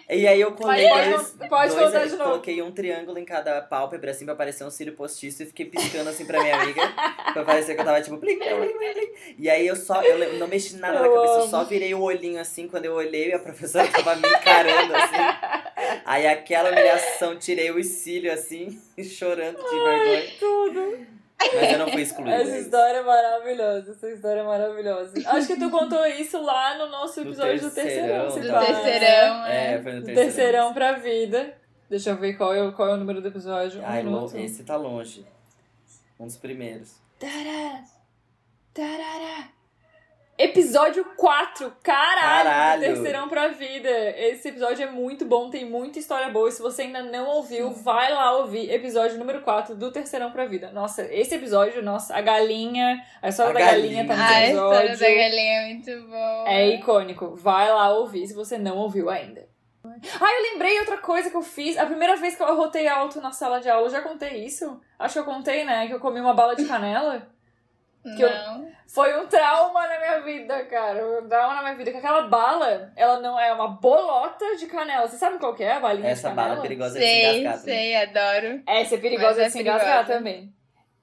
e 0.09 0.25
aí 0.27 0.39
eu 0.39 0.53
colei 0.53 0.87
Pode- 0.87 1.09
dois, 1.09 1.29
pode- 1.49 1.75
dois- 1.75 1.85
contar 1.85 2.05
de 2.05 2.11
novo. 2.11 2.23
coloquei 2.23 2.61
um 2.61 2.71
triângulo 2.71 3.19
em 3.19 3.25
cada 3.25 3.61
pálpebra, 3.61 4.11
assim, 4.11 4.23
pra 4.23 4.35
parecer 4.35 4.63
um 4.63 4.69
cílio 4.69 4.93
postiço 4.95 5.43
e 5.43 5.47
fiquei 5.47 5.65
piscando 5.65 6.09
assim 6.09 6.23
pra 6.25 6.41
minha 6.41 6.55
amiga. 6.61 6.81
pra 7.33 7.43
parecer 7.43 7.75
que 7.75 7.81
eu 7.81 7.85
tava 7.85 8.01
tipo, 8.01 8.17
plim, 8.19 8.37
plim, 8.39 8.49
plim, 8.55 8.93
plim. 8.93 9.35
E 9.37 9.49
aí 9.49 9.67
eu 9.67 9.75
só, 9.75 10.01
eu 10.01 10.33
não 10.39 10.47
mexi 10.47 10.77
nada 10.77 10.99
na 11.01 11.05
Eu 11.05 11.13
cabeça, 11.15 11.33
eu 11.33 11.39
amo. 11.41 11.49
só 11.49 11.63
virei 11.65 11.93
o 11.93 12.01
olhinho 12.01 12.39
assim 12.39 12.69
quando 12.69 12.85
eu 12.85 12.93
olhei 12.93 13.29
e 13.29 13.33
a 13.33 13.39
professora 13.39 13.87
tava 13.89 14.15
me 14.15 14.29
encarando 14.29 14.95
assim. 14.95 16.01
Aí 16.05 16.25
aquela 16.27 16.71
humilhação, 16.71 17.37
tirei 17.37 17.69
o 17.71 17.83
cílio 17.83 18.31
assim, 18.31 18.79
chorando 19.03 19.57
de 19.57 19.75
vergonha. 19.79 20.23
Tudo. 20.39 21.07
Mas 21.39 21.71
eu 21.73 21.79
não 21.79 21.87
fui 21.89 22.01
excluída. 22.01 22.35
Essa 22.35 22.57
história 22.57 22.97
é 22.97 23.03
maravilhosa, 23.03 23.91
essa 23.91 24.09
história 24.09 24.39
é 24.39 24.43
maravilhosa. 24.43 25.13
Acho 25.29 25.47
que 25.47 25.59
tu 25.59 25.69
contou 25.69 26.05
isso 26.07 26.41
lá 26.41 26.77
no 26.77 26.87
nosso 26.89 27.21
No 27.21 27.27
episódio 27.29 27.59
do 27.61 27.71
terceirão. 27.71 28.21
terceirão, 28.25 28.29
se 28.31 28.39
Do 28.39 28.65
terceirão, 28.65 29.45
É, 29.45 29.73
é. 29.73 29.81
foi 29.81 29.91
no 29.93 29.99
Do 29.99 30.05
terceirão. 30.05 30.15
terceirão 30.33 30.73
pra 30.73 30.91
vida. 30.93 31.57
Deixa 31.89 32.09
eu 32.11 32.15
ver 32.17 32.33
qual 32.33 32.53
é, 32.55 32.63
o- 32.63 32.71
qual 32.73 32.89
é 32.89 32.93
o 32.93 32.97
número 32.97 33.21
do 33.21 33.27
episódio. 33.27 33.81
Um 33.81 33.85
Ai, 33.85 34.01
minuto. 34.03 34.35
esse 34.37 34.63
tá 34.63 34.75
longe. 34.75 35.25
Um 36.19 36.25
dos 36.25 36.37
primeiros. 36.37 36.95
Tará, 37.19 37.83
tarará. 38.73 39.49
Episódio 40.35 41.05
4, 41.15 41.71
caralho, 41.83 42.19
Caralho. 42.19 42.81
do 42.81 42.85
Terceirão 42.87 43.29
pra 43.29 43.49
Vida. 43.49 43.89
Esse 44.17 44.49
episódio 44.49 44.83
é 44.83 44.89
muito 44.89 45.25
bom, 45.25 45.49
tem 45.51 45.63
muita 45.63 45.99
história 45.99 46.27
boa. 46.29 46.49
E 46.49 46.51
se 46.51 46.59
você 46.61 46.81
ainda 46.81 47.03
não 47.03 47.27
ouviu, 47.27 47.69
vai 47.71 48.11
lá 48.11 48.35
ouvir 48.37 48.71
episódio 48.73 49.19
número 49.19 49.41
4 49.41 49.75
do 49.75 49.91
Terceirão 49.91 50.31
pra 50.31 50.45
Vida. 50.45 50.71
Nossa, 50.71 51.03
esse 51.13 51.35
episódio, 51.35 51.83
nossa, 51.83 52.15
a 52.15 52.21
galinha, 52.21 52.99
a 53.21 53.29
história 53.29 53.51
A 53.51 53.53
da 53.53 53.59
galinha, 53.59 54.07
tá 54.07 54.15
galinha. 54.15 54.39
nesse 54.39 54.41
A 54.41 54.47
episódio. 54.49 54.91
história 54.93 55.15
da 55.15 55.23
galinha 55.23 55.53
é 55.53 55.67
muito 55.67 56.07
boa. 56.07 56.49
É 56.49 56.67
icônico. 56.69 57.35
Vai 57.35 57.69
lá 57.71 57.89
ouvir 57.93 58.25
se 58.27 58.33
você 58.33 58.57
não 58.57 58.77
ouviu 58.77 59.11
ainda. 59.11 59.47
Ah, 59.85 60.27
eu 60.33 60.51
lembrei 60.53 60.79
outra 60.79 60.97
coisa 60.97 61.29
que 61.29 61.37
eu 61.37 61.43
fiz. 61.43 61.77
A 61.77 61.85
primeira 61.85 62.15
vez 62.15 62.35
que 62.35 62.41
eu 62.41 62.47
arrotei 62.47 62.87
alto 62.87 63.21
na 63.21 63.31
sala 63.31 63.59
de 63.59 63.69
aula, 63.69 63.85
eu 63.85 63.91
já 63.91 64.01
contei 64.01 64.43
isso? 64.45 64.81
Acho 64.97 65.13
que 65.13 65.19
eu 65.19 65.25
contei, 65.25 65.63
né? 65.63 65.85
Que 65.87 65.93
eu 65.93 65.99
comi 65.99 66.19
uma 66.19 66.33
bala 66.33 66.55
de 66.55 66.65
canela. 66.65 67.27
Que 68.15 68.21
eu- 68.21 68.29
Não. 68.29 68.73
Foi 68.93 69.19
um 69.19 69.25
trauma 69.27 69.87
na 69.87 69.97
minha 69.97 70.19
vida, 70.21 70.65
cara. 70.65 71.03
Um 71.19 71.27
trauma 71.27 71.55
na 71.55 71.61
minha 71.63 71.75
vida. 71.75 71.89
Que 71.91 71.97
aquela 71.97 72.23
bala, 72.23 72.91
ela 72.95 73.19
não 73.21 73.39
é 73.39 73.51
uma 73.51 73.67
bolota 73.69 74.55
de 74.57 74.67
canela. 74.67 75.07
Você 75.07 75.17
sabe 75.17 75.39
qual 75.39 75.55
que 75.55 75.63
é 75.63 75.73
a 75.73 75.79
balinha 75.79 76.09
Essa 76.09 76.29
de 76.29 76.35
canela? 76.35 76.47
bala 76.49 76.59
é 76.59 76.61
perigosa 76.61 76.99
de 76.99 77.05
se 77.05 77.11
Sei, 77.11 77.21
engasgar 77.39 77.59
também. 77.59 77.75
sei, 77.75 77.95
adoro. 77.95 78.63
Essa 78.67 78.95
é 78.95 78.97
perigosa 78.99 79.27
Mas 79.29 79.37
é 79.39 79.45
de 79.45 79.51
se 79.51 79.59
engasgar 79.61 79.87
perigosa. 80.05 80.13
também. 80.17 80.53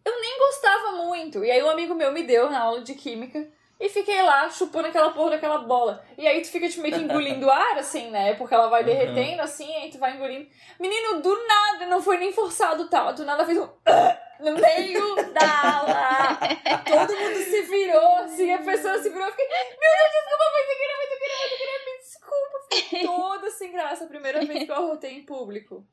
Eu 0.05 0.21
nem 0.21 0.39
gostava 0.39 0.93
muito. 1.05 1.45
E 1.45 1.51
aí 1.51 1.63
um 1.63 1.71
amigo 1.71 1.95
meu 1.95 2.13
me 2.13 2.23
deu 2.23 2.49
na 2.49 2.61
aula 2.61 2.81
de 2.83 2.95
química. 2.95 3.45
E 3.81 3.89
fiquei 3.89 4.21
lá 4.23 4.49
chupando 4.51 4.89
aquela 4.89 5.11
porra 5.11 5.31
daquela 5.31 5.59
bola. 5.59 6.05
E 6.19 6.29
aí 6.29 6.43
tu 6.43 6.49
fica 6.49 6.69
tipo, 6.69 6.83
meio 6.83 6.95
que 6.95 7.01
engolindo 7.01 7.49
ar, 7.51 7.79
assim, 7.79 8.11
né? 8.11 8.35
Porque 8.35 8.55
ela 8.55 8.69
vai 8.69 8.83
Uhum. 8.83 8.87
derretendo, 8.87 9.41
assim, 9.43 9.75
aí 9.77 9.91
tu 9.91 9.99
vai 9.99 10.15
engolindo. 10.15 10.47
Menino, 10.79 11.21
do 11.23 11.47
nada, 11.47 11.87
não 11.87 12.01
foi 12.01 12.19
nem 12.19 12.31
forçado 12.33 12.89
tal. 12.91 13.13
Do 13.15 13.25
nada 13.25 13.45
fez 13.45 13.59
um... 13.59 13.67
No 14.43 14.55
meio 14.55 15.33
da 15.33 15.77
aula. 15.77 16.39
Todo 16.85 17.17
mundo 17.19 17.37
se 17.37 17.63
virou, 17.63 18.17
assim, 18.17 18.53
a 18.53 18.59
pessoa 18.59 18.99
se 19.03 19.09
virou. 19.11 19.27
Eu 19.27 19.33
fiquei, 19.33 19.47
meu 19.47 19.79
Deus, 19.81 20.13
desculpa, 20.13 20.45
foi 20.51 20.67
sem 20.67 20.79
querer, 20.79 20.97
foi 20.97 21.07
sem 21.09 21.19
querer, 21.19 21.37
foi 21.39 21.49
sem 21.49 21.59
querer, 21.59 21.85
me 21.85 21.99
desculpa. 21.99 22.59
Fiquei 22.73 23.03
toda 23.05 23.51
sem 23.51 23.73
graça. 23.73 24.05
A 24.05 24.09
primeira 24.09 24.45
vez 24.45 24.65
que 24.65 24.71
eu 24.71 24.75
arrotei 24.75 25.13
em 25.19 25.25
público. 25.25 25.87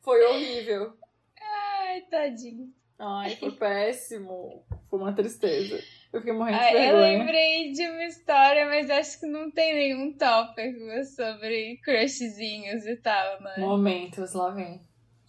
Foi 0.00 0.22
horrível. 0.24 0.92
Ai, 1.40 2.02
tadinho. 2.02 2.72
Ai, 2.98 3.36
foi 3.36 3.50
péssimo. 3.52 4.64
Foi 4.90 4.98
uma 4.98 5.12
tristeza. 5.14 5.82
Eu 6.12 6.20
fiquei 6.20 6.32
morrendo 6.32 6.58
de 6.58 6.64
Ai, 6.64 6.74
eu 6.76 6.80
vergonha. 6.80 7.18
lembrei 7.18 7.72
de 7.72 7.88
uma 7.88 8.04
história, 8.04 8.66
mas 8.66 8.88
acho 8.90 9.18
que 9.18 9.26
não 9.26 9.50
tem 9.50 9.74
nenhum 9.74 10.12
tópico 10.16 11.04
sobre 11.16 11.78
crushzinhos 11.82 12.86
e 12.86 12.96
tal, 12.96 13.40
né? 13.42 13.54
Momentos, 13.58 14.32
lá 14.34 14.50
vem. 14.50 14.80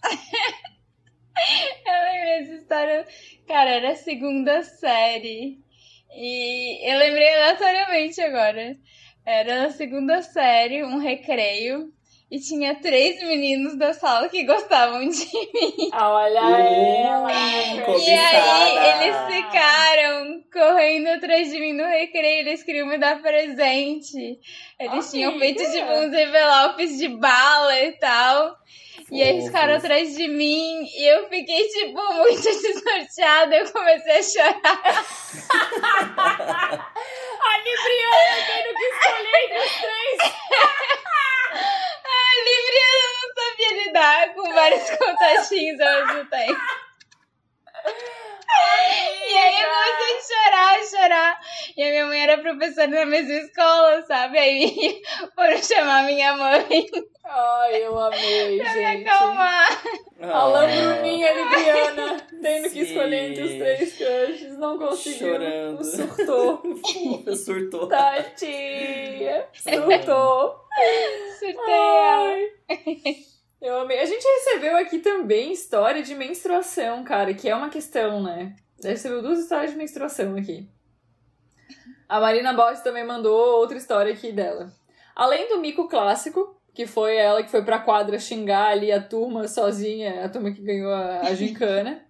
Eu 1.86 2.04
lembrei 2.04 2.40
dessa 2.40 2.54
história. 2.62 3.08
Cara, 3.48 3.70
era 3.70 3.92
a 3.92 3.96
segunda 3.96 4.64
série. 4.64 5.60
E 6.18 6.90
eu 6.90 6.98
lembrei 6.98 7.28
aleatoriamente 7.28 8.22
agora. 8.22 8.78
Era 9.26 9.64
na 9.64 9.70
segunda 9.72 10.22
série, 10.22 10.84
um 10.84 10.98
recreio. 10.98 11.92
E 12.32 12.40
tinha 12.40 12.74
três 12.76 13.22
meninos 13.22 13.78
da 13.78 13.94
sala 13.94 14.30
que 14.30 14.44
gostavam 14.46 15.08
de 15.08 15.26
mim. 15.54 15.90
Ah, 15.92 16.12
olha 16.12 16.42
Uh, 16.42 16.56
ela! 16.56 17.32
E 18.00 18.10
aí 18.10 19.04
eles 19.04 19.36
ficaram 19.36 20.44
correndo 20.52 21.08
atrás 21.08 21.52
de 21.52 21.60
mim 21.60 21.74
no 21.74 21.86
recreio. 21.86 22.48
Eles 22.48 22.64
queriam 22.64 22.88
me 22.88 22.98
dar 22.98 23.22
presente. 23.22 24.40
Eles 24.80 25.12
tinham 25.12 25.38
feito 25.38 25.64
tipo 25.72 25.92
uns 25.92 26.14
envelopes 26.14 26.98
de 26.98 27.10
bala 27.10 27.80
e 27.82 27.92
tal. 27.94 28.56
E 29.12 29.22
aí 29.22 29.30
eles 29.30 29.46
ficaram 29.46 29.76
atrás 29.76 30.16
de 30.16 30.28
mim 30.28 30.84
e 30.84 31.12
eu 31.12 31.30
fiquei, 31.30 31.68
tipo, 31.70 32.14
muito 32.14 32.42
desnorteada. 32.42 33.56
Eu 33.56 33.72
comecei 33.72 34.18
a 34.20 34.24
chorar. 34.24 34.82
A 37.46 37.58
Libriana 37.60 38.44
tendo 38.48 38.74
que 38.76 38.86
escolher 38.86 39.46
entre 39.46 39.60
os 39.60 39.76
três! 39.76 40.18
A 42.06 42.08
Libriana 42.46 43.08
não 43.14 43.28
sabia 43.36 43.72
lidar 43.84 44.34
com 44.34 44.54
vários 44.54 44.90
contatinhos 44.92 45.80
ao 45.80 46.08
mesmo 46.08 46.26
tempo. 46.30 46.62
E 49.28 49.38
aí 49.38 49.62
eu 49.62 49.70
comecei 49.70 50.16
a 50.16 50.22
chorar, 50.22 50.76
a 50.76 50.84
chorar. 50.84 51.40
E 51.78 51.84
a 51.84 51.90
minha 51.90 52.06
mãe 52.06 52.22
era 52.22 52.38
professora 52.38 52.88
na 52.88 53.06
mesma 53.06 53.34
escola, 53.34 54.02
sabe? 54.04 54.38
Aí 54.40 55.02
foram 55.36 55.62
chamar 55.62 56.04
minha 56.04 56.36
mãe 56.36 56.86
Ai, 57.28 57.84
eu 57.84 58.00
amei, 58.00 58.58
pra 58.60 58.74
me 58.74 58.80
gente. 58.82 59.10
acalmar. 59.10 59.82
Alã 60.22 60.64
Ah, 60.64 60.68
Bruninha 61.02 61.34
Libriana 61.34 62.18
tendo 62.42 62.64
que 62.66 62.70
Sim. 62.70 62.82
escolher 62.82 63.32
entre 63.32 63.44
os 63.44 63.50
três 63.52 63.98
crushes. 63.98 64.58
Não 64.58 64.78
conseguiu. 64.78 65.20
Chorando. 65.20 65.84
Surtou. 65.84 66.62
Surtou. 67.36 67.88
Tadinha. 67.88 69.46
Surtou. 69.54 70.56
Surtei. 71.40 71.74
Ai. 71.74 72.50
Eu 73.62 73.80
amei. 73.80 74.00
A 74.00 74.06
gente 74.06 74.24
recebeu 74.24 74.78
aqui 74.78 75.00
também 75.00 75.52
história 75.52 76.04
de 76.04 76.14
menstruação, 76.14 77.04
cara, 77.04 77.34
que 77.34 77.50
é 77.50 77.56
uma 77.56 77.70
questão, 77.70 78.22
né? 78.22 78.56
A 78.78 78.82
gente 78.84 78.92
recebeu 78.94 79.22
duas 79.24 79.40
histórias 79.40 79.72
de 79.72 79.78
menstruação 79.78 80.36
aqui. 80.36 80.70
A 82.08 82.20
Marina 82.20 82.54
Bosch 82.54 82.82
também 82.84 83.04
mandou 83.04 83.36
outra 83.58 83.78
história 83.78 84.14
aqui 84.14 84.32
dela. 84.32 84.72
Além 85.16 85.50
do 85.50 85.58
mico 85.60 85.88
clássico, 85.88 86.55
que 86.76 86.86
foi 86.86 87.16
ela 87.16 87.42
que 87.42 87.50
foi 87.50 87.64
pra 87.64 87.80
quadra 87.80 88.20
xingar 88.20 88.68
ali 88.68 88.92
a 88.92 89.02
turma 89.02 89.48
sozinha, 89.48 90.26
a 90.26 90.30
turma 90.30 90.52
que 90.52 90.62
ganhou 90.62 90.92
a, 90.94 91.22
a 91.22 91.34
gincana. 91.34 92.04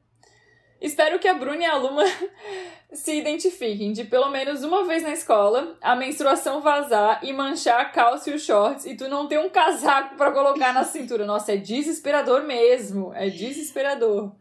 Espero 0.81 1.19
que 1.19 1.27
a 1.27 1.33
Bruna 1.33 1.61
e 1.63 1.65
a 1.65 1.77
Luma 1.77 2.03
se 2.91 3.15
identifiquem 3.17 3.91
de 3.93 4.03
pelo 4.03 4.29
menos 4.29 4.63
uma 4.63 4.83
vez 4.83 5.03
na 5.03 5.11
escola 5.11 5.77
a 5.81 5.95
menstruação 5.95 6.61
vazar 6.61 7.19
e 7.23 7.31
manchar 7.31 7.79
a 7.79 7.85
calça 7.85 8.29
e 8.29 8.33
os 8.33 8.43
shorts 8.43 8.85
e 8.85 8.95
tu 8.95 9.07
não 9.07 9.27
ter 9.27 9.39
um 9.39 9.49
casaco 9.49 10.15
pra 10.15 10.31
colocar 10.31 10.73
na 10.73 10.83
cintura. 10.83 11.25
Nossa, 11.25 11.53
é 11.53 11.57
desesperador 11.57 12.43
mesmo. 12.43 13.13
É 13.13 13.29
desesperador. 13.29 14.35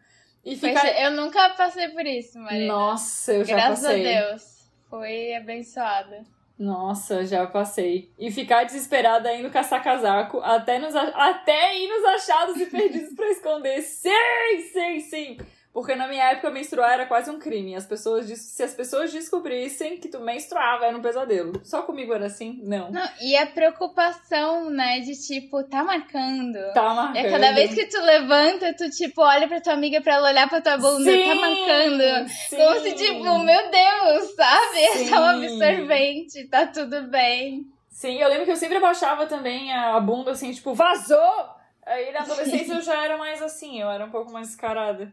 E 0.45 0.57
Poxa, 0.57 0.75
ficar. 0.81 1.03
eu 1.03 1.11
nunca 1.13 1.51
passei 1.51 1.89
por 1.89 2.05
isso, 2.05 2.39
Marina. 2.39 2.67
Nossa, 2.67 3.33
eu 3.33 3.45
já 3.45 3.55
Graças 3.57 3.85
passei. 3.85 4.17
a 4.17 4.21
Deus. 4.31 4.43
Foi 4.91 5.35
abençoada. 5.37 6.34
Nossa, 6.59 7.27
já 7.27 7.47
passei. 7.47 8.11
E 8.19 8.31
ficar 8.31 8.65
desesperada 8.65 9.35
indo 9.35 9.51
caçar 9.51 9.83
casaco 9.83 10.39
até, 10.39 10.79
nos, 10.79 10.95
até 10.95 11.77
ir 11.77 11.89
nos 11.89 12.05
achados 12.05 12.61
e 12.61 12.67
perdidos 12.67 13.13
pra 13.15 13.29
esconder. 13.31 13.83
Sim, 13.83 14.11
sim, 14.73 15.01
sim. 15.01 15.39
Porque 15.75 15.97
na 15.97 16.07
minha 16.07 16.31
época 16.31 16.53
menstruar 16.53 16.93
era 16.93 17.05
quase 17.05 17.29
um 17.29 17.39
crime. 17.41 17.75
As 17.75 17.85
pessoas, 17.85 18.27
se 18.27 18.63
as 18.63 18.73
pessoas 18.73 19.13
descobrissem 19.13 19.99
que 19.99 20.09
tu 20.09 20.21
menstruava, 20.21 20.87
era 20.87 20.97
um 20.97 21.03
pesadelo. 21.03 21.61
Só 21.65 21.83
comigo 21.83 22.15
era 22.15 22.27
assim? 22.27 22.61
Não. 22.63 22.93
Não, 22.93 23.09
e 23.21 23.37
a 23.37 23.45
preocupação, 23.45 24.71
né, 24.71 25.01
de 25.01 25.21
tipo, 25.21 25.65
tá 25.65 25.83
marcando. 25.83 26.73
Tá 26.73 26.95
marcando. 26.95 27.27
A 27.27 27.29
cada 27.29 27.53
vez 27.53 27.75
que 27.75 27.87
tu 27.87 28.01
levanta, 28.01 28.73
tu, 28.77 28.89
tipo, 28.89 29.21
olha 29.21 29.49
pra 29.49 29.61
tua 29.61 29.73
amiga 29.73 30.01
pra 30.01 30.15
ela 30.15 30.29
olhar 30.31 30.49
pra 30.49 30.61
tua 30.61 30.79
bunda, 30.79 31.11
Sim, 31.11 31.25
tá 31.25 31.35
marcando. 31.35 32.29
sim. 32.29 32.57
Como 32.57 32.81
se, 32.81 32.93
tipo, 32.95 33.39
meu 33.41 33.71
Deus, 33.71 34.35
sabe? 34.37 34.79
É 34.79 34.99
só 35.11 35.17
um 35.23 35.41
Sim. 35.41 35.67
absorvente, 35.67 36.49
tá 36.49 36.67
tudo 36.69 37.03
bem. 37.09 37.67
Sim, 37.91 38.19
eu 38.19 38.29
lembro 38.29 38.45
que 38.45 38.53
eu 38.53 38.57
sempre 38.57 38.77
abaixava 38.77 39.27
também 39.27 39.73
a 39.73 39.99
bunda, 39.99 40.31
assim, 40.31 40.53
tipo, 40.53 40.73
vazou! 40.73 41.49
Aí 41.85 42.13
na 42.13 42.21
adolescência 42.21 42.75
eu 42.75 42.81
já 42.81 43.05
era 43.05 43.19
mais 43.19 43.43
assim, 43.43 43.81
eu 43.81 43.91
era 43.91 44.05
um 44.05 44.11
pouco 44.11 44.33
mais 44.33 44.47
descarada. 44.47 45.13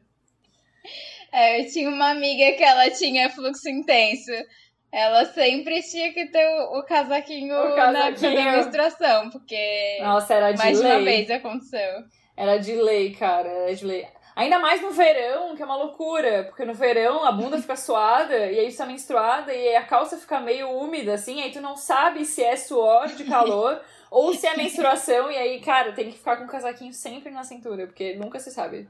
É, 1.33 1.61
eu 1.61 1.71
tinha 1.71 1.87
uma 1.87 2.09
amiga 2.11 2.57
que 2.57 2.63
ela 2.63 2.89
tinha 2.91 3.29
fluxo 3.29 3.69
intenso. 3.69 4.31
Ela 4.91 5.23
sempre 5.23 5.81
tinha 5.81 6.11
que 6.11 6.25
ter 6.25 6.45
o, 6.45 6.79
o 6.79 6.83
casaquinho, 6.83 7.55
O 7.55 7.69
na 7.69 7.75
casaquinho. 7.75 8.35
na 8.43 8.51
menstruação, 8.57 9.29
porque 9.29 9.99
Nossa, 10.01 10.33
era 10.33 10.51
de 10.51 10.57
mais 10.57 10.77
de 10.77 10.83
lei. 10.83 10.91
uma 10.93 11.03
vez 11.05 11.31
aconteceu. 11.31 12.03
Era 12.35 12.57
de 12.57 12.75
lei, 12.75 13.13
cara, 13.15 13.47
era 13.47 13.73
de 13.73 13.85
lei. 13.85 14.05
Ainda 14.35 14.59
mais 14.59 14.81
no 14.81 14.91
verão, 14.91 15.55
que 15.55 15.61
é 15.61 15.65
uma 15.65 15.77
loucura, 15.77 16.43
porque 16.45 16.65
no 16.65 16.73
verão 16.73 17.23
a 17.23 17.31
bunda 17.31 17.57
fica 17.61 17.75
suada 17.77 18.51
e 18.51 18.59
aí 18.59 18.69
tu 18.69 18.77
tá 18.77 18.85
menstruada 18.85 19.53
e 19.53 19.73
a 19.73 19.83
calça 19.83 20.17
fica 20.17 20.41
meio 20.41 20.69
úmida, 20.69 21.13
assim, 21.13 21.41
aí 21.41 21.51
tu 21.51 21.61
não 21.61 21.77
sabe 21.77 22.25
se 22.25 22.43
é 22.43 22.57
suor 22.57 23.07
de 23.07 23.23
calor 23.23 23.81
ou 24.11 24.33
se 24.33 24.45
é 24.47 24.57
menstruação, 24.57 25.31
e 25.31 25.37
aí, 25.37 25.61
cara, 25.61 25.93
tem 25.93 26.09
que 26.11 26.17
ficar 26.17 26.35
com 26.35 26.43
o 26.43 26.47
casaquinho 26.49 26.91
sempre 26.91 27.31
na 27.31 27.45
cintura, 27.45 27.87
porque 27.87 28.15
nunca 28.15 28.37
se 28.39 28.51
sabe. 28.51 28.89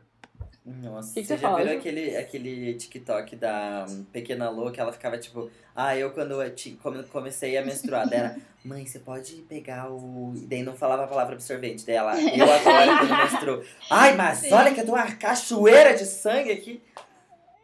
Nossa, 0.64 1.14
Que 1.14 1.22
que 1.22 1.28
você 1.28 1.38
já 1.38 1.50
fala, 1.50 1.64
viu 1.64 1.78
aquele, 1.78 2.16
aquele 2.16 2.76
TikTok 2.76 3.36
da 3.36 3.86
Pequena 4.12 4.48
Lô, 4.50 4.70
que 4.72 4.80
ela 4.80 4.94
ficava 4.94 5.18
tipo, 5.18 5.50
ah, 5.76 5.98
eu 5.98 6.12
quando 6.12 6.40
eu 6.40 7.04
comecei 7.06 7.58
a 7.58 7.66
menstruar, 7.66 8.08
daí 8.08 8.20
era, 8.20 8.38
mãe, 8.64 8.86
você 8.86 9.00
pode 9.00 9.34
pegar 9.50 9.92
o. 9.92 10.34
E 10.36 10.46
daí 10.46 10.62
não 10.62 10.76
falava 10.76 11.06
a 11.06 11.08
palavra 11.08 11.34
absorvente 11.34 11.84
dela. 11.84 12.14
Eu 12.22 12.52
agora, 12.52 13.00
quando 13.00 13.18
menstruo. 13.18 13.64
Ai, 13.90 14.16
mas 14.16 14.38
Sim. 14.40 14.54
olha 14.54 14.72
que 14.72 14.82
eu 14.82 14.86
tô 14.86 14.92
uma 14.94 15.12
cachoeira 15.16 15.96
de 15.96 16.06
sangue 16.06 16.52
aqui. 16.52 16.82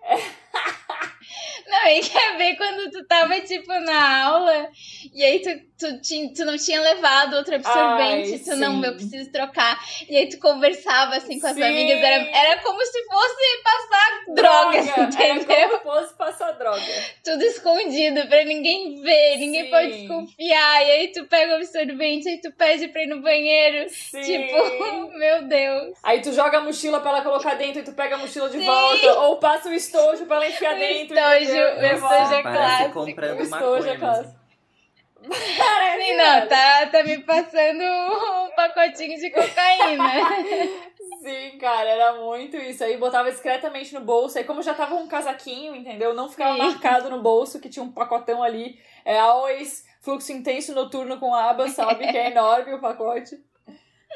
Não, 1.67 1.87
e 1.89 1.99
quer 1.99 2.37
ver 2.37 2.55
quando 2.55 2.89
tu 2.91 3.05
tava, 3.05 3.39
tipo, 3.41 3.67
na 3.81 4.25
aula 4.25 4.69
e 5.13 5.21
aí 5.21 5.41
tu, 5.41 5.49
tu, 5.79 6.01
ti- 6.01 6.33
tu 6.35 6.45
não 6.45 6.57
tinha 6.57 6.81
levado 6.81 7.35
outro 7.35 7.55
absorvente, 7.55 8.33
Ai, 8.33 8.39
tu 8.39 8.55
não, 8.55 8.81
sim. 8.81 8.85
eu 8.87 8.93
preciso 8.95 9.31
trocar. 9.31 9.77
E 10.09 10.17
aí 10.17 10.27
tu 10.29 10.37
conversava, 10.39 11.15
assim, 11.15 11.39
com 11.39 11.47
as 11.47 11.53
Sim. 11.55 11.63
amigas, 11.63 11.97
era, 11.99 12.15
era 12.37 12.61
como 12.61 12.83
se 12.83 13.03
fosse 13.05 13.61
passar 13.63 14.33
drogas, 14.35 14.85
Droga, 14.85 15.01
entendeu? 15.03 15.55
Era 15.57 15.79
como 15.79 15.99
se 15.99 15.99
fosse 16.01 16.13
passar 16.17 16.51
droga. 16.53 16.81
Tudo 17.23 17.43
escondido 17.43 18.27
pra 18.27 18.43
ninguém 18.43 19.01
ver, 19.01 19.37
ninguém 19.37 19.65
Sim. 19.65 19.69
pode 19.71 19.91
desconfiar. 19.99 20.83
E 20.87 20.91
aí 20.91 21.07
tu 21.09 21.25
pega 21.25 21.53
o 21.53 21.55
absorvente, 21.57 22.27
aí 22.29 22.41
tu 22.41 22.51
pede 22.51 22.87
pra 22.89 23.03
ir 23.03 23.07
no 23.07 23.21
banheiro. 23.21 23.89
Sim. 23.89 24.21
Tipo, 24.21 24.57
meu 25.17 25.43
Deus. 25.47 25.97
Aí 26.03 26.21
tu 26.21 26.31
joga 26.33 26.57
a 26.57 26.61
mochila 26.61 26.99
pra 26.99 27.11
ela 27.11 27.21
colocar 27.21 27.55
dentro 27.55 27.81
e 27.81 27.83
tu 27.83 27.91
pega 27.93 28.15
a 28.15 28.17
mochila 28.17 28.49
de 28.49 28.59
Sim. 28.59 28.65
volta. 28.65 29.19
Ou 29.21 29.37
passa 29.37 29.69
o 29.69 29.73
estojo 29.73 30.25
pra 30.25 30.37
ela 30.37 30.47
enfiar 30.47 30.75
O 30.75 30.79
dentro. 30.79 31.15
estojo, 31.17 31.59
o 31.59 31.85
estojo 31.85 32.33
é 32.33 32.41
clássico. 32.41 33.05
comprando 33.05 33.39
O 33.39 33.43
estojo 33.43 33.87
é 33.89 33.97
clássico. 33.97 34.46
Mano. 35.23 36.49
tá, 36.49 36.85
tá 36.87 37.03
me 37.03 37.19
passando 37.19 37.81
um 37.83 38.55
pacotinho 38.55 39.17
de 39.19 39.29
cocaína. 39.29 40.03
Sim, 41.21 41.57
cara, 41.57 41.89
era 41.89 42.13
muito 42.13 42.55
isso. 42.57 42.83
Aí 42.83 42.97
botava 42.97 43.31
discretamente 43.31 43.93
no 43.93 44.01
bolso. 44.01 44.37
Aí, 44.37 44.43
como 44.43 44.61
já 44.61 44.73
tava 44.73 44.95
um 44.95 45.07
casaquinho, 45.07 45.75
entendeu? 45.75 46.13
Não 46.13 46.29
ficava 46.29 46.53
Sim. 46.53 46.59
marcado 46.59 47.09
no 47.09 47.21
bolso, 47.21 47.59
que 47.59 47.69
tinha 47.69 47.83
um 47.83 47.91
pacotão 47.91 48.43
ali. 48.43 48.79
É 49.03 49.17
always 49.17 49.85
fluxo 50.01 50.31
intenso 50.31 50.73
noturno 50.73 51.19
com 51.19 51.33
aba, 51.33 51.67
sabe? 51.69 52.07
Que 52.07 52.17
é 52.17 52.31
enorme 52.31 52.73
o 52.73 52.79
pacote. 52.79 53.37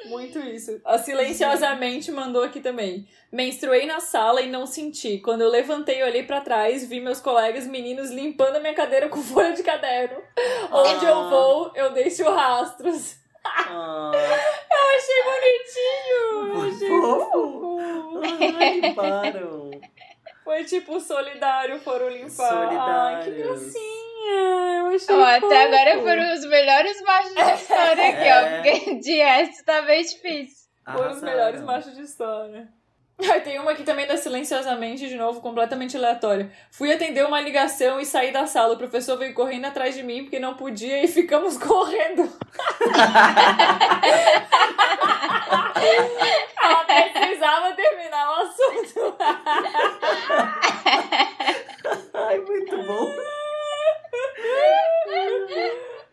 Muito 0.06 0.40
isso. 0.40 0.82
A 0.84 0.98
silenciosamente 0.98 2.12
mandou 2.12 2.44
aqui 2.44 2.60
também. 2.60 3.08
Menstruei 3.32 3.86
na 3.86 4.00
sala 4.00 4.42
e 4.42 4.50
não 4.50 4.66
senti. 4.66 5.20
Quando 5.20 5.42
eu 5.42 5.50
levantei 5.50 6.00
e 6.00 6.04
olhei 6.04 6.24
pra 6.24 6.42
trás, 6.42 6.86
vi 6.88 7.00
meus 7.00 7.20
colegas 7.22 7.66
meninos 7.68 8.10
limpando 8.12 8.58
a 8.58 8.60
minha 8.60 8.74
cadeira 8.74 9.08
com 9.10 9.22
folha 9.24 9.54
de 9.54 9.64
caderno. 9.64 10.22
Onde 10.72 11.06
eu 11.06 11.16
Ah. 11.18 11.30
vou, 11.30 11.72
eu 11.76 11.92
deixo 11.92 12.24
rastros. 12.24 13.16
Ah, 13.44 14.12
Eu 14.14 14.98
achei 14.98 15.24
bonitinho! 16.62 16.76
Achei 16.76 16.90
Fofo. 16.90 17.80
ai, 18.60 18.80
limparam. 18.80 19.72
Foi 20.44 20.64
tipo 20.66 21.00
solidário, 21.00 21.80
foram 21.80 22.10
limpar. 22.10 22.54
Ai, 22.54 23.24
que 23.24 23.32
Solidários. 23.32 23.74
Eu 24.24 25.20
Ó, 25.20 25.24
até 25.24 25.64
agora 25.64 26.02
foram 26.02 26.34
os 26.34 26.46
melhores 26.46 27.02
machos 27.02 27.34
da 27.34 27.54
história 27.54 28.10
aqui, 28.10 28.24
ó. 28.24 28.26
É. 28.26 28.62
Porque 28.62 28.96
de 28.96 29.18
resto 29.18 29.66
tá 29.66 29.82
bem 29.82 30.04
difícil. 30.04 30.68
Foram 30.92 31.12
os 31.12 31.22
melhores 31.22 31.62
machos 31.62 31.96
de 31.96 32.02
história. 32.02 32.68
Ai, 33.30 33.42
tem 33.42 33.60
uma 33.60 33.72
aqui 33.72 33.84
também 33.84 34.08
da 34.08 34.18
Silenciosamente, 34.18 35.08
de 35.08 35.16
novo, 35.16 35.42
completamente 35.42 35.96
aleatória. 35.96 36.52
Fui 36.72 36.92
atender 36.92 37.24
uma 37.26 37.40
ligação 37.40 38.00
e 38.00 38.06
saí 38.06 38.32
da 38.32 38.48
sala. 38.48 38.74
O 38.74 38.78
professor 38.78 39.16
veio 39.18 39.34
correndo 39.34 39.66
atrás 39.66 39.94
de 39.94 40.02
mim 40.02 40.24
porque 40.24 40.40
não 40.40 40.56
podia 40.56 41.04
e 41.04 41.08
ficamos 41.08 41.58
correndo. 41.62 42.28
Ela 46.64 46.86
precisava 46.86 47.74
terminar 47.74 48.30
o 48.30 48.34
assunto. 48.42 49.16
Ai, 52.14 52.40
muito 52.40 52.78
bom. 52.84 53.08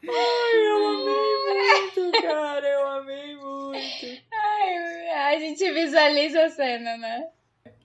Ai, 0.09 0.67
eu 0.67 0.87
amei 0.89 1.35
muito, 1.45 2.13
cara. 2.23 2.67
Eu 2.67 2.87
amei 2.89 3.37
muito. 3.37 4.23
Ai, 4.33 5.35
a 5.35 5.39
gente 5.39 5.71
visualiza 5.73 6.45
a 6.45 6.51
cena, 6.51 6.97
né? 6.97 7.27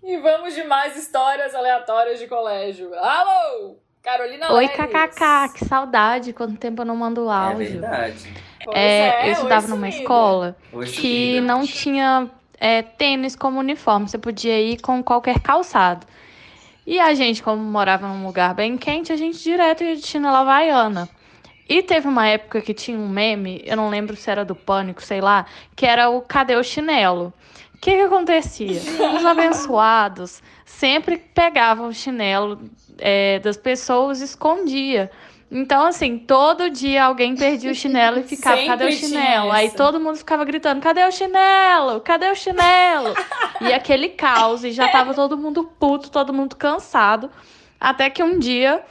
E 0.04 0.18
vamos 0.18 0.54
de 0.54 0.64
mais 0.64 0.98
histórias 0.98 1.56
aleatórias 1.56 2.20
de 2.20 2.28
colégio. 2.28 2.94
Alô! 2.96 3.78
Carolina 4.02 4.52
Oi, 4.52 4.68
kkk, 4.68 5.54
que 5.58 5.64
saudade, 5.66 6.34
quanto 6.34 6.58
tempo 6.58 6.82
eu 6.82 6.86
não 6.86 6.96
mando 6.96 7.30
É 7.30 7.34
áudio. 7.34 7.80
verdade. 7.80 8.34
Pois 8.66 8.78
É, 8.78 9.30
eu 9.30 9.32
estudava 9.32 9.68
numa 9.70 9.88
escola 9.88 10.58
Oi, 10.74 10.86
que 10.88 11.40
não 11.40 11.66
tinha 11.66 12.30
é, 12.60 12.82
tênis 12.82 13.34
como 13.34 13.60
uniforme, 13.60 14.10
você 14.10 14.18
podia 14.18 14.60
ir 14.60 14.82
com 14.82 15.02
qualquer 15.02 15.40
calçado. 15.40 16.06
E 16.86 17.00
a 17.00 17.14
gente, 17.14 17.42
como 17.42 17.62
morava 17.64 18.08
num 18.08 18.26
lugar 18.26 18.54
bem 18.54 18.78
quente, 18.78 19.14
a 19.14 19.16
gente 19.16 19.42
direto 19.42 19.84
ia 19.84 19.96
de 19.96 20.06
chinela 20.06 20.40
havaiana. 20.40 21.10
E 21.68 21.82
teve 21.82 22.08
uma 22.08 22.28
época 22.28 22.62
que 22.62 22.74
tinha 22.74 22.98
um 22.98 23.08
meme, 23.08 23.62
eu 23.66 23.78
não 23.78 23.90
lembro 23.90 24.16
se 24.16 24.30
era 24.30 24.44
do 24.44 24.54
Pânico, 24.54 25.02
sei 25.02 25.22
lá, 25.22 25.46
que 25.76 25.86
era 25.86 26.10
o 26.10 26.22
Cadê 26.22 26.56
o 26.56 26.64
Chinelo? 26.64 27.34
O 27.74 27.78
que 27.78 27.92
que 27.92 28.02
acontecia? 28.02 28.82
Os 29.16 29.26
abençoados 29.26 30.42
sempre 30.66 31.18
pegavam 31.18 31.88
o 31.88 31.94
chinelo 31.94 32.60
é, 32.98 33.40
das 33.40 33.58
pessoas 33.58 34.22
e 34.22 34.26
escondia. 34.26 35.10
Então, 35.54 35.86
assim, 35.86 36.18
todo 36.18 36.68
dia 36.72 37.06
alguém 37.06 37.36
perdia 37.36 37.72
o 37.72 37.76
chinelo 37.76 38.20
e 38.20 38.24
ficava, 38.28 38.56
Sempre 38.58 38.70
cadê 38.70 38.86
o 38.88 38.92
chinelo? 38.92 39.52
Aí 39.52 39.70
todo 39.70 40.00
mundo 40.00 40.18
ficava 40.18 40.44
gritando, 40.44 40.82
cadê 40.82 41.04
o 41.04 41.12
chinelo? 41.12 42.02
Cadê 42.02 42.32
o 42.32 42.36
chinelo? 42.36 43.14
e 43.62 43.72
aquele 43.72 44.10
caos, 44.10 44.64
e 44.64 44.72
já 44.72 44.88
tava 44.90 45.14
todo 45.14 45.38
mundo 45.38 45.64
puto, 45.80 46.10
todo 46.10 46.34
mundo 46.34 46.56
cansado. 46.56 47.30
Até 47.80 48.10
que 48.10 48.24
um 48.24 48.40
dia 48.40 48.84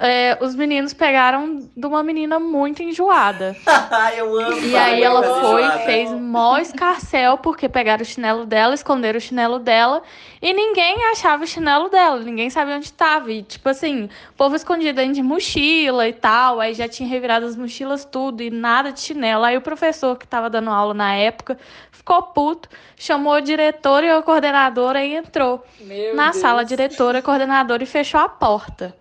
é, 0.00 0.38
os 0.40 0.54
meninos 0.54 0.94
pegaram 0.94 1.68
de 1.76 1.86
uma 1.86 2.04
menina 2.04 2.38
muito 2.38 2.82
enjoada. 2.82 3.56
Eu 4.16 4.38
amo. 4.38 4.60
E 4.60 4.76
aí 4.76 5.02
ela 5.02 5.22
foi 5.22 5.62
enjoada. 5.62 5.82
e 5.82 5.86
fez 5.86 6.10
mó 6.12 6.56
escarcel, 6.58 7.36
porque 7.38 7.68
pegaram 7.68 8.02
o 8.02 8.04
chinelo 8.04 8.46
dela, 8.46 8.74
esconderam 8.74 9.18
o 9.18 9.20
chinelo 9.20 9.58
dela, 9.58 10.00
e 10.40 10.52
ninguém 10.52 11.04
achava 11.10 11.42
o 11.42 11.46
chinelo 11.46 11.88
dela, 11.88 12.20
ninguém 12.20 12.48
sabia 12.48 12.76
onde 12.76 12.86
estava. 12.86 13.32
E, 13.32 13.42
tipo 13.42 13.68
assim, 13.68 14.04
o 14.30 14.34
povo 14.36 14.54
escondido 14.54 14.94
dentro 14.94 15.14
de 15.14 15.22
mochila 15.22 16.06
e 16.06 16.12
tal, 16.12 16.60
aí 16.60 16.74
já 16.74 16.88
tinha 16.88 17.08
revirado 17.08 17.44
as 17.46 17.56
mochilas 17.56 18.04
tudo, 18.04 18.40
e 18.40 18.50
nada 18.50 18.92
de 18.92 19.00
chinelo. 19.00 19.44
Aí 19.44 19.56
o 19.56 19.60
professor 19.60 20.16
que 20.16 20.28
tava 20.28 20.48
dando 20.48 20.70
aula 20.70 20.94
na 20.94 21.14
época 21.16 21.58
ficou 21.90 22.22
puto, 22.22 22.68
chamou 22.96 23.32
a 23.32 23.40
diretora 23.40 24.06
e 24.06 24.10
a 24.10 24.22
coordenadora 24.22 25.04
e 25.04 25.16
entrou 25.16 25.64
Meu 25.80 26.14
na 26.14 26.30
Deus. 26.30 26.36
sala, 26.36 26.64
diretora, 26.64 27.20
coordenadora 27.20 27.82
e 27.82 27.86
fechou 27.86 28.20
a 28.20 28.28
porta. 28.28 28.94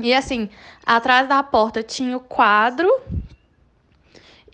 E 0.00 0.12
assim, 0.12 0.48
atrás 0.84 1.28
da 1.28 1.42
porta 1.42 1.82
tinha 1.82 2.16
o 2.16 2.20
quadro 2.20 2.88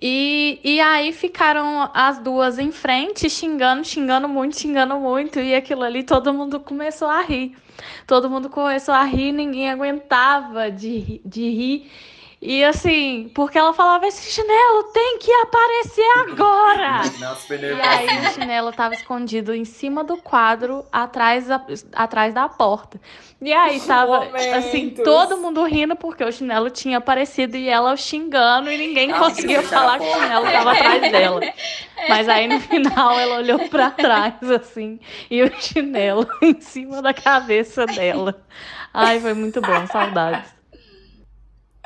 E, 0.01 0.61
e 0.65 0.81
aí 0.81 1.13
ficaram 1.13 1.89
as 1.95 2.19
duas 2.19 2.59
em 2.59 2.73
frente, 2.73 3.31
xingando, 3.31 3.85
xingando 3.85 4.29
muito, 4.29 4.59
xingando 4.59 4.99
muito. 4.99 5.39
E 5.39 5.55
aquilo 5.55 5.85
ali, 5.85 6.03
todo 6.03 6.35
mundo 6.35 6.59
começou 6.59 7.09
a 7.09 7.23
rir. 7.23 7.57
Todo 8.07 8.29
mundo 8.29 8.51
começou 8.51 8.95
a 8.95 9.05
rir, 9.05 9.31
ninguém 9.33 9.71
aguentava 9.71 10.71
de, 10.71 11.21
de 11.25 11.49
rir. 11.51 11.91
E 12.45 12.65
assim, 12.65 13.31
porque 13.37 13.57
ela 13.57 13.73
falava: 13.73 14.05
esse 14.05 14.33
chinelo 14.33 14.83
tem 14.93 15.17
que 15.19 15.31
aparecer 15.31 16.05
agora! 16.29 17.03
Super 17.39 17.63
E 17.63 17.81
aí 17.81 18.27
o 18.27 18.31
chinelo 18.33 18.73
tava 18.73 18.95
escondido 18.95 19.55
em 19.55 19.65
cima 19.65 20.03
do 20.03 20.17
quadro, 20.17 20.85
atrás 20.91 21.47
da, 21.47 21.65
atrás 21.95 22.35
da 22.35 22.49
porta. 22.49 23.01
E 23.41 23.53
aí 23.53 23.79
tava, 23.87 24.25
assim, 24.57 24.87
Momentos. 24.87 25.05
todo 25.05 25.39
mundo 25.39 25.63
rindo 25.63 25.95
porque 25.95 26.25
o 26.25 26.33
chinelo 26.33 26.69
tinha 26.69 26.99
aparecido 26.99 27.57
e 27.57 27.69
ela 27.69 27.97
xingando 27.97 28.73
e 28.73 28.77
ninguém 28.77 29.13
Ah, 29.13 29.21
conseguia 29.21 29.63
falar 29.63 30.01
que 30.01 30.05
o 30.05 30.13
chinelo 30.13 30.45
tava 30.45 30.73
atrás 30.73 31.13
dela. 31.13 31.41
Mas 32.09 32.29
aí 32.29 32.49
no 32.49 32.59
final 32.59 33.21
ela 33.21 33.37
olhou 33.37 33.69
pra 33.69 33.91
trás, 33.91 34.35
assim, 34.51 34.99
e 35.31 35.45
o 35.45 35.61
chinelo 35.61 36.27
em 36.43 36.61
cima 36.61 37.01
da 37.01 37.15
cabeça 37.15 37.87
dela. 37.87 38.43
Ai, 38.93 39.21
foi 39.21 39.33
muito 39.33 39.61
bom, 39.61 39.87
saudades. 39.87 40.62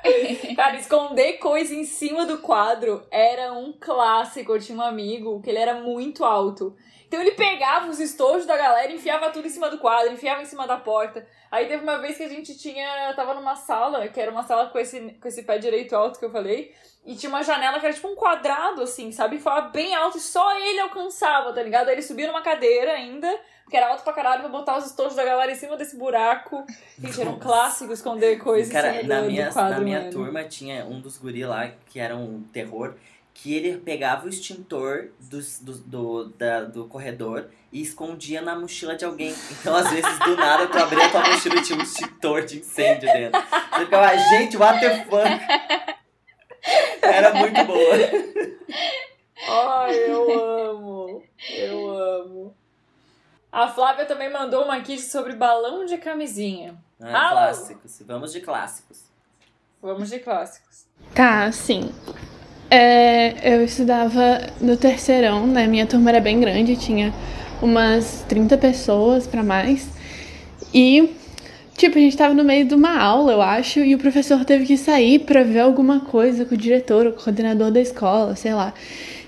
Cara, 0.57 0.77
esconder 0.77 1.35
coisa 1.35 1.75
em 1.75 1.85
cima 1.85 2.27
do 2.27 2.39
quadro 2.39 3.07
era 3.11 3.53
um 3.53 3.73
clássico. 3.73 4.53
Eu 4.53 4.61
tinha 4.61 4.79
um 4.79 4.83
amigo 4.83 5.41
que 5.43 5.51
ele 5.51 5.59
era 5.59 5.75
muito 5.75 6.25
alto. 6.25 6.77
Então 7.07 7.21
ele 7.21 7.33
pegava 7.33 7.89
os 7.89 8.01
estojos 8.01 8.47
da 8.47 8.57
galera, 8.57 8.93
enfiava 8.93 9.31
tudo 9.31 9.47
em 9.47 9.51
cima 9.51 9.71
do 9.71 9.79
quadro, 9.79 10.13
enfiava 10.13 10.43
em 10.43 10.47
cima 10.47 10.67
da 10.67 10.77
porta. 10.77 11.27
Aí 11.51 11.67
teve 11.67 11.83
uma 11.83 11.99
vez 11.99 12.17
que 12.17 12.25
a 12.25 12.29
gente 12.29 12.59
tinha. 12.59 13.13
Tava 13.15 13.35
numa 13.35 13.55
sala, 13.55 14.09
que 14.09 14.21
era 14.21 14.31
uma 14.31 14.43
sala 14.43 14.69
com 14.69 14.79
esse, 14.79 15.01
com 15.21 15.29
esse 15.29 15.43
pé 15.45 15.59
direito 15.59 15.95
alto 15.95 16.19
que 16.19 16.25
eu 16.25 16.31
falei. 16.31 16.75
E 17.07 17.15
tinha 17.15 17.31
uma 17.31 17.43
janela 17.43 17.79
que 17.79 17.87
era 17.87 17.95
tipo 17.95 18.09
um 18.09 18.17
quadrado, 18.17 18.83
assim, 18.83 19.13
sabe? 19.13 19.39
Ficava 19.39 19.69
bem 19.69 19.95
alto 19.95 20.19
e 20.19 20.21
só 20.21 20.59
ele 20.59 20.81
alcançava, 20.81 21.53
tá 21.53 21.63
ligado? 21.63 21.87
Aí 21.89 21.95
ele 21.95 22.03
subia 22.03 22.27
numa 22.27 22.43
cadeira 22.43 22.93
ainda, 22.93 23.33
que 23.71 23.77
era 23.77 23.89
alto 23.91 24.03
pra 24.03 24.13
caralho, 24.13 24.41
pra 24.41 24.49
botar 24.49 24.77
os 24.77 24.87
estojos 24.87 25.15
da 25.15 25.25
galera 25.25 25.53
em 25.53 25.55
cima 25.55 25.77
desse 25.77 25.97
buraco. 25.97 26.67
Gente, 26.99 27.21
era 27.21 27.31
um 27.31 27.39
clássico 27.39 27.93
esconder 27.93 28.39
coisa 28.39 28.69
em 28.69 28.73
Cara, 28.73 28.93
cima 28.95 29.15
na 29.15 29.21
do, 29.21 29.27
minha, 29.31 29.47
do 29.47 29.53
quadro, 29.53 29.75
na 29.75 29.81
minha 29.81 29.99
mano. 30.01 30.11
turma 30.13 30.45
tinha 30.45 30.85
um 30.85 31.01
dos 31.01 31.17
guri 31.17 31.45
lá, 31.45 31.71
que 31.89 32.01
era 32.01 32.17
um 32.17 32.43
terror, 32.53 32.95
que 33.33 33.55
ele 33.55 33.79
pegava 33.79 34.27
o 34.27 34.29
extintor 34.29 35.11
do, 35.21 35.39
do, 35.61 35.73
do, 35.87 36.25
da- 36.31 36.63
do 36.65 36.87
corredor 36.87 37.47
e 37.71 37.83
escondia 37.83 38.41
na 38.41 38.59
mochila 38.59 38.97
de 38.97 39.05
alguém. 39.05 39.33
Então, 39.53 39.77
às 39.77 39.91
vezes, 39.91 40.19
do 40.21 40.35
nada, 40.37 40.67
tu 40.67 40.77
abria 40.79 41.07
a 41.07 41.11
tua 41.11 41.21
mochila 41.21 41.55
e 41.57 41.63
tinha 41.63 41.79
um 41.79 41.83
extintor 41.83 42.45
de 42.45 42.59
incêndio 42.59 43.13
dentro. 43.13 43.41
Você 43.75 43.85
ficava, 43.85 44.17
gente, 44.17 44.57
what 44.57 44.81
the 44.81 45.05
fuck? 45.05 45.96
Era 47.03 47.35
muito 47.35 47.65
boa. 47.65 47.95
Ai, 49.49 49.95
eu 50.11 50.41
amo. 50.71 51.23
Eu 51.57 51.91
amo. 51.91 52.55
A 53.53 53.69
Flávia 53.69 54.05
também 54.05 54.31
mandou 54.31 54.65
uma 54.65 54.77
aqui 54.77 54.99
sobre 55.01 55.35
balão 55.35 55.85
de 55.87 55.97
camisinha. 55.99 56.75
Ah, 57.01 57.29
Alô? 57.29 57.31
clássicos. 57.33 58.03
Vamos 58.07 58.33
de 58.33 58.41
clássicos. 58.41 59.05
Vamos 59.81 60.11
de 60.11 60.19
clássicos. 60.19 60.87
Tá, 61.15 61.45
assim. 61.45 61.93
É, 62.71 63.55
eu 63.55 63.63
estudava 63.65 64.41
no 64.61 64.77
terceirão, 64.77 65.47
né? 65.47 65.67
Minha 65.67 65.87
turma 65.87 66.11
era 66.11 66.21
bem 66.21 66.41
grande, 66.41 66.77
tinha 66.77 67.15
umas 67.63 68.23
30 68.29 68.59
pessoas 68.59 69.27
pra 69.27 69.43
mais. 69.43 69.89
E, 70.75 71.17
tipo, 71.77 71.99
a 71.99 72.01
gente 72.01 72.17
tava 72.17 72.35
no 72.35 72.45
meio 72.45 72.65
de 72.67 72.75
uma 72.75 72.99
aula, 72.99 73.33
eu 73.33 73.43
acho, 73.43 73.81
e 73.81 73.95
o 73.95 73.99
professor 73.99 74.45
teve 74.45 74.65
que 74.67 74.77
sair 74.77 75.21
pra 75.21 75.43
ver 75.43 75.61
alguma 75.61 76.01
coisa 76.01 76.45
com 76.45 76.55
o 76.55 76.59
diretor, 76.59 77.07
o 77.07 77.13
coordenador 77.13 77.71
da 77.71 77.81
escola, 77.81 78.35
sei 78.37 78.55
lá. 78.55 78.73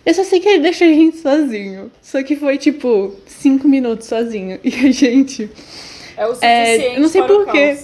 Eu 0.05 0.15
só 0.15 0.25
sei 0.25 0.41
que 0.41 0.49
ele 0.49 0.61
deixou 0.63 0.87
a 0.87 0.91
gente 0.91 1.19
sozinho. 1.19 1.91
Só 2.01 2.23
que 2.23 2.35
foi, 2.37 2.57
tipo, 2.57 3.15
cinco 3.27 3.69
minutos 3.69 4.07
sozinho. 4.07 4.59
E 4.65 4.87
a 4.87 4.91
gente. 4.91 5.51
É 6.17 6.27
o 6.27 6.33
É, 6.41 6.65
suficiente 6.65 6.95
eu 6.97 7.01
não 7.03 7.09
sei 7.09 7.23
para 7.23 7.35
porquê. 7.35 7.77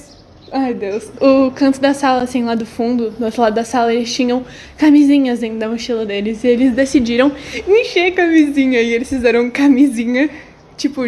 Ai, 0.53 0.73
Deus. 0.73 1.11
O 1.21 1.51
canto 1.51 1.81
da 1.81 1.93
sala, 1.93 2.23
assim, 2.23 2.45
lá 2.45 2.55
do 2.55 2.65
fundo, 2.65 3.11
do 3.11 3.25
outro 3.25 3.43
lado 3.43 3.55
da 3.55 3.65
sala, 3.65 3.93
eles 3.93 4.13
tinham 4.15 4.45
camisinhas 4.79 5.41
dentro 5.41 5.59
da 5.59 5.69
mochila 5.69 6.07
deles. 6.07 6.45
E 6.45 6.49
eles 6.49 6.73
decidiram 6.75 7.33
encher 7.67 8.13
camisinha. 8.13 8.81
E 8.81 8.93
eles 8.95 9.09
fizeram 9.09 9.51
camisinha, 9.51 10.31
tipo, 10.77 11.03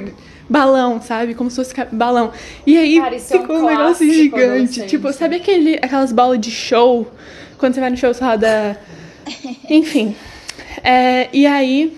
balão, 0.48 1.00
sabe? 1.00 1.34
Como 1.34 1.50
se 1.50 1.56
fosse 1.56 1.74
balão. 1.92 2.32
E 2.66 2.76
aí 2.76 2.98
Cara, 2.98 3.16
isso 3.16 3.34
é 3.34 3.38
um 3.38 3.40
ficou 3.42 3.58
um, 3.58 3.66
negócio 3.66 4.12
gigante. 4.12 4.86
Tipo, 4.86 5.12
sabe 5.12 5.36
aquele, 5.36 5.76
aquelas 5.76 6.12
bolas 6.12 6.40
de 6.40 6.50
show? 6.50 7.10
Quando 7.58 7.74
você 7.74 7.80
vai 7.80 7.90
no 7.90 7.96
show, 7.96 8.12
você 8.12 8.24
roda. 8.24 8.80
Enfim. 9.68 10.14
É, 10.82 11.28
e 11.32 11.46
aí. 11.46 11.96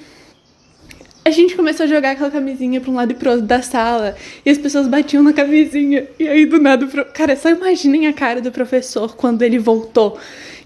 A 1.25 1.31
gente 1.31 1.55
começou 1.55 1.85
a 1.85 1.87
jogar 1.87 2.13
aquela 2.13 2.31
camisinha 2.31 2.81
pra 2.81 2.91
um 2.91 2.95
lado 2.95 3.13
e 3.13 3.15
pro 3.15 3.31
outro 3.31 3.45
da 3.45 3.61
sala. 3.61 4.17
E 4.47 4.49
as 4.49 4.57
pessoas 4.57 4.89
batiam 4.89 5.23
na 5.23 5.35
camisinha. 5.35 6.09
E 6.19 6.27
aí, 6.27 6.47
do 6.47 6.59
nada, 6.59 6.87
pro... 6.87 7.05
cara, 7.05 7.37
só 7.37 7.51
imaginem 7.51 8.07
a 8.07 8.15
cara 8.15 8.41
do 8.41 8.51
professor 8.51 9.15
quando 9.15 9.43
ele 9.43 9.59
voltou. 9.59 10.19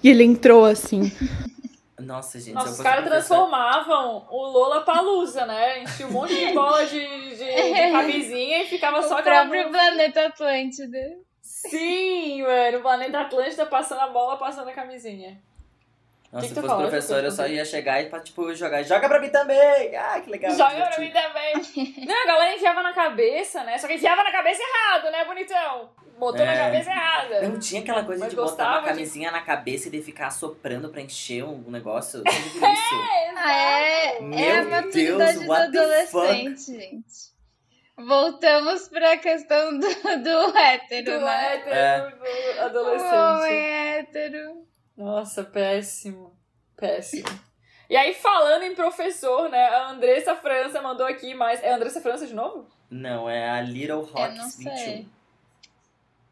E 0.05 0.09
ele 0.09 0.23
entrou 0.23 0.65
assim. 0.65 1.11
Nossa, 2.03 2.39
gente. 2.41 2.55
Nossa, 2.55 2.71
os 2.71 2.81
caras 2.81 3.05
transformavam 3.05 4.27
o 4.31 4.47
Lola 4.47 4.83
Palusa, 4.83 5.47
né? 5.47 5.83
Enchia 5.83 6.07
um 6.07 6.11
monte 6.11 6.35
de 6.35 6.53
bola 6.53 6.85
de, 6.85 6.99
de, 6.99 7.37
de 7.37 7.93
camisinha 7.93 8.63
e 8.63 8.67
ficava 8.67 9.03
só 9.03 9.19
o 9.19 9.23
próprio 9.23 9.71
planeta 9.71 10.27
Atlântida. 10.27 10.99
Sim, 11.41 12.43
mano. 12.43 12.79
O 12.79 12.83
planeta 12.83 13.21
Atlântida 13.21 13.67
passando 13.67 14.01
a 14.01 14.09
bola, 14.09 14.37
passando 14.37 14.69
a 14.69 14.73
camisinha. 14.73 15.41
Nossa, 16.33 16.49
Que 16.49 16.55
se 16.55 16.61
fosse 16.63 16.75
professor, 16.75 17.23
eu 17.23 17.31
só 17.31 17.47
ia 17.47 17.63
chegar 17.65 18.01
e 18.01 18.07
pra, 18.09 18.19
tipo, 18.21 18.55
jogar. 18.55 18.83
Joga 18.83 19.07
pra 19.07 19.21
mim 19.21 19.29
também! 19.29 19.95
Ah, 19.95 20.19
que 20.19 20.31
legal. 20.31 20.51
Joga 20.53 20.71
divertido. 20.71 20.95
pra 20.95 21.01
mim 21.05 21.13
também. 21.93 22.07
Não, 22.09 22.23
a 22.23 22.27
galera 22.27 22.55
enfiava 22.57 22.83
na 22.83 22.93
cabeça, 22.95 23.63
né? 23.65 23.77
Só 23.77 23.87
que 23.87 23.95
enfiava 23.95 24.25
na 24.25 24.33
cabeça 24.33 24.63
errado, 24.63 25.13
né, 25.13 25.25
bonitão? 25.27 25.91
Botou 26.19 26.45
na 26.47 26.53
É. 26.55 26.59
cabeça 26.59 26.91
errada. 26.91 27.43
Não 27.43 27.59
tinha 27.59 27.83
aquela 27.83 28.05
coisa 28.05 28.21
Mas 28.25 28.31
de 28.31 28.37
botar 28.37 28.71
uma 28.71 28.81
de- 28.81 28.87
camisinha 28.87 29.31
na 29.31 29.43
cabeça 29.43 29.89
e 29.89 29.91
de 29.91 30.01
ficar 30.01 30.31
soprando 30.31 30.89
pra 30.89 31.03
encher 31.03 31.45
um 31.45 31.71
negócio? 31.71 32.23
Vi 32.25 32.31
isso. 32.31 32.61
Ah, 33.37 33.53
é, 33.53 34.21
Meu 34.21 34.39
é 34.39 34.53
a 34.53 34.63
Deus, 34.63 34.71
maturidade 34.71 35.39
do 35.41 35.47
what 35.49 35.73
the 35.73 35.79
adolescente, 35.79 36.65
gente. 36.65 37.33
Voltamos 37.97 38.89
pra 38.89 39.17
questão 39.19 39.79
do, 39.79 39.87
do 39.87 40.57
hétero, 40.59 41.19
Do 41.19 41.25
né? 41.25 41.55
hétero, 41.57 41.75
É. 41.75 41.99
do 42.71 42.79
O 42.79 42.83
homem 42.83 43.07
adolescente. 43.07 43.53
hétero. 43.55 44.72
Nossa, 45.03 45.43
péssimo. 45.43 46.33
Péssimo. 46.77 47.29
E 47.91 47.97
aí, 47.97 48.15
falando 48.15 48.63
em 48.63 48.75
professor, 48.75 49.49
né? 49.51 49.65
A 49.69 49.91
Andressa 49.91 50.37
França 50.37 50.81
mandou 50.81 51.05
aqui 51.05 51.35
mais. 51.35 51.61
É 51.63 51.73
a 51.73 51.77
Andressa 51.77 52.01
França 52.01 52.25
de 52.27 52.35
novo? 52.35 52.67
Não, 52.89 53.29
é 53.29 53.51
a 53.51 53.61
Little 53.61 54.03
Rocks 54.03 54.55
sei. 54.55 55.07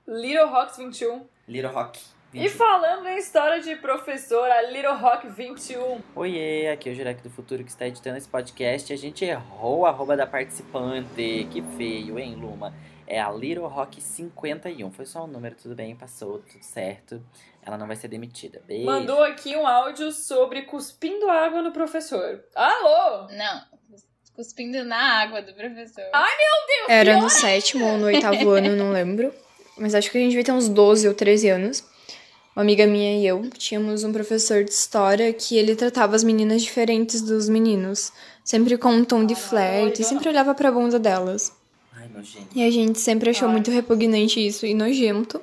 21. 0.06 0.16
Little 0.20 0.48
Rocks 0.48 0.76
21. 0.76 1.26
Little 1.48 1.72
Rock 1.72 2.00
E 2.32 2.40
21. 2.40 2.56
falando 2.56 3.08
em 3.08 3.18
história 3.18 3.60
de 3.60 3.74
professor, 3.76 4.48
a 4.48 4.62
Little 4.62 4.96
Rock 4.96 5.28
21. 5.28 6.00
Oiê, 6.14 6.68
aqui 6.68 6.88
é 6.88 6.92
o 6.92 6.94
Jurek 6.94 7.22
do 7.22 7.30
Futuro 7.30 7.64
que 7.64 7.70
está 7.70 7.86
editando 7.88 8.18
esse 8.18 8.28
podcast 8.28 8.92
e 8.92 8.94
a 8.94 8.98
gente 8.98 9.24
errou 9.24 9.84
a 9.84 9.88
arroba 9.88 10.16
da 10.16 10.26
participante. 10.26 11.48
Que 11.50 11.60
feio, 11.76 12.18
hein, 12.18 12.36
Luma? 12.36 12.72
É 13.06 13.20
a 13.20 13.30
Little 13.32 13.66
Rock 13.66 14.00
51. 14.00 14.92
Foi 14.92 15.04
só 15.04 15.24
um 15.24 15.26
número, 15.26 15.56
tudo 15.56 15.74
bem, 15.74 15.96
passou, 15.96 16.38
tudo 16.38 16.62
certo. 16.62 17.20
Ela 17.62 17.76
não 17.76 17.86
vai 17.86 17.96
ser 17.96 18.08
demitida. 18.08 18.62
Beijo. 18.66 18.86
Mandou 18.86 19.22
aqui 19.22 19.56
um 19.56 19.66
áudio 19.66 20.12
sobre 20.12 20.62
cuspindo 20.62 21.28
água 21.28 21.62
no 21.62 21.72
professor. 21.72 22.42
Alô? 22.54 23.28
Não, 23.30 23.62
cuspindo 24.34 24.82
na 24.84 25.20
água 25.22 25.42
do 25.42 25.52
professor. 25.52 26.04
Ai, 26.12 26.30
meu 26.36 26.66
Deus! 26.66 26.88
Era 26.88 27.20
no 27.20 27.28
sétimo 27.28 27.84
ou 27.84 27.98
no 27.98 28.06
oitavo 28.06 28.48
ano, 28.50 28.68
eu 28.68 28.76
não 28.76 28.90
lembro. 28.90 29.32
Mas 29.76 29.94
acho 29.94 30.10
que 30.10 30.18
a 30.18 30.20
gente 30.20 30.30
devia 30.30 30.44
ter 30.44 30.52
uns 30.52 30.68
12 30.68 31.06
ou 31.08 31.14
13 31.14 31.48
anos. 31.48 31.84
Uma 32.56 32.62
amiga 32.62 32.86
minha 32.86 33.18
e 33.18 33.26
eu 33.26 33.48
tínhamos 33.50 34.02
um 34.02 34.12
professor 34.12 34.64
de 34.64 34.70
história 34.70 35.32
que 35.32 35.56
ele 35.56 35.76
tratava 35.76 36.16
as 36.16 36.24
meninas 36.24 36.62
diferentes 36.62 37.20
dos 37.22 37.48
meninos. 37.48 38.12
Sempre 38.42 38.76
com 38.76 38.90
um 38.90 39.04
tom 39.04 39.24
de 39.24 39.34
flerte, 39.34 40.02
e 40.02 40.04
sempre 40.04 40.28
olhava 40.28 40.54
pra 40.54 40.72
bunda 40.72 40.98
delas. 40.98 41.56
Ai, 41.94 42.08
meu 42.08 42.22
gênio. 42.22 42.48
E 42.54 42.64
a 42.64 42.70
gente 42.70 42.98
sempre 42.98 43.30
achou 43.30 43.46
Ai. 43.46 43.54
muito 43.54 43.70
repugnante 43.70 44.44
isso 44.44 44.66
e 44.66 44.74
nojento. 44.74 45.40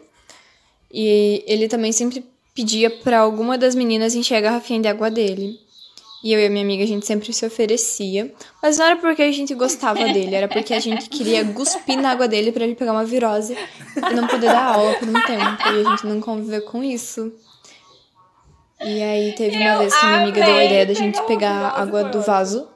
E 0.91 1.43
ele 1.47 1.67
também 1.67 1.91
sempre 1.91 2.23
pedia 2.55 2.89
pra 2.89 3.19
alguma 3.19 3.57
das 3.57 3.75
meninas 3.75 4.15
encher 4.15 4.35
a 4.35 4.41
garrafinha 4.41 4.81
de 4.81 4.87
água 4.87 5.11
dele. 5.11 5.59
E 6.23 6.33
eu 6.33 6.39
e 6.39 6.45
a 6.47 6.49
minha 6.49 6.63
amiga, 6.63 6.83
a 6.83 6.87
gente 6.87 7.05
sempre 7.05 7.31
se 7.31 7.45
oferecia. 7.45 8.33
Mas 8.61 8.77
não 8.77 8.85
era 8.85 8.95
porque 8.95 9.21
a 9.21 9.31
gente 9.31 9.53
gostava 9.53 10.03
dele, 10.11 10.35
era 10.35 10.47
porque 10.47 10.73
a 10.73 10.79
gente 10.79 11.07
queria 11.09 11.45
cuspir 11.45 12.01
na 12.01 12.11
água 12.11 12.27
dele 12.27 12.51
pra 12.51 12.63
ele 12.63 12.75
pegar 12.75 12.91
uma 12.91 13.05
virose 13.05 13.55
e 13.95 14.13
não 14.13 14.27
poder 14.27 14.47
dar 14.47 14.73
aula 14.73 14.93
por 14.95 15.07
um 15.07 15.13
tempo. 15.13 15.69
E 15.73 15.85
a 15.85 15.89
gente 15.91 16.07
não 16.07 16.19
conviveu 16.19 16.63
com 16.63 16.83
isso. 16.83 17.31
E 18.81 19.01
aí 19.01 19.33
teve 19.33 19.57
uma 19.57 19.73
Eu 19.73 19.79
vez 19.79 19.95
que 19.95 20.05
minha 20.05 20.21
amiga 20.21 20.43
deu 20.43 20.55
a 20.55 20.63
ideia 20.63 20.85
da 20.85 20.93
gente 20.93 21.21
pegar 21.23 21.69
água 21.69 22.03
do 22.05 22.21
vaso. 22.21 22.67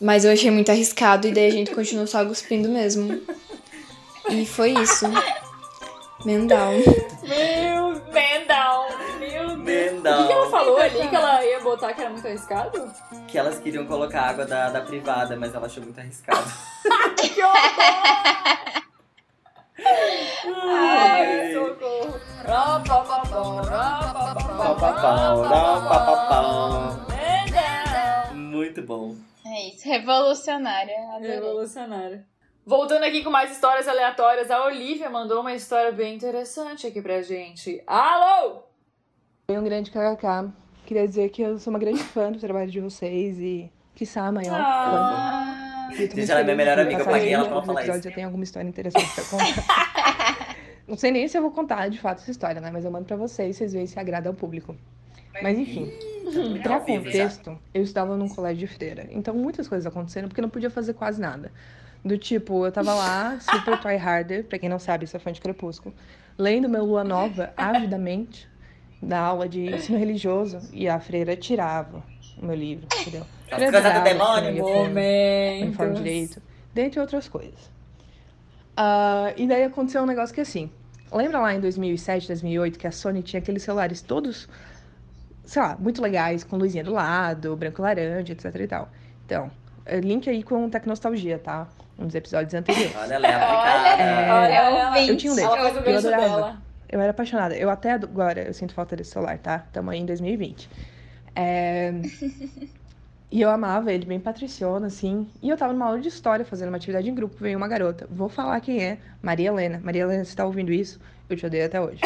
Mas 0.00 0.24
eu 0.24 0.32
achei 0.32 0.50
muito 0.50 0.70
arriscado 0.70 1.28
e 1.28 1.32
daí 1.32 1.46
a 1.46 1.52
gente 1.52 1.74
continuou 1.74 2.06
só 2.06 2.24
cuspindo 2.24 2.68
mesmo. 2.68 3.20
E 4.30 4.46
foi 4.46 4.72
isso. 4.72 5.06
Mendal. 6.24 6.72
Meu, 7.22 8.00
down. 8.46 9.18
Meu 9.18 9.56
Deus. 9.56 10.02
Down. 10.02 10.14
O 10.14 10.22
que, 10.22 10.26
que 10.26 10.32
ela 10.32 10.50
falou? 10.50 10.76
falou 10.76 10.78
ali 10.78 11.08
que 11.08 11.16
ela 11.16 11.44
ia 11.44 11.60
botar 11.60 11.92
que 11.92 12.00
era 12.00 12.10
muito 12.10 12.26
arriscado? 12.26 12.92
Que 13.26 13.38
elas 13.38 13.58
queriam 13.58 13.86
colocar 13.86 14.22
água 14.22 14.44
da, 14.44 14.70
da 14.70 14.80
privada, 14.80 15.36
mas 15.36 15.54
ela 15.54 15.66
achou 15.66 15.82
muito 15.82 15.98
arriscado. 15.98 16.50
que 17.16 17.42
horror! 17.42 18.82
Ai, 20.54 21.52
socorro. 21.54 22.20
Muito 28.34 28.82
bom. 28.82 29.16
É 29.44 29.68
isso, 29.68 29.88
revolucionária. 29.88 30.96
Adorei. 31.14 31.30
Revolucionária. 31.30 32.24
Voltando 32.64 33.02
aqui 33.04 33.24
com 33.24 33.30
mais 33.30 33.50
histórias 33.50 33.88
aleatórias, 33.88 34.50
a 34.50 34.64
Olivia 34.64 35.10
mandou 35.10 35.40
uma 35.40 35.52
história 35.52 35.90
bem 35.90 36.14
interessante 36.14 36.86
aqui 36.86 37.02
pra 37.02 37.20
gente. 37.20 37.82
Alô! 37.86 38.62
Oi, 39.48 39.58
um 39.58 39.64
grande 39.64 39.90
kkk. 39.90 40.52
Queria 40.86 41.06
dizer 41.08 41.28
que 41.30 41.42
eu 41.42 41.58
sou 41.58 41.72
uma 41.72 41.78
grande 41.78 41.98
fã 42.02 42.30
do 42.30 42.38
trabalho 42.38 42.70
de 42.70 42.80
vocês 42.80 43.38
e, 43.40 43.70
quiçá, 43.96 44.26
a 44.26 44.32
maior 44.32 44.54
Ah. 44.60 45.88
fã. 45.90 45.96
Gente, 45.96 46.30
ela 46.30 46.40
é 46.40 46.44
minha 46.44 46.56
melhor 46.56 46.78
amiga, 46.78 47.00
eu 47.00 47.04
paguei 47.04 47.32
ela 47.34 47.44
pra 47.48 47.58
um 47.58 47.62
falar 47.64 47.82
isso. 47.82 48.08
Eu 48.08 48.14
tenho 48.14 48.26
alguma 48.28 48.44
história 48.44 48.68
interessante 48.68 49.12
pra 49.12 49.24
contar. 49.24 50.56
Não 50.86 50.96
sei 50.96 51.10
nem 51.10 51.26
se 51.26 51.36
eu 51.36 51.42
vou 51.42 51.50
contar 51.50 51.88
de 51.88 51.98
fato 51.98 52.18
essa 52.22 52.30
história, 52.30 52.60
né? 52.60 52.70
Mas 52.72 52.84
eu 52.84 52.90
mando 52.90 53.04
pra 53.06 53.16
vocês, 53.16 53.56
vocês 53.56 53.72
veem 53.72 53.86
se 53.86 53.98
agrada 53.98 54.28
ao 54.28 54.34
público. 54.34 54.74
Mas 55.42 55.58
enfim, 55.58 55.92
vivo 56.30 56.58
já. 56.62 56.78
contexto, 56.80 57.58
eu 57.74 57.82
estudava 57.82 58.16
num 58.16 58.28
colégio 58.28 58.66
de 58.68 58.72
freira. 58.74 59.06
Então 59.10 59.34
muitas 59.34 59.66
coisas 59.68 59.86
aconteceram 59.86 60.28
porque 60.28 60.40
eu 60.40 60.42
não 60.42 60.50
podia 60.50 60.70
fazer 60.70 60.94
quase 60.94 61.20
nada. 61.20 61.50
Do 62.04 62.18
tipo, 62.18 62.66
eu 62.66 62.72
tava 62.72 62.92
lá, 62.94 63.38
super 63.40 63.78
tryharder, 63.80 64.44
pra 64.44 64.58
quem 64.58 64.68
não 64.68 64.78
sabe, 64.78 65.06
sou 65.06 65.20
fã 65.20 65.30
de 65.30 65.40
Crepúsculo, 65.40 65.94
lendo 66.36 66.68
meu 66.68 66.84
Lua 66.84 67.04
Nova 67.04 67.52
avidamente 67.56 68.48
da 69.00 69.18
aula 69.18 69.48
de 69.48 69.66
ensino 69.72 69.98
religioso 69.98 70.58
e 70.72 70.88
a 70.88 70.98
freira 70.98 71.36
tirava 71.36 72.02
o 72.36 72.44
meu 72.44 72.56
livro, 72.56 72.86
entendeu? 73.00 73.24
Coisas 73.48 73.94
do 73.94 74.02
demônio, 74.02 74.62
com 74.62 74.84
Momentos. 74.84 75.62
uniforme 75.62 75.94
direito, 75.94 76.42
dentre 76.74 76.98
outras 77.00 77.28
coisas. 77.28 77.70
Ah, 78.76 79.32
e 79.36 79.46
daí 79.46 79.64
aconteceu 79.64 80.02
um 80.02 80.06
negócio 80.06 80.34
que 80.34 80.40
assim, 80.40 80.70
lembra 81.12 81.38
lá 81.40 81.54
em 81.54 81.60
2007, 81.60 82.26
2008, 82.28 82.78
que 82.78 82.86
a 82.86 82.92
Sony 82.92 83.22
tinha 83.22 83.40
aqueles 83.40 83.62
celulares 83.62 84.00
todos, 84.00 84.48
sei 85.44 85.62
lá, 85.62 85.76
muito 85.78 86.00
legais, 86.00 86.42
com 86.42 86.56
luzinha 86.56 86.82
do 86.82 86.92
lado, 86.92 87.54
branco 87.54 87.80
e 87.80 87.82
laranja, 87.82 88.32
etc 88.32 88.44
e 88.54 88.66
tal. 88.66 88.88
Então, 89.26 89.50
eh, 89.84 90.00
link 90.00 90.28
aí 90.28 90.42
com 90.42 90.68
Tecnostalgia, 90.70 91.38
tá? 91.38 91.68
Um 91.98 92.06
dos 92.06 92.14
episódios 92.14 92.52
anteriores. 92.54 92.96
Olha 92.96 93.14
ela 93.14 93.26
é 93.26 93.34
aplicada. 93.34 94.02
É, 94.02 94.32
Olha, 94.32 94.52
ela, 94.54 94.88
ouvinte. 94.88 95.08
eu 95.10 95.16
tinha 95.16 95.32
um 95.32 95.36
desse. 95.36 95.46
ela 95.46 95.56
faz 95.70 95.76
o 95.76 95.78
Eu 95.88 95.98
adorava. 95.98 96.22
dela. 96.26 96.62
Eu 96.88 97.00
era 97.00 97.10
apaixonada. 97.10 97.54
Eu 97.56 97.70
até 97.70 97.92
agora, 97.92 98.42
eu 98.42 98.52
sinto 98.54 98.74
falta 98.74 98.94
desse 98.96 99.10
celular, 99.12 99.38
tá? 99.38 99.64
Tamo 99.72 99.90
aí 99.90 100.00
em 100.00 100.06
2020. 100.06 100.68
É, 101.34 101.92
E 103.30 103.40
eu 103.40 103.48
amava 103.48 103.90
ele, 103.90 104.04
bem 104.04 104.20
patriciona, 104.20 104.88
assim. 104.88 105.26
E 105.42 105.48
eu 105.48 105.56
tava 105.56 105.72
numa 105.72 105.86
aula 105.86 105.98
de 106.00 106.08
história, 106.08 106.44
fazendo 106.44 106.68
uma 106.68 106.76
atividade 106.76 107.08
em 107.08 107.14
grupo. 107.14 107.34
Veio 107.40 107.56
uma 107.56 107.66
garota. 107.66 108.06
Vou 108.10 108.28
falar 108.28 108.60
quem 108.60 108.84
é. 108.84 108.98
Maria 109.22 109.48
Helena. 109.48 109.80
Maria 109.82 110.02
Helena, 110.02 110.22
você 110.24 110.36
tá 110.36 110.44
ouvindo 110.44 110.70
isso? 110.70 111.00
Eu 111.30 111.36
te 111.36 111.46
odeio 111.46 111.64
até 111.64 111.80
hoje. 111.80 112.00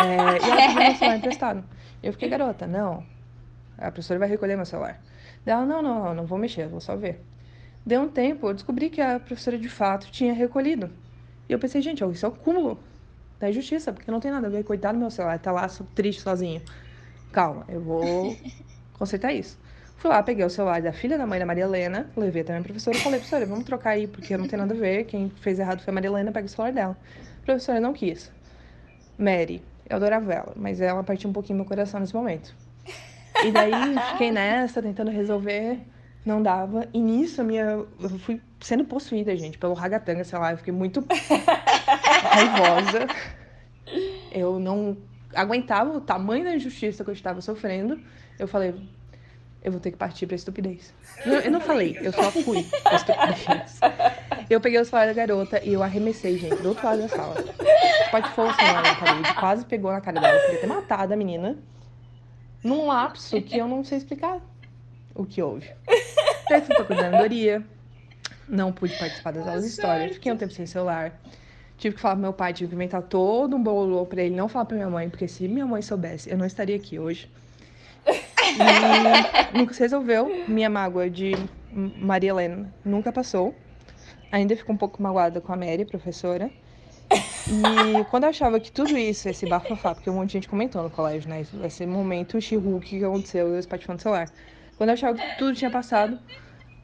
É, 0.00 0.04
E 0.44 0.50
ela 0.50 0.56
pediu 0.62 0.74
meu 0.74 0.94
celular 0.96 1.16
emprestado. 1.18 1.64
E 2.02 2.06
eu 2.08 2.12
fiquei, 2.12 2.28
garota, 2.28 2.66
não. 2.66 3.04
A 3.78 3.92
professora 3.92 4.18
vai 4.18 4.28
recolher 4.28 4.56
meu 4.56 4.66
celular. 4.66 5.00
Daí 5.44 5.54
Ela, 5.54 5.64
não, 5.64 5.80
não, 5.82 6.04
não, 6.04 6.14
não 6.14 6.26
vou 6.26 6.36
mexer, 6.38 6.66
vou 6.66 6.80
só 6.80 6.96
ver. 6.96 7.22
Deu 7.84 8.02
um 8.02 8.08
tempo, 8.08 8.48
eu 8.48 8.54
descobri 8.54 8.90
que 8.90 9.00
a 9.00 9.18
professora 9.18 9.58
de 9.58 9.68
fato 9.68 10.10
tinha 10.10 10.32
recolhido. 10.32 10.90
E 11.48 11.52
eu 11.52 11.58
pensei, 11.58 11.80
gente, 11.80 12.04
isso 12.04 12.26
é 12.26 12.28
o 12.28 12.32
cúmulo 12.32 12.78
da 13.38 13.48
injustiça, 13.48 13.92
porque 13.92 14.10
não 14.10 14.20
tem 14.20 14.30
nada 14.30 14.46
a 14.46 14.50
ver. 14.50 14.62
Coitado 14.64 14.96
do 14.96 15.00
meu 15.00 15.10
celular, 15.10 15.38
tá 15.38 15.50
lá 15.50 15.66
triste 15.94 16.22
sozinho. 16.22 16.62
Calma, 17.32 17.64
eu 17.68 17.80
vou 17.80 18.36
consertar 18.98 19.32
isso. 19.32 19.58
Fui 19.96 20.10
lá, 20.10 20.22
peguei 20.22 20.44
o 20.44 20.50
celular 20.50 20.80
da 20.80 20.92
filha 20.92 21.18
da 21.18 21.26
mãe 21.26 21.38
da 21.38 21.44
Maria 21.44 21.64
Helena, 21.64 22.08
levei 22.16 22.40
até 22.42 22.52
a 22.52 22.56
minha 22.56 22.64
professora 22.64 22.96
e 22.96 23.00
falei, 23.00 23.18
professora, 23.18 23.44
vamos 23.44 23.64
trocar 23.64 23.90
aí, 23.90 24.06
porque 24.06 24.34
não 24.36 24.46
tem 24.46 24.58
nada 24.58 24.72
a 24.72 24.76
ver. 24.76 25.04
Quem 25.04 25.28
fez 25.28 25.58
errado 25.58 25.82
foi 25.82 25.90
a 25.90 25.94
Maria 25.94 26.08
Helena, 26.08 26.32
pega 26.32 26.46
o 26.46 26.48
celular 26.48 26.72
dela. 26.72 26.96
A 27.42 27.44
professora 27.44 27.80
não 27.80 27.92
quis. 27.92 28.32
Mary, 29.18 29.62
eu 29.88 29.96
adorava 29.96 30.32
ela, 30.32 30.52
mas 30.56 30.80
ela 30.80 31.02
partiu 31.02 31.28
um 31.28 31.32
pouquinho 31.32 31.56
meu 31.58 31.66
coração 31.66 32.00
nesse 32.00 32.14
momento. 32.14 32.54
E 33.44 33.50
daí 33.50 33.72
fiquei 34.12 34.30
nessa, 34.30 34.80
tentando 34.80 35.10
resolver, 35.10 35.78
não 36.24 36.42
dava. 36.42 36.86
E 36.92 37.00
nisso 37.00 37.40
a 37.40 37.44
minha. 37.44 37.84
Eu 38.00 38.18
fui 38.18 38.40
sendo 38.60 38.84
possuída, 38.84 39.34
gente, 39.36 39.58
pelo 39.58 39.74
ragatanga, 39.74 40.24
sei 40.24 40.38
lá, 40.38 40.52
eu 40.52 40.58
fiquei 40.58 40.72
muito 40.72 41.04
raivosa. 42.22 43.06
Eu 44.32 44.58
não 44.58 44.96
aguentava 45.34 45.96
o 45.96 46.00
tamanho 46.00 46.44
da 46.44 46.54
injustiça 46.54 47.02
que 47.04 47.10
eu 47.10 47.14
estava 47.14 47.40
sofrendo. 47.40 47.98
Eu 48.38 48.46
falei, 48.46 48.74
eu 49.62 49.72
vou 49.72 49.80
ter 49.80 49.90
que 49.90 49.96
partir 49.96 50.26
pra 50.26 50.36
estupidez. 50.36 50.94
Eu, 51.24 51.40
eu 51.40 51.50
não 51.50 51.60
falei, 51.60 51.98
eu 52.00 52.12
só 52.12 52.30
fui 52.30 52.64
pra 52.82 52.94
estupidez. 52.94 53.80
Eu 54.48 54.60
peguei 54.60 54.80
o 54.80 54.84
celular 54.84 55.06
da 55.06 55.12
garota 55.12 55.60
e 55.64 55.72
eu 55.72 55.82
arremessei, 55.82 56.38
gente, 56.38 56.56
do 56.56 56.70
outro 56.70 56.84
lado 56.84 57.02
da 57.02 57.08
sala. 57.08 57.36
Patifou 58.10 58.48
o 58.48 58.54
celular 58.54 58.82
na 58.82 58.94
parede, 58.94 59.34
quase 59.34 59.64
pegou 59.64 59.92
na 59.92 60.00
cara 60.00 60.20
dela. 60.20 60.34
Eu 60.34 60.44
queria 60.46 60.60
ter 60.60 60.66
matado 60.66 61.12
a 61.12 61.16
menina. 61.16 61.56
Num 62.62 62.86
lapso 62.86 63.40
que 63.40 63.56
eu 63.56 63.66
não 63.66 63.82
sei 63.82 63.98
explicar 63.98 64.40
o 65.22 65.26
que 65.26 65.42
houve. 65.42 65.70
Fui 65.86 66.74
pra 66.74 66.84
coordenadoria. 66.84 67.64
Não 68.48 68.72
pude 68.72 68.96
participar 68.98 69.32
das 69.32 69.46
aulas 69.46 69.62
de 69.62 69.70
história. 69.70 70.12
Fiquei 70.12 70.32
um 70.32 70.36
tempo 70.36 70.52
sem 70.52 70.66
celular. 70.66 71.12
Tive 71.78 71.94
que 71.94 72.00
falar 72.00 72.14
pro 72.14 72.22
meu 72.22 72.32
pai, 72.32 72.52
tive 72.52 72.68
que 72.68 72.74
inventar 72.74 73.02
todo 73.02 73.56
um 73.56 73.62
bololô 73.62 74.04
pra 74.04 74.22
ele 74.22 74.34
não 74.34 74.48
falar 74.48 74.66
pra 74.66 74.76
minha 74.76 74.90
mãe, 74.90 75.08
porque 75.08 75.26
se 75.26 75.48
minha 75.48 75.64
mãe 75.64 75.80
soubesse, 75.80 76.28
eu 76.28 76.36
não 76.36 76.44
estaria 76.44 76.76
aqui 76.76 76.98
hoje. 76.98 77.30
E 78.06 79.56
nunca 79.56 79.72
se 79.72 79.80
resolveu. 79.80 80.44
Minha 80.48 80.68
mágoa 80.68 81.08
de 81.08 81.32
Maria 81.72 82.30
Helena 82.30 82.72
nunca 82.84 83.12
passou. 83.12 83.54
Ainda 84.32 84.54
fico 84.56 84.72
um 84.72 84.76
pouco 84.76 85.02
magoada 85.02 85.40
com 85.40 85.52
a 85.52 85.56
Mary, 85.56 85.84
professora. 85.84 86.50
E 87.48 88.04
quando 88.10 88.24
eu 88.24 88.30
achava 88.30 88.60
que 88.60 88.70
tudo 88.70 88.96
isso, 88.96 89.28
esse 89.28 89.46
bafafá, 89.46 89.94
porque 89.94 90.08
um 90.08 90.14
monte 90.14 90.28
de 90.28 90.32
gente 90.34 90.48
comentou 90.48 90.82
no 90.82 90.90
colégio, 90.90 91.28
né? 91.28 91.44
Esse 91.64 91.84
momento 91.86 92.40
She-Hulk 92.40 92.86
que 92.86 93.04
aconteceu 93.04 93.54
e 93.54 93.58
os 93.58 93.66
patifando 93.66 93.98
do 93.98 94.02
celular. 94.02 94.28
Quando 94.80 94.88
eu 94.88 94.94
achava 94.94 95.18
que 95.18 95.36
tudo 95.36 95.54
tinha 95.54 95.70
passado, 95.70 96.18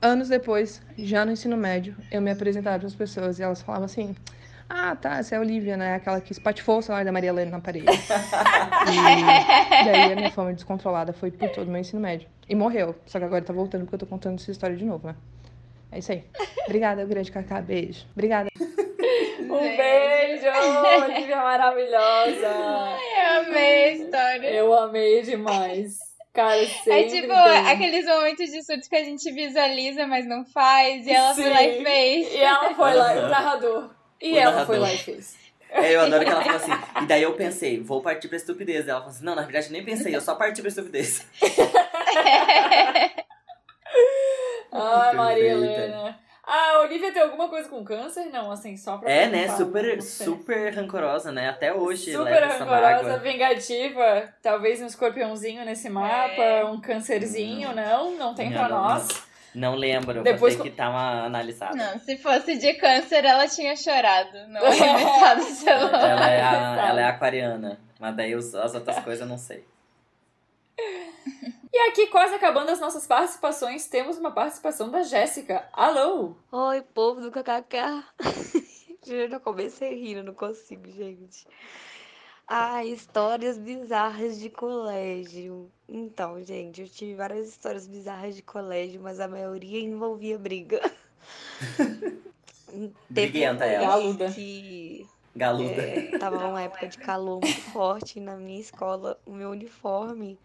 anos 0.02 0.28
depois, 0.28 0.82
já 0.98 1.24
no 1.24 1.32
ensino 1.32 1.56
médio, 1.56 1.97
eu 2.12 2.20
me 2.20 2.31
apresentava 2.31 2.78
para 2.78 2.89
as 2.89 2.94
pessoas 2.94 3.39
e 3.39 3.43
elas 3.43 3.62
falavam 3.62 3.86
assim: 3.86 4.14
Ah, 4.68 4.94
tá, 4.94 5.16
essa 5.16 5.35
é 5.35 5.39
a 5.39 5.40
Olivia, 5.40 5.78
né? 5.78 5.94
Aquela 5.94 6.20
que 6.20 6.31
espatifou 6.31 6.77
o 6.77 6.82
celular 6.82 7.06
da 7.06 7.10
Maria 7.10 7.31
Helena 7.31 7.52
na 7.52 7.60
parede. 7.60 7.86
E 8.86 9.85
daí 9.86 10.12
a 10.12 10.14
minha 10.14 10.31
fama 10.31 10.52
descontrolada 10.52 11.14
foi 11.14 11.31
por 11.31 11.48
todo 11.48 11.68
o 11.68 11.70
meu 11.70 11.81
ensino 11.81 12.02
médio. 12.02 12.28
E 12.47 12.55
morreu. 12.55 12.94
Só 13.06 13.18
que 13.18 13.24
agora 13.24 13.43
tá 13.43 13.55
voltando 13.55 13.85
porque 13.85 13.94
eu 13.94 14.01
tô 14.01 14.06
contando 14.06 14.39
essa 14.39 14.51
história 14.51 14.77
de 14.77 14.85
novo, 14.85 15.06
né? 15.06 15.16
É 15.90 15.98
isso 15.98 16.12
aí. 16.12 16.23
Obrigada, 16.66 17.02
grande 17.06 17.32
Cacá. 17.32 17.62
Beijo. 17.62 18.05
Obrigada. 18.12 18.51
Um 18.59 19.59
beijo, 19.59 20.47
Olivia 21.02 21.36
maravilhosa. 21.36 22.47
Eu 23.16 23.40
amei 23.40 23.85
a 23.85 23.93
história. 23.93 24.47
Eu 24.48 24.74
amei 24.74 25.23
demais. 25.23 26.06
Cara, 26.37 26.63
É 26.63 26.67
sempre 26.67 27.09
tipo 27.23 27.29
tem. 27.33 27.67
aqueles 27.73 28.05
momentos 28.07 28.51
de 28.51 28.63
surto 28.63 28.89
que 28.89 28.95
a 28.97 29.03
gente 29.03 29.33
visualiza, 29.33 30.07
mas 30.07 30.27
não 30.29 30.45
faz. 30.45 31.07
E 31.07 31.11
ela 31.11 31.35
foi 31.35 31.49
lá 31.49 31.59
Sim. 31.59 31.69
e 31.81 31.83
fez. 31.83 32.33
E 32.35 32.37
ela 32.37 32.75
foi 32.75 32.95
lá, 32.95 33.13
o 33.13 33.29
narrador. 33.29 33.91
E 34.21 34.33
O 34.33 34.37
ela 34.37 34.51
narrador. 34.53 34.67
foi 34.67 34.79
lá 34.79 34.93
e 34.93 34.99
fez. 34.99 35.35
É, 35.71 35.95
eu 35.95 36.01
adoro 36.03 36.25
que 36.25 36.31
ela 36.31 36.43
falou 36.43 36.57
assim. 36.57 36.73
E 37.03 37.07
daí 37.07 37.23
eu 37.23 37.33
pensei, 37.35 37.81
vou 37.81 38.01
partir 38.03 38.29
pra 38.29 38.37
estupidez. 38.37 38.87
Ela 38.87 39.01
falou 39.01 39.15
assim: 39.15 39.25
não, 39.25 39.35
na 39.35 39.43
verdade 39.43 39.67
eu 39.67 39.73
nem 39.73 39.83
pensei, 39.85 40.15
eu 40.15 40.21
só 40.21 40.35
parti 40.35 40.61
pra 40.61 40.69
estupidez. 40.69 41.27
Ai, 44.73 45.15
Maria. 45.15 45.51
Helena. 45.53 46.19
A 46.47 46.81
Olivia 46.82 47.12
tem 47.12 47.23
alguma 47.23 47.48
coisa 47.48 47.68
com 47.68 47.82
câncer? 47.85 48.27
Não, 48.27 48.52
assim, 48.52 48.77
só 48.77 48.98
pra 48.98 49.10
É, 49.10 49.27
né? 49.27 49.48
Super, 49.56 49.97
não 49.97 50.01
super 50.02 50.74
rancorosa, 50.74 51.32
né? 51.32 51.48
Até 51.48 51.73
hoje 51.74 52.12
Super 52.12 52.24
leva 52.24 52.47
essa 52.47 52.64
rancorosa, 52.64 53.02
mágoa. 53.02 53.18
vingativa. 53.18 54.28
Talvez 54.40 54.81
um 54.81 54.86
escorpiãozinho 54.86 55.64
nesse 55.64 55.89
mapa, 55.90 56.64
um 56.70 56.81
câncerzinho, 56.81 57.74
não? 57.74 58.12
Não 58.16 58.32
tem 58.35 58.52
pra 58.52 58.68
Não, 58.68 58.78
não, 58.78 58.85
nós. 58.85 59.27
Não 59.55 59.74
lembro, 59.74 60.23
Depois 60.23 60.55
vou 60.55 60.64
ter 60.64 60.70
que 60.70 60.77
dar 60.77 60.90
uma 60.90 61.24
analisada. 61.24 61.74
Não, 61.74 61.98
se 61.98 62.16
fosse 62.18 62.56
de 62.59 62.74
câncer, 62.74 63.24
ela 63.24 63.48
tinha 63.48 63.74
chorado. 63.74 64.47
Não 64.48 64.60
celular. 65.43 66.10
Ela 66.10 66.31
é, 66.31 66.43
a, 66.43 66.86
ela 66.90 67.01
é 67.01 67.05
aquariana. 67.05 67.81
Mas 67.98 68.14
daí 68.14 68.35
os- 68.35 68.55
as 68.55 68.74
outras 68.74 68.98
coisas 69.01 69.23
eu 69.23 69.27
não 69.27 69.39
sei. 69.39 69.64
E 70.78 71.78
aqui, 71.89 72.07
quase 72.09 72.35
acabando 72.35 72.70
as 72.70 72.81
nossas 72.81 73.07
participações, 73.07 73.86
temos 73.86 74.19
uma 74.19 74.31
participação 74.31 74.90
da 74.90 75.03
Jéssica. 75.03 75.69
Alô! 75.73 76.35
Oi, 76.53 76.82
povo 76.82 77.20
do 77.20 77.31
KKK. 77.31 78.05
Eu 79.07 79.28
já 79.28 79.39
comecei 79.40 79.94
rindo, 79.94 80.23
não 80.24 80.35
consigo, 80.35 80.90
gente. 80.90 81.47
Ah, 82.48 82.85
histórias 82.85 83.59
bizarras 83.59 84.39
de 84.39 84.51
colégio. 84.51 85.70
Então, 85.89 86.43
gente, 86.43 86.81
eu 86.82 86.89
tive 86.89 87.15
várias 87.15 87.48
histórias 87.48 87.86
bizarras 87.86 88.35
de 88.35 88.43
colégio, 88.43 89.01
mas 89.01 89.20
a 89.20 89.28
maioria 89.28 89.81
envolvia 89.81 90.39
briga. 90.39 90.81
Teve 92.69 92.93
Briguenta 93.09 93.65
uma 93.65 93.73
ela. 93.73 93.86
Galuda. 93.86 94.32
que 94.32 95.07
Galuda. 95.35 95.82
é, 95.82 96.19
tava 96.19 96.39
numa 96.39 96.62
época 96.62 96.89
de 96.89 96.98
calor 96.98 97.40
muito 97.40 97.61
forte 97.70 98.19
na 98.20 98.36
minha 98.36 98.61
escola 98.61 99.19
o 99.24 99.32
meu 99.32 99.51
uniforme 99.51 100.39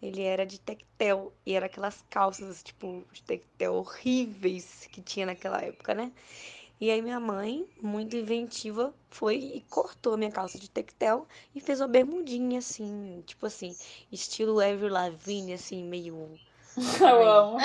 ele 0.00 0.22
era 0.22 0.46
de 0.46 0.60
tectel. 0.60 1.32
E 1.44 1.54
era 1.54 1.66
aquelas 1.66 2.04
calças, 2.08 2.62
tipo, 2.62 3.04
de 3.12 3.22
tectel 3.22 3.74
horríveis 3.74 4.88
que 4.90 5.00
tinha 5.00 5.26
naquela 5.26 5.60
época, 5.62 5.94
né? 5.94 6.12
E 6.80 6.90
aí 6.92 7.02
minha 7.02 7.18
mãe, 7.18 7.68
muito 7.82 8.16
inventiva, 8.16 8.94
foi 9.10 9.36
e 9.36 9.60
cortou 9.68 10.14
a 10.14 10.16
minha 10.16 10.30
calça 10.30 10.58
de 10.58 10.70
tectel 10.70 11.26
e 11.52 11.60
fez 11.60 11.80
uma 11.80 11.88
bermudinha, 11.88 12.60
assim, 12.60 13.20
tipo 13.26 13.46
assim, 13.46 13.74
estilo 14.12 14.60
Avril 14.60 14.92
Lavigne, 14.92 15.54
assim, 15.54 15.82
meio... 15.82 16.38
Eu 17.00 17.28
amo. 17.28 17.58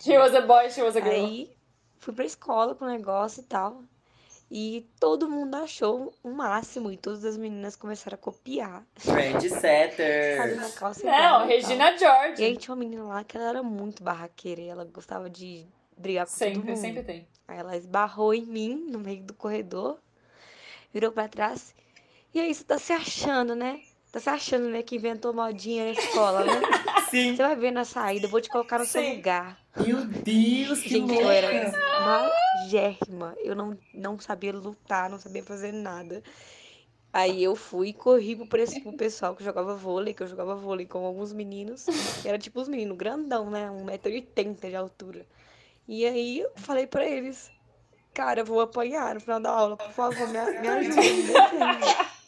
She 0.00 0.16
was 0.16 0.32
a 0.36 0.42
boy, 0.42 0.70
she 0.70 0.82
was 0.82 0.96
a 0.96 1.00
girl. 1.00 1.12
Aí 1.12 1.50
fui 1.98 2.14
pra 2.14 2.24
escola 2.24 2.76
com 2.76 2.84
o 2.84 2.88
negócio 2.88 3.40
e 3.40 3.44
tal. 3.46 3.82
E 4.50 4.86
todo 5.00 5.28
mundo 5.28 5.56
achou 5.56 6.14
o 6.22 6.30
máximo. 6.30 6.90
E 6.92 6.96
todas 6.96 7.24
as 7.24 7.36
meninas 7.36 7.74
começaram 7.74 8.14
a 8.14 8.18
copiar. 8.18 8.84
Trendsetter. 9.02 10.36
Fazer 10.36 10.54
uma 10.54 10.70
calça 10.70 11.04
Não, 11.06 11.46
Regina. 11.46 11.96
George. 11.98 12.42
E 12.42 12.44
aí 12.44 12.56
tinha 12.56 12.74
uma 12.74 12.78
menina 12.78 13.02
lá 13.04 13.24
que 13.24 13.36
ela 13.36 13.48
era 13.48 13.62
muito 13.62 14.02
barraqueira. 14.02 14.60
E 14.60 14.68
ela 14.68 14.84
gostava 14.84 15.28
de 15.28 15.66
brigar 15.96 16.26
com 16.26 16.32
todo 16.32 16.38
Sempre, 16.38 16.68
mundo. 16.70 16.76
sempre 16.80 17.02
tem. 17.02 17.26
Aí 17.48 17.58
ela 17.58 17.76
esbarrou 17.76 18.32
em 18.34 18.44
mim 18.46 18.86
no 18.88 18.98
meio 18.98 19.22
do 19.22 19.34
corredor. 19.34 19.98
Virou 20.92 21.10
pra 21.12 21.28
trás. 21.28 21.74
E 22.32 22.40
aí, 22.40 22.54
você 22.54 22.64
tá 22.64 22.78
se 22.78 22.92
achando, 22.92 23.54
né? 23.54 23.80
Tá 24.12 24.20
se 24.20 24.28
achando, 24.30 24.68
né? 24.68 24.82
Que 24.82 24.96
inventou 24.96 25.32
modinha 25.34 25.84
na 25.86 25.90
escola, 25.92 26.44
né? 26.44 26.52
Sim. 27.10 27.34
Você 27.36 27.42
vai 27.42 27.56
ver 27.56 27.70
na 27.70 27.84
saída. 27.84 28.26
Eu 28.26 28.30
vou 28.30 28.40
te 28.40 28.48
colocar 28.48 28.78
no 28.78 28.84
seu 28.84 29.02
Sim. 29.02 29.16
lugar. 29.16 29.58
Meu 29.76 30.04
Deus, 30.04 30.80
que 30.80 30.88
Gente, 30.90 31.08
louca. 31.12 31.22
eu 31.22 31.30
era 31.30 31.72
magérrima. 32.66 33.34
Eu 33.38 33.54
não, 33.54 33.78
não 33.94 34.18
sabia 34.18 34.52
lutar, 34.52 35.08
não 35.08 35.18
sabia 35.18 35.42
fazer 35.42 35.72
nada. 35.72 36.22
Aí 37.12 37.42
eu 37.42 37.56
fui 37.56 37.88
e 37.88 37.92
corri 37.94 38.36
pro, 38.36 38.46
pro 38.46 38.92
pessoal 38.96 39.34
que 39.34 39.44
jogava 39.44 39.74
vôlei, 39.74 40.12
que 40.12 40.22
eu 40.22 40.26
jogava 40.26 40.54
vôlei 40.54 40.84
com 40.86 41.06
alguns 41.06 41.32
meninos. 41.32 41.86
era 42.24 42.38
tipo 42.38 42.60
os 42.60 42.68
meninos 42.68 42.96
grandão, 42.96 43.48
né? 43.48 43.70
1,80m 43.70 44.68
de 44.68 44.76
altura. 44.76 45.26
E 45.88 46.04
aí 46.04 46.40
eu 46.40 46.50
falei 46.56 46.86
pra 46.86 47.06
eles, 47.06 47.50
cara, 48.12 48.40
eu 48.40 48.44
vou 48.44 48.60
apanhar 48.60 49.14
no 49.14 49.20
final 49.20 49.40
da 49.40 49.50
aula, 49.50 49.76
por 49.76 49.92
favor, 49.92 50.28
me, 50.28 50.38
me. 50.60 50.88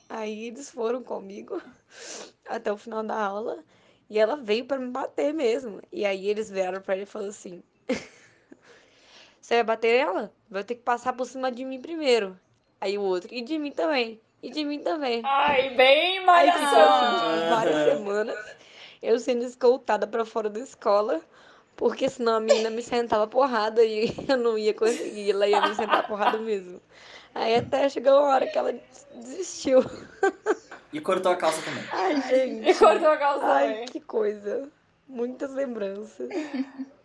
Aí 0.09 0.47
eles 0.47 0.71
foram 0.71 1.03
comigo 1.03 1.61
até 2.49 2.73
o 2.73 2.77
final 2.79 3.03
da 3.03 3.21
aula. 3.21 3.63
E 4.09 4.19
ela 4.19 4.37
veio 4.37 4.65
pra 4.65 4.79
me 4.79 4.91
bater 4.91 5.35
mesmo. 5.35 5.83
E 5.93 6.07
aí 6.07 6.29
eles 6.29 6.49
vieram 6.49 6.81
pra 6.81 6.95
ele 6.95 7.03
e 7.03 7.07
falaram 7.07 7.31
assim: 7.31 7.63
Você 9.49 9.55
vai 9.55 9.65
bater 9.65 10.01
ela? 10.01 10.31
Vai 10.51 10.63
ter 10.63 10.75
que 10.75 10.83
passar 10.83 11.15
por 11.15 11.25
cima 11.25 11.51
de 11.51 11.65
mim 11.65 11.81
primeiro. 11.81 12.39
Aí 12.79 12.99
o 12.99 13.01
outro, 13.01 13.33
e 13.33 13.41
de 13.41 13.59
mim 13.59 13.71
também. 13.71 14.21
E 14.43 14.51
de 14.51 14.63
mim 14.63 14.79
também. 14.81 15.23
Ai, 15.25 15.71
bem 15.71 16.19
Aí 16.29 16.53
ficou 16.53 16.67
assim, 16.67 17.49
várias 17.49 17.95
semanas. 17.97 18.57
Eu 19.03 19.19
sendo 19.19 19.47
escoltada 19.47 20.07
pra 20.07 20.27
fora 20.27 20.51
da 20.51 20.61
escola. 20.61 21.23
Porque 21.77 22.11
senão 22.11 22.35
a 22.35 22.41
menina 22.41 22.69
me 22.69 22.83
sentava 22.83 23.27
porrada 23.27 23.83
e 23.83 24.15
eu 24.29 24.37
não 24.37 24.59
ia 24.59 24.75
conseguir. 24.75 25.31
Ela 25.31 25.49
ia 25.49 25.67
me 25.67 25.75
sentar 25.75 26.07
porrada 26.07 26.37
mesmo. 26.37 26.79
Aí 27.35 27.55
até 27.55 27.89
chegou 27.89 28.19
uma 28.19 28.35
hora 28.35 28.47
que 28.47 28.59
ela 28.59 28.79
desistiu. 29.15 29.81
E 30.91 31.03
cortou 31.03 31.33
a 31.33 31.37
calça 31.37 31.61
também. 31.61 31.85
Ai, 31.93 32.23
gente. 32.23 32.71
E 32.71 32.75
cortou 32.75 33.11
a 33.11 33.17
calça 33.19 33.45
Ai, 33.45 33.73
também. 33.73 33.87
que 33.89 34.01
coisa. 34.01 34.71
Muitas 35.07 35.53
lembranças. 35.53 36.31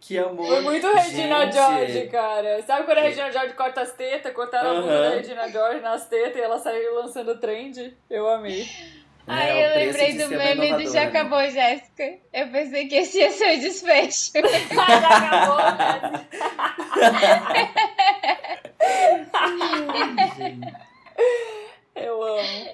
Que 0.00 0.18
amor. 0.18 0.46
Foi 0.48 0.60
muito 0.62 0.86
Regina 0.92 1.44
gente. 1.44 1.54
George, 1.54 2.06
cara. 2.08 2.62
Sabe 2.62 2.84
quando 2.84 2.98
a 2.98 3.02
Regina 3.02 3.30
George 3.30 3.54
corta 3.54 3.82
as 3.82 3.92
tetas? 3.92 4.32
Cortaram 4.32 4.70
a 4.70 4.74
blusa 4.80 4.92
Aham. 4.92 5.10
da 5.10 5.16
Regina 5.16 5.48
George 5.48 5.80
nas 5.80 6.06
tetas 6.08 6.36
e 6.36 6.40
ela 6.40 6.58
saiu 6.58 6.94
lançando 6.94 7.38
trend? 7.38 7.96
Eu 8.10 8.28
amei. 8.28 8.66
Ai, 9.28 9.50
É, 9.50 9.54
o 9.54 9.70
eu 9.72 9.86
lembrei 9.86 10.12
do 10.16 10.24
uma 10.26 10.36
meme 10.38 10.72
do 10.74 10.92
Já 10.92 11.00
né? 11.00 11.06
Acabou, 11.06 11.40
Jéssica. 11.50 12.18
Eu 12.32 12.48
pensei 12.48 12.86
que 12.88 12.94
esse 12.96 13.18
ia 13.18 13.30
ser 13.30 13.56
o 13.56 13.60
desfecho. 13.60 14.32
Já 14.74 15.08
acabou, 15.16 15.56
né? 20.36 20.76
Eu 21.94 22.22
amo. 22.22 22.68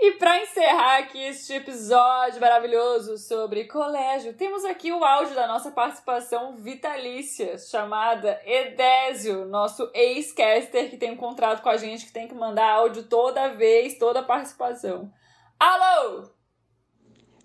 E 0.00 0.12
pra 0.12 0.40
encerrar 0.40 0.98
aqui 0.98 1.20
este 1.20 1.54
episódio 1.54 2.40
maravilhoso 2.40 3.18
sobre 3.18 3.64
colégio, 3.64 4.32
temos 4.32 4.64
aqui 4.64 4.92
o 4.92 5.04
áudio 5.04 5.34
da 5.34 5.48
nossa 5.48 5.72
participação 5.72 6.54
vitalícia, 6.54 7.58
chamada 7.58 8.40
Edésio, 8.46 9.44
nosso 9.46 9.90
ex-caster 9.92 10.88
que 10.88 10.96
tem 10.96 11.10
um 11.10 11.16
contrato 11.16 11.62
com 11.62 11.68
a 11.68 11.76
gente, 11.76 12.06
que 12.06 12.12
tem 12.12 12.28
que 12.28 12.34
mandar 12.34 12.70
áudio 12.74 13.08
toda 13.08 13.48
vez, 13.48 13.98
toda 13.98 14.22
participação. 14.22 15.12
Alô! 15.58 16.37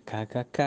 KKK. 0.06 0.62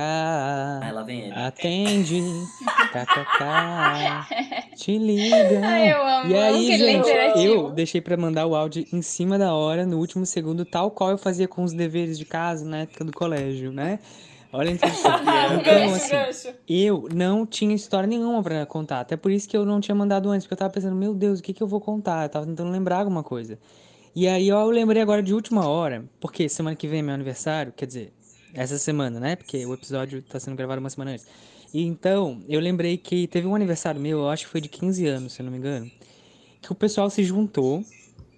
Aí 0.83 0.93
lá 0.93 1.03
vem 1.03 1.21
ele. 1.23 1.33
Atende. 1.33 2.23
KKK. 2.93 4.77
Te 4.77 4.99
liga. 4.99 5.61
Ai, 5.65 5.93
eu 5.93 6.07
amo, 6.07 6.31
E 6.31 6.37
aí, 6.37 6.67
que 6.67 6.73
ele 6.73 6.91
é 6.91 7.03
gente, 7.05 7.45
eu 7.45 7.71
deixei 7.71 8.01
pra 8.01 8.17
mandar 8.17 8.47
o 8.47 8.55
áudio 8.55 8.87
em 8.93 9.03
cima 9.03 9.39
da 9.39 9.55
hora, 9.55 9.87
no 9.87 9.99
último 9.99 10.25
segundo, 10.27 10.65
tal 10.65 10.91
qual 10.91 11.11
eu 11.11 11.19
fazia 11.19 11.47
com 11.47 11.63
os 11.63 11.73
deveres 11.73 12.19
de 12.19 12.25
casa 12.25 12.65
na 12.65 12.79
época 12.79 13.05
do 13.05 13.13
colégio, 13.13 13.73
né? 13.73 13.99
Olha. 14.53 14.71
Então, 15.61 15.95
assim, 16.29 16.55
eu 16.69 17.09
não 17.13 17.47
tinha 17.47 17.75
história 17.75 18.07
nenhuma 18.07 18.43
pra 18.43 18.65
contar. 18.67 19.01
Até 19.01 19.17
por 19.17 19.31
isso 19.31 19.49
que 19.49 19.57
eu 19.57 19.65
não 19.65 19.81
tinha 19.81 19.95
mandado 19.95 20.31
antes, 20.31 20.47
porque 20.47 20.55
eu 20.55 20.59
tava 20.59 20.73
pensando, 20.73 20.95
meu 20.97 21.15
Deus, 21.15 21.41
o 21.41 21.43
que 21.43 21.53
que 21.53 21.63
eu 21.63 21.67
vou 21.67 21.81
contar? 21.81 22.25
Eu 22.25 22.29
tava 22.29 22.47
tentando 22.47 22.71
lembrar 22.71 22.99
alguma 22.99 23.23
coisa. 23.23 23.59
E 24.15 24.27
aí, 24.27 24.51
ó, 24.51 24.63
eu 24.63 24.71
lembrei 24.71 25.03
agora 25.03 25.23
de 25.23 25.35
última 25.35 25.69
hora, 25.69 26.05
porque 26.19 26.49
semana 26.49 26.75
que 26.75 26.89
vem 26.89 27.01
é 27.01 27.03
meu 27.03 27.15
aniversário, 27.15 27.73
quer 27.77 27.87
dizer, 27.87 28.13
essa 28.57 28.79
semana, 28.79 29.21
né? 29.21 29.37
Porque 29.37 29.65
o 29.67 29.75
episódio 29.75 30.23
tá 30.23 30.41
sendo 30.41 30.57
gravado 30.57 30.81
uma 30.81 30.91
semana 30.91 31.13
antes. 31.13 31.27
E 31.73 31.85
então, 31.85 32.43
eu 32.49 32.59
lembrei 32.61 32.97
que 32.97 33.27
teve 33.27 33.47
um 33.47 33.55
aniversário 33.55 34.01
meu, 34.01 34.21
eu 34.21 34.29
acho 34.29 34.45
que 34.47 34.51
foi 34.51 34.61
de 34.61 34.69
15 34.69 35.07
anos, 35.07 35.33
se 35.35 35.43
eu 35.43 35.45
não 35.45 35.53
me 35.53 35.59
engano, 35.59 35.91
que 36.63 36.73
o 36.73 36.75
pessoal 36.75 37.11
se 37.11 37.23
juntou 37.23 37.85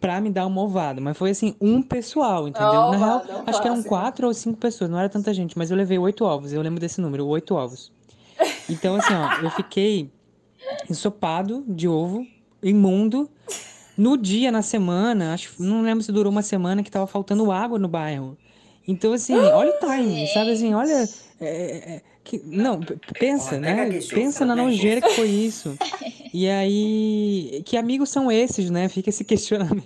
pra 0.01 0.21
me 0.21 0.31
dar 0.31 0.47
uma 0.47 0.63
ovada. 0.63 1.01
Mas 1.01 1.17
foi 1.17 1.31
assim, 1.31 1.55
um 1.61 1.81
pessoal, 1.81 2.49
entendeu? 2.49 2.91
Na 2.91 2.97
real, 2.97 3.17
Ovada, 3.19 3.45
acho 3.47 3.61
que 3.61 3.67
eram 3.67 3.77
clássico. 3.77 3.89
quatro 3.89 4.27
ou 4.27 4.35
cinco 4.35 4.59
pessoas, 4.59 4.91
não 4.91 4.99
era 4.99 5.09
tanta 5.09 5.33
gente, 5.33 5.57
mas 5.57 5.71
eu 5.71 5.77
levei 5.77 5.99
oito 5.99 6.25
ovos, 6.25 6.53
eu 6.53 6.63
lembro 6.63 6.81
desse 6.81 7.01
número, 7.01 7.27
oito 7.27 7.55
ovos. 7.55 7.93
Então, 8.71 8.97
assim, 8.97 9.15
ó, 9.15 9.43
eu 9.43 9.51
fiquei 9.51 10.11
ensopado 10.91 11.65
de 11.67 11.89
ovo, 11.89 12.27
imundo. 12.63 13.29
No 13.97 14.17
dia, 14.17 14.53
na 14.53 14.63
semana, 14.63 15.33
acho, 15.33 15.55
não 15.59 15.83
lembro 15.83 16.05
se 16.05 16.13
durou 16.13 16.31
uma 16.31 16.43
semana 16.43 16.83
que 16.83 16.91
tava 16.91 17.07
faltando 17.07 17.51
água 17.51 17.79
no 17.79 17.89
bairro. 17.89 18.37
Então, 18.89 19.13
assim, 19.13 19.37
olha 19.37 19.71
o 19.71 19.75
timing, 19.75 20.27
sabe 20.29 20.53
assim, 20.53 20.73
olha. 20.73 21.07
é, 21.39 21.47
é, 21.47 21.95
é, 21.97 22.03
que, 22.25 22.43
não, 22.45 22.81
pensa, 23.19 23.59
né? 23.59 23.83
aqui, 23.83 24.07
Pensa 24.09 24.45
na 24.47 24.57
nojeira 24.57 25.03
que 25.03 25.11
foi 25.11 25.29
isso. 25.29 25.77
E 26.35 26.47
aí, 26.47 27.63
que 27.65 27.75
amigos 27.75 28.11
são 28.11 28.31
esses, 28.31 28.69
né? 28.69 28.87
Fica 28.91 29.09
esse 29.09 29.25
questionamento. 29.25 29.83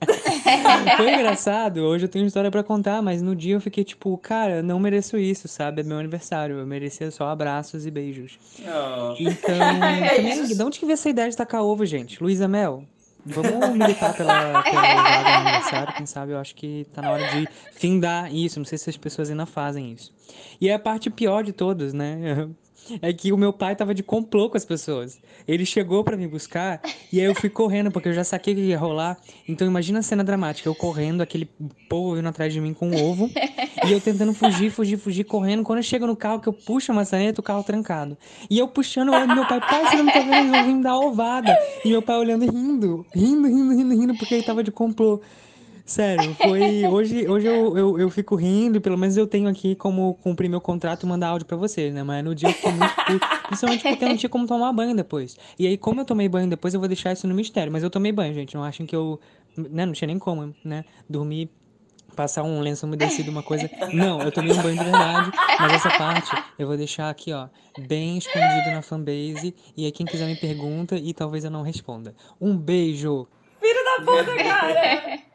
Foi 0.96 1.12
engraçado, 1.12 1.82
hoje 1.82 2.06
eu 2.06 2.08
tenho 2.08 2.24
uma 2.24 2.28
história 2.28 2.50
pra 2.50 2.62
contar, 2.62 3.02
mas 3.02 3.20
no 3.20 3.36
dia 3.36 3.54
eu 3.54 3.60
fiquei 3.60 3.84
tipo, 3.84 4.16
cara, 4.16 4.62
não 4.62 4.80
mereço 4.80 5.16
isso, 5.18 5.46
sabe? 5.48 5.82
É 5.82 5.84
meu 5.84 5.98
aniversário, 5.98 6.56
eu 6.58 6.66
merecia 6.66 7.10
só 7.10 7.28
abraços 7.28 7.86
e 7.86 7.90
beijos. 7.90 8.38
Oh. 8.60 9.14
Então, 9.20 9.58
também, 9.58 10.46
de 10.46 10.62
onde 10.62 10.78
que 10.78 10.86
veio 10.86 10.94
essa 10.94 11.10
ideia 11.10 11.30
de 11.30 11.36
tacar 11.36 11.62
ovo, 11.62 11.84
gente? 11.84 12.22
Luísa 12.22 12.48
Mel, 12.48 12.84
vamos 13.24 13.70
militar 13.70 14.16
pela, 14.16 14.62
pela 14.62 14.82
vaga 14.94 15.38
aniversário, 15.38 15.94
quem 15.94 16.06
sabe 16.06 16.32
eu 16.32 16.38
acho 16.38 16.54
que 16.54 16.86
tá 16.92 17.02
na 17.02 17.10
hora 17.10 17.28
de 17.28 17.48
findar 17.72 18.34
isso, 18.34 18.58
não 18.58 18.64
sei 18.64 18.78
se 18.78 18.90
as 18.90 18.96
pessoas 18.96 19.30
ainda 19.30 19.46
fazem 19.46 19.92
isso. 19.92 20.12
E 20.60 20.70
a 20.70 20.78
parte 20.78 21.10
pior 21.10 21.42
de 21.42 21.52
todas, 21.52 21.92
né? 21.92 22.48
É 23.00 23.12
que 23.12 23.32
o 23.32 23.36
meu 23.36 23.52
pai 23.52 23.76
tava 23.76 23.94
de 23.94 24.02
complô 24.02 24.50
com 24.50 24.56
as 24.56 24.64
pessoas. 24.64 25.20
Ele 25.46 25.64
chegou 25.64 26.02
pra 26.04 26.16
me 26.16 26.26
buscar 26.26 26.80
e 27.12 27.20
aí 27.20 27.26
eu 27.26 27.34
fui 27.34 27.48
correndo, 27.48 27.90
porque 27.90 28.08
eu 28.08 28.12
já 28.12 28.24
saquei 28.24 28.54
que 28.54 28.60
ia 28.60 28.78
rolar. 28.78 29.18
Então 29.48 29.66
imagina 29.66 30.00
a 30.00 30.02
cena 30.02 30.24
dramática, 30.24 30.68
eu 30.68 30.74
correndo, 30.74 31.20
aquele 31.20 31.48
povo 31.88 32.16
vindo 32.16 32.28
atrás 32.28 32.52
de 32.52 32.60
mim 32.60 32.74
com 32.74 32.88
um 32.88 33.10
ovo, 33.10 33.30
e 33.86 33.92
eu 33.92 34.00
tentando 34.00 34.32
fugir, 34.34 34.70
fugir, 34.70 34.96
fugir, 34.96 35.24
correndo. 35.24 35.62
Quando 35.62 35.78
eu 35.78 35.82
chego 35.82 36.06
no 36.06 36.16
carro, 36.16 36.40
que 36.40 36.48
eu 36.48 36.52
puxo 36.52 36.92
a 36.92 36.94
maçaneta, 36.94 37.40
o 37.40 37.44
carro 37.44 37.62
trancado. 37.62 38.16
E 38.48 38.58
eu 38.58 38.68
puxando, 38.68 39.10
olhando 39.10 39.34
meu 39.34 39.46
pai, 39.46 39.60
pai, 39.60 39.86
você 39.86 39.96
não 39.96 40.12
tá 40.12 40.20
vendo? 40.20 40.52
Vir 40.52 40.74
me 40.74 40.82
dar 40.82 40.96
ovada. 40.96 41.56
E 41.84 41.88
meu 41.88 42.02
pai 42.02 42.16
olhando 42.16 42.50
rindo, 42.50 43.06
rindo, 43.14 43.46
rindo, 43.46 43.76
rindo, 43.76 43.94
rindo, 43.94 44.16
porque 44.16 44.34
ele 44.34 44.42
tava 44.42 44.62
de 44.62 44.70
complô. 44.70 45.20
Sério, 45.84 46.34
foi. 46.34 46.86
Hoje, 46.86 47.28
hoje 47.28 47.46
eu, 47.46 47.76
eu, 47.76 47.98
eu 47.98 48.10
fico 48.10 48.36
rindo, 48.36 48.80
pelo 48.80 48.96
menos 48.96 49.16
eu 49.16 49.26
tenho 49.26 49.48
aqui 49.48 49.74
como 49.74 50.14
cumprir 50.14 50.48
meu 50.48 50.60
contrato 50.60 51.04
e 51.04 51.08
mandar 51.08 51.28
áudio 51.28 51.46
pra 51.46 51.56
vocês, 51.56 51.92
né? 51.92 52.02
Mas 52.02 52.24
no 52.24 52.34
dia 52.34 52.48
eu 52.48 52.52
fiquei 52.52 52.72
muito 52.72 52.94
puto, 52.94 53.26
principalmente 53.46 53.82
porque 53.82 54.04
eu 54.04 54.08
não 54.08 54.16
tinha 54.16 54.30
como 54.30 54.46
tomar 54.46 54.72
banho 54.72 54.94
depois. 54.94 55.36
E 55.58 55.66
aí, 55.66 55.76
como 55.76 56.00
eu 56.00 56.04
tomei 56.04 56.28
banho 56.28 56.48
depois, 56.48 56.72
eu 56.74 56.80
vou 56.80 56.88
deixar 56.88 57.12
isso 57.12 57.26
no 57.26 57.34
mistério. 57.34 57.72
Mas 57.72 57.82
eu 57.82 57.90
tomei 57.90 58.12
banho, 58.12 58.32
gente. 58.32 58.54
Não 58.54 58.62
achem 58.62 58.86
que 58.86 58.94
eu. 58.94 59.20
Né? 59.56 59.84
Não 59.84 59.92
tinha 59.92 60.06
nem 60.06 60.18
como, 60.18 60.54
né? 60.64 60.84
Dormir, 61.08 61.50
passar 62.14 62.42
um 62.42 62.60
lenço 62.60 62.86
umedecido, 62.86 63.30
uma 63.30 63.42
coisa. 63.42 63.68
Não, 63.92 64.20
eu 64.22 64.30
tomei 64.30 64.52
um 64.52 64.62
banho 64.62 64.78
de 64.78 64.84
verdade. 64.84 65.32
Mas 65.58 65.72
essa 65.72 65.90
parte 65.90 66.30
eu 66.58 66.66
vou 66.66 66.76
deixar 66.76 67.10
aqui, 67.10 67.32
ó, 67.32 67.48
bem 67.86 68.18
escondido 68.18 68.70
na 68.70 68.82
fanbase. 68.82 69.54
E 69.76 69.84
aí, 69.84 69.92
quem 69.92 70.06
quiser 70.06 70.26
me 70.26 70.36
pergunta 70.36 70.96
e 70.96 71.12
talvez 71.12 71.44
eu 71.44 71.50
não 71.50 71.62
responda. 71.62 72.14
Um 72.40 72.56
beijo! 72.56 73.26
Filho 73.60 73.84
da 73.84 74.04
puta, 74.04 74.36
cara! 74.36 75.22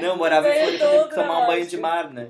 Não, 0.00 0.16
morava 0.16 0.48
em 0.48 0.60
Floripa, 0.60 0.86
teve 0.86 1.08
que 1.08 1.14
tomar 1.14 1.38
um 1.40 1.46
banho 1.46 1.66
de 1.66 1.76
mar, 1.76 2.10
né? 2.10 2.28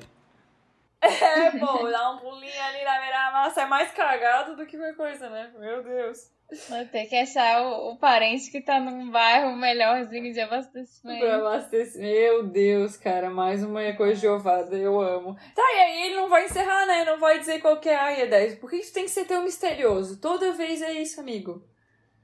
É, 1.01 1.51
pô, 1.59 1.89
dar 1.89 2.13
um 2.13 2.19
pulinho 2.19 2.63
ali 2.63 2.85
na 2.85 3.01
beira-massa 3.01 3.63
é 3.63 3.67
mais 3.67 3.91
cagado 3.91 4.55
do 4.55 4.65
que 4.65 4.77
qualquer 4.77 4.97
coisa, 4.97 5.29
né? 5.29 5.51
Meu 5.59 5.83
Deus. 5.83 6.31
Vou 6.69 6.85
ter 6.87 7.07
que 7.07 7.17
achar 7.17 7.63
o, 7.63 7.93
o 7.93 7.97
parente 7.97 8.51
que 8.51 8.61
tá 8.61 8.79
num 8.79 9.11
bairro 9.11 9.57
melhorzinho 9.57 10.33
de 10.33 10.41
abastecimento. 10.41 11.21
Pra 11.21 11.37
abastecer. 11.37 12.01
Meu 12.01 12.45
Deus, 12.45 12.97
cara, 12.97 13.31
mais 13.31 13.65
uma 13.65 13.93
coisa 13.95 14.21
de 14.21 14.29
ovada, 14.29 14.77
eu 14.77 15.01
amo. 15.01 15.35
Tá, 15.57 15.63
e 15.63 15.79
aí 15.79 16.03
ele 16.07 16.17
não 16.17 16.29
vai 16.29 16.45
encerrar, 16.45 16.87
né? 16.87 17.05
Não 17.05 17.19
vai 17.19 17.39
dizer 17.39 17.61
qual 17.61 17.81
que 17.81 17.89
é 17.89 17.97
a 17.97 18.13
é 18.13 18.27
10. 18.27 18.57
Por 18.57 18.71
que 18.71 18.77
isso 18.77 18.93
tem 18.93 19.05
que 19.05 19.11
ser 19.11 19.25
tão 19.25 19.43
misterioso? 19.43 20.21
Toda 20.21 20.53
vez 20.53 20.83
é 20.83 20.93
isso, 20.93 21.21
amigo. 21.21 21.67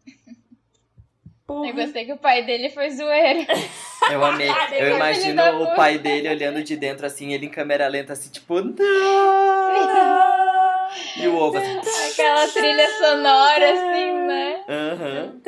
Eu 1.48 1.74
gostei 1.74 2.04
que 2.04 2.12
o 2.12 2.18
pai 2.18 2.44
dele 2.44 2.68
foi 2.68 2.90
zoeiro. 2.90 3.46
Eu 4.10 4.24
amei. 4.24 4.50
Eu 4.72 4.96
imagino 4.96 5.62
o 5.62 5.74
pai 5.74 5.98
dele 5.98 6.28
olhando 6.28 6.62
de 6.62 6.76
dentro 6.76 7.06
assim, 7.06 7.32
ele 7.32 7.46
em 7.46 7.50
câmera 7.50 7.86
lenta, 7.88 8.12
assim, 8.12 8.30
tipo, 8.30 8.60
não! 8.60 8.76
E 11.16 11.26
o 11.26 11.36
ovo 11.36 11.58
assim. 11.58 11.78
Aquela 12.12 12.48
trilha 12.48 12.88
sonora, 12.98 13.72
assim, 13.72 14.12
né? 14.26 14.64
Aham. 14.68 15.40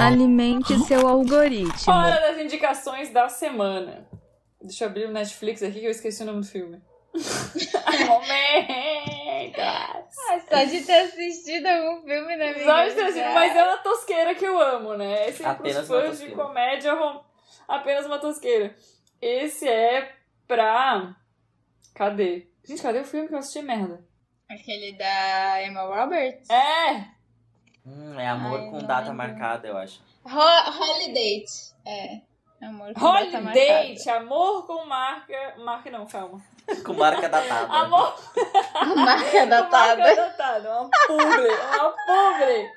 Alimente 0.00 0.78
seu 0.80 1.06
algoritmo. 1.06 1.92
Hora 1.92 2.20
das 2.20 2.38
indicações 2.38 3.10
da 3.10 3.28
semana. 3.28 4.06
Deixa 4.62 4.84
eu 4.84 4.88
abrir 4.88 5.06
o 5.06 5.12
Netflix 5.12 5.62
aqui 5.62 5.80
que 5.80 5.86
eu 5.86 5.90
esqueci 5.90 6.22
o 6.22 6.26
nome 6.26 6.40
do 6.40 6.46
filme. 6.46 6.80
Momento! 8.06 9.60
Ah, 9.60 10.02
só 10.48 10.64
de 10.64 10.82
ter 10.84 11.00
assistido 11.00 11.66
algum 11.66 12.02
filme 12.02 12.36
na 12.36 12.52
minha 12.52 12.64
Só 12.64 12.84
de 12.84 12.94
ter 12.94 13.02
assistido, 13.02 13.32
mas 13.34 13.56
é 13.56 13.64
uma 13.64 13.78
tosqueira 13.78 14.34
que 14.34 14.44
eu 14.44 14.60
amo, 14.60 14.94
né? 14.94 15.28
Esse 15.28 15.42
é 15.42 15.46
Apenas 15.48 15.76
pros 15.86 15.90
uma 15.90 16.00
fãs 16.00 16.18
de 16.18 16.24
tosqueira. 16.26 16.44
comédia, 16.44 16.94
rom- 16.94 17.20
apenas 17.66 18.06
uma 18.06 18.18
tosqueira. 18.18 18.74
Esse 19.20 19.68
é 19.68 20.12
pra. 20.46 21.14
Cadê? 21.94 22.46
Gente, 22.64 22.82
cadê 22.82 23.00
o 23.00 23.04
filme 23.04 23.28
que 23.28 23.34
eu 23.34 23.38
assisti 23.38 23.62
merda? 23.62 24.04
Aquele 24.50 24.92
da 24.92 25.62
Emma 25.64 25.82
Roberts? 25.82 26.48
É! 26.50 27.04
Hum, 27.86 28.18
é 28.18 28.28
amor 28.28 28.60
Ai, 28.60 28.70
com 28.70 28.78
data 28.78 29.00
lembro. 29.10 29.14
marcada, 29.16 29.68
eu 29.68 29.76
acho. 29.76 30.00
Ho 30.24 30.28
Holiday. 30.30 31.44
É. 31.86 32.20
Amor 32.62 32.92
com 32.92 33.00
data 33.00 33.38
Holiday, 33.38 33.94
marcada. 33.94 34.18
amor 34.18 34.66
com 34.66 34.84
marca. 34.86 35.54
Marca 35.58 35.90
não, 35.90 36.06
calma. 36.06 36.42
Com 36.84 36.92
marca 36.92 37.28
datada. 37.28 37.72
Amor 37.72 38.14
Marca 38.96 39.46
datada. 39.46 40.02
Marca 40.02 40.14
datada, 40.14 40.80
uma 40.80 40.90
publi, 41.06 41.48
uma 41.48 41.90
publi. 42.06 42.70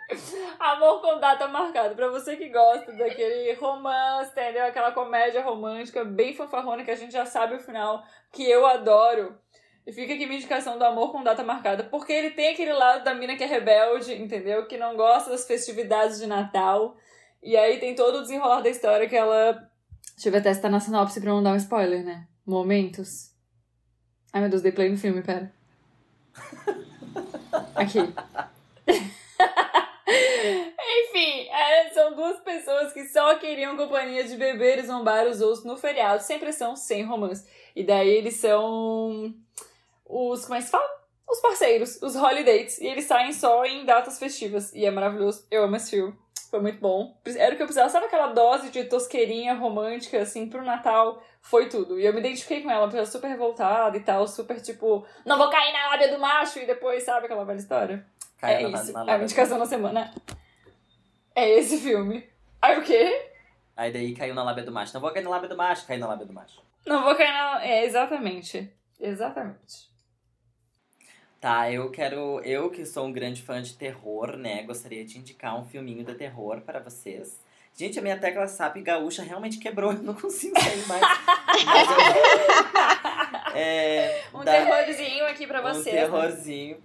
Amor 0.59 1.01
com 1.01 1.19
data 1.19 1.47
marcada. 1.47 1.93
Pra 1.93 2.07
você 2.09 2.35
que 2.37 2.49
gosta 2.49 2.91
daquele 2.93 3.53
romance, 3.53 4.31
entendeu? 4.31 4.65
Aquela 4.65 4.91
comédia 4.91 5.43
romântica 5.43 6.05
bem 6.05 6.33
fanfarrona 6.33 6.83
que 6.83 6.91
a 6.91 6.95
gente 6.95 7.11
já 7.11 7.25
sabe 7.25 7.55
o 7.55 7.59
final, 7.59 8.03
que 8.31 8.49
eu 8.49 8.65
adoro. 8.65 9.37
E 9.85 9.91
fica 9.91 10.13
aqui 10.13 10.25
minha 10.25 10.37
indicação 10.37 10.77
do 10.77 10.85
amor 10.85 11.11
com 11.11 11.23
data 11.23 11.43
marcada, 11.43 11.83
porque 11.83 12.13
ele 12.13 12.31
tem 12.31 12.49
aquele 12.53 12.73
lado 12.73 13.03
da 13.03 13.13
mina 13.13 13.35
que 13.35 13.43
é 13.43 13.47
rebelde, 13.47 14.13
entendeu? 14.13 14.67
Que 14.67 14.77
não 14.77 14.95
gosta 14.95 15.31
das 15.31 15.45
festividades 15.45 16.19
de 16.19 16.27
Natal. 16.27 16.95
E 17.41 17.57
aí 17.57 17.79
tem 17.79 17.95
todo 17.95 18.19
o 18.19 18.21
desenrolar 18.21 18.61
da 18.61 18.69
história 18.69 19.09
que 19.09 19.15
ela. 19.15 19.53
Deixa 20.13 20.29
eu 20.29 20.31
ver 20.31 20.37
até 20.37 20.53
se 20.53 20.61
tá 20.61 20.69
na 20.69 20.79
sinopse 20.79 21.19
pra 21.19 21.31
não 21.31 21.41
dar 21.41 21.53
um 21.53 21.55
spoiler, 21.55 22.05
né? 22.05 22.27
Momentos. 22.45 23.30
Ai 24.33 24.41
meu 24.41 24.49
Deus, 24.49 24.61
dei 24.61 24.71
play 24.71 24.89
no 24.89 24.97
filme, 24.97 25.21
pera. 25.21 25.51
Aqui. 27.75 27.99
Enfim, 30.07 31.49
é, 31.49 31.89
são 31.93 32.15
duas 32.15 32.39
pessoas 32.39 32.93
que 32.93 33.05
só 33.05 33.35
queriam 33.35 33.75
companhia 33.75 34.23
de 34.23 34.35
beber 34.37 34.79
e 34.79 34.83
zombar 34.83 35.27
os 35.27 35.41
outros 35.41 35.65
no 35.65 35.77
feriado, 35.77 36.23
sem 36.23 36.39
pressão, 36.39 36.75
sem 36.75 37.03
romance. 37.03 37.45
E 37.75 37.83
daí 37.83 38.09
eles 38.09 38.35
são 38.35 39.33
os. 40.05 40.45
Como 40.45 40.55
é 40.55 40.59
que 40.59 40.65
se 40.65 40.71
fala? 40.71 40.89
Os 41.29 41.39
parceiros, 41.39 42.01
os 42.01 42.15
holidays. 42.15 42.77
E 42.79 42.87
eles 42.87 43.05
saem 43.05 43.31
só 43.31 43.65
em 43.65 43.85
datas 43.85 44.19
festivas. 44.19 44.73
E 44.73 44.85
é 44.85 44.91
maravilhoso. 44.91 45.45
Eu 45.49 45.63
amo 45.63 45.75
esse 45.77 45.91
filme. 45.91 46.13
Foi 46.49 46.59
muito 46.59 46.79
bom. 46.81 47.15
Era 47.37 47.53
o 47.53 47.55
que 47.55 47.63
eu 47.63 47.67
precisava. 47.67 47.89
Sabe 47.89 48.07
aquela 48.07 48.27
dose 48.27 48.69
de 48.69 48.83
tosqueirinha 48.83 49.53
romântica, 49.53 50.21
assim, 50.21 50.49
pro 50.49 50.65
Natal? 50.65 51.23
Foi 51.41 51.67
tudo. 51.67 51.99
E 51.99 52.05
eu 52.05 52.13
me 52.13 52.19
identifiquei 52.19 52.61
com 52.61 52.69
ela, 52.71 52.83
porque 52.83 52.97
ela 52.97 53.07
é 53.07 53.09
super 53.09 53.27
revoltada 53.27 53.97
e 53.97 54.01
tal, 54.01 54.27
super 54.27 54.61
tipo, 54.61 55.05
não 55.25 55.37
vou 55.37 55.49
cair 55.49 55.73
na 55.73 55.87
lábia 55.89 56.11
do 56.11 56.19
macho. 56.19 56.59
E 56.59 56.65
depois, 56.65 57.03
sabe 57.03 57.25
aquela 57.25 57.43
velha 57.43 57.57
história? 57.57 58.05
Caiu 58.37 58.67
é 58.67 58.71
na- 58.71 58.81
isso. 58.81 58.93
na 58.93 58.99
a 58.99 59.01
lábia 59.01 59.13
minha 59.17 59.25
indicação 59.25 59.57
na 59.57 59.65
semana 59.65 60.13
é 61.35 61.49
esse 61.57 61.79
filme. 61.79 62.29
Aí 62.61 62.77
o 62.79 62.83
quê? 62.83 63.29
Aí 63.75 63.91
daí 63.91 64.13
caiu 64.15 64.35
na 64.35 64.43
lábia 64.43 64.63
do 64.63 64.71
macho. 64.71 64.93
Não 64.93 65.01
vou 65.01 65.11
cair 65.11 65.23
na 65.23 65.29
lábia 65.31 65.49
do 65.49 65.57
macho, 65.57 65.87
caiu 65.87 65.99
na 65.99 66.07
lábia 66.07 66.25
do 66.25 66.33
macho. 66.33 66.61
Não 66.85 67.03
vou 67.03 67.15
cair 67.15 67.31
na. 67.33 67.63
É, 67.65 67.85
exatamente. 67.85 68.71
Exatamente. 68.99 69.89
Tá, 71.39 71.71
eu 71.71 71.89
quero. 71.89 72.39
Eu 72.41 72.69
que 72.69 72.85
sou 72.85 73.07
um 73.07 73.11
grande 73.11 73.41
fã 73.41 73.61
de 73.61 73.73
terror, 73.73 74.37
né? 74.37 74.61
Gostaria 74.63 75.03
de 75.03 75.17
indicar 75.17 75.59
um 75.59 75.65
filminho 75.65 76.03
de 76.05 76.13
terror 76.13 76.61
para 76.61 76.79
vocês. 76.79 77.40
Gente, 77.75 77.97
a 77.97 78.01
minha 78.01 78.17
tecla 78.17 78.47
SAP 78.47 78.77
gaúcha 78.77 79.23
realmente 79.23 79.57
quebrou, 79.57 79.91
eu 79.93 80.03
não 80.03 80.13
consigo 80.13 80.59
sair 80.59 80.85
mais. 80.87 81.01
É, 83.53 84.23
Um 84.33 84.43
da- 84.45 84.51
terrorzinho 84.53 85.25
aqui 85.25 85.45
pra 85.45 85.59
Um 85.59 85.63
vocês. 85.73 85.93
né? 85.93 86.01
terrorzinho. 86.03 86.77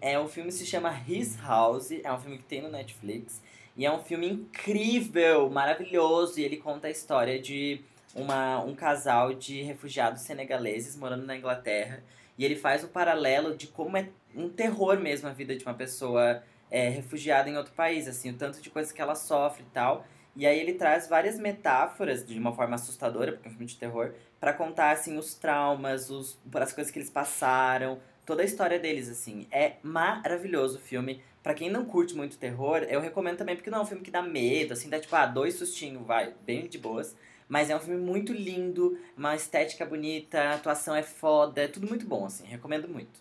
É, 0.00 0.18
o 0.18 0.28
filme 0.28 0.52
se 0.52 0.64
chama 0.66 0.94
His 1.08 1.36
House, 1.40 1.90
é 1.90 2.12
um 2.12 2.18
filme 2.18 2.38
que 2.38 2.44
tem 2.44 2.62
no 2.62 2.68
Netflix. 2.70 3.40
E 3.76 3.84
é 3.86 3.90
um 3.92 4.00
filme 4.02 4.28
incrível, 4.28 5.48
maravilhoso. 5.50 6.38
E 6.38 6.44
ele 6.44 6.56
conta 6.58 6.86
a 6.86 6.90
história 6.90 7.40
de 7.40 7.80
uma, 8.14 8.60
um 8.62 8.74
casal 8.74 9.32
de 9.34 9.62
refugiados 9.62 10.22
senegaleses 10.22 10.96
morando 10.96 11.24
na 11.26 11.36
Inglaterra. 11.36 12.02
E 12.38 12.44
ele 12.44 12.56
faz 12.56 12.84
o 12.84 12.88
paralelo 12.88 13.56
de 13.56 13.66
como 13.66 13.96
é 13.96 14.08
um 14.34 14.48
terror 14.48 14.98
mesmo 14.98 15.28
a 15.28 15.32
vida 15.32 15.56
de 15.56 15.64
uma 15.64 15.74
pessoa 15.74 16.42
é, 16.70 16.88
refugiada 16.88 17.48
em 17.50 17.56
outro 17.56 17.72
país, 17.72 18.06
assim, 18.08 18.30
o 18.30 18.34
tanto 18.34 18.60
de 18.60 18.70
coisas 18.70 18.92
que 18.92 19.00
ela 19.02 19.14
sofre 19.14 19.62
e 19.62 19.66
tal. 19.74 20.06
E 20.34 20.46
aí 20.46 20.58
ele 20.58 20.74
traz 20.74 21.08
várias 21.08 21.38
metáforas 21.38 22.24
de 22.24 22.38
uma 22.38 22.54
forma 22.54 22.74
assustadora, 22.74 23.32
porque 23.32 23.48
é 23.48 23.50
um 23.50 23.54
filme 23.54 23.66
de 23.66 23.76
terror, 23.76 24.14
pra 24.40 24.52
contar 24.52 24.92
assim 24.92 25.18
os 25.18 25.34
traumas, 25.34 26.10
os, 26.10 26.38
as 26.54 26.72
coisas 26.72 26.90
que 26.90 26.98
eles 26.98 27.10
passaram, 27.10 28.00
toda 28.24 28.42
a 28.42 28.44
história 28.44 28.78
deles 28.78 29.08
assim. 29.08 29.46
É 29.50 29.74
maravilhoso 29.82 30.78
o 30.78 30.80
filme. 30.80 31.22
Pra 31.42 31.54
quem 31.54 31.68
não 31.68 31.84
curte 31.84 32.14
muito 32.14 32.38
terror, 32.38 32.78
eu 32.88 33.00
recomendo 33.00 33.38
também 33.38 33.56
porque 33.56 33.68
não 33.68 33.78
é 33.78 33.82
um 33.82 33.86
filme 33.86 34.02
que 34.02 34.10
dá 34.12 34.22
medo, 34.22 34.72
assim, 34.72 34.88
dá 34.88 34.98
tipo, 34.98 35.14
ah, 35.16 35.26
dois 35.26 35.54
sustinhos, 35.54 36.06
vai, 36.06 36.32
bem 36.46 36.68
de 36.68 36.78
boas. 36.78 37.16
Mas 37.48 37.68
é 37.68 37.76
um 37.76 37.80
filme 37.80 38.00
muito 38.00 38.32
lindo, 38.32 38.98
uma 39.16 39.34
estética 39.34 39.84
bonita, 39.84 40.40
a 40.40 40.54
atuação 40.54 40.94
é 40.94 41.02
foda, 41.02 41.62
é 41.62 41.68
tudo 41.68 41.86
muito 41.86 42.06
bom, 42.06 42.24
assim, 42.24 42.46
recomendo 42.46 42.88
muito. 42.88 43.20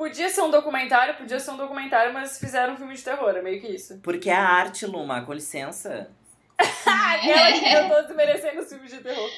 Podia 0.00 0.30
ser 0.30 0.40
um 0.40 0.50
documentário, 0.50 1.14
podia 1.14 1.38
ser 1.38 1.50
um 1.50 1.58
documentário, 1.58 2.10
mas 2.14 2.38
fizeram 2.38 2.72
um 2.72 2.76
filme 2.78 2.94
de 2.94 3.02
terror, 3.04 3.36
é 3.36 3.42
meio 3.42 3.60
que 3.60 3.66
isso. 3.66 4.00
Porque 4.02 4.30
é 4.30 4.34
a 4.34 4.48
arte, 4.48 4.86
Luma, 4.86 5.20
com 5.26 5.34
licença. 5.34 6.10
Aquela 6.58 7.52
que 7.52 7.74
eu 7.74 7.86
tô 7.86 8.02
desmerecendo 8.06 8.60
os 8.62 8.68
filmes 8.70 8.90
de 8.90 9.00
terror. 9.02 9.30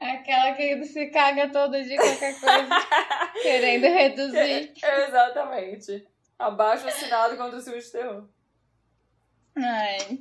Aquela 0.00 0.52
que 0.52 0.84
se 0.84 1.06
caga 1.06 1.48
toda 1.48 1.82
de 1.82 1.96
qualquer 1.96 2.38
coisa, 2.38 2.68
querendo 3.42 3.82
reduzir. 3.92 4.72
Exatamente. 4.80 6.06
Abaixo 6.38 6.86
assinado 6.86 7.36
contra 7.36 7.58
os 7.58 7.64
filmes 7.64 7.86
de 7.86 7.90
terror. 7.90 8.28
Ai. 9.56 10.20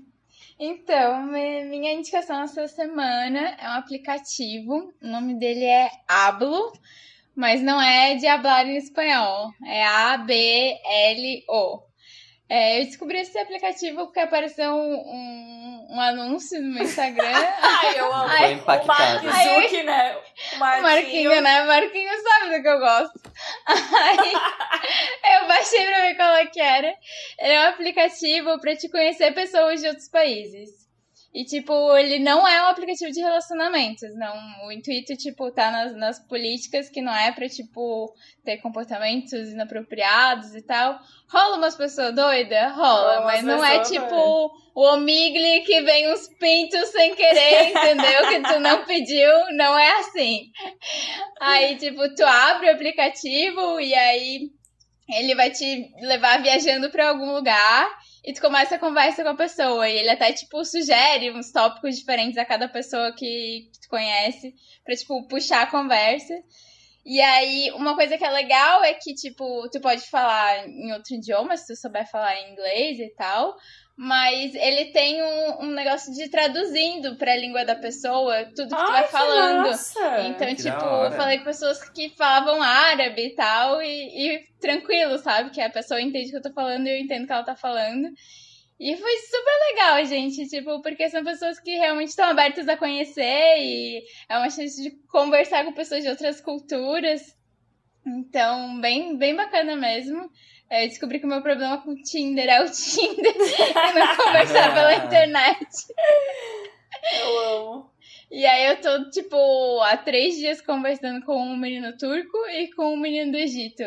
Então, 0.60 1.22
mi- 1.28 1.66
minha 1.66 1.94
indicação 1.94 2.42
essa 2.42 2.68
semana 2.68 3.56
é 3.60 3.70
um 3.70 3.74
aplicativo. 3.74 4.92
O 5.00 5.08
nome 5.08 5.36
dele 5.38 5.66
é 5.66 5.92
Hablo, 6.08 6.74
mas 7.38 7.62
não 7.62 7.80
é 7.80 8.16
de 8.16 8.26
hablar 8.26 8.66
em 8.66 8.78
espanhol. 8.78 9.52
É 9.64 9.86
A-B-L-O. 9.86 11.86
É, 12.50 12.80
eu 12.80 12.86
descobri 12.86 13.20
esse 13.20 13.38
aplicativo 13.38 14.06
porque 14.06 14.22
apareceu 14.22 14.72
um, 14.72 14.96
um, 14.96 15.88
um 15.92 16.00
anúncio 16.02 16.60
no 16.62 16.74
meu 16.74 16.84
Instagram. 16.84 17.28
Ai, 17.62 18.00
eu 18.00 18.12
amo. 18.12 18.46
Impactado. 18.54 19.28
O 19.28 19.30
Mark 19.30 19.70
Zuck, 19.70 19.84
né? 19.84 20.16
O 20.16 20.56
O 20.56 20.60
Marquinho. 20.60 20.84
Marquinho, 20.84 21.42
né? 21.42 21.64
Marquinho 21.66 22.10
sabe 22.24 22.56
do 22.56 22.62
que 22.64 22.68
eu 22.70 22.80
gosto. 22.80 23.22
Aí 23.68 24.34
eu 25.42 25.48
baixei 25.48 25.86
pra 25.86 26.02
ver 26.02 26.16
qual 26.16 26.36
é 26.38 26.46
que 26.48 26.60
era. 26.60 26.96
Ele 27.40 27.54
é 27.54 27.66
um 27.66 27.70
aplicativo 27.70 28.60
pra 28.60 28.76
te 28.76 28.90
conhecer 28.90 29.32
pessoas 29.34 29.80
de 29.82 29.88
outros 29.90 30.08
países. 30.10 30.87
E, 31.38 31.46
tipo, 31.46 31.96
ele 31.96 32.18
não 32.18 32.48
é 32.48 32.64
um 32.64 32.66
aplicativo 32.66 33.12
de 33.12 33.22
relacionamentos, 33.22 34.10
não. 34.16 34.66
O 34.66 34.72
intuito, 34.72 35.16
tipo, 35.16 35.52
tá 35.52 35.70
nas, 35.70 35.96
nas 35.96 36.20
políticas 36.28 36.90
que 36.90 37.00
não 37.00 37.16
é 37.16 37.32
pra, 37.32 37.48
tipo, 37.48 38.12
ter 38.44 38.58
comportamentos 38.58 39.50
inapropriados 39.50 40.56
e 40.56 40.64
tal. 40.64 41.00
Rola 41.30 41.58
umas 41.58 41.76
pessoas 41.76 42.16
doidas? 42.16 42.74
Rola, 42.74 43.18
Rola 43.18 43.26
mas 43.26 43.44
não 43.44 43.64
é, 43.64 43.82
tipo, 43.82 44.52
o 44.74 44.94
Omigli 44.96 45.62
que 45.62 45.80
vem 45.84 46.12
uns 46.12 46.28
pintos 46.40 46.90
sem 46.90 47.14
querer, 47.14 47.70
entendeu? 47.70 48.30
que 48.30 48.42
tu 48.42 48.60
não 48.60 48.84
pediu, 48.84 49.32
não 49.52 49.78
é 49.78 50.00
assim. 50.00 50.50
Aí, 51.40 51.76
tipo, 51.76 52.16
tu 52.16 52.26
abre 52.26 52.68
o 52.68 52.74
aplicativo 52.74 53.80
e 53.80 53.94
aí 53.94 54.50
ele 55.08 55.36
vai 55.36 55.52
te 55.52 55.92
levar 56.02 56.42
viajando 56.42 56.90
pra 56.90 57.10
algum 57.10 57.32
lugar 57.32 57.88
e 58.28 58.34
tu 58.34 58.42
começa 58.42 58.76
a 58.76 58.80
conversa 58.80 59.24
com 59.24 59.30
a 59.30 59.38
pessoa. 59.38 59.88
E 59.88 60.00
ele 60.00 60.10
até, 60.10 60.34
tipo, 60.34 60.66
sugere 60.66 61.32
uns 61.32 61.50
tópicos 61.50 61.96
diferentes 61.96 62.38
a 62.38 62.44
cada 62.44 62.68
pessoa 62.68 63.14
que, 63.14 63.70
que 63.72 63.80
tu 63.82 63.88
conhece 63.88 64.54
pra, 64.84 64.94
tipo, 64.98 65.26
puxar 65.30 65.62
a 65.62 65.72
conversa. 65.72 66.34
E 67.06 67.22
aí, 67.22 67.72
uma 67.72 67.96
coisa 67.96 68.18
que 68.18 68.26
é 68.26 68.30
legal 68.30 68.84
é 68.84 68.94
que, 68.96 69.14
tipo, 69.14 69.70
tu 69.70 69.80
pode 69.80 70.02
falar 70.10 70.68
em 70.68 70.92
outro 70.92 71.16
idioma, 71.16 71.56
se 71.56 71.68
tu 71.68 71.80
souber 71.80 72.06
falar 72.12 72.50
inglês 72.50 73.00
e 73.00 73.08
tal. 73.16 73.56
Mas 74.00 74.54
ele 74.54 74.92
tem 74.92 75.24
um, 75.24 75.64
um 75.64 75.72
negócio 75.72 76.14
de 76.14 76.30
traduzindo 76.30 77.16
pra 77.16 77.36
língua 77.36 77.66
da 77.66 77.76
pessoa 77.76 78.46
tudo 78.56 78.70
que 78.70 78.76
tu 78.76 78.80
Ai, 78.80 78.92
vai 78.92 79.04
que 79.06 79.12
falando. 79.12 79.68
massa! 79.70 80.22
Então, 80.28 80.48
Que 80.50 80.56
tipo, 80.56 80.86
eu 80.86 81.12
falei 81.14 81.40
com 81.40 81.46
pessoas 81.46 81.90
que 81.90 82.10
falavam 82.10 82.62
árabe 82.62 83.26
e 83.26 83.36
tal, 83.36 83.82
e, 83.82 83.88
e 84.36 84.44
tranquilo, 84.62 85.18
sabe? 85.18 85.50
Que 85.50 85.60
a 85.60 85.70
pessoa 85.72 86.00
entende 86.00 86.28
o 86.28 86.30
que 86.30 86.38
eu 86.38 86.42
tô 86.44 86.54
falando 86.54 86.86
e 86.86 86.92
eu 86.92 87.00
entendo 87.00 87.24
o 87.24 87.26
que 87.26 87.34
ela 87.34 87.44
tá 87.44 87.56
falando. 87.56 88.08
E 88.80 88.96
foi 88.96 89.18
super 89.18 89.72
legal, 89.72 90.06
gente, 90.06 90.48
tipo, 90.48 90.80
porque 90.84 91.10
são 91.10 91.24
pessoas 91.24 91.60
que 91.60 91.72
realmente 91.78 92.10
estão 92.10 92.30
abertas 92.30 92.68
a 92.68 92.78
conhecer 92.78 93.58
e 93.58 94.04
é 94.30 94.38
uma 94.38 94.52
chance 94.52 94.80
de 94.80 94.92
conversar 95.08 95.66
com 95.66 95.74
pessoas 95.74 96.04
de 96.04 96.10
outras 96.12 96.40
culturas. 96.40 97.36
Então, 98.06 98.80
bem, 98.80 99.18
bem 99.18 99.36
bacana 99.36 99.76
mesmo. 99.76 100.30
É, 100.70 100.84
Eu 100.84 100.90
descobri 100.90 101.20
que 101.20 101.26
o 101.26 101.30
meu 101.30 101.42
problema 101.42 101.78
com 101.82 101.92
o 101.92 101.96
Tinder 102.04 102.48
é 102.50 102.62
o 102.62 102.70
Tinder 102.70 103.34
e 103.36 103.94
não 103.94 104.16
conversar 104.18 104.74
pela 104.74 104.96
internet. 104.96 105.68
Eu 107.22 107.40
amo. 107.40 107.92
E 108.30 108.46
aí 108.46 108.66
eu 108.68 108.82
tô, 108.82 109.10
tipo, 109.10 109.82
há 109.84 109.96
três 109.96 110.36
dias 110.36 110.60
conversando 110.62 111.26
com 111.26 111.38
um 111.38 111.56
menino 111.56 111.98
turco 111.98 112.38
e 112.50 112.70
com 112.74 112.94
um 112.94 112.98
menino 112.98 113.32
do 113.32 113.38
Egito. 113.38 113.84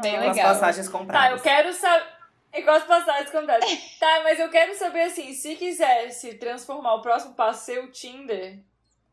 Bem 0.00 0.12
Com 0.12 0.28
as 0.30 0.36
legal. 0.36 0.52
passagens 0.54 0.86
Tá, 0.86 0.98
compradas. 0.98 1.38
eu 1.38 1.42
quero 1.42 1.72
saber. 1.72 2.06
E 2.54 2.60
com 2.62 2.70
as 2.70 2.84
passagens 2.84 3.30
compradas. 3.30 3.66
tá, 3.98 4.20
mas 4.24 4.38
eu 4.38 4.50
quero 4.50 4.74
saber 4.74 5.02
assim, 5.04 5.32
se 5.32 5.56
quisesse 5.56 6.34
transformar 6.34 6.96
o 6.96 7.00
próximo 7.00 7.32
passo 7.34 7.64
ser 7.64 7.78
o 7.82 7.90
Tinder, 7.90 8.58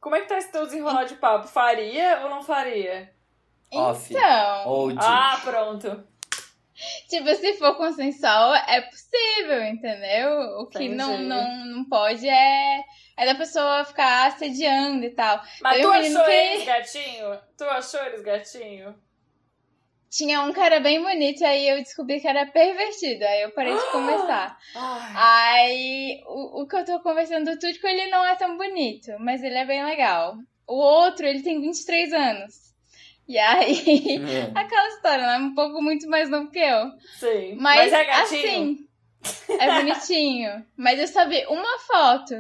como 0.01 0.15
é 0.17 0.21
que 0.21 0.27
tá 0.27 0.37
esse 0.37 0.51
teu 0.51 0.65
desenrolar 0.65 1.05
de 1.05 1.15
papo? 1.15 1.47
Faria 1.47 2.19
ou 2.23 2.29
não 2.29 2.43
faria? 2.43 3.09
Off. 3.71 4.13
Então, 4.13 4.67
Old. 4.67 4.97
Ah, 5.01 5.39
pronto. 5.41 6.03
Tipo, 7.09 7.33
se 7.35 7.53
for 7.55 7.75
consensual, 7.75 8.53
é 8.55 8.81
possível, 8.81 9.63
entendeu? 9.63 10.31
O 10.59 10.67
que 10.67 10.77
Entendi. 10.85 10.95
não, 10.95 11.17
não, 11.19 11.65
não 11.65 11.85
pode 11.85 12.27
é, 12.27 12.83
é 13.17 13.25
da 13.25 13.35
pessoa 13.35 13.83
ficar 13.85 14.27
assediando 14.27 15.03
e 15.05 15.09
tal. 15.11 15.41
Mas 15.61 15.73
Teve 15.77 15.83
tu 15.87 15.91
achou 15.91 16.25
que- 16.25 16.31
eles 16.31 16.65
gatinho? 16.65 17.39
Tu 17.57 17.63
achou 17.65 18.03
eles 18.05 18.21
gatinho? 18.21 18.95
Tinha 20.09 20.41
um 20.41 20.51
cara 20.51 20.79
bem 20.79 20.99
bonito, 21.03 21.45
aí 21.45 21.67
eu 21.69 21.77
descobri 21.83 22.19
que 22.19 22.27
era 22.27 22.47
pervertido, 22.47 23.23
aí 23.25 23.43
eu 23.43 23.51
parei 23.51 23.75
de 23.75 23.85
conversar. 23.91 24.57
Ai. 24.75 25.13
Aí, 25.15 26.23
o, 26.25 26.63
o 26.63 26.67
que 26.67 26.75
eu 26.77 26.83
tô 26.85 26.99
conversando 27.01 27.51
do 27.51 27.59
Tútico, 27.59 27.85
ele 27.85 28.07
não 28.09 28.25
é 28.25 28.35
tão 28.35 28.57
bonito, 28.57 29.11
mas 29.19 29.43
ele 29.43 29.55
é 29.57 29.65
bem 29.65 29.83
legal. 29.85 30.35
O 30.67 30.75
outro, 30.75 31.27
ele 31.27 31.43
tem 31.43 31.61
23 31.61 32.11
anos. 32.13 32.68
E 33.29 33.37
aí, 33.37 34.17
Hum. 34.19 34.51
aquela 34.57 34.87
história, 34.89 35.25
né? 35.25 35.37
Um 35.37 35.53
pouco 35.53 35.81
muito 35.81 36.09
mais 36.09 36.29
novo 36.29 36.49
que 36.49 36.57
eu. 36.59 36.89
Sim. 37.19 37.55
Mas, 37.59 37.91
Mas 37.91 37.93
é 37.93 38.03
gatinho? 38.05 38.23
assim, 38.41 38.77
é 39.59 39.71
bonitinho. 39.75 40.65
Mas 40.75 40.99
eu 40.99 41.07
só 41.07 41.27
vi 41.27 41.45
uma 41.47 41.79
foto. 41.79 42.33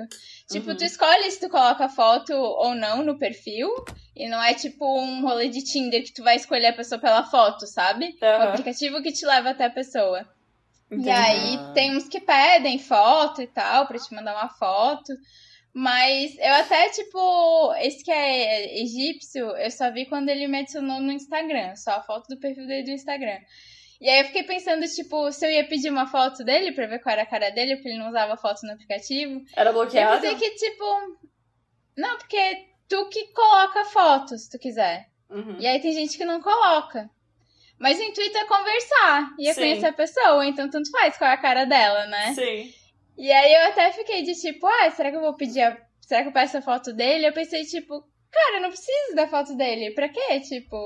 Tipo, 0.51 0.71
Uhum. 0.71 0.77
tu 0.77 0.83
escolhe 0.83 1.29
se 1.29 1.39
tu 1.39 1.47
coloca 1.47 1.87
foto 1.89 2.33
ou 2.33 2.73
não 2.73 3.03
no 3.03 3.19
perfil. 3.19 3.69
E 4.15 4.27
não 4.27 4.41
é 4.43 4.53
tipo 4.55 4.83
um 4.99 5.21
rolê 5.21 5.47
de 5.47 5.63
Tinder 5.63 6.03
que 6.03 6.11
tu 6.13 6.23
vai 6.23 6.35
escolher 6.35 6.67
a 6.67 6.73
pessoa 6.73 6.99
pela 6.99 7.23
foto, 7.23 7.67
sabe? 7.67 8.17
O 8.21 8.25
Aham. 8.25 8.43
aplicativo 8.49 9.01
que 9.03 9.13
te 9.13 9.25
leva 9.27 9.51
até 9.51 9.65
a 9.65 9.69
pessoa. 9.69 10.27
Entendi. 10.91 11.07
E 11.07 11.11
aí 11.11 11.59
tem 11.75 11.95
uns 11.95 12.09
que 12.09 12.19
pedem 12.19 12.79
foto 12.79 13.43
e 13.43 13.47
tal, 13.47 13.85
pra 13.87 13.99
te 13.99 14.11
mandar 14.13 14.33
uma 14.35 14.49
foto. 14.49 15.13
Mas 15.81 16.37
eu 16.37 16.53
até, 16.55 16.89
tipo, 16.89 17.73
esse 17.75 18.03
que 18.03 18.11
é 18.11 18.81
egípcio, 18.81 19.45
eu 19.55 19.71
só 19.71 19.89
vi 19.89 20.05
quando 20.05 20.27
ele 20.27 20.45
me 20.45 20.59
adicionou 20.59 20.99
no 20.99 21.09
Instagram. 21.09 21.73
Só 21.77 21.91
a 21.91 22.01
foto 22.01 22.27
do 22.27 22.37
perfil 22.37 22.67
dele 22.67 22.83
do 22.83 22.91
Instagram. 22.91 23.39
E 24.01 24.09
aí 24.09 24.19
eu 24.19 24.25
fiquei 24.25 24.43
pensando, 24.43 24.85
tipo, 24.85 25.31
se 25.31 25.45
eu 25.45 25.49
ia 25.49 25.65
pedir 25.65 25.89
uma 25.89 26.05
foto 26.05 26.43
dele 26.43 26.73
pra 26.73 26.85
ver 26.85 26.99
qual 26.99 27.13
era 27.13 27.21
a 27.21 27.25
cara 27.25 27.49
dele, 27.49 27.77
porque 27.77 27.87
ele 27.87 27.97
não 27.97 28.09
usava 28.09 28.35
foto 28.35 28.63
no 28.63 28.73
aplicativo. 28.73 29.41
Era 29.55 29.69
Eu 29.69 29.73
bloqueado? 29.73 30.19
pensei 30.19 30.35
que, 30.35 30.49
tipo. 30.57 30.83
Não, 31.95 32.17
porque 32.17 32.65
tu 32.89 33.07
que 33.07 33.27
coloca 33.31 33.85
foto, 33.85 34.37
se 34.37 34.49
tu 34.51 34.59
quiser. 34.59 35.07
Uhum. 35.29 35.55
E 35.61 35.65
aí 35.65 35.79
tem 35.79 35.93
gente 35.93 36.17
que 36.17 36.25
não 36.25 36.41
coloca. 36.41 37.09
Mas 37.79 37.97
o 37.97 38.03
intuito 38.03 38.37
é 38.37 38.45
conversar. 38.45 39.33
E 39.39 39.47
é 39.47 39.53
Sim. 39.53 39.61
conhecer 39.61 39.85
a 39.85 39.93
pessoa, 39.93 40.45
então 40.45 40.69
tanto 40.69 40.91
faz 40.91 41.17
qual 41.17 41.31
é 41.31 41.35
a 41.35 41.37
cara 41.37 41.63
dela, 41.63 42.05
né? 42.07 42.33
Sim. 42.33 42.73
E 43.19 43.29
aí 43.33 43.53
eu 43.53 43.67
até 43.67 43.91
fiquei 43.91 44.23
de 44.23 44.33
tipo, 44.33 44.65
ah, 44.65 44.89
será 44.91 45.11
que 45.11 45.17
eu 45.17 45.21
vou 45.21 45.35
pedir 45.35 45.61
a... 45.61 45.77
Será 45.99 46.21
que 46.21 46.29
eu 46.29 46.33
peço 46.33 46.57
a 46.57 46.61
foto 46.61 46.93
dele? 46.93 47.27
Eu 47.27 47.33
pensei, 47.33 47.65
tipo, 47.65 48.01
cara, 48.31 48.57
eu 48.57 48.61
não 48.61 48.69
preciso 48.69 49.13
da 49.13 49.27
foto 49.27 49.55
dele. 49.57 49.91
Pra 49.91 50.07
quê? 50.07 50.39
Tipo, 50.39 50.77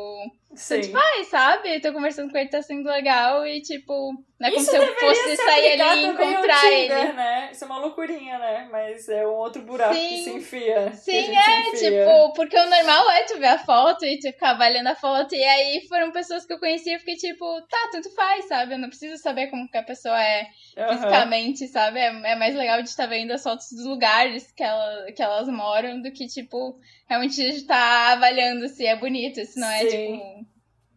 tanto 0.56 0.86
Sim. 0.86 0.92
faz, 0.92 1.28
sabe? 1.28 1.76
Eu 1.76 1.82
tô 1.82 1.92
conversando 1.94 2.32
com 2.32 2.38
ele, 2.38 2.50
tá 2.50 2.62
sendo 2.62 2.88
legal 2.88 3.46
e, 3.46 3.62
tipo, 3.62 4.14
não 4.40 4.50
é 4.50 4.52
como 4.52 4.62
Isso 4.62 4.72
se 4.72 4.78
eu 4.78 4.96
fosse 5.00 5.36
sair 5.38 5.82
ali 5.82 6.02
e 6.02 6.06
encontrar 6.08 6.62
Tinder, 6.62 6.98
ele. 7.00 7.14
né? 7.14 7.50
Isso 7.52 7.64
é 7.64 7.68
uma 7.68 7.78
loucurinha, 7.80 8.38
né? 8.40 8.68
Mas 8.72 9.08
é 9.10 9.26
um 9.26 9.32
outro 9.36 9.62
buraco 9.62 9.94
que 9.96 10.18
Sim. 10.18 10.24
se 10.24 10.30
enfia. 10.32 10.92
que 10.92 10.98
Sim, 10.98 11.36
é, 11.36 11.70
enfia. 11.70 12.06
tipo, 12.06 12.34
porque 12.34 12.58
o 12.58 12.70
normal 12.70 13.10
é 13.12 13.24
tu 13.24 13.38
ver 13.40 13.48
a 13.48 13.60
foto 13.60 14.06
e 14.06 14.20
tu 14.20 14.28
ficar 14.32 14.52
avaliando 14.52 14.90
a 14.90 14.96
foto. 14.96 15.34
E 15.34 15.44
aí 15.44 15.86
foram 15.88 16.12
pessoas 16.12 16.46
que 16.46 16.54
eu 16.54 16.60
conhecia 16.60 16.96
e 16.96 17.00
fiquei 17.00 17.16
tipo, 17.16 17.62
tá, 17.70 17.90
tanto 17.92 18.14
faz, 18.14 18.46
sabe? 18.48 18.74
Eu 18.74 18.80
não 18.80 18.90
preciso 18.90 19.18
saber 19.22 19.48
como 19.48 19.70
que 19.70 19.78
a 19.78 19.84
pessoa 19.84 20.22
é 20.22 20.48
Aham. 20.78 20.94
fisicamente, 20.96 21.68
sabe? 21.68 22.00
É, 22.00 22.08
é 22.08 22.36
mais 22.36 22.56
legal 22.56 22.82
de 22.82 22.90
estar 22.90 23.06
vendo 23.06 23.32
as 23.32 23.44
fotos 23.44 23.72
dos 23.72 23.86
lugares 23.86 24.52
que, 24.52 24.64
ela, 24.64 25.12
que 25.12 25.22
elas 25.24 25.48
moram 25.48 26.02
do 26.02 26.12
que, 26.12 26.28
tipo, 26.28 26.78
realmente 27.08 27.36
de 27.36 27.50
estar 27.58 28.14
avaliando 28.14 28.68
se 28.68 28.86
é 28.86 28.96
bonito, 28.96 29.44
se 29.46 29.60
não 29.60 29.70
é, 29.70 29.80
Sim. 29.80 29.88
tipo. 29.88 30.43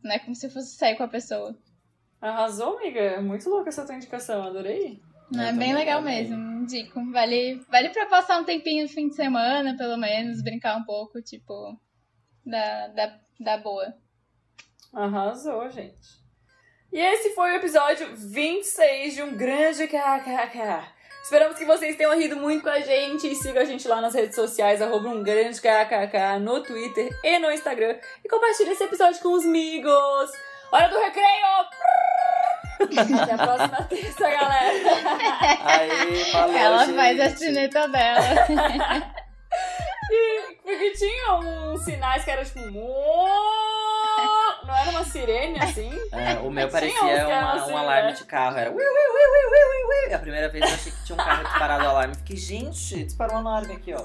Não 0.06 0.14
é 0.14 0.18
como 0.20 0.34
se 0.34 0.48
fosse 0.48 0.76
sair 0.76 0.96
com 0.96 1.02
a 1.02 1.08
pessoa. 1.08 1.56
Arrasou, 2.20 2.78
amiga. 2.78 3.20
Muito 3.20 3.48
louca 3.50 3.68
essa 3.68 3.84
tua 3.84 3.96
indicação, 3.96 4.42
adorei. 4.42 5.02
Não, 5.30 5.42
é 5.42 5.52
bem 5.52 5.74
legal 5.74 5.98
amei. 5.98 6.22
mesmo, 6.22 6.62
indico. 6.62 7.04
Vale, 7.10 7.60
vale 7.68 7.88
pra 7.90 8.06
passar 8.06 8.38
um 8.38 8.44
tempinho 8.44 8.84
no 8.84 8.88
fim 8.88 9.08
de 9.08 9.16
semana, 9.16 9.76
pelo 9.76 9.96
menos, 9.96 10.42
brincar 10.42 10.76
um 10.76 10.84
pouco, 10.84 11.20
tipo, 11.20 11.76
da, 12.44 12.88
da, 12.88 13.20
da 13.40 13.58
boa. 13.58 13.92
Arrasou, 14.92 15.68
gente. 15.70 16.24
E 16.92 16.98
esse 16.98 17.34
foi 17.34 17.52
o 17.52 17.56
episódio 17.56 18.14
26 18.16 19.14
de 19.14 19.22
um 19.22 19.36
grande 19.36 19.88
KKK. 19.88 20.95
Esperamos 21.26 21.58
que 21.58 21.64
vocês 21.64 21.96
tenham 21.96 22.16
rido 22.16 22.36
muito 22.36 22.62
com 22.62 22.68
a 22.68 22.78
gente 22.78 23.26
e 23.26 23.34
sigam 23.34 23.60
a 23.60 23.64
gente 23.64 23.88
lá 23.88 24.00
nas 24.00 24.14
redes 24.14 24.36
sociais, 24.36 24.80
arroba 24.80 25.08
um 25.08 25.24
grande 25.24 25.60
KKK, 25.60 26.38
no 26.40 26.62
Twitter 26.62 27.10
e 27.24 27.40
no 27.40 27.50
Instagram. 27.50 27.96
E 28.24 28.28
compartilhe 28.28 28.70
esse 28.70 28.84
episódio 28.84 29.20
com 29.20 29.32
os 29.32 29.44
amigos. 29.44 30.30
Hora 30.70 30.86
do 30.86 30.96
recreio! 30.96 31.66
Até 32.80 33.32
a 33.32 33.38
próxima 33.38 33.82
terça, 33.88 34.30
galera! 34.30 34.72
Aí, 35.64 36.24
falou, 36.26 36.56
Ela 36.56 36.84
gente. 36.86 36.96
faz 36.96 37.20
a 37.20 37.30
sineta 37.30 37.88
dela. 37.88 39.16
E, 40.08 40.54
porque 40.62 40.92
tinha 40.92 41.34
uns 41.34 41.82
sinais 41.82 42.24
que 42.24 42.30
era 42.30 42.44
tipo... 42.44 42.60
Não 44.66 44.76
era 44.76 44.90
uma 44.90 45.04
sirene 45.04 45.58
assim? 45.60 45.90
É, 46.12 46.34
o 46.40 46.50
meu 46.50 46.68
parecia 46.68 47.00
uma- 47.28 47.52
assim, 47.54 47.72
um 47.72 47.76
alarme 47.76 48.10
né? 48.10 48.16
de 48.16 48.24
carro. 48.24 48.58
Era 48.58 48.70
ui, 48.70 48.76
ui, 48.76 48.82
ui, 48.82 48.86
ui, 48.88 49.64
ui, 49.64 50.06
ui. 50.08 50.14
A 50.14 50.18
primeira 50.18 50.48
vez 50.48 50.68
eu 50.68 50.74
achei 50.74 50.92
que 50.92 51.04
tinha 51.04 51.14
um 51.14 51.24
carro 51.24 51.44
disparado 51.44 51.84
o 51.84 51.88
alarme. 51.88 52.14
Fiquei, 52.16 52.36
gente, 52.36 53.04
disparou 53.04 53.36
um 53.36 53.38
alarme 53.46 53.74
aqui, 53.74 53.94
ó. 53.94 54.04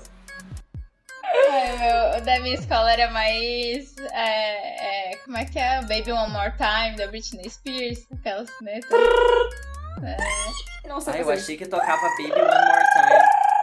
Ai, 1.53 1.77
meu, 1.77 2.17
o 2.17 2.21
da 2.25 2.39
minha 2.41 2.55
escola 2.55 2.91
era 2.91 3.09
mais. 3.11 3.95
é, 4.11 5.11
é, 5.13 5.15
como 5.17 5.37
é 5.37 5.45
que 5.45 5.57
é? 5.57 5.81
Baby 5.81 6.11
One 6.11 6.31
More 6.31 6.53
Time, 6.57 6.95
da 6.97 7.07
Britney 7.07 7.49
Spears, 7.49 8.05
aquela 8.13 8.45
sineta. 8.45 8.95
É. 10.03 10.17
Não 10.87 10.99
sei 10.99 11.13
Ai, 11.13 11.21
eu 11.21 11.25
fazer. 11.25 11.41
achei 11.41 11.57
que 11.57 11.65
tocava 11.65 12.01
Baby 12.17 12.31
One 12.33 12.41
More 12.41 12.83
Time. 12.93 13.21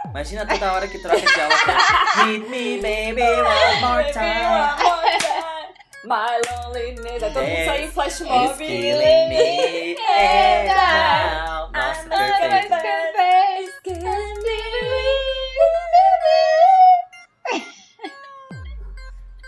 Imagina 0.09 0.45
toda 0.47 0.73
hora 0.73 0.87
que 0.87 0.97
troca 0.99 1.19
de 1.21 1.41
aula. 1.41 1.55
Hit 2.25 2.49
me, 2.49 2.81
baby, 2.81 3.21
one 3.21 3.81
more 3.81 4.11
time. 4.11 5.38
My 6.05 6.39
loneliness. 6.49 7.23
Aí 7.23 7.33
todo 7.33 7.43
mundo 7.43 7.65
sai 7.65 7.83
em 7.83 7.91
flash 7.91 8.21
mob. 8.21 8.45
It's 8.45 8.57
killing 8.57 9.29
me. 9.29 9.97
And 10.07 10.67
now. 10.67 11.71
Nossa, 11.73 12.07
perfeito. 12.07 12.99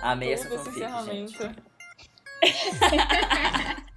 Amei 0.01 0.33
essa 0.33 0.49
Tudo 0.49 0.67
esse 0.67 0.81
fanfic, 0.81 1.05
gente. 1.05 1.37